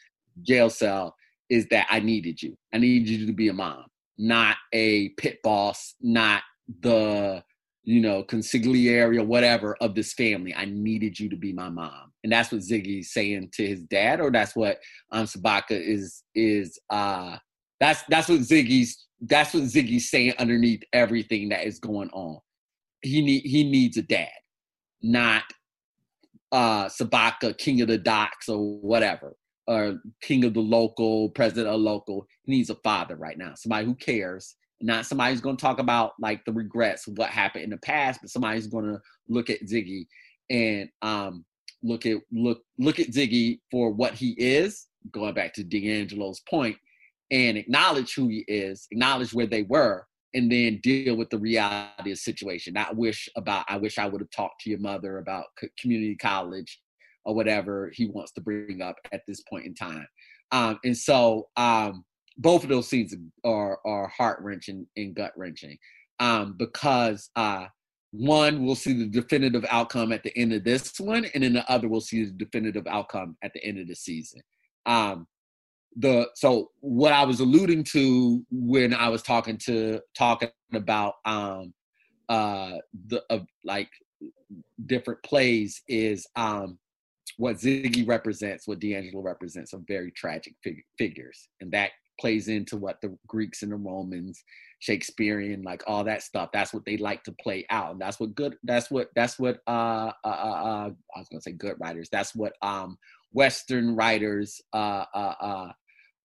jail 0.42 0.70
cell 0.70 1.14
is 1.48 1.66
that 1.68 1.86
I 1.90 2.00
needed 2.00 2.42
you. 2.42 2.56
I 2.72 2.78
needed 2.78 3.08
you 3.08 3.26
to 3.26 3.32
be 3.32 3.48
a 3.48 3.52
mom, 3.52 3.84
not 4.18 4.56
a 4.72 5.10
pit 5.10 5.40
boss, 5.42 5.94
not 6.00 6.42
the 6.80 7.42
you 7.90 8.00
know 8.00 8.22
consigliere 8.22 9.18
or 9.18 9.24
whatever 9.24 9.76
of 9.80 9.96
this 9.96 10.12
family. 10.12 10.54
I 10.54 10.64
needed 10.64 11.18
you 11.18 11.28
to 11.28 11.36
be 11.36 11.52
my 11.52 11.68
mom, 11.68 12.12
and 12.22 12.32
that's 12.32 12.52
what 12.52 12.60
Ziggy's 12.60 13.12
saying 13.12 13.50
to 13.54 13.66
his 13.66 13.82
dad, 13.82 14.20
or 14.20 14.30
that's 14.30 14.54
what 14.54 14.78
um 15.10 15.26
Sobotka 15.26 15.72
is 15.72 16.22
is 16.36 16.78
uh 16.90 17.36
that's 17.80 18.04
that's 18.08 18.28
what 18.28 18.40
Ziggy's 18.40 19.06
that's 19.22 19.52
what 19.52 19.64
Ziggy's 19.64 20.08
saying 20.08 20.34
underneath 20.38 20.84
everything 20.92 21.48
that 21.48 21.66
is 21.66 21.80
going 21.80 22.10
on. 22.10 22.38
He 23.02 23.22
need 23.22 23.42
he 23.42 23.64
needs 23.64 23.96
a 23.96 24.02
dad, 24.02 24.28
not 25.02 25.42
uh 26.52 26.86
Sobotka, 26.86 27.58
king 27.58 27.80
of 27.80 27.88
the 27.88 27.98
docks 27.98 28.48
or 28.48 28.78
whatever, 28.78 29.34
or 29.66 29.98
king 30.22 30.44
of 30.44 30.54
the 30.54 30.60
local, 30.60 31.30
president 31.30 31.66
of 31.66 31.80
local. 31.80 32.24
He 32.44 32.52
needs 32.52 32.70
a 32.70 32.76
father 32.76 33.16
right 33.16 33.36
now, 33.36 33.54
somebody 33.56 33.86
who 33.86 33.96
cares, 33.96 34.54
not 34.80 35.06
somebody 35.06 35.32
who's 35.32 35.40
going 35.40 35.56
to 35.56 35.62
talk 35.62 35.78
about 35.78 36.12
like 36.20 36.44
the 36.44 36.52
regrets 36.52 37.06
of 37.06 37.18
what 37.18 37.30
happened 37.30 37.64
in 37.64 37.70
the 37.70 37.78
past, 37.78 38.20
but 38.20 38.30
somebody 38.30 38.56
who's 38.56 38.66
going 38.66 38.86
to 38.86 39.00
look 39.28 39.50
at 39.50 39.62
Ziggy 39.62 40.06
and 40.50 40.88
um 41.02 41.44
look 41.82 42.06
at 42.06 42.18
look 42.32 42.62
look 42.78 42.98
at 42.98 43.08
Ziggy 43.08 43.60
for 43.70 43.90
what 43.90 44.14
he 44.14 44.34
is. 44.38 44.86
Going 45.12 45.32
back 45.32 45.54
to 45.54 45.64
D'Angelo's 45.64 46.40
point, 46.40 46.76
and 47.30 47.56
acknowledge 47.56 48.14
who 48.14 48.28
he 48.28 48.44
is, 48.48 48.86
acknowledge 48.90 49.32
where 49.32 49.46
they 49.46 49.62
were, 49.62 50.06
and 50.34 50.50
then 50.50 50.80
deal 50.82 51.16
with 51.16 51.30
the 51.30 51.38
reality 51.38 51.92
of 51.98 52.04
the 52.04 52.14
situation. 52.14 52.74
Not 52.74 52.96
wish 52.96 53.28
about, 53.36 53.64
I 53.68 53.76
wish 53.76 53.98
I 53.98 54.06
would 54.06 54.20
have 54.20 54.30
talked 54.30 54.60
to 54.62 54.70
your 54.70 54.78
mother 54.78 55.18
about 55.18 55.46
community 55.78 56.16
college 56.16 56.80
or 57.24 57.34
whatever 57.34 57.90
he 57.94 58.06
wants 58.06 58.32
to 58.32 58.40
bring 58.40 58.82
up 58.82 58.96
at 59.12 59.22
this 59.26 59.42
point 59.42 59.66
in 59.66 59.74
time. 59.74 60.06
Um, 60.52 60.78
and 60.84 60.96
so 60.96 61.48
um, 61.56 62.04
both 62.40 62.62
of 62.62 62.70
those 62.70 62.88
scenes 62.88 63.14
are, 63.44 63.78
are 63.84 64.08
heart 64.08 64.40
wrenching 64.40 64.86
and 64.96 65.14
gut 65.14 65.32
wrenching 65.36 65.76
um, 66.20 66.54
because 66.58 67.30
uh, 67.36 67.66
one, 68.12 68.64
we'll 68.64 68.74
see 68.74 68.94
the 68.94 69.06
definitive 69.06 69.64
outcome 69.68 70.10
at 70.10 70.22
the 70.22 70.36
end 70.36 70.52
of 70.54 70.64
this 70.64 70.98
one, 70.98 71.26
and 71.34 71.44
then 71.44 71.52
the 71.52 71.70
other, 71.70 71.86
we'll 71.86 72.00
see 72.00 72.24
the 72.24 72.32
definitive 72.32 72.86
outcome 72.86 73.36
at 73.42 73.52
the 73.52 73.62
end 73.64 73.78
of 73.78 73.88
the 73.88 73.94
season. 73.94 74.40
Um, 74.86 75.26
the 75.96 76.28
so 76.34 76.70
what 76.80 77.12
I 77.12 77.24
was 77.24 77.40
alluding 77.40 77.84
to 77.84 78.44
when 78.50 78.94
I 78.94 79.08
was 79.08 79.22
talking 79.22 79.58
to 79.64 80.00
talking 80.16 80.50
about 80.72 81.14
um 81.24 81.74
uh 82.28 82.76
the 83.08 83.24
uh, 83.28 83.40
like 83.64 83.90
different 84.86 85.20
plays 85.24 85.82
is 85.88 86.28
um 86.36 86.78
what 87.38 87.56
Ziggy 87.56 88.06
represents, 88.06 88.68
what 88.68 88.78
D'Angelo 88.78 89.20
represents 89.20 89.74
are 89.74 89.80
very 89.88 90.12
tragic 90.12 90.54
fig- 90.62 90.84
figures, 90.96 91.48
and 91.60 91.72
that 91.72 91.90
plays 92.20 92.48
into 92.48 92.76
what 92.76 93.00
the 93.00 93.16
Greeks 93.26 93.62
and 93.62 93.72
the 93.72 93.76
Romans, 93.76 94.44
Shakespearean, 94.80 95.62
like 95.62 95.82
all 95.86 96.04
that 96.04 96.22
stuff. 96.22 96.50
That's 96.52 96.72
what 96.74 96.84
they 96.84 96.96
like 96.96 97.24
to 97.24 97.32
play 97.32 97.66
out, 97.70 97.92
and 97.92 98.00
that's 98.00 98.20
what 98.20 98.34
good. 98.34 98.56
That's 98.62 98.90
what 98.90 99.08
that's 99.14 99.38
what 99.38 99.60
uh 99.66 100.12
uh, 100.24 100.28
uh, 100.28 100.28
uh 100.28 100.90
I 101.14 101.18
was 101.18 101.28
gonna 101.30 101.40
say 101.40 101.52
good 101.52 101.76
writers. 101.80 102.08
That's 102.10 102.34
what 102.34 102.52
um 102.62 102.98
Western 103.32 103.96
writers 103.96 104.60
uh 104.72 105.04
uh 105.14 105.34
uh 105.40 105.72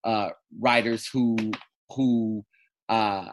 uh, 0.06 0.30
writers 0.60 1.08
who 1.12 1.36
who 1.90 2.46
uh, 2.88 3.32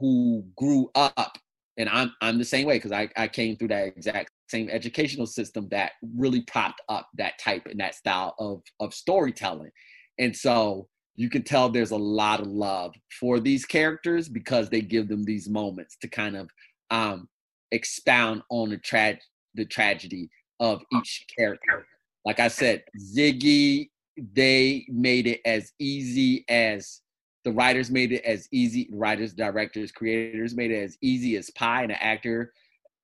who 0.00 0.44
grew 0.56 0.90
up, 0.94 1.38
and 1.76 1.88
I'm 1.88 2.12
I'm 2.20 2.38
the 2.38 2.44
same 2.44 2.66
way 2.66 2.78
because 2.78 2.92
I 2.92 3.08
I 3.16 3.28
came 3.28 3.56
through 3.56 3.68
that 3.68 3.86
exact 3.88 4.30
same 4.48 4.68
educational 4.70 5.26
system 5.26 5.68
that 5.70 5.92
really 6.16 6.40
propped 6.42 6.80
up 6.88 7.08
that 7.18 7.38
type 7.38 7.66
and 7.66 7.78
that 7.80 7.94
style 7.94 8.34
of 8.38 8.62
of 8.80 8.94
storytelling, 8.94 9.70
and 10.18 10.34
so 10.34 10.88
you 11.16 11.30
can 11.30 11.42
tell 11.42 11.68
there's 11.68 11.92
a 11.92 11.96
lot 11.96 12.40
of 12.40 12.46
love 12.46 12.94
for 13.20 13.40
these 13.40 13.64
characters 13.64 14.28
because 14.28 14.68
they 14.68 14.80
give 14.80 15.08
them 15.08 15.24
these 15.24 15.48
moments 15.48 15.96
to 16.00 16.08
kind 16.08 16.36
of 16.36 16.50
um, 16.90 17.28
expound 17.70 18.42
on 18.50 18.70
the 18.70 18.78
tra- 18.78 19.18
the 19.54 19.64
tragedy 19.64 20.28
of 20.60 20.82
each 20.92 21.26
character. 21.36 21.86
Like 22.24 22.40
I 22.40 22.48
said, 22.48 22.82
Ziggy 22.98 23.88
they 24.16 24.86
made 24.88 25.26
it 25.26 25.40
as 25.44 25.72
easy 25.78 26.44
as 26.48 27.00
the 27.44 27.52
writers 27.52 27.90
made 27.90 28.12
it 28.12 28.24
as 28.24 28.48
easy 28.52 28.88
writers 28.92 29.32
directors 29.32 29.90
creators 29.90 30.54
made 30.54 30.70
it 30.70 30.82
as 30.82 30.96
easy 31.02 31.36
as 31.36 31.50
pie 31.50 31.82
and 31.82 31.92
an 31.92 31.98
actor 32.00 32.52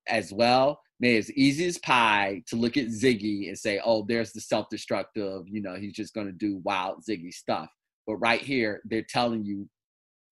as 0.08 0.32
well 0.32 0.80
made 1.00 1.16
it 1.16 1.18
as 1.18 1.32
easy 1.32 1.66
as 1.66 1.78
pie 1.78 2.42
to 2.46 2.56
look 2.56 2.76
at 2.76 2.86
ziggy 2.86 3.48
and 3.48 3.58
say 3.58 3.80
oh 3.84 4.04
there's 4.06 4.32
the 4.32 4.40
self-destructive 4.40 5.42
you 5.48 5.60
know 5.60 5.74
he's 5.74 5.94
just 5.94 6.14
going 6.14 6.26
to 6.26 6.32
do 6.32 6.60
wild 6.64 7.02
ziggy 7.04 7.32
stuff 7.32 7.68
but 8.10 8.16
right 8.16 8.42
here 8.42 8.82
they're 8.86 9.06
telling 9.08 9.44
you 9.44 9.68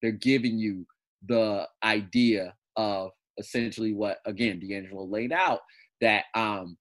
they're 0.03 0.11
giving 0.11 0.59
you 0.59 0.85
the 1.29 1.65
idea 1.85 2.53
of 2.75 3.13
essentially 3.39 3.93
what 3.93 4.19
again 4.27 4.59
d'angelo 4.59 5.05
laid 5.05 5.33
out 5.33 5.61
that 6.01 6.25
um 6.35 6.77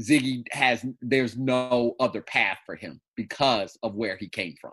Ziggy 0.00 0.46
has 0.52 0.86
there's 1.02 1.36
no 1.36 1.94
other 2.00 2.22
path 2.22 2.56
for 2.64 2.76
him 2.76 2.98
because 3.14 3.76
of 3.82 3.94
where 3.94 4.16
he 4.16 4.26
came 4.26 4.54
from. 4.58 4.72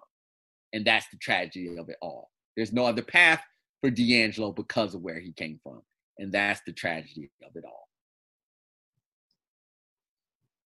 And 0.72 0.86
that's 0.86 1.08
the 1.12 1.18
tragedy 1.18 1.76
of 1.78 1.90
it 1.90 1.98
all. 2.02 2.30
There's 2.56 2.72
no 2.72 2.86
other 2.86 3.02
path 3.02 3.44
for 3.82 3.90
D'Angelo 3.90 4.54
because 4.54 4.96
of 4.96 5.02
where 5.02 5.20
he 5.20 5.34
came 5.34 5.60
from. 5.62 5.82
And 6.20 6.32
that's 6.32 6.62
the 6.66 6.72
tragedy 6.72 7.30
of 7.44 7.52
it 7.56 7.66
all. 7.66 7.90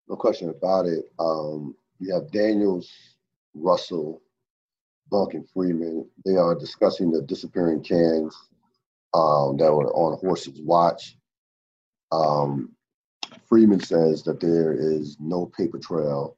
No 0.09 0.17
question 0.17 0.49
about 0.49 0.87
it. 0.87 1.05
Um, 1.19 1.73
you 1.99 2.13
have 2.13 2.31
Daniels, 2.31 2.91
Russell, 3.53 4.21
Bunk, 5.13 5.35
and 5.35 5.47
Freamon. 5.55 6.07
They 6.25 6.37
are 6.37 6.55
discussing 6.55 7.11
the 7.11 7.21
disappearing 7.21 7.83
cans 7.83 8.35
um, 9.13 9.57
that 9.57 9.71
were 9.71 9.93
on 9.93 10.17
Horse's 10.17 10.59
watch. 10.59 11.15
Um, 12.11 12.71
Freamon 13.47 13.85
says 13.85 14.23
that 14.23 14.39
there 14.39 14.73
is 14.73 15.17
no 15.19 15.45
paper 15.55 15.77
trail 15.77 16.35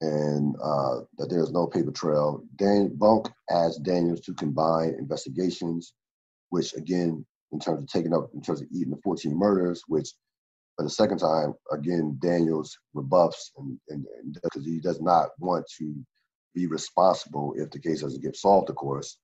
and 0.00 0.54
uh, 0.62 1.00
that 1.18 1.28
there 1.28 1.42
is 1.42 1.50
no 1.50 1.66
paper 1.66 1.90
trail. 1.90 2.44
Dan 2.54 2.94
Bunk 2.94 3.28
asked 3.50 3.82
Daniels 3.82 4.20
to 4.22 4.34
combine 4.34 4.94
investigations, 4.96 5.92
which 6.50 6.74
again, 6.74 7.26
in 7.50 7.58
terms 7.58 7.82
of 7.82 7.88
taking 7.88 8.14
up, 8.14 8.30
in 8.32 8.42
terms 8.42 8.60
of 8.60 8.68
eating 8.70 8.90
the 8.90 9.00
14 9.02 9.36
murders, 9.36 9.82
which 9.88 10.08
for 10.76 10.84
the 10.84 10.90
second 10.90 11.18
time, 11.18 11.54
again, 11.72 12.16
Daniels 12.22 12.78
rebuffs 12.94 13.50
and 13.58 14.06
because 14.34 14.64
he 14.64 14.78
does 14.78 15.00
not 15.00 15.30
want 15.40 15.66
to 15.78 15.94
be 16.54 16.66
responsible 16.66 17.54
if 17.56 17.70
the 17.70 17.78
case 17.78 18.02
doesn't 18.02 18.22
get 18.22 18.36
solved, 18.36 18.70
of 18.70 18.76
course. 18.76 19.18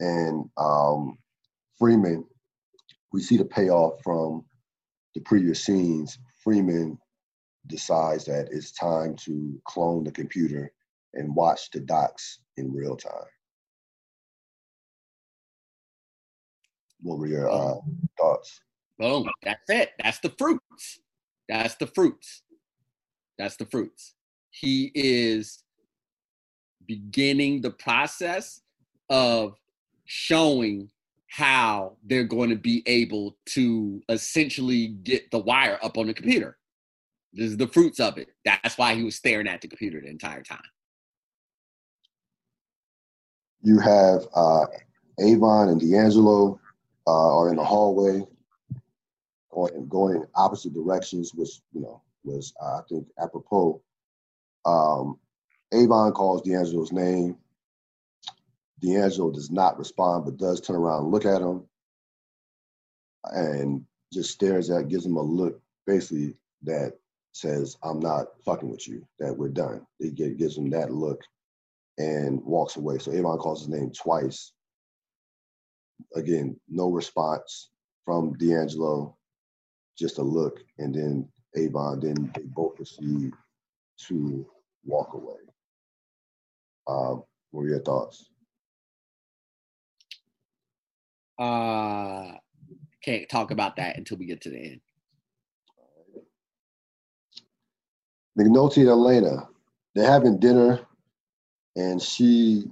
And 0.00 0.48
um, 0.56 1.18
Freamon, 1.80 2.24
we 3.12 3.20
see 3.20 3.36
the 3.36 3.44
payoff 3.44 4.02
from 4.02 4.44
the 5.14 5.20
previous 5.20 5.64
scenes. 5.64 6.18
Freamon 6.44 6.98
decides 7.66 8.24
that 8.26 8.48
it's 8.50 8.72
time 8.72 9.16
to 9.16 9.60
clone 9.64 10.04
the 10.04 10.10
computer 10.10 10.72
and 11.14 11.34
watch 11.34 11.70
the 11.70 11.80
docs 11.80 12.40
in 12.56 12.72
real 12.72 12.96
time. 12.96 13.12
What 17.00 17.18
were 17.18 17.26
your 17.26 17.50
uh, 17.50 17.76
thoughts? 18.18 18.60
Boom. 18.98 19.28
That's 19.42 19.68
it. 19.68 19.90
That's 20.02 20.18
the 20.20 20.30
fruits. 20.30 21.00
That's 21.48 21.74
the 21.76 21.86
fruits. 21.86 22.42
That's 23.38 23.56
the 23.56 23.66
fruits. 23.66 24.14
He 24.50 24.90
is 24.94 25.63
beginning 26.86 27.60
the 27.60 27.70
process 27.70 28.60
of 29.10 29.56
showing 30.04 30.90
how 31.28 31.96
they're 32.04 32.24
going 32.24 32.50
to 32.50 32.56
be 32.56 32.82
able 32.86 33.36
to 33.46 34.00
essentially 34.08 34.88
get 34.88 35.30
the 35.30 35.38
wire 35.38 35.78
up 35.82 35.98
on 35.98 36.06
the 36.06 36.14
computer. 36.14 36.56
This 37.32 37.50
is 37.50 37.56
the 37.56 37.66
fruits 37.66 37.98
of 37.98 38.18
it. 38.18 38.28
That's 38.44 38.78
why 38.78 38.94
he 38.94 39.02
was 39.02 39.16
staring 39.16 39.48
at 39.48 39.60
the 39.60 39.66
computer 39.66 40.00
the 40.00 40.08
entire 40.08 40.42
time. 40.42 40.62
You 43.62 43.80
have 43.80 44.26
uh, 44.34 44.66
Avon 45.20 45.70
and 45.70 45.80
D'Angelo 45.80 46.60
uh, 47.06 47.36
are 47.38 47.48
in 47.50 47.56
the 47.56 47.64
hallway, 47.64 48.22
going 49.50 49.88
going 49.88 50.16
in 50.16 50.26
opposite 50.36 50.74
directions, 50.74 51.34
which 51.34 51.60
you 51.72 51.80
know 51.80 52.00
was 52.22 52.52
uh, 52.62 52.78
I 52.78 52.80
think 52.88 53.08
apropos. 53.20 53.80
Um, 54.64 55.18
Avon 55.74 56.12
calls 56.12 56.42
D'Angelo's 56.42 56.92
name. 56.92 57.36
D'Angelo 58.80 59.32
does 59.32 59.50
not 59.50 59.78
respond, 59.78 60.24
but 60.24 60.36
does 60.36 60.60
turn 60.60 60.76
around 60.76 61.04
and 61.04 61.12
look 61.12 61.26
at 61.26 61.42
him, 61.42 61.66
and 63.24 63.84
just 64.12 64.30
stares 64.30 64.70
at, 64.70 64.88
gives 64.88 65.04
him 65.06 65.16
a 65.16 65.22
look, 65.22 65.60
basically 65.86 66.36
that 66.62 66.98
says, 67.32 67.76
"I'm 67.82 67.98
not 67.98 68.40
fucking 68.44 68.70
with 68.70 68.86
you. 68.86 69.06
That 69.18 69.36
we're 69.36 69.48
done." 69.48 69.86
He 69.98 70.10
gives 70.10 70.56
him 70.56 70.70
that 70.70 70.92
look, 70.92 71.20
and 71.98 72.42
walks 72.44 72.76
away. 72.76 72.98
So 72.98 73.12
Avon 73.12 73.38
calls 73.38 73.60
his 73.60 73.68
name 73.68 73.90
twice. 73.90 74.52
Again, 76.14 76.60
no 76.68 76.90
response 76.90 77.70
from 78.04 78.34
D'Angelo, 78.34 79.16
just 79.96 80.18
a 80.18 80.22
look, 80.22 80.60
and 80.78 80.94
then 80.94 81.32
Avon. 81.56 82.00
Then 82.00 82.30
they 82.34 82.44
both 82.44 82.76
proceed 82.76 83.32
to 84.06 84.46
walk 84.84 85.14
away. 85.14 85.43
Uh, 86.86 87.16
what 87.50 87.62
are 87.62 87.68
your 87.68 87.82
thoughts? 87.82 88.30
Uh, 91.38 92.32
can't 93.02 93.28
talk 93.28 93.50
about 93.50 93.76
that 93.76 93.96
until 93.96 94.16
we 94.16 94.26
get 94.26 94.40
to 94.42 94.50
the 94.50 94.58
end. 94.58 94.80
McNulty 98.38 98.78
and 98.78 98.88
Elena, 98.88 99.48
they're 99.94 100.10
having 100.10 100.38
dinner, 100.38 100.80
and 101.76 102.00
she 102.02 102.64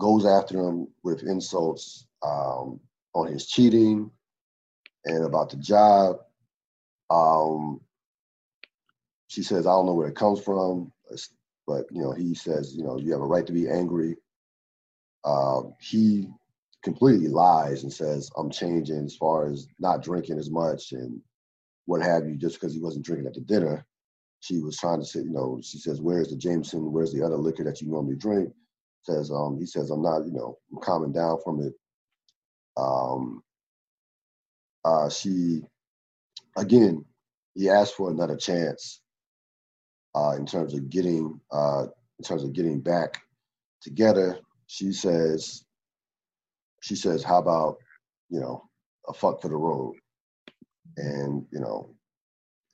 goes 0.00 0.26
after 0.26 0.58
him 0.58 0.88
with 1.02 1.22
insults 1.22 2.06
um, 2.22 2.80
on 3.14 3.28
his 3.28 3.46
cheating 3.46 4.10
and 5.04 5.24
about 5.24 5.50
the 5.50 5.56
job. 5.56 6.16
Um, 7.08 7.80
she 9.28 9.42
says, 9.42 9.66
"I 9.66 9.70
don't 9.70 9.86
know 9.86 9.94
where 9.94 10.08
it 10.08 10.16
comes 10.16 10.40
from," 10.40 10.92
but 11.66 11.86
you 11.90 12.02
know, 12.02 12.12
he 12.12 12.34
says, 12.34 12.74
"You 12.76 12.84
know, 12.84 12.98
you 12.98 13.12
have 13.12 13.20
a 13.22 13.26
right 13.26 13.46
to 13.46 13.52
be 13.52 13.68
angry." 13.68 14.16
Um, 15.24 15.74
he 15.80 16.28
completely 16.82 17.28
lies 17.28 17.82
and 17.82 17.92
says, 17.92 18.30
I'm 18.36 18.50
changing 18.50 19.04
as 19.04 19.16
far 19.16 19.48
as 19.48 19.66
not 19.78 20.02
drinking 20.02 20.38
as 20.38 20.50
much 20.50 20.92
and 20.92 21.20
what 21.86 22.02
have 22.02 22.26
you, 22.28 22.36
just 22.36 22.60
because 22.60 22.74
he 22.74 22.80
wasn't 22.80 23.04
drinking 23.04 23.26
at 23.26 23.34
the 23.34 23.40
dinner. 23.40 23.86
She 24.40 24.60
was 24.60 24.78
trying 24.78 25.00
to 25.00 25.06
say, 25.06 25.20
you 25.20 25.30
know, 25.32 25.60
she 25.62 25.78
says, 25.78 26.00
Where's 26.00 26.28
the 26.28 26.36
Jameson? 26.36 26.92
Where's 26.92 27.12
the 27.12 27.24
other 27.24 27.36
liquor 27.36 27.64
that 27.64 27.80
you 27.80 27.88
normally 27.88 28.16
drink? 28.16 28.52
Says, 29.02 29.30
um, 29.30 29.58
he 29.58 29.66
says, 29.66 29.90
I'm 29.90 30.02
not, 30.02 30.26
you 30.26 30.32
know, 30.32 30.58
I'm 30.72 30.80
calming 30.80 31.12
down 31.12 31.38
from 31.44 31.60
it. 31.62 31.74
Um, 32.76 33.42
uh, 34.84 35.10
she, 35.10 35.62
again, 36.56 37.04
he 37.54 37.68
asked 37.68 37.94
for 37.96 38.10
another 38.10 38.36
chance 38.36 39.00
uh, 40.14 40.34
in 40.36 40.46
terms 40.46 40.74
of 40.74 40.90
getting, 40.90 41.40
uh, 41.52 41.86
in 42.18 42.24
terms 42.24 42.44
of 42.44 42.52
getting 42.52 42.80
back 42.80 43.22
together. 43.80 44.38
She 44.66 44.92
says, 44.92 45.64
she 46.80 46.94
says, 46.96 47.22
"How 47.22 47.38
about 47.38 47.78
you 48.28 48.40
know 48.40 48.68
a 49.08 49.12
fuck 49.12 49.40
for 49.40 49.48
the 49.48 49.56
road?" 49.56 49.96
And 50.96 51.46
you 51.50 51.60
know, 51.60 51.94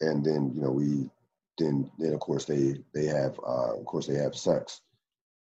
and 0.01 0.25
then 0.25 0.53
you 0.55 0.63
know 0.63 0.71
we 0.71 1.09
then 1.59 1.91
then 1.99 2.13
of 2.13 2.21
course 2.21 2.45
they 2.45 2.77
they 2.95 3.07
have 3.07 3.39
uh, 3.47 3.79
of 3.79 3.85
course 3.85 4.07
they 4.07 4.17
have 4.17 4.37
sex. 4.37 4.83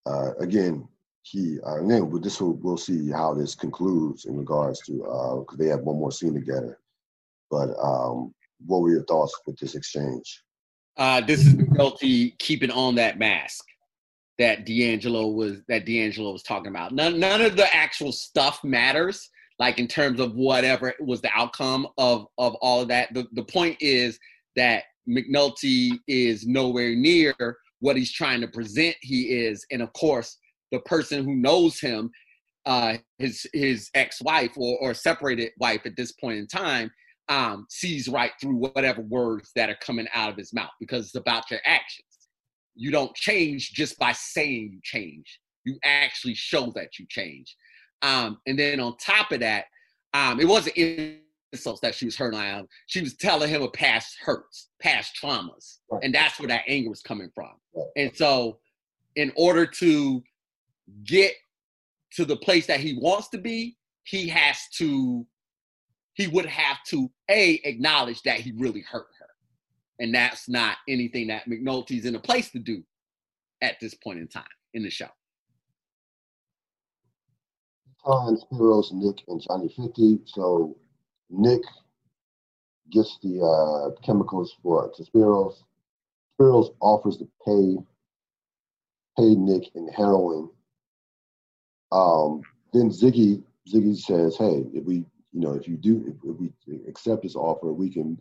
Uh, 0.07 0.33
again, 0.41 0.89
he 1.23 1.59
uh, 1.67 1.77
and 1.77 1.91
then 1.91 2.21
this 2.21 2.41
will 2.41 2.55
we'll 2.55 2.77
see 2.77 3.11
how 3.11 3.35
this 3.35 3.55
concludes 3.55 4.25
in 4.25 4.37
regards 4.37 4.81
to 4.83 4.93
because 4.93 5.47
uh, 5.51 5.57
they 5.57 5.69
have 5.69 5.81
one 5.81 5.99
more 5.99 6.13
scene 6.13 6.35
together. 6.35 6.79
But 7.51 7.71
um, 7.81 8.35
what 8.67 8.81
were 8.81 8.91
your 8.91 9.05
thoughts 9.05 9.39
with 9.47 9.59
this 9.59 9.75
exchange? 9.75 10.43
Uh, 10.97 11.21
this 11.21 11.47
is 11.47 11.55
McNulty 11.55 12.39
keeping 12.39 12.71
on 12.71 12.95
that 12.97 13.19
mask 13.19 13.65
that 14.39 14.67
D'Angelo 14.67 15.29
was 15.29 15.63
that 15.69 15.87
D'Angelo 15.87 16.33
was 16.33 16.43
talking 16.43 16.69
about. 16.69 16.93
None 16.93 17.19
none 17.19 17.41
of 17.41 17.57
the 17.57 17.75
actual 17.75 18.13
stuff 18.13 18.63
matters, 18.65 19.31
like 19.59 19.79
in 19.79 19.89
terms 19.89 20.21
of 20.21 20.35
whatever 20.35 20.95
was 21.01 21.21
the 21.21 21.31
outcome 21.35 21.87
of 21.99 22.27
of 22.39 22.55
all 22.57 22.83
of 22.83 22.89
that. 22.89 23.13
The 23.15 23.27
the 23.33 23.45
point 23.45 23.77
is 23.81 24.19
that 24.57 24.85
McNulty 25.09 25.99
is 26.07 26.47
nowhere 26.47 26.95
near 26.95 27.35
what 27.81 27.97
he's 27.97 28.13
trying 28.13 28.41
to 28.41 28.49
present 28.49 28.97
he 29.01 29.23
is. 29.23 29.65
And 29.71 29.83
of 29.83 29.93
course, 29.95 30.39
the 30.71 30.81
person 30.81 31.25
who 31.25 31.35
knows 31.35 31.81
him, 31.81 32.11
uh, 32.67 32.97
his 33.19 33.47
his 33.53 33.91
ex-wife 33.95 34.53
or, 34.57 34.79
or 34.81 34.95
separated 34.95 35.53
wife 35.59 35.83
at 35.85 35.97
this 35.97 36.13
point 36.13 36.39
in 36.39 36.47
time, 36.47 36.91
um, 37.29 37.67
sees 37.69 38.09
right 38.09 38.33
through 38.41 38.57
whatever 38.57 39.01
words 39.03 39.51
that 39.57 39.71
are 39.71 39.79
coming 39.81 40.07
out 40.15 40.31
of 40.31 40.37
his 40.37 40.53
mouth 40.53 40.71
because 40.81 41.07
it's 41.07 41.15
about 41.15 41.51
your 41.51 41.61
actions 41.65 42.13
you 42.75 42.91
don't 42.91 43.15
change 43.15 43.73
just 43.73 43.99
by 43.99 44.13
saying 44.13 44.71
you 44.73 44.81
change. 44.83 45.41
You 45.65 45.79
actually 45.85 46.35
show 46.35 46.73
that 46.75 46.99
you 46.99 47.07
change. 47.09 47.57
Um, 48.03 48.39
and 48.47 48.59
then 48.59 48.81
on 48.81 48.97
top 48.97 49.33
of 49.33 49.41
that, 49.41 49.67
um, 50.15 50.41
it 50.41 50.49
wasn't 50.49 50.77
insults 50.77 51.81
that 51.81 51.95
she 51.95 52.05
was 52.05 52.17
hurting 52.17 52.41
on. 52.41 52.67
She 52.87 53.01
was 53.01 53.17
telling 53.17 53.49
him 53.49 53.63
of 53.63 53.73
past 53.73 54.17
hurts, 54.21 54.71
past 54.81 55.17
traumas, 55.23 55.79
right. 55.91 56.03
and 56.03 56.15
that's 56.15 56.39
where 56.39 56.49
that 56.49 56.63
anger 56.67 56.91
was 56.91 57.03
coming 57.03 57.31
from. 57.35 57.53
Right. 57.75 57.87
And 57.97 58.17
so, 58.17 58.59
in 59.15 59.33
order 59.37 59.67
to 59.67 60.23
get 61.05 61.33
to 62.15 62.25
the 62.25 62.37
place 62.37 62.67
that 62.67 62.81
he 62.81 62.99
wants 62.99 63.29
to 63.29 63.39
be, 63.39 63.77
he 64.05 64.29
has 64.29 64.59
to, 64.79 65.25
he 66.15 66.27
would 66.29 66.47
have 66.47 66.79
to 66.85 67.11
a 67.31 67.61
acknowledge 67.65 68.23
that 68.23 68.41
he 68.41 68.53
really 68.53 68.83
hurt 68.83 69.09
her 69.19 69.23
and 70.03 70.13
that's 70.13 70.49
not 70.49 70.79
anything 70.89 71.29
that 71.29 71.49
McNulty's 71.49 72.07
in 72.07 72.17
a 72.17 72.21
place 72.21 72.51
to 72.51 72.59
do 72.59 72.83
at 73.63 73.79
this 73.81 73.95
point 73.95 74.19
in 74.19 74.27
time 74.27 74.43
in 74.75 74.83
the 74.83 74.91
show. 74.91 75.07
Hans, 77.99 78.45
Spiros, 78.51 78.93
Nick, 78.93 79.23
and 79.29 79.41
Johnny 79.41 79.69
50. 79.69 80.19
So 80.25 80.77
Nick 81.31 81.63
gets 82.91 83.19
the 83.23 83.41
uh, 83.41 84.01
chemicals 84.05 84.57
for 84.61 84.91
to 84.97 85.05
Spiros. 85.05 85.63
Spiros 86.41 86.75
offers 86.81 87.19
to 87.19 87.29
pay 87.47 87.77
pay 89.17 89.35
Nick 89.37 89.71
in 89.77 89.87
heroin. 89.89 90.51
Um, 91.93 92.43
then 92.73 92.91
Ziggy 92.91 93.45
Ziggy 93.73 93.97
says, 93.97 94.37
"Hey, 94.37 94.65
if 94.75 94.85
we, 94.85 95.05
you 95.33 95.41
know, 95.41 95.55
if 95.55 95.67
you 95.67 95.77
do, 95.77 96.05
if, 96.07 96.39
we 96.39 96.53
accept 96.89 97.23
this 97.23 97.37
offer, 97.37 97.73
we 97.73 97.91
can 97.91 98.19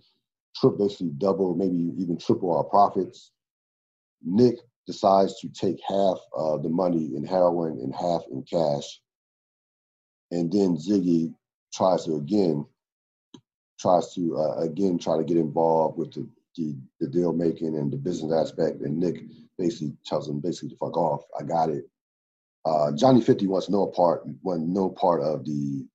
trip 0.55 0.77
basically 0.77 1.11
double, 1.17 1.55
maybe 1.55 1.93
even 1.97 2.17
triple 2.17 2.55
our 2.55 2.63
profits." 2.63 3.31
Nick 4.23 4.59
decides 4.87 5.39
to 5.39 5.49
take 5.49 5.79
half 5.87 6.17
of 6.33 6.63
the 6.63 6.69
money 6.69 7.15
in 7.15 7.25
heroin 7.25 7.79
and 7.79 7.93
half 7.93 8.21
in 8.31 8.43
cash, 8.43 9.01
and 10.31 10.51
then 10.51 10.77
Ziggy 10.77 11.33
tries 11.73 12.05
to 12.05 12.15
again 12.15 12.65
tries 13.79 14.13
to 14.13 14.37
uh, 14.37 14.57
again 14.57 14.97
try 14.97 15.17
to 15.17 15.23
get 15.23 15.37
involved 15.37 15.97
with 15.97 16.13
the, 16.13 16.27
the, 16.55 16.75
the 16.99 17.07
deal 17.07 17.33
making 17.33 17.75
and 17.77 17.91
the 17.91 17.97
business 17.97 18.31
aspect, 18.31 18.81
and 18.81 18.97
Nick 18.97 19.23
basically 19.57 19.95
tells 20.05 20.29
him 20.29 20.39
basically 20.39 20.69
to 20.69 20.77
fuck 20.77 20.95
off. 20.95 21.23
I 21.39 21.43
got 21.43 21.69
it. 21.69 21.89
Uh, 22.63 22.91
Johnny 22.95 23.21
Fifty 23.21 23.47
wants 23.47 23.69
no 23.69 23.87
part, 23.87 24.23
want 24.43 24.67
no 24.67 24.89
part 24.89 25.21
of 25.21 25.45
the 25.45 25.85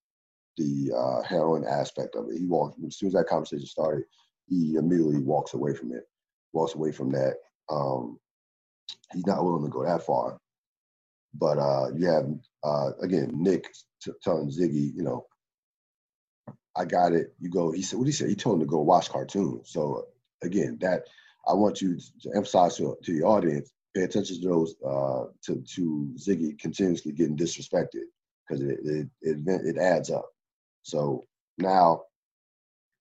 the 0.56 0.92
uh, 0.96 1.22
heroin 1.22 1.64
aspect 1.64 2.16
of 2.16 2.26
it. 2.30 2.38
He 2.38 2.46
walks 2.46 2.76
as 2.86 2.98
soon 2.98 3.08
as 3.08 3.14
that 3.14 3.26
conversation 3.28 3.66
started. 3.66 4.04
He 4.48 4.76
immediately 4.76 5.18
walks 5.20 5.54
away 5.54 5.74
from 5.74 5.92
it, 5.92 6.04
walks 6.52 6.74
away 6.74 6.92
from 6.92 7.12
that. 7.12 7.36
Um, 7.70 8.18
he's 9.12 9.26
not 9.26 9.44
willing 9.44 9.64
to 9.64 9.70
go 9.70 9.84
that 9.84 10.04
far. 10.06 10.38
But 11.34 11.58
uh, 11.58 11.88
you 11.96 12.06
have 12.08 12.26
uh, 12.64 12.90
again 13.02 13.32
Nick 13.34 13.68
t- 14.02 14.12
telling 14.22 14.50
Ziggy, 14.50 14.94
you 14.94 15.02
know, 15.04 15.26
I 16.76 16.84
got 16.84 17.12
it. 17.12 17.34
You 17.40 17.50
go. 17.50 17.70
He 17.72 17.82
said, 17.82 17.98
what 17.98 18.06
he 18.06 18.12
said? 18.12 18.28
He 18.28 18.34
told 18.36 18.56
him 18.56 18.60
to 18.60 18.66
go 18.66 18.80
watch 18.80 19.10
cartoons. 19.10 19.70
So 19.70 20.06
again, 20.42 20.78
that 20.80 21.04
I 21.46 21.54
want 21.54 21.80
you 21.82 21.98
to 22.22 22.30
emphasize 22.34 22.76
to, 22.78 22.96
to 23.04 23.12
the 23.12 23.24
audience, 23.24 23.70
pay 23.94 24.02
attention 24.02 24.40
to 24.40 24.48
those 24.48 24.74
uh, 24.86 25.24
to 25.46 25.62
to 25.76 26.14
Ziggy 26.18 26.58
continuously 26.58 27.12
getting 27.12 27.36
disrespected 27.36 28.04
because 28.48 28.62
it, 28.62 28.78
it 28.84 29.08
it 29.22 29.38
it 29.46 29.78
adds 29.78 30.10
up. 30.10 30.26
So 30.86 31.26
now, 31.58 32.02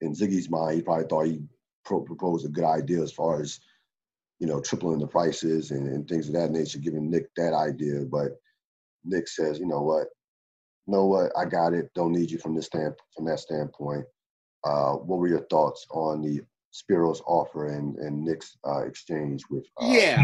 in 0.01 0.15
Ziggy's 0.15 0.49
mind, 0.49 0.75
he 0.75 0.81
probably 0.81 1.05
thought 1.05 1.25
he 1.27 1.43
pro- 1.85 2.01
proposed 2.01 2.43
a 2.43 2.49
good 2.49 2.63
idea 2.63 2.99
as 2.99 3.11
far 3.11 3.39
as 3.39 3.59
you 4.39 4.47
know 4.47 4.59
tripling 4.59 4.97
the 4.97 5.05
prices 5.05 5.69
and, 5.69 5.87
and 5.87 6.07
things 6.07 6.27
of 6.27 6.33
that 6.33 6.49
nature, 6.49 6.79
giving 6.79 7.11
Nick 7.11 7.27
that 7.37 7.53
idea. 7.53 8.01
But 8.01 8.39
Nick 9.03 9.27
says, 9.27 9.59
you 9.59 9.67
know 9.67 9.83
what, 9.83 10.07
know 10.87 11.05
what, 11.05 11.31
I 11.37 11.45
got 11.45 11.73
it. 11.73 11.91
Don't 11.93 12.11
need 12.11 12.31
you 12.31 12.39
from 12.39 12.55
this 12.55 12.65
stand 12.65 12.95
from 13.15 13.25
that 13.25 13.39
standpoint. 13.39 14.05
Uh, 14.63 14.93
what 14.93 15.19
were 15.19 15.27
your 15.27 15.45
thoughts 15.51 15.85
on 15.91 16.23
the 16.23 16.41
Spiros 16.73 17.21
offer 17.27 17.67
and 17.67 17.97
and 17.97 18.23
Nick's 18.23 18.57
uh, 18.67 18.81
exchange 18.81 19.43
with? 19.51 19.63
Uh, 19.79 19.89
yeah, 19.91 20.23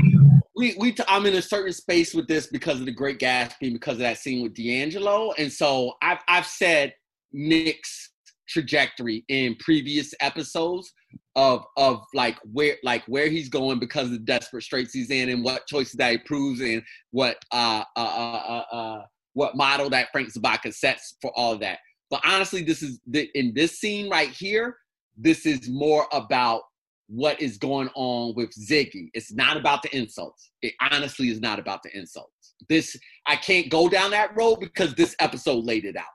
we 0.55 0.75
we 0.79 0.93
t- 0.93 1.03
I'm 1.07 1.27
in 1.27 1.35
a 1.35 1.43
certain 1.43 1.73
space 1.73 2.15
with 2.15 2.27
this 2.27 2.47
because 2.47 2.79
of 2.79 2.87
the 2.87 2.91
Great 2.91 3.19
Gatsby, 3.19 3.71
because 3.71 3.93
of 3.93 3.99
that 3.99 4.17
scene 4.17 4.41
with 4.41 4.55
D'Angelo, 4.55 5.31
and 5.37 5.53
so 5.53 5.93
I've 6.01 6.23
I've 6.27 6.47
said 6.47 6.95
Nick's 7.33 8.11
trajectory 8.49 9.23
in 9.29 9.55
previous 9.59 10.13
episodes 10.19 10.91
of 11.35 11.63
of 11.77 12.01
like 12.13 12.37
where 12.51 12.75
like 12.83 13.03
where 13.07 13.29
he's 13.29 13.47
going 13.47 13.79
because 13.79 14.07
of 14.07 14.11
the 14.11 14.19
desperate 14.19 14.63
straits 14.63 14.93
he's 14.93 15.09
in 15.09 15.29
and 15.29 15.43
what 15.43 15.65
choices 15.67 15.93
that 15.93 16.11
he 16.11 16.17
proves 16.19 16.59
and 16.59 16.83
what 17.11 17.37
uh 17.53 17.83
uh 17.95 17.99
uh, 17.99 18.63
uh, 18.71 18.75
uh 18.75 19.01
what 19.33 19.55
model 19.55 19.89
that 19.89 20.09
Frank 20.11 20.29
Sobotka 20.33 20.73
sets 20.73 21.15
for 21.21 21.31
all 21.37 21.53
of 21.53 21.61
that. 21.61 21.79
But 22.09 22.21
honestly, 22.25 22.61
this 22.61 22.83
is 22.83 22.99
the, 23.07 23.29
in 23.33 23.53
this 23.55 23.79
scene 23.79 24.09
right 24.09 24.29
here. 24.29 24.75
This 25.17 25.45
is 25.45 25.69
more 25.69 26.07
about 26.11 26.63
what 27.07 27.41
is 27.41 27.57
going 27.57 27.89
on 27.95 28.33
with 28.35 28.49
Ziggy. 28.51 29.09
It's 29.13 29.33
not 29.33 29.57
about 29.57 29.81
the 29.83 29.95
insults. 29.95 30.51
It 30.61 30.73
honestly 30.91 31.29
is 31.29 31.39
not 31.39 31.59
about 31.59 31.83
the 31.83 31.97
insults. 31.97 32.55
This 32.69 32.95
I 33.25 33.35
can't 33.35 33.69
go 33.69 33.89
down 33.89 34.11
that 34.11 34.35
road 34.35 34.59
because 34.59 34.93
this 34.95 35.15
episode 35.19 35.63
laid 35.65 35.85
it 35.85 35.95
out. 35.95 36.05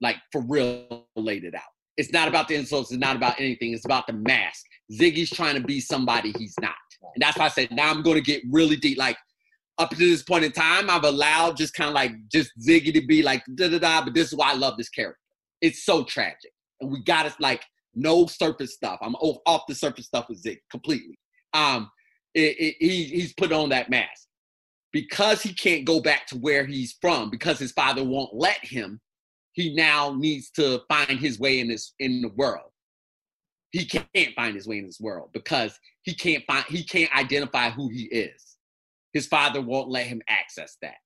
Like 0.00 0.16
for 0.32 0.42
real 0.42 1.06
laid 1.16 1.44
it 1.44 1.54
out. 1.54 1.62
It's 1.96 2.12
not 2.12 2.28
about 2.28 2.48
the 2.48 2.54
insults, 2.54 2.90
it's 2.90 3.00
not 3.00 3.16
about 3.16 3.38
anything. 3.38 3.72
It's 3.72 3.84
about 3.84 4.06
the 4.06 4.14
mask. 4.14 4.64
Ziggy's 4.92 5.30
trying 5.30 5.56
to 5.56 5.60
be 5.60 5.80
somebody 5.80 6.32
he's 6.38 6.54
not. 6.60 6.74
And 7.14 7.22
that's 7.22 7.36
why 7.36 7.46
I 7.46 7.48
said 7.48 7.70
now 7.70 7.90
I'm 7.90 8.02
gonna 8.02 8.20
get 8.20 8.42
really 8.50 8.76
deep. 8.76 8.98
Like 8.98 9.16
up 9.78 9.90
to 9.90 9.96
this 9.96 10.22
point 10.22 10.44
in 10.44 10.52
time, 10.52 10.90
I've 10.90 11.04
allowed 11.04 11.56
just 11.56 11.74
kind 11.74 11.88
of 11.88 11.94
like 11.94 12.12
just 12.30 12.50
Ziggy 12.60 12.92
to 12.94 13.06
be 13.06 13.22
like 13.22 13.42
da 13.54 13.68
da 13.68 13.78
da. 13.78 14.04
But 14.04 14.14
this 14.14 14.28
is 14.28 14.34
why 14.34 14.50
I 14.50 14.54
love 14.54 14.76
this 14.76 14.88
character. 14.88 15.18
It's 15.60 15.84
so 15.84 16.04
tragic, 16.04 16.52
and 16.80 16.90
we 16.90 17.02
got 17.02 17.26
it 17.26 17.34
like 17.38 17.62
no 17.94 18.26
surface 18.26 18.74
stuff. 18.74 18.98
I'm 19.02 19.14
off 19.14 19.62
the 19.68 19.74
surface 19.74 20.06
stuff 20.06 20.26
with 20.28 20.38
Zig 20.38 20.58
completely. 20.70 21.18
Um, 21.52 21.90
it, 22.34 22.56
it, 22.58 22.76
he 22.78 23.04
he's 23.04 23.32
put 23.34 23.52
on 23.52 23.70
that 23.70 23.90
mask 23.90 24.28
because 24.92 25.42
he 25.42 25.52
can't 25.52 25.84
go 25.84 26.00
back 26.00 26.26
to 26.28 26.38
where 26.38 26.66
he's 26.66 26.96
from 27.00 27.30
because 27.30 27.58
his 27.58 27.72
father 27.72 28.04
won't 28.04 28.34
let 28.34 28.58
him. 28.64 29.00
He 29.52 29.74
now 29.74 30.14
needs 30.16 30.50
to 30.52 30.82
find 30.88 31.18
his 31.18 31.38
way 31.38 31.60
in 31.60 31.68
this 31.68 31.94
in 31.98 32.22
the 32.22 32.30
world. 32.30 32.70
He 33.70 33.84
can't 33.84 34.34
find 34.34 34.54
his 34.54 34.66
way 34.66 34.78
in 34.78 34.86
this 34.86 35.00
world 35.00 35.30
because 35.32 35.78
he 36.02 36.14
can't 36.14 36.44
find 36.46 36.64
he 36.68 36.82
can't 36.82 37.14
identify 37.16 37.70
who 37.70 37.88
he 37.88 38.04
is 38.04 38.50
his 39.12 39.26
father 39.26 39.60
won't 39.60 39.90
let 39.90 40.06
him 40.06 40.22
access 40.28 40.76
that. 40.82 40.96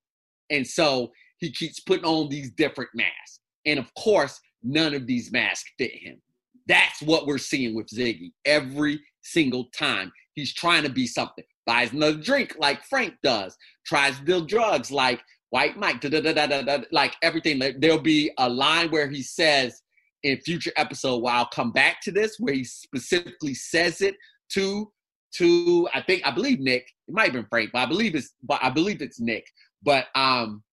And 0.51 0.67
so 0.67 1.13
he 1.39 1.51
keeps 1.51 1.81
putting 1.81 2.05
on 2.05 2.29
these 2.29 2.51
different 2.51 2.91
masks. 2.95 3.41
And 3.67 3.79
of 3.79 3.93
course, 3.95 4.39
none 4.63 4.95
of 4.95 5.07
these 5.07 5.33
masks 5.33 5.71
fit 5.79 5.93
him. 5.95 6.21
That's 6.67 7.03
what 7.03 7.27
we're 7.27 7.39
seeing 7.39 7.75
with 7.75 7.89
Ziggy 7.89 8.33
every 8.45 9.01
single 9.23 9.69
time. 9.77 10.13
He's 10.35 10.55
trying 10.55 10.83
to 10.83 10.91
be 10.91 11.07
something. 11.07 11.45
Buys 11.67 11.93
another 11.93 12.19
drink 12.19 12.57
like 12.59 12.85
Frank 12.85 13.15
does. 13.23 13.57
Tries 13.87 14.19
to 14.19 14.25
deal 14.25 14.45
drugs 14.45 14.91
like 14.91 15.21
White 15.55 15.77
Mike. 15.77 16.01
Da, 16.01 16.09
da, 16.09 16.47
da, 16.47 16.79
like 16.91 17.15
everything. 17.23 17.63
There'll 17.79 18.01
be 18.01 18.33
a 18.39 18.49
line 18.49 18.91
where 18.91 19.09
he 19.09 19.23
says 19.23 19.83
in 20.25 20.41
future 20.41 20.73
episode 20.75 21.19
where 21.23 21.33
I'll 21.33 21.47
come 21.47 21.71
back 21.71 22.01
to 22.03 22.11
this, 22.11 22.41
where 22.41 22.55
he 22.55 22.65
specifically 22.65 23.55
says 23.55 24.01
it 24.01 24.17
to 24.55 24.91
to 25.37 25.89
I 25.95 26.01
think 26.01 26.23
I 26.25 26.33
believe 26.33 26.59
Nick. 26.59 26.89
It 27.07 27.15
might 27.15 27.27
have 27.27 27.35
been 27.35 27.47
Frank, 27.47 27.71
but 27.73 27.83
I 27.83 27.87
believe 27.87 28.17
it's 28.17 28.35
but 28.43 28.59
I 28.65 28.71
believe 28.71 29.01
it's 29.01 29.21
Nick. 29.21 29.47
But 29.85 30.07
um 30.17 30.65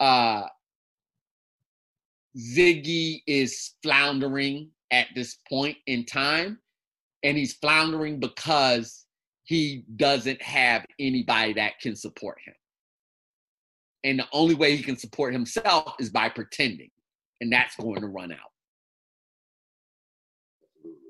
uh 0.00 0.44
Ziggy 2.38 3.20
is 3.26 3.74
floundering 3.82 4.70
at 4.90 5.08
this 5.14 5.36
point 5.46 5.76
in 5.86 6.06
time, 6.06 6.58
and 7.22 7.36
he's 7.36 7.52
floundering 7.52 8.18
because 8.18 9.04
he 9.44 9.84
doesn't 9.96 10.40
have 10.40 10.86
anybody 10.98 11.52
that 11.52 11.78
can 11.80 11.94
support 11.94 12.38
him. 12.46 12.54
And 14.04 14.18
the 14.18 14.26
only 14.32 14.54
way 14.54 14.76
he 14.76 14.82
can 14.82 14.96
support 14.96 15.32
himself 15.32 15.94
is 16.00 16.10
by 16.10 16.28
pretending, 16.28 16.90
and 17.40 17.52
that's 17.52 17.76
going 17.76 18.00
to 18.00 18.08
run 18.08 18.32
out. 18.32 18.38
Absolutely. 20.76 21.00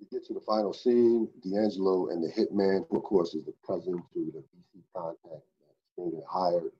You 0.00 0.06
get 0.10 0.26
to 0.26 0.34
the 0.34 0.40
final 0.40 0.72
scene, 0.72 1.28
D'Angelo 1.42 2.08
and 2.08 2.22
the 2.22 2.32
hitman, 2.32 2.84
who 2.90 2.96
of 2.96 3.04
course 3.04 3.34
is 3.34 3.44
the 3.44 3.54
cousin 3.64 4.02
to 4.12 4.32
the 4.32 4.40
BC 4.40 4.82
contact 4.94 5.18
that's 5.24 5.76
being 5.96 6.22
hired 6.28 6.72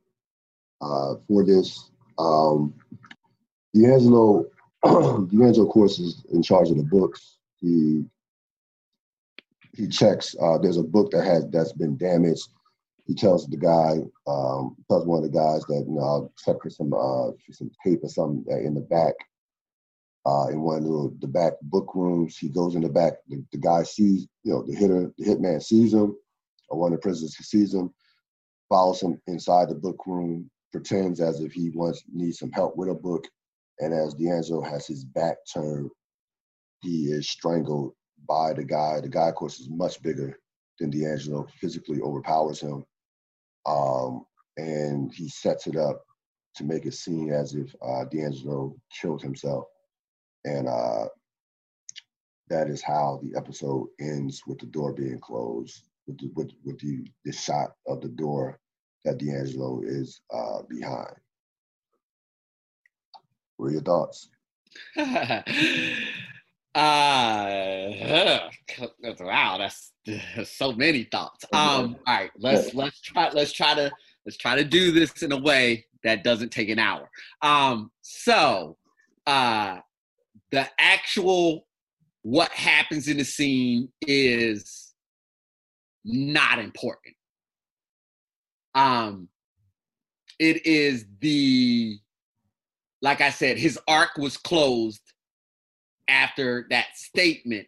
uh, 0.80 1.14
for 1.28 1.44
this. 1.44 1.90
Um, 2.18 2.74
D'Angelo, 3.74 4.46
D'Angelo, 4.84 5.66
of 5.66 5.68
course, 5.68 5.98
is 5.98 6.24
in 6.32 6.42
charge 6.42 6.70
of 6.70 6.76
the 6.76 6.82
books. 6.82 7.38
He 7.60 8.04
he 9.74 9.88
checks. 9.88 10.36
Uh, 10.40 10.58
there's 10.58 10.76
a 10.76 10.82
book 10.82 11.10
that 11.12 11.24
has 11.24 11.48
that's 11.50 11.72
been 11.72 11.96
damaged. 11.96 12.48
He 13.06 13.14
tells 13.14 13.46
the 13.46 13.56
guy, 13.56 13.98
um, 14.26 14.76
tells 14.88 15.06
one 15.06 15.24
of 15.24 15.30
the 15.30 15.36
guys 15.36 15.62
that 15.66 15.84
you 15.88 15.94
know, 15.94 16.02
I'll 16.02 16.32
check 16.44 16.56
for 16.62 16.70
some 16.70 16.92
uh, 16.94 17.32
some 17.50 17.70
tape 17.84 18.04
or 18.04 18.08
something 18.08 18.44
in 18.64 18.74
the 18.74 18.80
back 18.80 19.14
uh, 20.24 20.46
in 20.48 20.60
one 20.60 20.78
of 20.78 20.84
the, 20.84 21.16
the, 21.20 21.26
back 21.26 21.54
book 21.62 21.94
rooms. 21.94 22.38
He 22.38 22.48
goes 22.48 22.74
in 22.74 22.82
the 22.82 22.88
back. 22.88 23.14
The, 23.28 23.44
the, 23.50 23.58
guy 23.58 23.82
sees, 23.82 24.28
you 24.44 24.52
know, 24.52 24.62
the 24.62 24.74
hitter, 24.74 25.12
the 25.18 25.24
hitman 25.24 25.62
sees 25.62 25.92
him, 25.92 26.16
or 26.68 26.78
one 26.78 26.92
of 26.92 27.00
the 27.00 27.02
prisoners 27.02 27.36
sees 27.36 27.74
him, 27.74 27.92
follows 28.68 29.02
him 29.02 29.20
inside 29.26 29.68
the 29.68 29.74
book 29.74 30.00
room, 30.06 30.48
pretends 30.70 31.20
as 31.20 31.40
if 31.40 31.52
he 31.52 31.70
wants 31.70 32.04
needs 32.12 32.38
some 32.38 32.52
help 32.52 32.76
with 32.76 32.88
a 32.88 32.94
book, 32.94 33.26
and 33.80 33.92
as 33.92 34.14
D'Angelo 34.14 34.62
has 34.62 34.86
his 34.86 35.04
back 35.04 35.36
turned, 35.52 35.90
he 36.80 37.06
is 37.06 37.28
strangled 37.28 37.94
by 38.28 38.52
the 38.52 38.64
guy. 38.64 39.00
The 39.00 39.08
guy, 39.08 39.28
of 39.28 39.34
course, 39.34 39.58
is 39.58 39.68
much 39.68 40.00
bigger 40.02 40.38
than 40.78 40.90
D'Angelo, 40.90 41.46
physically 41.60 42.00
overpowers 42.00 42.60
him, 42.60 42.84
um, 43.66 44.24
and 44.56 45.12
he 45.14 45.28
sets 45.28 45.66
it 45.66 45.76
up 45.76 46.05
to 46.56 46.64
make 46.64 46.84
it 46.84 46.94
seem 46.94 47.32
as 47.32 47.55
if 47.55 47.74
uh, 47.82 48.05
D'Angelo 48.05 48.76
killed 49.01 49.22
himself 49.22 49.64
and 50.44 50.68
uh, 50.68 51.06
that 52.48 52.68
is 52.68 52.82
how 52.82 53.20
the 53.22 53.36
episode 53.36 53.89
ends 54.01 54.43
with 54.47 54.59
the 54.59 54.66
door 54.66 54.93
being 54.93 55.18
closed, 55.20 55.89
with 56.06 56.18
the, 56.18 56.30
with, 56.34 56.51
with 56.64 56.78
the, 56.80 57.06
the 57.24 57.32
shot 57.32 57.70
of 57.86 58.01
the 58.01 58.09
door 58.09 58.59
that 59.05 59.18
D'Angelo 59.18 59.82
is 59.84 60.20
uh, 60.32 60.62
behind. 60.68 61.14
What 63.56 63.68
are 63.68 63.72
your 63.72 63.82
thoughts? 63.82 64.28
Uh, 66.74 67.90
wow, 69.20 69.59
that's, 69.59 69.93
that's 70.07 70.51
so 70.57 70.73
many 70.73 71.05
thoughts. 71.05 71.44
Um, 71.53 71.97
all 72.07 72.15
right, 72.15 72.31
let's 72.39 72.74
let's 72.74 73.01
try 73.01 73.31
let's 73.31 73.53
try 73.53 73.74
to 73.74 73.90
let's 74.24 74.39
try 74.39 74.57
to 74.57 74.65
do 74.65 74.90
this 74.90 75.23
in 75.23 75.32
a 75.32 75.36
way 75.36 75.85
that 76.03 76.24
doesn't 76.24 76.51
take 76.51 76.70
an 76.70 76.78
hour. 76.78 77.11
Um, 77.43 77.90
so, 78.01 78.77
uh, 79.27 79.78
the 80.51 80.66
actual 80.78 81.66
what 82.23 82.51
happens 82.53 83.09
in 83.09 83.19
the 83.19 83.24
scene 83.24 83.89
is 84.01 84.94
not 86.05 86.59
important. 86.59 87.16
Um, 88.74 89.28
it 90.39 90.65
is 90.65 91.05
the 91.20 91.99
like 93.03 93.20
I 93.20 93.31
said, 93.31 93.59
his 93.59 93.78
arc 93.89 94.16
was 94.16 94.36
closed 94.36 95.03
after 96.08 96.66
that 96.70 96.86
statement, 96.94 97.66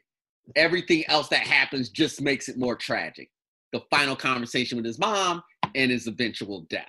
everything 0.57 1.05
else 1.09 1.29
that 1.29 1.41
happens 1.41 1.89
just 1.89 2.21
makes 2.21 2.49
it 2.49 2.59
more 2.59 2.77
tragic. 2.77 3.31
The 3.73 3.83
final 3.91 4.17
conversation 4.17 4.77
with 4.77 4.85
his 4.85 4.99
mom 4.99 5.43
and 5.75 5.91
his 5.91 6.07
eventual 6.07 6.63
death. 6.71 6.87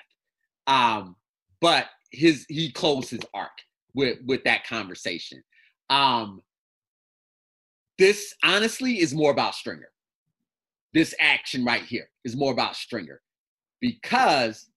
Um, 0.67 1.15
but 1.61 1.87
his 2.11 2.45
he 2.49 2.71
closed 2.71 3.09
his 3.09 3.21
arc 3.33 3.51
with 3.93 4.19
with 4.25 4.43
that 4.43 4.65
conversation. 4.67 5.43
Um, 5.89 6.41
this 7.97 8.33
honestly 8.43 8.99
is 8.99 9.13
more 9.13 9.31
about 9.31 9.55
Stringer. 9.55 9.89
This 10.93 11.13
action 11.19 11.65
right 11.65 11.83
here 11.83 12.09
is 12.23 12.35
more 12.35 12.51
about 12.51 12.75
Stringer 12.75 13.21
because 13.81 14.69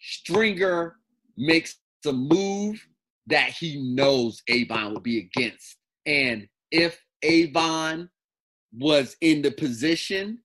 Stringer 0.00 0.96
makes 1.36 1.76
a 2.06 2.12
move 2.12 2.86
that 3.26 3.50
he 3.50 3.94
knows 3.94 4.42
Avon 4.48 4.92
will 4.92 5.00
be 5.00 5.18
against 5.18 5.75
and 6.06 6.48
if 6.70 7.00
Avon 7.22 8.08
was 8.72 9.16
in 9.20 9.42
the 9.42 9.50
position 9.50 10.38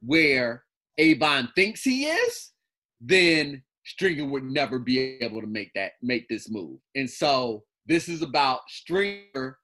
where 0.00 0.64
Avon 0.98 1.48
thinks 1.54 1.82
he 1.82 2.06
is, 2.06 2.52
then 3.00 3.62
Stringer 3.84 4.24
would 4.24 4.44
never 4.44 4.78
be 4.78 5.18
able 5.20 5.40
to 5.40 5.46
make 5.46 5.72
that 5.74 5.92
make 6.02 6.28
this 6.28 6.50
move. 6.50 6.78
And 6.94 7.08
so 7.08 7.62
this 7.86 8.08
is 8.08 8.22
about 8.22 8.60
Stringer 8.68 9.58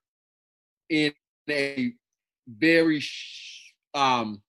in 0.90 1.12
a 1.50 1.92
very 2.46 3.02
um, 3.94 4.42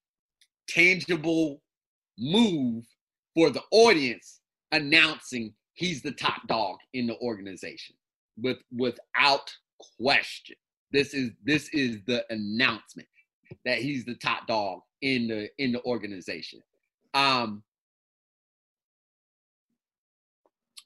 tangible 0.68 1.60
move 2.18 2.84
for 3.34 3.50
the 3.50 3.62
audience 3.72 4.40
announcing 4.70 5.54
he's 5.74 6.02
the 6.02 6.12
top 6.12 6.46
dog 6.46 6.76
in 6.92 7.06
the 7.06 7.18
organization 7.18 7.96
with 8.36 8.58
without 8.76 9.52
question. 10.00 10.56
This 10.94 11.12
is 11.12 11.32
this 11.44 11.68
is 11.70 11.98
the 12.06 12.24
announcement 12.30 13.08
that 13.64 13.78
he's 13.78 14.04
the 14.04 14.14
top 14.14 14.46
dog 14.46 14.78
in 15.02 15.26
the 15.26 15.48
in 15.58 15.72
the 15.72 15.82
organization. 15.82 16.60
Um, 17.14 17.64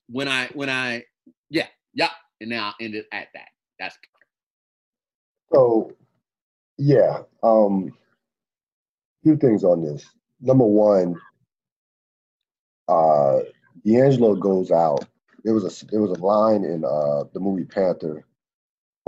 when 0.08 0.26
I 0.26 0.46
when 0.54 0.70
I 0.70 1.04
yeah 1.50 1.66
yeah, 1.92 2.08
and 2.40 2.48
now 2.48 2.68
I'll 2.68 2.74
end 2.80 2.94
it 2.94 3.04
at 3.12 3.28
that. 3.34 3.48
That's 3.78 3.96
perfect. 3.96 4.32
So 5.52 5.92
yeah, 6.78 7.24
um, 7.42 7.92
two 9.22 9.36
things 9.36 9.62
on 9.62 9.82
this. 9.84 10.06
Number 10.40 10.64
one, 10.64 11.16
uh, 12.88 13.40
D'Angelo 13.84 14.36
goes 14.36 14.70
out. 14.70 15.04
There 15.44 15.52
was 15.52 15.82
a 15.82 15.86
there 15.90 16.00
was 16.00 16.12
a 16.12 16.24
line 16.24 16.64
in 16.64 16.82
uh, 16.82 17.24
the 17.34 17.40
movie 17.40 17.66
Panther 17.66 18.24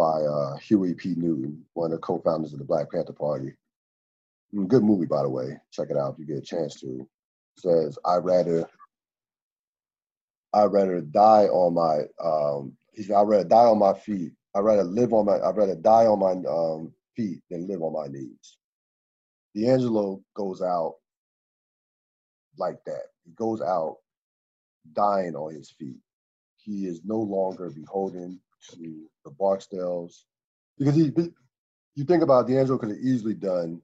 by 0.01 0.23
uh, 0.23 0.57
Huey 0.57 0.95
P. 0.95 1.15
Newton, 1.15 1.63
one 1.75 1.93
of 1.93 1.99
the 1.99 1.99
co-founders 1.99 2.55
of 2.55 2.59
the 2.59 2.65
Black 2.65 2.91
Panther 2.91 3.13
Party. 3.13 3.53
Mm, 4.55 4.67
good 4.67 4.83
movie, 4.83 5.05
by 5.05 5.23
the 5.23 5.29
way. 5.29 5.59
Check 5.73 5.91
it 5.91 5.99
out 5.99 6.15
if 6.15 6.19
you 6.19 6.25
get 6.25 6.39
a 6.39 6.41
chance 6.41 6.81
to. 6.81 7.01
It 7.01 7.07
says, 7.59 7.99
"I'd 8.07 8.25
rather, 8.25 8.67
I'd 10.55 10.73
rather 10.73 11.03
die 11.03 11.49
on 11.49 11.75
my, 11.75 12.05
um, 12.19 12.79
he 12.95 13.03
said, 13.03 13.15
I'd 13.15 13.29
rather 13.29 13.45
die 13.45 13.67
on 13.67 13.79
my 13.79 13.93
feet. 13.93 14.33
I'd 14.55 14.61
rather 14.61 14.85
live 14.85 15.13
on 15.13 15.27
my, 15.27 15.39
I'd 15.39 15.55
rather 15.55 15.77
die 15.77 16.07
on 16.07 16.19
my 16.19 16.49
um, 16.51 16.95
feet 17.15 17.43
than 17.51 17.69
live 17.69 17.83
on 17.83 17.93
my 17.93 18.07
knees." 18.07 18.57
D'Angelo 19.55 20.23
goes 20.33 20.63
out 20.63 20.95
like 22.57 22.83
that. 22.87 23.03
He 23.27 23.33
goes 23.33 23.61
out 23.61 23.99
dying 24.95 25.37
on 25.37 25.55
his 25.55 25.71
feet. 25.71 26.01
He 26.57 26.87
is 26.87 27.03
no 27.05 27.19
longer 27.19 27.69
beholden 27.69 28.41
to 28.71 29.09
the 29.25 29.31
Barksdales 29.31 30.25
because 30.79 30.95
he, 30.95 31.13
you 31.95 32.05
think 32.05 32.23
about 32.23 32.47
D'Angelo 32.47 32.79
could 32.79 32.91
have 32.91 32.99
easily 32.99 33.35
done, 33.35 33.81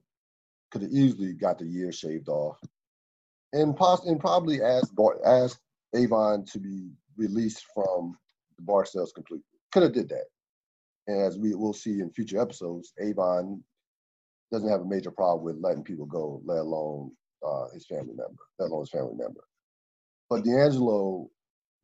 could 0.71 0.81
have 0.81 0.91
easily 0.91 1.33
got 1.33 1.59
the 1.59 1.65
year 1.65 1.91
shaved 1.91 2.29
off, 2.29 2.57
and 3.53 3.75
poss- 3.75 4.05
and 4.05 4.19
probably 4.19 4.61
asked 4.61 4.93
asked 5.25 5.59
Avon 5.95 6.45
to 6.45 6.59
be 6.59 6.89
released 7.15 7.65
from 7.73 8.17
the 8.57 8.63
Barksdales 8.63 9.13
completely. 9.13 9.45
Could 9.71 9.83
have 9.83 9.93
did 9.93 10.09
that, 10.09 10.25
and 11.07 11.21
as 11.21 11.37
we 11.37 11.53
will 11.53 11.73
see 11.73 11.99
in 11.99 12.11
future 12.11 12.41
episodes, 12.41 12.93
Avon 12.99 13.63
doesn't 14.51 14.69
have 14.69 14.81
a 14.81 14.85
major 14.85 15.11
problem 15.11 15.45
with 15.45 15.61
letting 15.63 15.83
people 15.83 16.05
go, 16.05 16.41
let 16.45 16.59
alone 16.59 17.11
uh, 17.45 17.65
his 17.73 17.85
family 17.85 18.13
member, 18.15 18.41
let 18.59 18.69
alone 18.69 18.81
his 18.81 18.89
family 18.89 19.15
member. 19.15 19.41
But 20.29 20.43
D'Angelo 20.43 21.29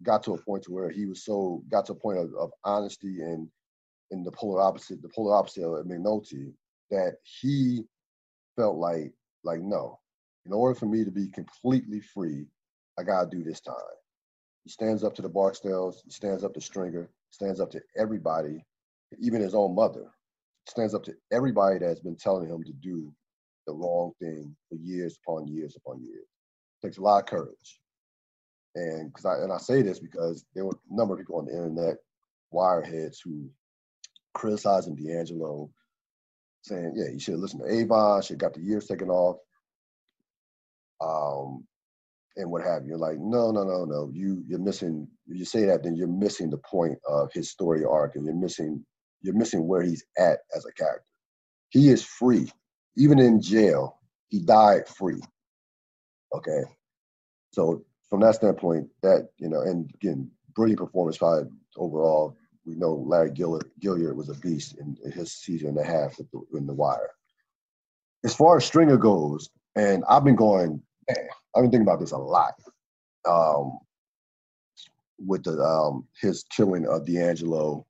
got 0.03 0.23
to 0.23 0.33
a 0.33 0.41
point 0.41 0.63
to 0.63 0.71
where 0.71 0.89
he 0.89 1.05
was 1.05 1.23
so 1.25 1.63
got 1.69 1.85
to 1.87 1.93
a 1.93 1.95
point 1.95 2.19
of, 2.19 2.33
of 2.39 2.51
honesty 2.63 3.21
and 3.21 3.47
in 4.11 4.23
the 4.23 4.31
polar 4.31 4.61
opposite, 4.61 5.01
the 5.01 5.09
polar 5.09 5.35
opposite 5.35 5.65
of 5.65 5.85
McNulty, 5.85 6.53
that 6.91 7.15
he 7.23 7.83
felt 8.55 8.77
like 8.77 9.11
like 9.43 9.59
no, 9.61 9.99
in 10.45 10.53
order 10.53 10.75
for 10.75 10.85
me 10.85 11.03
to 11.03 11.11
be 11.11 11.27
completely 11.29 11.99
free, 11.99 12.45
I 12.99 13.03
gotta 13.03 13.29
do 13.29 13.43
this 13.43 13.61
time. 13.61 13.75
He 14.63 14.69
stands 14.69 15.03
up 15.03 15.13
to 15.15 15.21
the 15.21 15.29
Barksdales, 15.29 15.95
he 16.05 16.11
stands 16.11 16.43
up 16.43 16.53
to 16.53 16.61
Stringer, 16.61 17.09
stands 17.31 17.59
up 17.59 17.71
to 17.71 17.81
everybody, 17.97 18.63
even 19.19 19.41
his 19.41 19.55
own 19.55 19.75
mother, 19.75 20.11
stands 20.69 20.93
up 20.93 21.03
to 21.03 21.13
everybody 21.31 21.79
that's 21.79 21.99
been 21.99 22.15
telling 22.15 22.47
him 22.47 22.63
to 22.63 22.73
do 22.73 23.11
the 23.67 23.73
wrong 23.73 24.13
thing 24.21 24.55
for 24.69 24.75
years 24.75 25.17
upon 25.25 25.47
years 25.47 25.75
upon 25.75 26.01
years. 26.01 26.27
It 26.81 26.87
takes 26.87 26.97
a 26.97 27.01
lot 27.01 27.19
of 27.19 27.25
courage 27.25 27.81
and 28.75 29.11
because 29.11 29.25
I 29.25 29.43
and 29.43 29.51
I 29.51 29.57
say 29.57 29.81
this 29.81 29.99
because 29.99 30.45
there 30.55 30.65
were 30.65 30.73
a 30.73 30.95
number 30.95 31.13
of 31.13 31.19
people 31.19 31.37
on 31.37 31.45
the 31.45 31.53
internet, 31.53 31.97
wireheads, 32.53 33.17
who 33.23 33.49
criticizing 34.33 34.95
D'Angelo, 34.95 35.69
saying, 36.63 36.93
"Yeah, 36.95 37.09
you 37.11 37.19
should 37.19 37.35
have 37.35 37.41
listened 37.41 37.63
to 37.63 37.73
Avon. 37.73 38.21
Should 38.21 38.39
got 38.39 38.53
the 38.53 38.61
years 38.61 38.87
taken 38.87 39.09
off." 39.09 39.37
Um, 41.01 41.65
and 42.35 42.49
what 42.49 42.63
have 42.63 42.83
you. 42.83 42.89
You're 42.89 42.97
Like, 42.97 43.19
no, 43.19 43.51
no, 43.51 43.63
no, 43.63 43.85
no. 43.85 44.09
You 44.13 44.43
you're 44.47 44.59
missing. 44.59 45.07
You 45.27 45.45
say 45.45 45.65
that, 45.65 45.83
then 45.83 45.95
you're 45.95 46.07
missing 46.07 46.49
the 46.49 46.57
point 46.57 46.97
of 47.07 47.31
his 47.33 47.49
story 47.51 47.85
arc, 47.85 48.15
and 48.15 48.25
you're 48.25 48.35
missing 48.35 48.83
you're 49.21 49.35
missing 49.35 49.67
where 49.67 49.81
he's 49.81 50.03
at 50.17 50.39
as 50.55 50.65
a 50.65 50.73
character. 50.73 51.05
He 51.69 51.89
is 51.89 52.03
free, 52.03 52.51
even 52.97 53.19
in 53.19 53.41
jail. 53.41 53.99
He 54.29 54.39
died 54.39 54.87
free. 54.87 55.21
Okay, 56.35 56.61
so 57.51 57.83
from 58.13 58.19
that 58.19 58.35
standpoint, 58.35 58.87
that 59.01 59.29
you 59.39 59.49
know, 59.49 59.61
and 59.61 59.89
again, 59.95 60.29
brilliant 60.53 60.77
performance 60.77 61.17
by 61.17 61.41
overall. 61.77 62.37
We 62.63 62.75
know 62.75 63.03
Larry 63.07 63.31
Gilliard, 63.31 63.71
Gilliard 63.81 64.15
was 64.15 64.29
a 64.29 64.35
beast 64.35 64.77
in, 64.77 64.95
his 65.11 65.31
season 65.33 65.69
and 65.69 65.79
a 65.79 65.83
half 65.83 66.19
in 66.53 66.67
the 66.67 66.75
Wire. 66.75 67.09
As 68.23 68.35
far 68.35 68.57
as 68.57 68.65
Stringer 68.65 68.97
goes, 68.97 69.49
and 69.75 70.03
I've 70.07 70.23
been 70.23 70.35
going, 70.35 70.79
man, 71.09 71.27
I've 71.55 71.63
been 71.63 71.71
thinking 71.71 71.87
about 71.87 72.01
this 72.01 72.11
a 72.11 72.17
lot. 72.17 72.53
Um, 73.27 73.79
with 75.17 75.45
the 75.45 75.59
um, 75.59 76.07
his 76.21 76.43
killing 76.55 76.85
of 76.85 77.07
D'Angelo, 77.07 77.83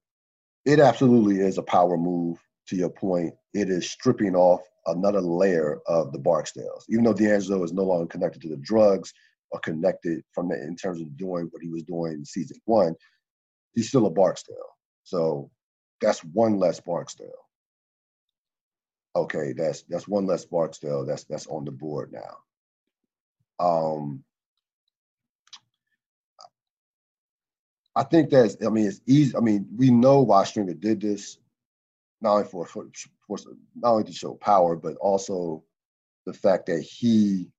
it 0.64 0.80
absolutely 0.80 1.42
is 1.42 1.58
a 1.58 1.64
power 1.64 1.98
move. 1.98 2.38
To 2.68 2.78
your 2.78 2.92
point, 2.92 3.34
it 3.54 3.70
is 3.70 3.92
stripping 3.92 4.38
off 4.38 4.62
another 4.86 5.20
layer 5.20 5.82
of 5.86 6.14
the 6.14 6.20
Barksdales. 6.20 6.86
Even 6.88 7.04
though 7.04 7.14
D'Angelo 7.14 7.62
is 7.62 7.74
no 7.74 7.84
longer 7.84 8.06
connected 8.06 8.42
to 8.44 8.50
the 8.50 8.58
drugs, 8.64 9.14
are 9.54 9.60
connected 9.60 10.24
from 10.32 10.50
the, 10.50 10.56
in 10.56 10.76
terms 10.76 11.00
of 11.02 11.16
doing 11.18 11.48
what 11.52 11.62
he 11.62 11.70
was 11.70 11.84
doing 11.84 12.14
in 12.14 12.26
season 12.26 12.58
one, 12.66 12.96
he's 13.74 13.88
still 13.88 14.08
a 14.08 14.12
Barksdale. 14.12 14.56
So 15.04 15.52
that's 16.02 16.24
one 16.24 16.58
less 16.58 16.80
Barksdale. 16.80 17.30
Okay, 19.16 19.54
that's 19.54 19.84
that's 19.84 20.08
one 20.08 20.26
less 20.26 20.44
Barksdale. 20.46 21.06
That's 21.06 21.24
that's 21.26 21.48
on 21.48 21.66
the 21.66 21.72
board 21.72 22.12
now. 22.12 22.38
Um, 23.64 24.24
I 27.96 28.04
think 28.04 28.32
that's. 28.32 28.58
I 28.66 28.70
mean, 28.70 28.88
it's 28.88 29.02
easy. 29.06 29.36
I 29.38 29.40
mean, 29.40 29.68
we 29.76 29.92
know 29.92 30.22
why 30.22 30.44
Stringer 30.46 30.74
did 30.74 31.02
this, 31.02 31.38
not 32.22 32.34
only 32.34 32.46
for, 32.46 32.66
for, 32.66 32.88
for 33.28 33.38
not 33.76 33.92
only 33.92 34.04
to 34.06 34.14
show 34.14 34.34
power, 34.34 34.76
but 34.76 34.96
also 34.98 35.64
the 36.26 36.34
fact 36.34 36.66
that 36.66 36.82
he 36.82 37.52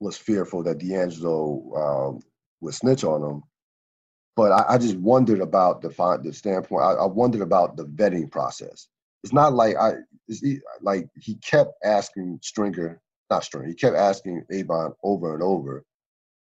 was 0.00 0.16
fearful 0.16 0.62
that 0.62 0.78
D'Angelo 0.78 1.72
um, 1.76 2.20
would 2.60 2.74
snitch 2.74 3.04
on 3.04 3.22
him. 3.22 3.42
But 4.34 4.52
I, 4.52 4.74
I, 4.74 4.78
just 4.78 4.96
wondered 4.96 5.40
about 5.40 5.80
the 5.80 5.88
the 6.22 6.32
standpoint. 6.32 6.82
I, 6.82 6.92
I, 6.92 7.06
wondered 7.06 7.40
about 7.40 7.76
the 7.76 7.86
vetting 7.86 8.30
process. 8.30 8.88
it's 9.24 9.32
not 9.32 9.54
like 9.54 9.76
I 9.76 9.94
it's 10.28 10.42
like 10.82 11.08
he 11.18 11.36
kept 11.36 11.72
asking 11.82 12.40
Stringer, 12.42 13.00
not 13.30 13.44
Stringer, 13.44 13.66
he 13.66 13.74
kept 13.74 13.96
asking 13.96 14.44
Avon 14.52 14.92
over 15.02 15.32
and 15.32 15.42
over, 15.42 15.84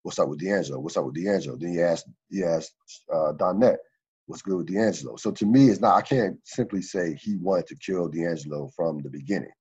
"What's 0.01 0.17
up 0.17 0.29
with 0.29 0.39
D'Angelo? 0.39 0.79
What's 0.79 0.97
up 0.97 1.05
with 1.05 1.15
D'Angelo?" 1.15 1.55
Then 1.55 1.73
he 1.73 1.81
asked 1.81 2.07
he 2.29 2.43
asked 2.43 2.73
uh, 3.13 3.33
Donette, 3.33 3.77
"What's 4.25 4.41
good 4.41 4.57
with 4.57 4.73
D'Angelo?" 4.73 5.15
So 5.17 5.31
to 5.31 5.45
me, 5.45 5.69
it's 5.69 5.79
not. 5.81 5.95
I 5.95 6.01
can't 6.01 6.39
simply 6.45 6.81
say 6.81 7.13
he 7.13 7.35
wanted 7.35 7.67
to 7.67 7.75
kill 7.75 8.07
D'Angelo 8.07 8.71
from 8.75 9.03
the 9.03 9.09
beginning. 9.11 9.53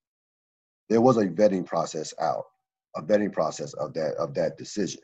There 0.88 1.02
was 1.02 1.18
a 1.18 1.26
vetting 1.26 1.66
process 1.66 2.14
out, 2.18 2.44
a 2.96 3.02
vetting 3.02 3.32
process 3.32 3.72
of 3.74 3.94
that 3.94 4.14
of 4.18 4.34
that 4.34 4.56
decision. 4.58 5.00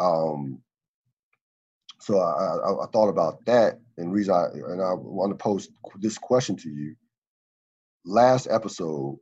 Um, 0.00 0.60
so 2.00 2.18
I, 2.18 2.56
I, 2.56 2.84
I, 2.84 2.86
thought 2.92 3.08
about 3.08 3.44
that 3.46 3.80
and 3.96 4.12
reason 4.12 4.32
I, 4.34 4.44
and 4.70 4.80
I 4.80 4.92
want 4.94 5.30
to 5.30 5.36
pose 5.36 5.68
this 5.96 6.16
question 6.16 6.56
to 6.56 6.70
you. 6.70 6.94
Last 8.04 8.46
episode, 8.48 9.18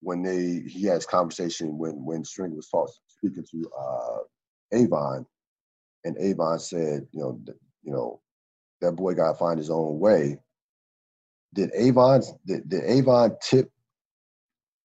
when 0.00 0.22
they 0.22 0.68
he 0.68 0.84
had 0.84 0.94
his 0.94 1.06
conversation 1.06 1.78
when 1.78 2.04
when 2.04 2.24
String 2.24 2.56
was 2.56 2.68
talk, 2.68 2.90
speaking 3.06 3.44
to 3.50 3.70
uh, 3.78 4.18
Avon, 4.72 5.26
and 6.04 6.16
Avon 6.18 6.58
said, 6.58 7.06
you 7.12 7.20
know, 7.20 7.40
th- 7.44 7.58
you 7.82 7.92
know, 7.92 8.20
that 8.80 8.92
boy 8.92 9.14
got 9.14 9.32
to 9.32 9.38
find 9.38 9.58
his 9.58 9.70
own 9.70 9.98
way. 9.98 10.38
Did 11.54 11.70
Avon 11.74 12.22
did, 12.46 12.68
did 12.68 12.84
Avon 12.84 13.36
tip? 13.42 13.70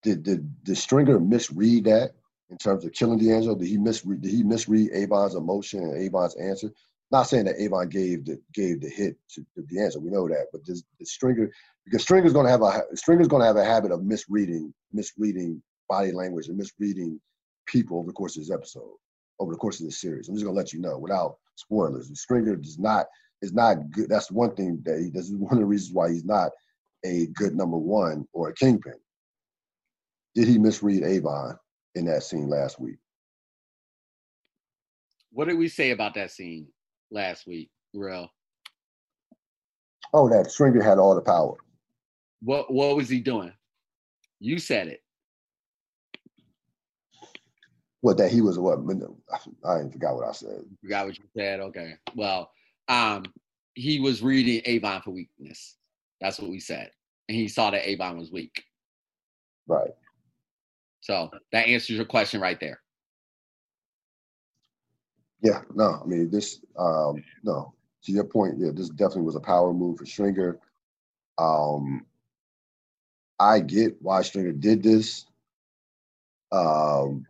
Did 0.03 0.23
did 0.23 0.55
the 0.63 0.75
Stringer 0.75 1.19
misread 1.19 1.85
that? 1.85 2.13
in 2.49 2.57
terms 2.57 2.85
of 2.85 2.93
killing 2.93 3.19
D'Angelo? 3.19 3.55
Did 3.55 3.67
he 3.67 3.77
misread? 3.77 4.21
Did 4.21 4.31
he 4.31 4.43
misread 4.43 4.91
Avon's 4.93 5.35
emotion 5.35 5.83
and 5.83 5.97
Avon's 5.97 6.35
answer? 6.35 6.71
Not 7.11 7.23
saying 7.23 7.45
that 7.45 7.59
Avon 7.59 7.89
gave 7.89 8.25
the 8.25 8.39
gave 8.53 8.81
the 8.81 8.89
hit 8.89 9.17
to, 9.33 9.45
to 9.55 9.61
D'Angelo. 9.63 10.03
We 10.03 10.11
know 10.11 10.27
that, 10.27 10.47
but 10.51 10.65
this 10.65 10.83
the 10.99 11.05
Stringer 11.05 11.51
because 11.85 12.03
Stringer's 12.03 12.33
to 12.33 12.43
have 12.43 12.61
a 12.61 12.83
Stringer's 12.95 13.27
to 13.27 13.39
have 13.39 13.57
a 13.57 13.65
habit 13.65 13.91
of 13.91 14.03
misreading 14.03 14.73
misreading 14.91 15.61
body 15.87 16.11
language 16.11 16.47
and 16.47 16.57
misreading 16.57 17.19
people 17.65 17.97
over 17.97 18.07
the 18.07 18.13
course 18.13 18.35
of 18.35 18.43
this 18.43 18.51
episode, 18.51 18.93
over 19.39 19.53
the 19.53 19.57
course 19.57 19.79
of 19.79 19.85
this 19.85 20.01
series. 20.01 20.27
I'm 20.27 20.35
just 20.35 20.45
to 20.45 20.51
let 20.51 20.73
you 20.73 20.79
know 20.79 20.97
without 20.97 21.37
spoilers. 21.55 22.11
Stringer 22.19 22.55
does 22.55 22.77
not 22.77 23.07
is 23.41 23.53
not 23.53 23.89
good. 23.91 24.09
That's 24.09 24.31
one 24.31 24.55
thing 24.55 24.81
that 24.85 24.99
he. 24.99 25.09
This 25.09 25.29
is 25.29 25.35
one 25.35 25.53
of 25.53 25.59
the 25.59 25.65
reasons 25.65 25.93
why 25.93 26.11
he's 26.11 26.25
not 26.25 26.51
a 27.05 27.27
good 27.27 27.55
number 27.55 27.77
one 27.77 28.27
or 28.33 28.49
a 28.49 28.53
kingpin. 28.53 28.95
Did 30.39 30.47
he 30.47 30.57
misread 30.57 31.03
Avon 31.03 31.59
in 31.95 32.05
that 32.05 32.23
scene 32.23 32.47
last 32.47 32.79
week. 32.79 32.95
What 35.33 35.49
did 35.49 35.57
we 35.57 35.67
say 35.67 35.91
about 35.91 36.13
that 36.13 36.31
scene 36.31 36.69
last 37.11 37.45
week, 37.45 37.69
Real? 37.93 38.31
Oh, 40.13 40.29
that 40.29 40.49
Stringer 40.49 40.81
had 40.81 40.97
all 40.97 41.13
the 41.13 41.19
power. 41.19 41.57
What 42.41 42.71
what 42.71 42.95
was 42.95 43.09
he 43.09 43.19
doing? 43.19 43.51
You 44.39 44.59
said 44.59 44.87
it. 44.87 45.03
What 47.99 48.15
that 48.19 48.31
he 48.31 48.39
was 48.39 48.57
what 48.57 48.79
I 49.65 49.79
ain't 49.79 49.91
forgot 49.91 50.15
what 50.15 50.25
I 50.25 50.31
said. 50.31 50.61
Forgot 50.81 51.07
what 51.07 51.17
you 51.17 51.25
said. 51.35 51.59
Okay. 51.59 51.95
Well, 52.15 52.49
um, 52.87 53.25
he 53.73 53.99
was 53.99 54.21
reading 54.21 54.61
Avon 54.63 55.01
for 55.01 55.11
weakness. 55.11 55.75
That's 56.21 56.39
what 56.39 56.49
we 56.49 56.61
said. 56.61 56.91
And 57.27 57.35
he 57.35 57.49
saw 57.49 57.71
that 57.71 57.89
Avon 57.89 58.17
was 58.17 58.31
weak. 58.31 58.63
Right. 59.67 59.91
So 61.09 61.31
that 61.51 61.65
answers 61.65 61.95
your 61.95 62.05
question 62.05 62.39
right 62.39 62.59
there. 62.59 62.79
Yeah, 65.41 65.61
no, 65.73 65.99
I 66.03 66.05
mean 66.05 66.29
this. 66.29 66.59
Um, 66.77 67.23
no, 67.43 67.73
to 68.03 68.11
your 68.11 68.25
point, 68.25 68.59
yeah, 68.59 68.69
this 68.71 68.89
definitely 68.89 69.23
was 69.23 69.35
a 69.35 69.39
power 69.39 69.73
move 69.73 69.97
for 69.97 70.05
Stringer. 70.05 70.59
Um, 71.39 72.05
I 73.39 73.59
get 73.59 73.99
why 74.03 74.21
Stringer 74.21 74.51
did 74.51 74.83
this. 74.83 75.25
Um, 76.51 77.25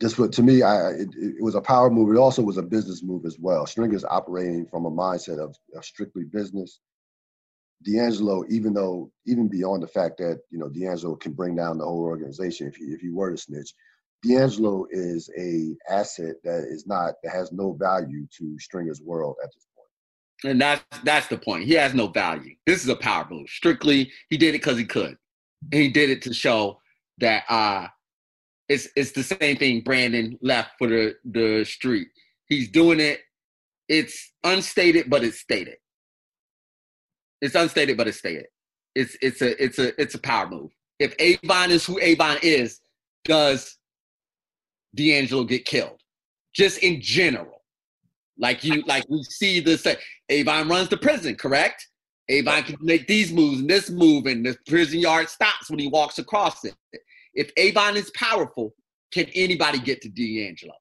just 0.00 0.16
what 0.20 0.30
to 0.34 0.42
me, 0.44 0.62
I 0.62 0.90
it, 0.90 1.08
it, 1.16 1.42
was 1.42 1.56
a 1.56 1.60
power 1.60 1.90
move. 1.90 2.14
It 2.14 2.20
also 2.20 2.42
was 2.42 2.56
a 2.56 2.62
business 2.62 3.02
move 3.02 3.26
as 3.26 3.36
well. 3.40 3.66
Stringer's 3.66 4.04
operating 4.04 4.64
from 4.66 4.86
a 4.86 4.92
mindset 4.92 5.40
of, 5.40 5.56
of 5.74 5.84
strictly 5.84 6.22
business. 6.22 6.78
D'Angelo, 7.84 8.44
even 8.50 8.74
though 8.74 9.10
even 9.26 9.48
beyond 9.48 9.82
the 9.82 9.88
fact 9.88 10.18
that 10.18 10.40
you 10.50 10.58
know 10.58 10.68
D'Angelo 10.68 11.16
can 11.16 11.32
bring 11.32 11.54
down 11.54 11.78
the 11.78 11.84
whole 11.84 12.00
organization 12.00 12.66
if 12.66 12.76
he 12.76 12.84
if 12.86 13.00
he 13.00 13.10
were 13.10 13.30
to 13.30 13.36
snitch, 13.36 13.72
D'Angelo 14.22 14.86
is 14.90 15.30
a 15.38 15.76
asset 15.90 16.36
that 16.42 16.64
is 16.68 16.86
not 16.86 17.14
that 17.22 17.32
has 17.32 17.52
no 17.52 17.72
value 17.74 18.26
to 18.38 18.58
Stringer's 18.58 19.00
world 19.00 19.36
at 19.42 19.50
this 19.54 19.66
point. 19.76 20.52
And 20.52 20.60
that's 20.60 20.84
that's 21.04 21.28
the 21.28 21.38
point. 21.38 21.64
He 21.64 21.74
has 21.74 21.94
no 21.94 22.08
value. 22.08 22.54
This 22.66 22.82
is 22.82 22.88
a 22.88 22.96
power 22.96 23.26
move. 23.30 23.48
Strictly, 23.48 24.10
he 24.28 24.36
did 24.36 24.54
it 24.54 24.62
because 24.62 24.78
he 24.78 24.84
could, 24.84 25.16
and 25.72 25.82
he 25.82 25.88
did 25.88 26.10
it 26.10 26.22
to 26.22 26.34
show 26.34 26.80
that 27.18 27.44
uh 27.48 27.86
it's 28.68 28.88
it's 28.96 29.12
the 29.12 29.22
same 29.22 29.56
thing. 29.56 29.82
Brandon 29.82 30.36
left 30.42 30.72
for 30.78 30.88
the 30.88 31.14
the 31.24 31.64
street. 31.64 32.08
He's 32.48 32.68
doing 32.68 32.98
it. 32.98 33.20
It's 33.88 34.32
unstated, 34.44 35.08
but 35.08 35.22
it's 35.24 35.38
stated. 35.38 35.76
It's 37.40 37.54
unstated, 37.54 37.96
but 37.96 38.08
it's 38.08 38.18
stated. 38.18 38.46
It's 38.94 39.16
it's 39.22 39.42
a 39.42 39.62
it's 39.62 39.78
a 39.78 40.00
it's 40.00 40.14
a 40.14 40.18
power 40.18 40.48
move. 40.48 40.72
If 40.98 41.14
Avon 41.18 41.70
is 41.70 41.86
who 41.86 42.00
Avon 42.00 42.38
is, 42.42 42.80
does 43.24 43.76
D'Angelo 44.94 45.44
get 45.44 45.64
killed? 45.64 46.00
Just 46.54 46.78
in 46.78 47.00
general. 47.00 47.62
Like 48.38 48.64
you 48.64 48.82
like 48.86 49.04
we 49.08 49.22
see 49.24 49.60
this 49.60 49.86
Avon 50.28 50.68
runs 50.68 50.88
the 50.88 50.96
prison, 50.96 51.36
correct? 51.36 51.86
Avon 52.28 52.62
can 52.62 52.76
make 52.80 53.06
these 53.06 53.32
moves 53.32 53.60
and 53.60 53.70
this 53.70 53.90
move, 53.90 54.26
and 54.26 54.44
the 54.44 54.56
prison 54.66 55.00
yard 55.00 55.28
stops 55.28 55.70
when 55.70 55.78
he 55.78 55.88
walks 55.88 56.18
across 56.18 56.64
it. 56.64 56.74
If 57.34 57.50
Avon 57.56 57.96
is 57.96 58.10
powerful, 58.14 58.74
can 59.12 59.26
anybody 59.34 59.78
get 59.78 60.02
to 60.02 60.08
D'Angelo? 60.08 60.74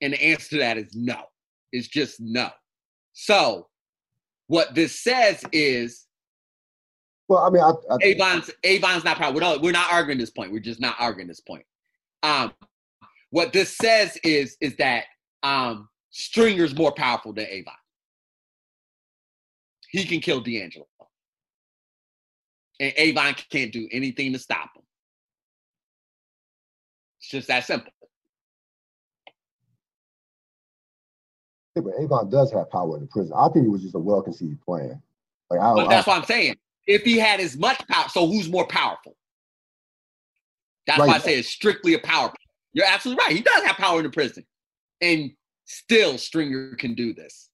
And 0.00 0.12
the 0.12 0.22
answer 0.22 0.50
to 0.50 0.58
that 0.58 0.78
is 0.78 0.94
no. 0.94 1.22
It's 1.72 1.88
just 1.88 2.20
no. 2.20 2.50
So 3.12 3.68
what 4.46 4.74
this 4.74 5.00
says 5.00 5.42
is, 5.52 6.06
well, 7.28 7.44
I 7.44 7.50
mean, 7.50 7.62
I, 7.62 7.70
I, 7.70 7.96
Avon's 8.02 8.50
Avon's 8.62 9.04
not 9.04 9.16
proud. 9.16 9.34
We're 9.34 9.40
not 9.40 9.62
we're 9.62 9.72
not 9.72 9.90
arguing 9.90 10.18
this 10.18 10.30
point. 10.30 10.52
We're 10.52 10.60
just 10.60 10.80
not 10.80 10.96
arguing 10.98 11.28
this 11.28 11.40
point. 11.40 11.64
Um, 12.22 12.52
what 13.30 13.52
this 13.52 13.76
says 13.76 14.18
is 14.22 14.56
is 14.60 14.76
that 14.76 15.04
um, 15.42 15.88
Stringer's 16.10 16.76
more 16.76 16.92
powerful 16.92 17.32
than 17.32 17.46
Avon. 17.46 17.74
He 19.88 20.04
can 20.04 20.20
kill 20.20 20.40
D'Angelo, 20.40 20.86
and 22.80 22.92
Avon 22.96 23.34
can't 23.50 23.72
do 23.72 23.88
anything 23.90 24.32
to 24.32 24.38
stop 24.38 24.70
him. 24.76 24.82
It's 27.20 27.30
just 27.30 27.48
that 27.48 27.64
simple. 27.64 27.92
Yeah, 31.74 31.82
but 31.82 31.94
Avon 31.98 32.30
does 32.30 32.52
have 32.52 32.70
power 32.70 32.96
in 32.96 33.02
the 33.02 33.08
prison. 33.08 33.32
I 33.36 33.48
think 33.48 33.66
it 33.66 33.70
was 33.70 33.82
just 33.82 33.94
a 33.94 33.98
well-conceived 33.98 34.60
plan. 34.62 35.02
Like 35.50 35.60
I, 35.60 35.72
well, 35.72 35.88
that's 35.88 36.06
I, 36.06 36.10
what 36.12 36.18
I'm 36.18 36.24
saying. 36.24 36.56
If 36.86 37.02
he 37.02 37.18
had 37.18 37.40
as 37.40 37.56
much 37.56 37.86
power, 37.88 38.08
so 38.08 38.26
who's 38.26 38.48
more 38.48 38.66
powerful? 38.66 39.16
That's 40.86 41.00
right. 41.00 41.08
why 41.08 41.14
I 41.14 41.18
say 41.18 41.38
it's 41.38 41.48
strictly 41.48 41.94
a 41.94 41.98
power. 41.98 42.32
You're 42.72 42.86
absolutely 42.86 43.24
right. 43.24 43.34
He 43.34 43.42
does 43.42 43.64
have 43.64 43.76
power 43.76 43.98
in 43.98 44.04
the 44.04 44.10
prison, 44.10 44.44
and 45.00 45.32
still 45.64 46.18
Stringer 46.18 46.74
can 46.76 46.94
do 46.94 47.14
this. 47.14 47.50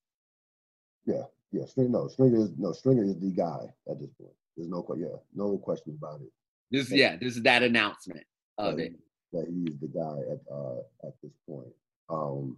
Yeah, 1.06 1.22
yeah. 1.52 1.64
Stringer, 1.66 1.90
no, 1.90 2.08
Stringer 2.08 2.40
is 2.40 2.50
no 2.58 2.72
Stringer 2.72 3.04
is 3.04 3.18
the 3.20 3.30
guy 3.30 3.66
at 3.88 4.00
this 4.00 4.10
point. 4.20 4.32
There's 4.56 4.68
no, 4.68 4.84
yeah, 4.98 5.16
no 5.34 5.56
question 5.58 5.96
about 5.96 6.20
it. 6.20 6.30
This, 6.70 6.90
yeah, 6.90 7.16
this 7.16 7.36
is 7.36 7.42
that 7.44 7.62
announcement 7.62 8.24
of 8.58 8.76
that, 8.76 8.82
it 8.84 8.92
that 9.32 9.46
he's 9.48 9.78
the 9.78 9.88
guy 9.88 10.18
at 10.32 10.40
uh 10.52 10.80
at 11.06 11.14
this 11.22 11.32
point. 11.48 11.72
Um, 12.08 12.56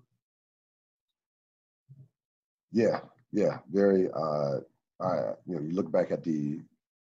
yeah, 2.73 3.01
yeah, 3.33 3.59
very. 3.71 4.09
Uh, 4.11 4.59
I 5.01 5.33
you 5.47 5.55
know 5.55 5.61
you 5.61 5.73
look 5.73 5.91
back 5.91 6.11
at 6.11 6.23
the 6.23 6.61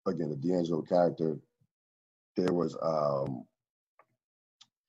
again 0.08 0.30
the 0.30 0.36
D'Angelo 0.36 0.82
character. 0.82 1.38
There 2.36 2.54
was 2.54 2.76
um, 2.82 3.46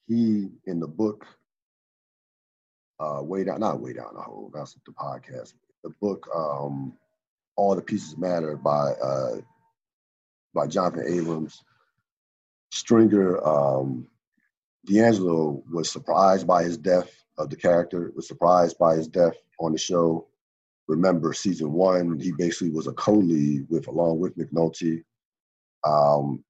he 0.07 0.49
in 0.67 0.81
the 0.81 0.89
book. 0.89 1.27
Uh, 2.99 3.21
way 3.23 3.45
down, 3.45 3.61
not 3.61 3.79
way 3.79 3.93
down 3.93 4.15
the 4.15 4.23
hole. 4.23 4.51
That's 4.55 4.73
the 4.87 4.93
podcast. 4.93 5.53
The 5.85 5.91
book, 6.01 6.27
um, 6.35 6.95
all 7.55 7.75
the 7.75 7.83
pieces 7.83 8.17
matter 8.17 8.57
by 8.57 8.93
uh, 8.93 9.37
by 10.55 10.67
Jonathan 10.67 11.05
Abrams. 11.07 11.63
Stringer, 12.73 13.47
um, 13.47 14.09
D'Angelo 14.87 15.63
was 15.71 15.91
surprised 15.91 16.47
by 16.47 16.65
his 16.65 16.79
death 16.79 17.11
of 17.39 17.51
the 17.51 17.57
character. 17.57 18.13
Was 18.17 18.27
surprised 18.27 18.79
by 18.79 18.97
his 18.97 19.09
death 19.09 19.37
on 19.61 19.73
the 19.73 19.79
show 19.79 20.27
remember 20.89 21.33
season 21.33 21.73
one, 21.73 22.19
he 22.19 22.33
basically 22.33 22.71
was 22.71 22.87
a 22.87 22.93
co-lead 22.93 23.67
with 23.69 23.87
along 23.89 24.21
with 24.21 24.37
McNulty. 24.37 25.03
Um, 25.85 26.45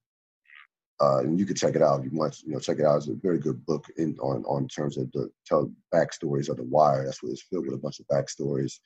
uh, 0.99 1.19
and 1.19 1.39
you 1.39 1.45
can 1.45 1.55
check 1.55 1.75
it 1.75 1.81
out 1.81 2.03
you 2.03 2.09
want. 2.11 2.41
You 2.41 2.53
know, 2.53 2.59
check 2.59 2.79
it 2.79 2.85
out. 2.85 2.97
It's 2.97 3.07
a 3.07 3.13
very 3.13 3.37
good 3.37 3.63
book 3.65 3.85
in 3.97 4.17
on 4.19 4.43
on 4.45 4.67
terms 4.67 4.97
of 4.97 5.11
the 5.11 5.29
tell 5.45 5.71
backstories 5.93 6.49
of 6.49 6.57
the 6.57 6.63
Wire. 6.63 7.05
That's 7.05 7.21
what 7.21 7.31
it's 7.31 7.43
filled 7.43 7.65
with 7.65 7.75
a 7.75 7.77
bunch 7.77 7.99
of 7.99 8.07
backstories 8.07 8.79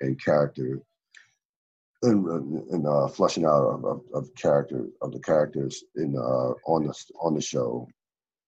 and 0.00 0.22
character 0.22 0.82
and 2.02 2.68
in 2.70 2.86
uh, 2.86 3.06
flushing 3.08 3.44
out 3.44 3.62
of, 3.62 3.84
of, 3.84 4.00
of 4.12 4.34
character 4.34 4.86
of 5.02 5.12
the 5.12 5.20
characters 5.20 5.84
in 5.96 6.16
uh, 6.16 6.52
on 6.66 6.84
the 6.84 7.04
on 7.20 7.34
the 7.34 7.40
show, 7.40 7.86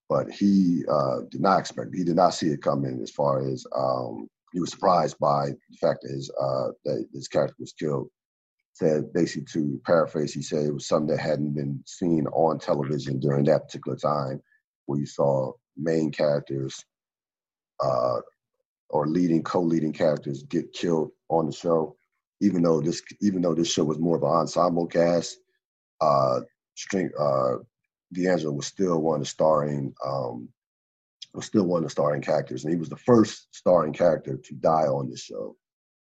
but 0.09 0.31
he 0.31 0.85
uh, 0.91 1.21
did 1.31 1.41
not 1.41 1.61
expect 1.61 1.95
he 1.95 2.05
did 2.05 2.17
not 2.17 2.35
see 2.35 2.49
it 2.49 2.63
coming 2.63 3.01
as 3.01 3.11
far 3.11 3.47
as 3.47 3.65
um, 3.77 4.29
he 4.55 4.61
was 4.61 4.71
surprised 4.71 5.19
by 5.19 5.49
the 5.49 5.77
fact 5.77 6.01
that 6.03 6.13
his 6.13 6.31
uh, 6.41 6.69
that 6.87 7.07
his 7.13 7.29
character 7.29 7.57
was 7.59 7.73
killed. 7.73 8.09
Said 8.73 9.13
basically 9.13 9.45
to 9.53 9.81
paraphrase, 9.85 10.33
he 10.33 10.43
said 10.43 10.65
it 10.65 10.75
was 10.75 10.89
something 10.89 11.15
that 11.15 11.23
hadn't 11.23 11.55
been 11.55 11.81
seen 11.87 12.27
on 12.29 12.59
television 12.59 13.21
during 13.21 13.45
that 13.45 13.67
particular 13.67 13.97
time, 13.97 14.41
where 14.87 14.99
you 14.99 15.07
saw 15.07 15.53
main 15.77 16.11
characters 16.11 16.83
uh, 17.85 18.21
or 18.89 19.07
leading 19.07 19.43
co-leading 19.43 19.93
characters 19.93 20.43
get 20.45 20.73
killed 20.73 21.11
on 21.29 21.47
the 21.47 21.53
show 21.53 21.95
even 22.45 22.63
though 22.63 22.81
this 22.81 23.03
even 23.21 23.43
though 23.43 23.55
this 23.55 23.73
show 23.73 23.85
was 23.85 23.99
more 23.99 24.17
of 24.17 24.23
an 24.23 24.29
ensemble 24.29 24.87
cast, 24.87 25.39
uh, 26.01 26.41
string 26.75 27.11
uh, 27.19 27.55
D'Angelo 28.13 28.53
was 28.53 28.67
still 28.67 29.01
one 29.01 29.17
of 29.17 29.23
the 29.23 29.27
starring 29.27 29.95
um, 30.05 30.49
still 31.43 31.65
one 31.65 31.79
of 31.79 31.85
the 31.85 31.91
starring 31.91 32.23
characters, 32.23 32.65
and 32.65 32.73
he 32.73 32.79
was 32.79 32.89
the 32.89 32.97
first 32.97 33.49
starring 33.53 33.93
character 33.93 34.37
to 34.37 34.55
die 34.55 34.87
on 34.87 35.11
this 35.11 35.23
show. 35.23 35.57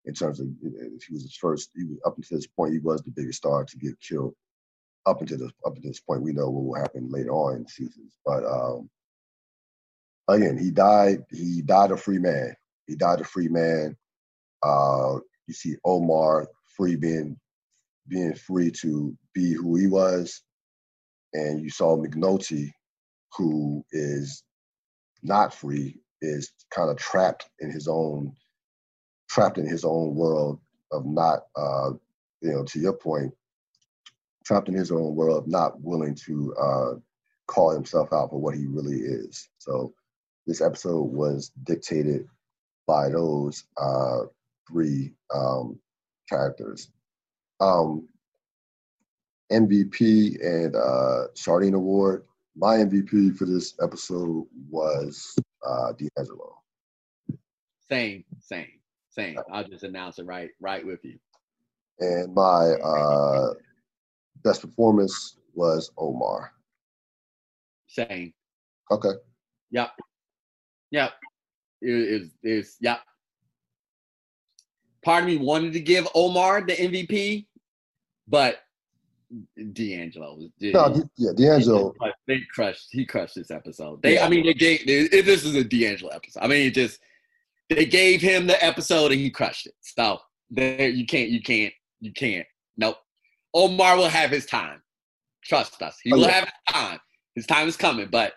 In 0.05 0.15
terms 0.15 0.39
of 0.39 0.47
he 0.63 1.13
was 1.13 1.23
his 1.23 1.37
first, 1.37 1.71
he 1.75 1.85
was 1.85 1.99
up 2.07 2.17
until 2.17 2.39
this 2.39 2.47
point, 2.47 2.75
he 2.75 2.79
was 2.79 3.03
the 3.03 3.11
biggest 3.11 3.39
star 3.39 3.65
to 3.65 3.79
get 3.79 4.01
killed. 4.01 4.35
Up 5.05 5.21
until 5.21 5.39
this 5.39 5.53
up 5.65 5.75
until 5.75 5.91
this 5.91 6.01
point, 6.01 6.23
we 6.23 6.33
know 6.33 6.49
what 6.49 6.65
will 6.65 6.81
happen 6.81 7.11
later 7.11 7.31
on 7.31 7.57
in 7.57 7.67
seasons. 7.67 8.13
But 8.25 8.45
um, 8.45 8.89
again, 10.29 10.59
he 10.59 10.71
died. 10.71 11.25
He 11.31 11.63
died 11.63 11.91
a 11.91 11.97
free 11.97 12.19
man. 12.19 12.55
He 12.87 12.95
died 12.95 13.21
a 13.21 13.25
free 13.25 13.49
man. 13.49 13.97
Uh, 14.63 15.19
you 15.47 15.55
see 15.55 15.77
Omar 15.85 16.49
free 16.77 16.97
being 16.97 17.37
being 18.09 18.35
free 18.35 18.71
to 18.71 19.17
be 19.35 19.53
who 19.53 19.77
he 19.77 19.87
was, 19.87 20.43
and 21.33 21.63
you 21.63 21.71
saw 21.71 21.97
McNulty, 21.97 22.71
who 23.37 23.85
is 23.91 24.43
not 25.27 25.55
free, 25.55 25.99
is 26.23 26.53
kind 26.71 26.91
of 26.91 26.97
trapped 26.97 27.49
in 27.61 27.71
his 27.71 27.89
own 27.89 28.33
trapped 29.29 29.59
in 29.59 29.67
his 29.67 29.85
own 29.85 30.15
world 30.15 30.61
of 30.93 31.05
not 31.05 31.47
uh, 31.57 31.91
you 32.41 32.51
know 32.53 32.65
to 32.65 32.79
your 32.79 32.93
point 32.93 33.33
trapped 34.45 34.69
in 34.69 34.75
his 34.75 34.91
own 34.93 35.15
world 35.15 35.47
not 35.49 35.81
willing 35.81 36.15
to 36.15 36.55
uh, 36.55 36.95
call 37.49 37.71
himself 37.71 38.13
out 38.13 38.31
for 38.31 38.41
what 38.41 38.55
he 38.55 38.67
really 38.67 38.99
is 38.99 39.49
so 39.59 39.93
this 40.47 40.61
episode 40.61 41.03
was 41.03 41.51
dictated 41.65 42.27
by 42.87 43.09
those 43.09 43.65
uh, 43.77 44.21
three 44.69 45.13
um, 45.35 45.79
characters. 46.29 46.91
Um, 47.61 48.09
MVP 49.51 50.45
and 50.45 50.75
uh, 50.75 51.29
Shardene 51.35 51.75
Award. 51.75 52.25
My 52.57 52.77
MVP 52.77 53.37
for 53.37 53.45
this 53.45 53.75
episode 53.83 54.47
was 54.71 55.37
uh, 55.67 55.93
D'Angelo. 55.93 56.63
Same, 57.91 58.25
same, 58.41 58.81
same. 59.11 59.39
I'll 59.53 59.65
just 59.69 59.85
announce 59.85 60.19
it 60.19 60.27
right, 60.27 60.51
right 60.61 60.85
with 60.85 61.05
you. 61.05 61.19
And 62.01 62.35
my 62.35 62.73
uh, 62.83 63.55
best 64.43 64.63
performance 64.63 65.37
was 65.55 65.91
Omar. 65.99 66.53
Same. 67.87 68.33
Okay. 68.91 69.13
Yep. 69.71 69.91
Yep. 70.91 71.13
It 71.83 71.91
is. 71.91 72.31
Is 72.43 72.77
yep 72.81 73.01
part 75.07 75.23
of 75.23 75.29
me 75.29 75.37
wanted 75.37 75.73
to 75.73 75.79
give 75.79 76.09
Omar 76.17 76.63
the 76.63 76.75
MVP, 76.75 77.47
but 78.27 78.59
D'Angelo 79.73 80.37
was. 80.37 80.51
No, 80.61 81.09
yeah, 81.17 81.33
D'Angelo. 81.37 81.95
They 82.27 82.41
crushed. 82.55 82.89
He 82.91 83.05
crushed 83.05 83.35
this 83.35 83.51
episode. 83.51 84.03
They, 84.03 84.15
yeah. 84.15 84.27
I 84.27 84.29
mean, 84.29 84.47
they 84.47 84.55
gave. 84.55 84.83
If 84.87 85.27
this 85.27 85.45
is 85.45 85.55
a 85.55 85.65
D'Angelo 85.65 86.11
episode, 86.11 86.41
I 86.41 86.47
mean, 86.47 86.67
it 86.67 86.75
just 86.75 87.01
they 87.69 87.87
gave 87.87 88.21
him 88.21 88.47
the 88.47 88.63
episode 88.65 89.13
and 89.13 89.21
he 89.21 89.31
crushed 89.31 89.67
it. 89.67 89.75
So 89.81 90.19
there, 90.51 90.89
you 90.89 91.07
can't, 91.07 91.29
you 91.29 91.43
can't, 91.43 91.73
you 92.01 92.13
can't. 92.13 92.47
Nope. 92.77 92.97
Omar 93.55 93.97
will 93.97 94.09
have 94.09 94.31
his 94.31 94.47
time. 94.47 94.83
Trust 95.45 95.83
us. 95.83 95.97
He 96.03 96.13
oh, 96.13 96.17
will 96.17 96.25
yeah. 96.25 96.31
have 96.31 96.45
his 96.45 96.75
time. 96.75 96.99
His 97.35 97.47
time 97.47 97.69
is 97.69 97.77
coming. 97.77 98.09
But 98.11 98.35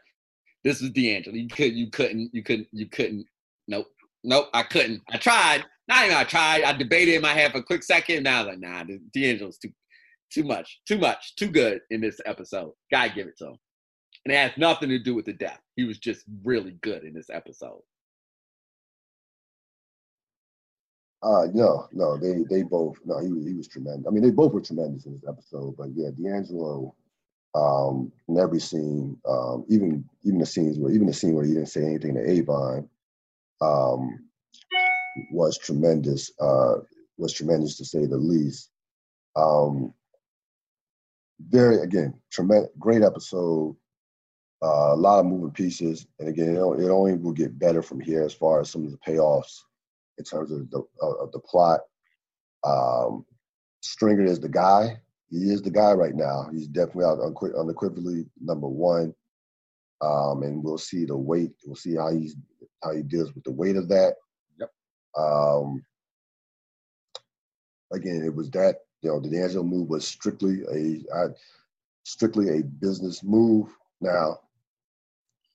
this 0.63 0.81
is 0.81 0.89
D'Angelo. 0.91 1.35
You 1.35 1.47
could, 1.47 1.73
you 1.73 1.89
couldn't, 1.91 2.31
you 2.33 2.43
couldn't, 2.43 2.67
you 2.71 2.87
couldn't. 2.87 3.25
Nope. 3.67 3.87
Nope. 4.23 4.49
I 4.53 4.63
couldn't. 4.63 5.01
I 5.11 5.17
tried. 5.17 5.63
Not 5.87 6.05
even 6.05 6.17
I 6.17 6.23
tried. 6.23 6.63
I 6.63 6.73
debated 6.73 7.15
in 7.15 7.21
my 7.21 7.33
head 7.33 7.51
for 7.51 7.59
a 7.59 7.63
quick 7.63 7.83
second. 7.83 8.23
Now 8.23 8.37
I 8.37 8.43
was 8.43 8.47
like, 8.49 8.59
nah, 8.59 8.83
D'Angelo's 9.13 9.57
too 9.57 9.71
too 10.29 10.43
much, 10.43 10.81
too 10.87 10.97
much, 10.97 11.35
too 11.35 11.47
good 11.47 11.81
in 11.89 12.01
this 12.01 12.19
episode. 12.25 12.73
Gotta 12.91 13.13
give 13.13 13.27
it 13.27 13.37
to 13.39 13.47
him. 13.47 13.57
And 14.25 14.33
it 14.33 14.37
has 14.37 14.51
nothing 14.57 14.89
to 14.89 14.99
do 14.99 15.15
with 15.15 15.25
the 15.25 15.33
death. 15.33 15.59
He 15.75 15.85
was 15.85 15.97
just 15.97 16.25
really 16.43 16.77
good 16.81 17.03
in 17.03 17.13
this 17.13 17.29
episode. 17.29 17.81
Uh 21.21 21.47
no, 21.53 21.87
no, 21.91 22.17
they 22.17 22.43
they 22.49 22.63
both 22.63 22.97
no, 23.05 23.19
he 23.19 23.27
he 23.27 23.53
was 23.53 23.67
tremendous. 23.67 24.07
I 24.07 24.11
mean, 24.11 24.23
they 24.23 24.31
both 24.31 24.53
were 24.53 24.61
tremendous 24.61 25.05
in 25.05 25.13
this 25.13 25.25
episode, 25.27 25.75
but 25.77 25.89
yeah, 25.93 26.09
D'Angelo 26.11 26.95
um 27.55 28.11
in 28.27 28.37
every 28.37 28.59
scene, 28.59 29.17
um, 29.27 29.65
even 29.67 30.07
even 30.23 30.39
the 30.39 30.45
scenes 30.45 30.77
where 30.77 30.91
even 30.91 31.07
the 31.07 31.13
scene 31.13 31.33
where 31.33 31.45
he 31.45 31.53
didn't 31.53 31.67
say 31.67 31.83
anything 31.83 32.13
to 32.15 32.29
Avon, 32.29 32.87
um, 33.61 34.29
was 35.31 35.57
tremendous. 35.57 36.31
Uh, 36.39 36.75
was 37.17 37.33
tremendous 37.33 37.77
to 37.77 37.85
say 37.85 38.05
the 38.05 38.17
least. 38.17 38.69
Um, 39.35 39.93
very 41.39 41.81
again, 41.81 42.13
tremendous, 42.31 42.69
great 42.79 43.03
episode. 43.03 43.75
Uh, 44.61 44.93
a 44.93 44.95
lot 44.95 45.19
of 45.19 45.25
moving 45.25 45.51
pieces, 45.51 46.05
and 46.19 46.27
again, 46.27 46.55
it, 46.55 46.59
only 46.59 47.13
will 47.13 47.31
get 47.31 47.57
better 47.57 47.81
from 47.81 48.01
here 48.01 48.23
as 48.23 48.33
far 48.33 48.59
as 48.59 48.69
some 48.69 48.83
of 48.83 48.91
the 48.91 48.97
payoffs 48.97 49.59
in 50.17 50.25
terms 50.25 50.51
of 50.51 50.69
the 50.69 50.83
of 51.01 51.31
the 51.31 51.39
plot. 51.39 51.79
Um, 52.65 53.25
Stringer 53.81 54.25
is 54.25 54.39
the 54.39 54.49
guy. 54.49 54.99
He 55.29 55.49
is 55.51 55.61
the 55.61 55.71
guy 55.71 55.93
right 55.93 56.15
now. 56.15 56.49
He's 56.51 56.67
definitely 56.67 57.05
out 57.05 57.19
unequivocally 57.21 58.25
number 58.41 58.67
one. 58.67 59.13
Um, 60.01 60.43
and 60.43 60.63
we'll 60.63 60.77
see 60.77 61.05
the 61.05 61.15
weight. 61.15 61.51
We'll 61.65 61.75
see 61.75 61.95
how 61.95 62.11
he's 62.11 62.35
how 62.83 62.93
he 62.93 63.03
deals 63.03 63.33
with 63.33 63.43
the 63.43 63.51
weight 63.51 63.75
of 63.75 63.87
that. 63.89 64.15
Yep. 64.59 64.71
Um, 65.17 65.85
again, 67.91 68.23
it 68.25 68.33
was 68.33 68.49
that 68.51 68.77
you 69.01 69.09
know 69.09 69.19
the 69.19 69.29
D'Angelo 69.29 69.63
move 69.63 69.89
was 69.89 70.07
strictly 70.07 70.63
a 70.71 71.15
I, 71.15 71.27
strictly 72.03 72.59
a 72.59 72.63
business 72.63 73.23
move. 73.23 73.69
Now, 74.01 74.39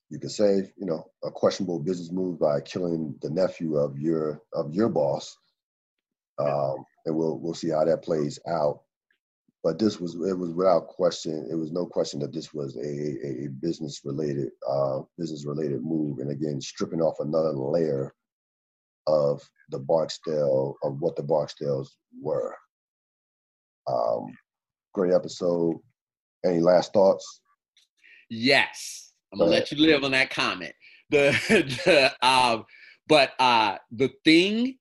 you 0.09 0.19
could 0.19 0.31
say 0.31 0.71
you 0.77 0.85
know 0.85 1.05
a 1.23 1.31
questionable 1.31 1.79
business 1.79 2.11
move 2.11 2.39
by 2.39 2.61
killing 2.61 3.15
the 3.21 3.29
nephew 3.29 3.77
of 3.77 3.99
your 3.99 4.41
of 4.53 4.73
your 4.73 4.89
boss, 4.89 5.37
um, 6.39 6.85
and 7.05 7.15
we'll 7.15 7.39
we'll 7.39 7.53
see 7.53 7.69
how 7.69 7.85
that 7.85 8.03
plays 8.03 8.39
out. 8.47 8.81
But 9.63 9.79
this 9.79 9.99
was 9.99 10.15
it 10.15 10.37
was 10.37 10.51
without 10.51 10.87
question. 10.87 11.47
It 11.51 11.55
was 11.55 11.71
no 11.71 11.85
question 11.85 12.19
that 12.21 12.33
this 12.33 12.53
was 12.53 12.75
a 12.77 13.45
a, 13.45 13.47
business 13.59 14.01
related 14.03 14.49
uh, 14.67 15.01
business 15.17 15.45
related 15.45 15.83
move, 15.83 16.19
and 16.19 16.31
again 16.31 16.61
stripping 16.61 17.01
off 17.01 17.19
another 17.19 17.53
layer 17.53 18.13
of 19.07 19.47
the 19.69 19.79
Barksdale 19.79 20.75
of 20.83 20.99
what 20.99 21.15
the 21.15 21.23
Barksdales 21.23 21.89
were. 22.21 22.55
Um, 23.87 24.27
great 24.93 25.13
episode. 25.13 25.77
Any 26.45 26.59
last 26.59 26.93
thoughts? 26.93 27.41
Yes, 28.29 29.13
I'm 29.31 29.39
gonna 29.39 29.51
let 29.51 29.71
you 29.71 29.77
live 29.77 30.03
on 30.03 30.11
that 30.11 30.29
comment. 30.29 30.73
The, 31.09 31.31
the 31.85 32.27
um, 32.27 32.65
but 33.07 33.33
uh, 33.39 33.77
the 33.91 34.11
thing 34.23 34.77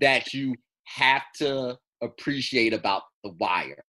that 0.00 0.32
you 0.32 0.54
have 0.84 1.22
to 1.36 1.76
appreciate 2.02 2.72
about 2.72 3.02
the 3.22 3.30
Wire 3.38 3.84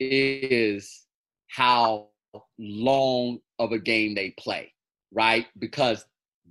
is 0.00 1.06
how 1.48 2.08
long 2.58 3.38
of 3.58 3.72
a 3.72 3.78
game 3.78 4.14
they 4.14 4.30
play, 4.38 4.72
right? 5.12 5.46
Because 5.58 6.04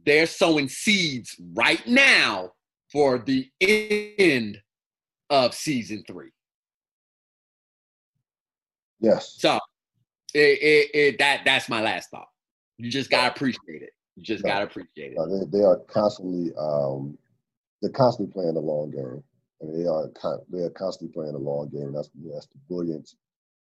they're 0.06 0.26
sowing 0.26 0.68
seeds 0.68 1.36
right 1.54 1.86
now 1.88 2.52
for 2.92 3.20
the 3.20 3.48
end 3.62 4.58
of 5.30 5.54
season 5.54 6.04
three. 6.08 6.32
Yes. 9.00 9.36
So 9.38 9.60
it, 10.34 10.40
it, 10.40 10.90
it 10.94 11.20
that 11.20 11.42
that's 11.46 11.70
my 11.70 11.82
last 11.82 12.10
thought. 12.10 12.28
You 12.78 12.90
just 12.92 13.10
gotta 13.10 13.32
appreciate 13.32 13.82
it. 13.82 13.92
You 14.16 14.24
just 14.24 14.44
no, 14.44 14.52
gotta 14.52 14.66
appreciate 14.66 15.14
it. 15.14 15.18
No, 15.18 15.40
they, 15.40 15.58
they 15.58 15.64
are 15.64 15.78
constantly 15.88 16.52
um 16.58 17.18
they're 17.82 17.92
constantly 17.92 18.32
playing 18.34 18.56
the 18.56 18.62
long 18.62 18.92
game. 18.92 19.24
And 19.62 19.74
they 19.74 19.88
are 19.88 20.10
they 20.52 20.60
are 20.60 20.70
constantly 20.72 21.14
playing 21.14 21.34
the 21.34 21.40
long 21.40 21.70
game. 21.70 21.94
That's 21.94 22.10
that's 22.32 22.48
the 22.48 22.60
brilliance. 22.70 23.16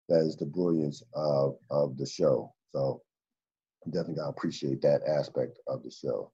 That 0.08 0.20
is 0.20 0.36
the 0.36 0.46
brilliance 0.46 1.02
of 1.14 1.56
of 1.70 1.96
the 1.96 2.06
show. 2.06 2.52
So 2.70 3.02
I'm 3.84 3.92
definitely 3.92 4.16
gonna 4.16 4.30
appreciate 4.30 4.82
that 4.82 5.02
aspect 5.06 5.58
of 5.68 5.82
the 5.82 5.90
show 5.90 6.32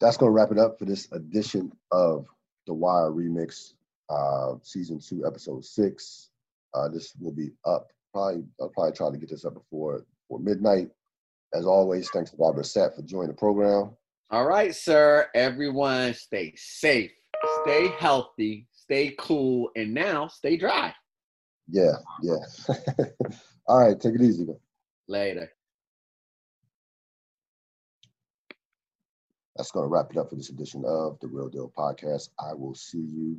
that's 0.00 0.16
going 0.16 0.28
to 0.28 0.32
wrap 0.34 0.52
it 0.52 0.58
up 0.58 0.78
for 0.78 0.84
this 0.84 1.10
edition 1.12 1.72
of 1.92 2.26
the 2.66 2.74
Wire 2.74 3.10
Remix. 3.10 3.72
uh, 4.08 4.54
season 4.62 5.00
two, 5.00 5.26
episode 5.26 5.64
six. 5.64 6.30
Uh, 6.74 6.88
this 6.88 7.12
will 7.20 7.32
be 7.32 7.50
up. 7.64 7.88
Probably, 8.12 8.44
I'll 8.60 8.68
probably 8.70 8.92
try 8.92 9.10
to 9.10 9.16
get 9.18 9.30
this 9.30 9.44
up 9.44 9.54
before 9.54 10.04
before 10.28 10.40
midnight. 10.40 10.88
As 11.54 11.66
always, 11.66 12.08
thanks 12.10 12.30
to 12.30 12.36
Barbara 12.36 12.64
Sapp 12.64 12.96
for 12.96 13.02
joining 13.02 13.28
the 13.28 13.34
program. 13.34 13.96
All 14.30 14.46
right, 14.46 14.74
sir. 14.74 15.28
Everyone, 15.34 16.12
stay 16.14 16.52
safe, 16.56 17.12
stay 17.62 17.88
healthy, 17.98 18.66
stay 18.72 19.14
cool, 19.18 19.70
and 19.76 19.94
now 19.94 20.26
stay 20.26 20.56
dry. 20.56 20.92
Yeah, 21.68 21.92
yeah. 22.22 22.38
All 23.66 23.86
right, 23.86 24.00
take 24.00 24.14
it 24.14 24.22
easy. 24.22 24.44
Man. 24.44 24.56
Later. 25.08 25.50
That's 29.56 29.70
going 29.70 29.84
to 29.84 29.88
wrap 29.88 30.10
it 30.10 30.18
up 30.18 30.28
for 30.30 30.36
this 30.36 30.50
edition 30.50 30.84
of 30.86 31.18
the 31.20 31.28
Real 31.28 31.48
Deal 31.48 31.72
Podcast. 31.76 32.28
I 32.38 32.52
will 32.52 32.74
see 32.74 32.98
you, 32.98 33.38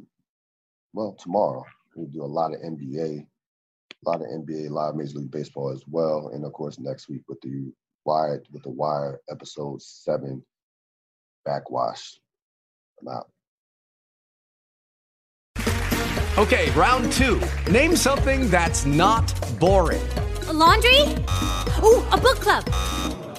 well, 0.94 1.14
tomorrow. 1.14 1.64
We'll 1.98 2.08
do 2.08 2.24
a 2.24 2.26
lot 2.26 2.54
of 2.54 2.62
NBA, 2.62 3.26
a 4.06 4.10
lot 4.10 4.22
of 4.22 4.28
NBA 4.28 4.70
a 4.70 4.74
lot 4.74 4.90
of 4.90 4.96
Major 4.96 5.18
League 5.18 5.32
Baseball 5.32 5.72
as 5.72 5.82
well, 5.88 6.30
and 6.32 6.46
of 6.46 6.54
course 6.54 6.80
next 6.80 7.10
week 7.10 7.24
with 7.28 7.42
the 7.42 7.74
Wired 8.06 8.48
with 8.52 8.64
the 8.64 8.70
Wire 8.70 9.20
episode 9.30 9.82
seven, 9.82 10.46
Backwash. 11.44 12.20
I'm 13.02 13.08
out. 13.08 13.30
Okay, 16.38 16.70
round 16.72 17.12
two. 17.14 17.42
Name 17.72 17.96
something 17.96 18.50
that's 18.52 18.86
not 18.86 19.26
boring. 19.60 20.08
A 20.50 20.54
laundry? 20.54 21.02
Ooh, 21.82 22.06
a 22.12 22.18
book 22.18 22.40
club. 22.40 22.64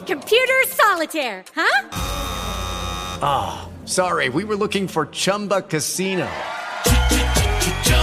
Computer 0.05 0.65
solitaire, 0.67 1.45
huh? 1.55 1.89
Ah, 3.23 3.69
oh, 3.69 3.87
sorry, 3.87 4.31
we 4.31 4.43
were 4.43 4.57
looking 4.57 4.89
for 4.89 5.07
Chumba 5.07 5.63
Casino. 5.63 6.29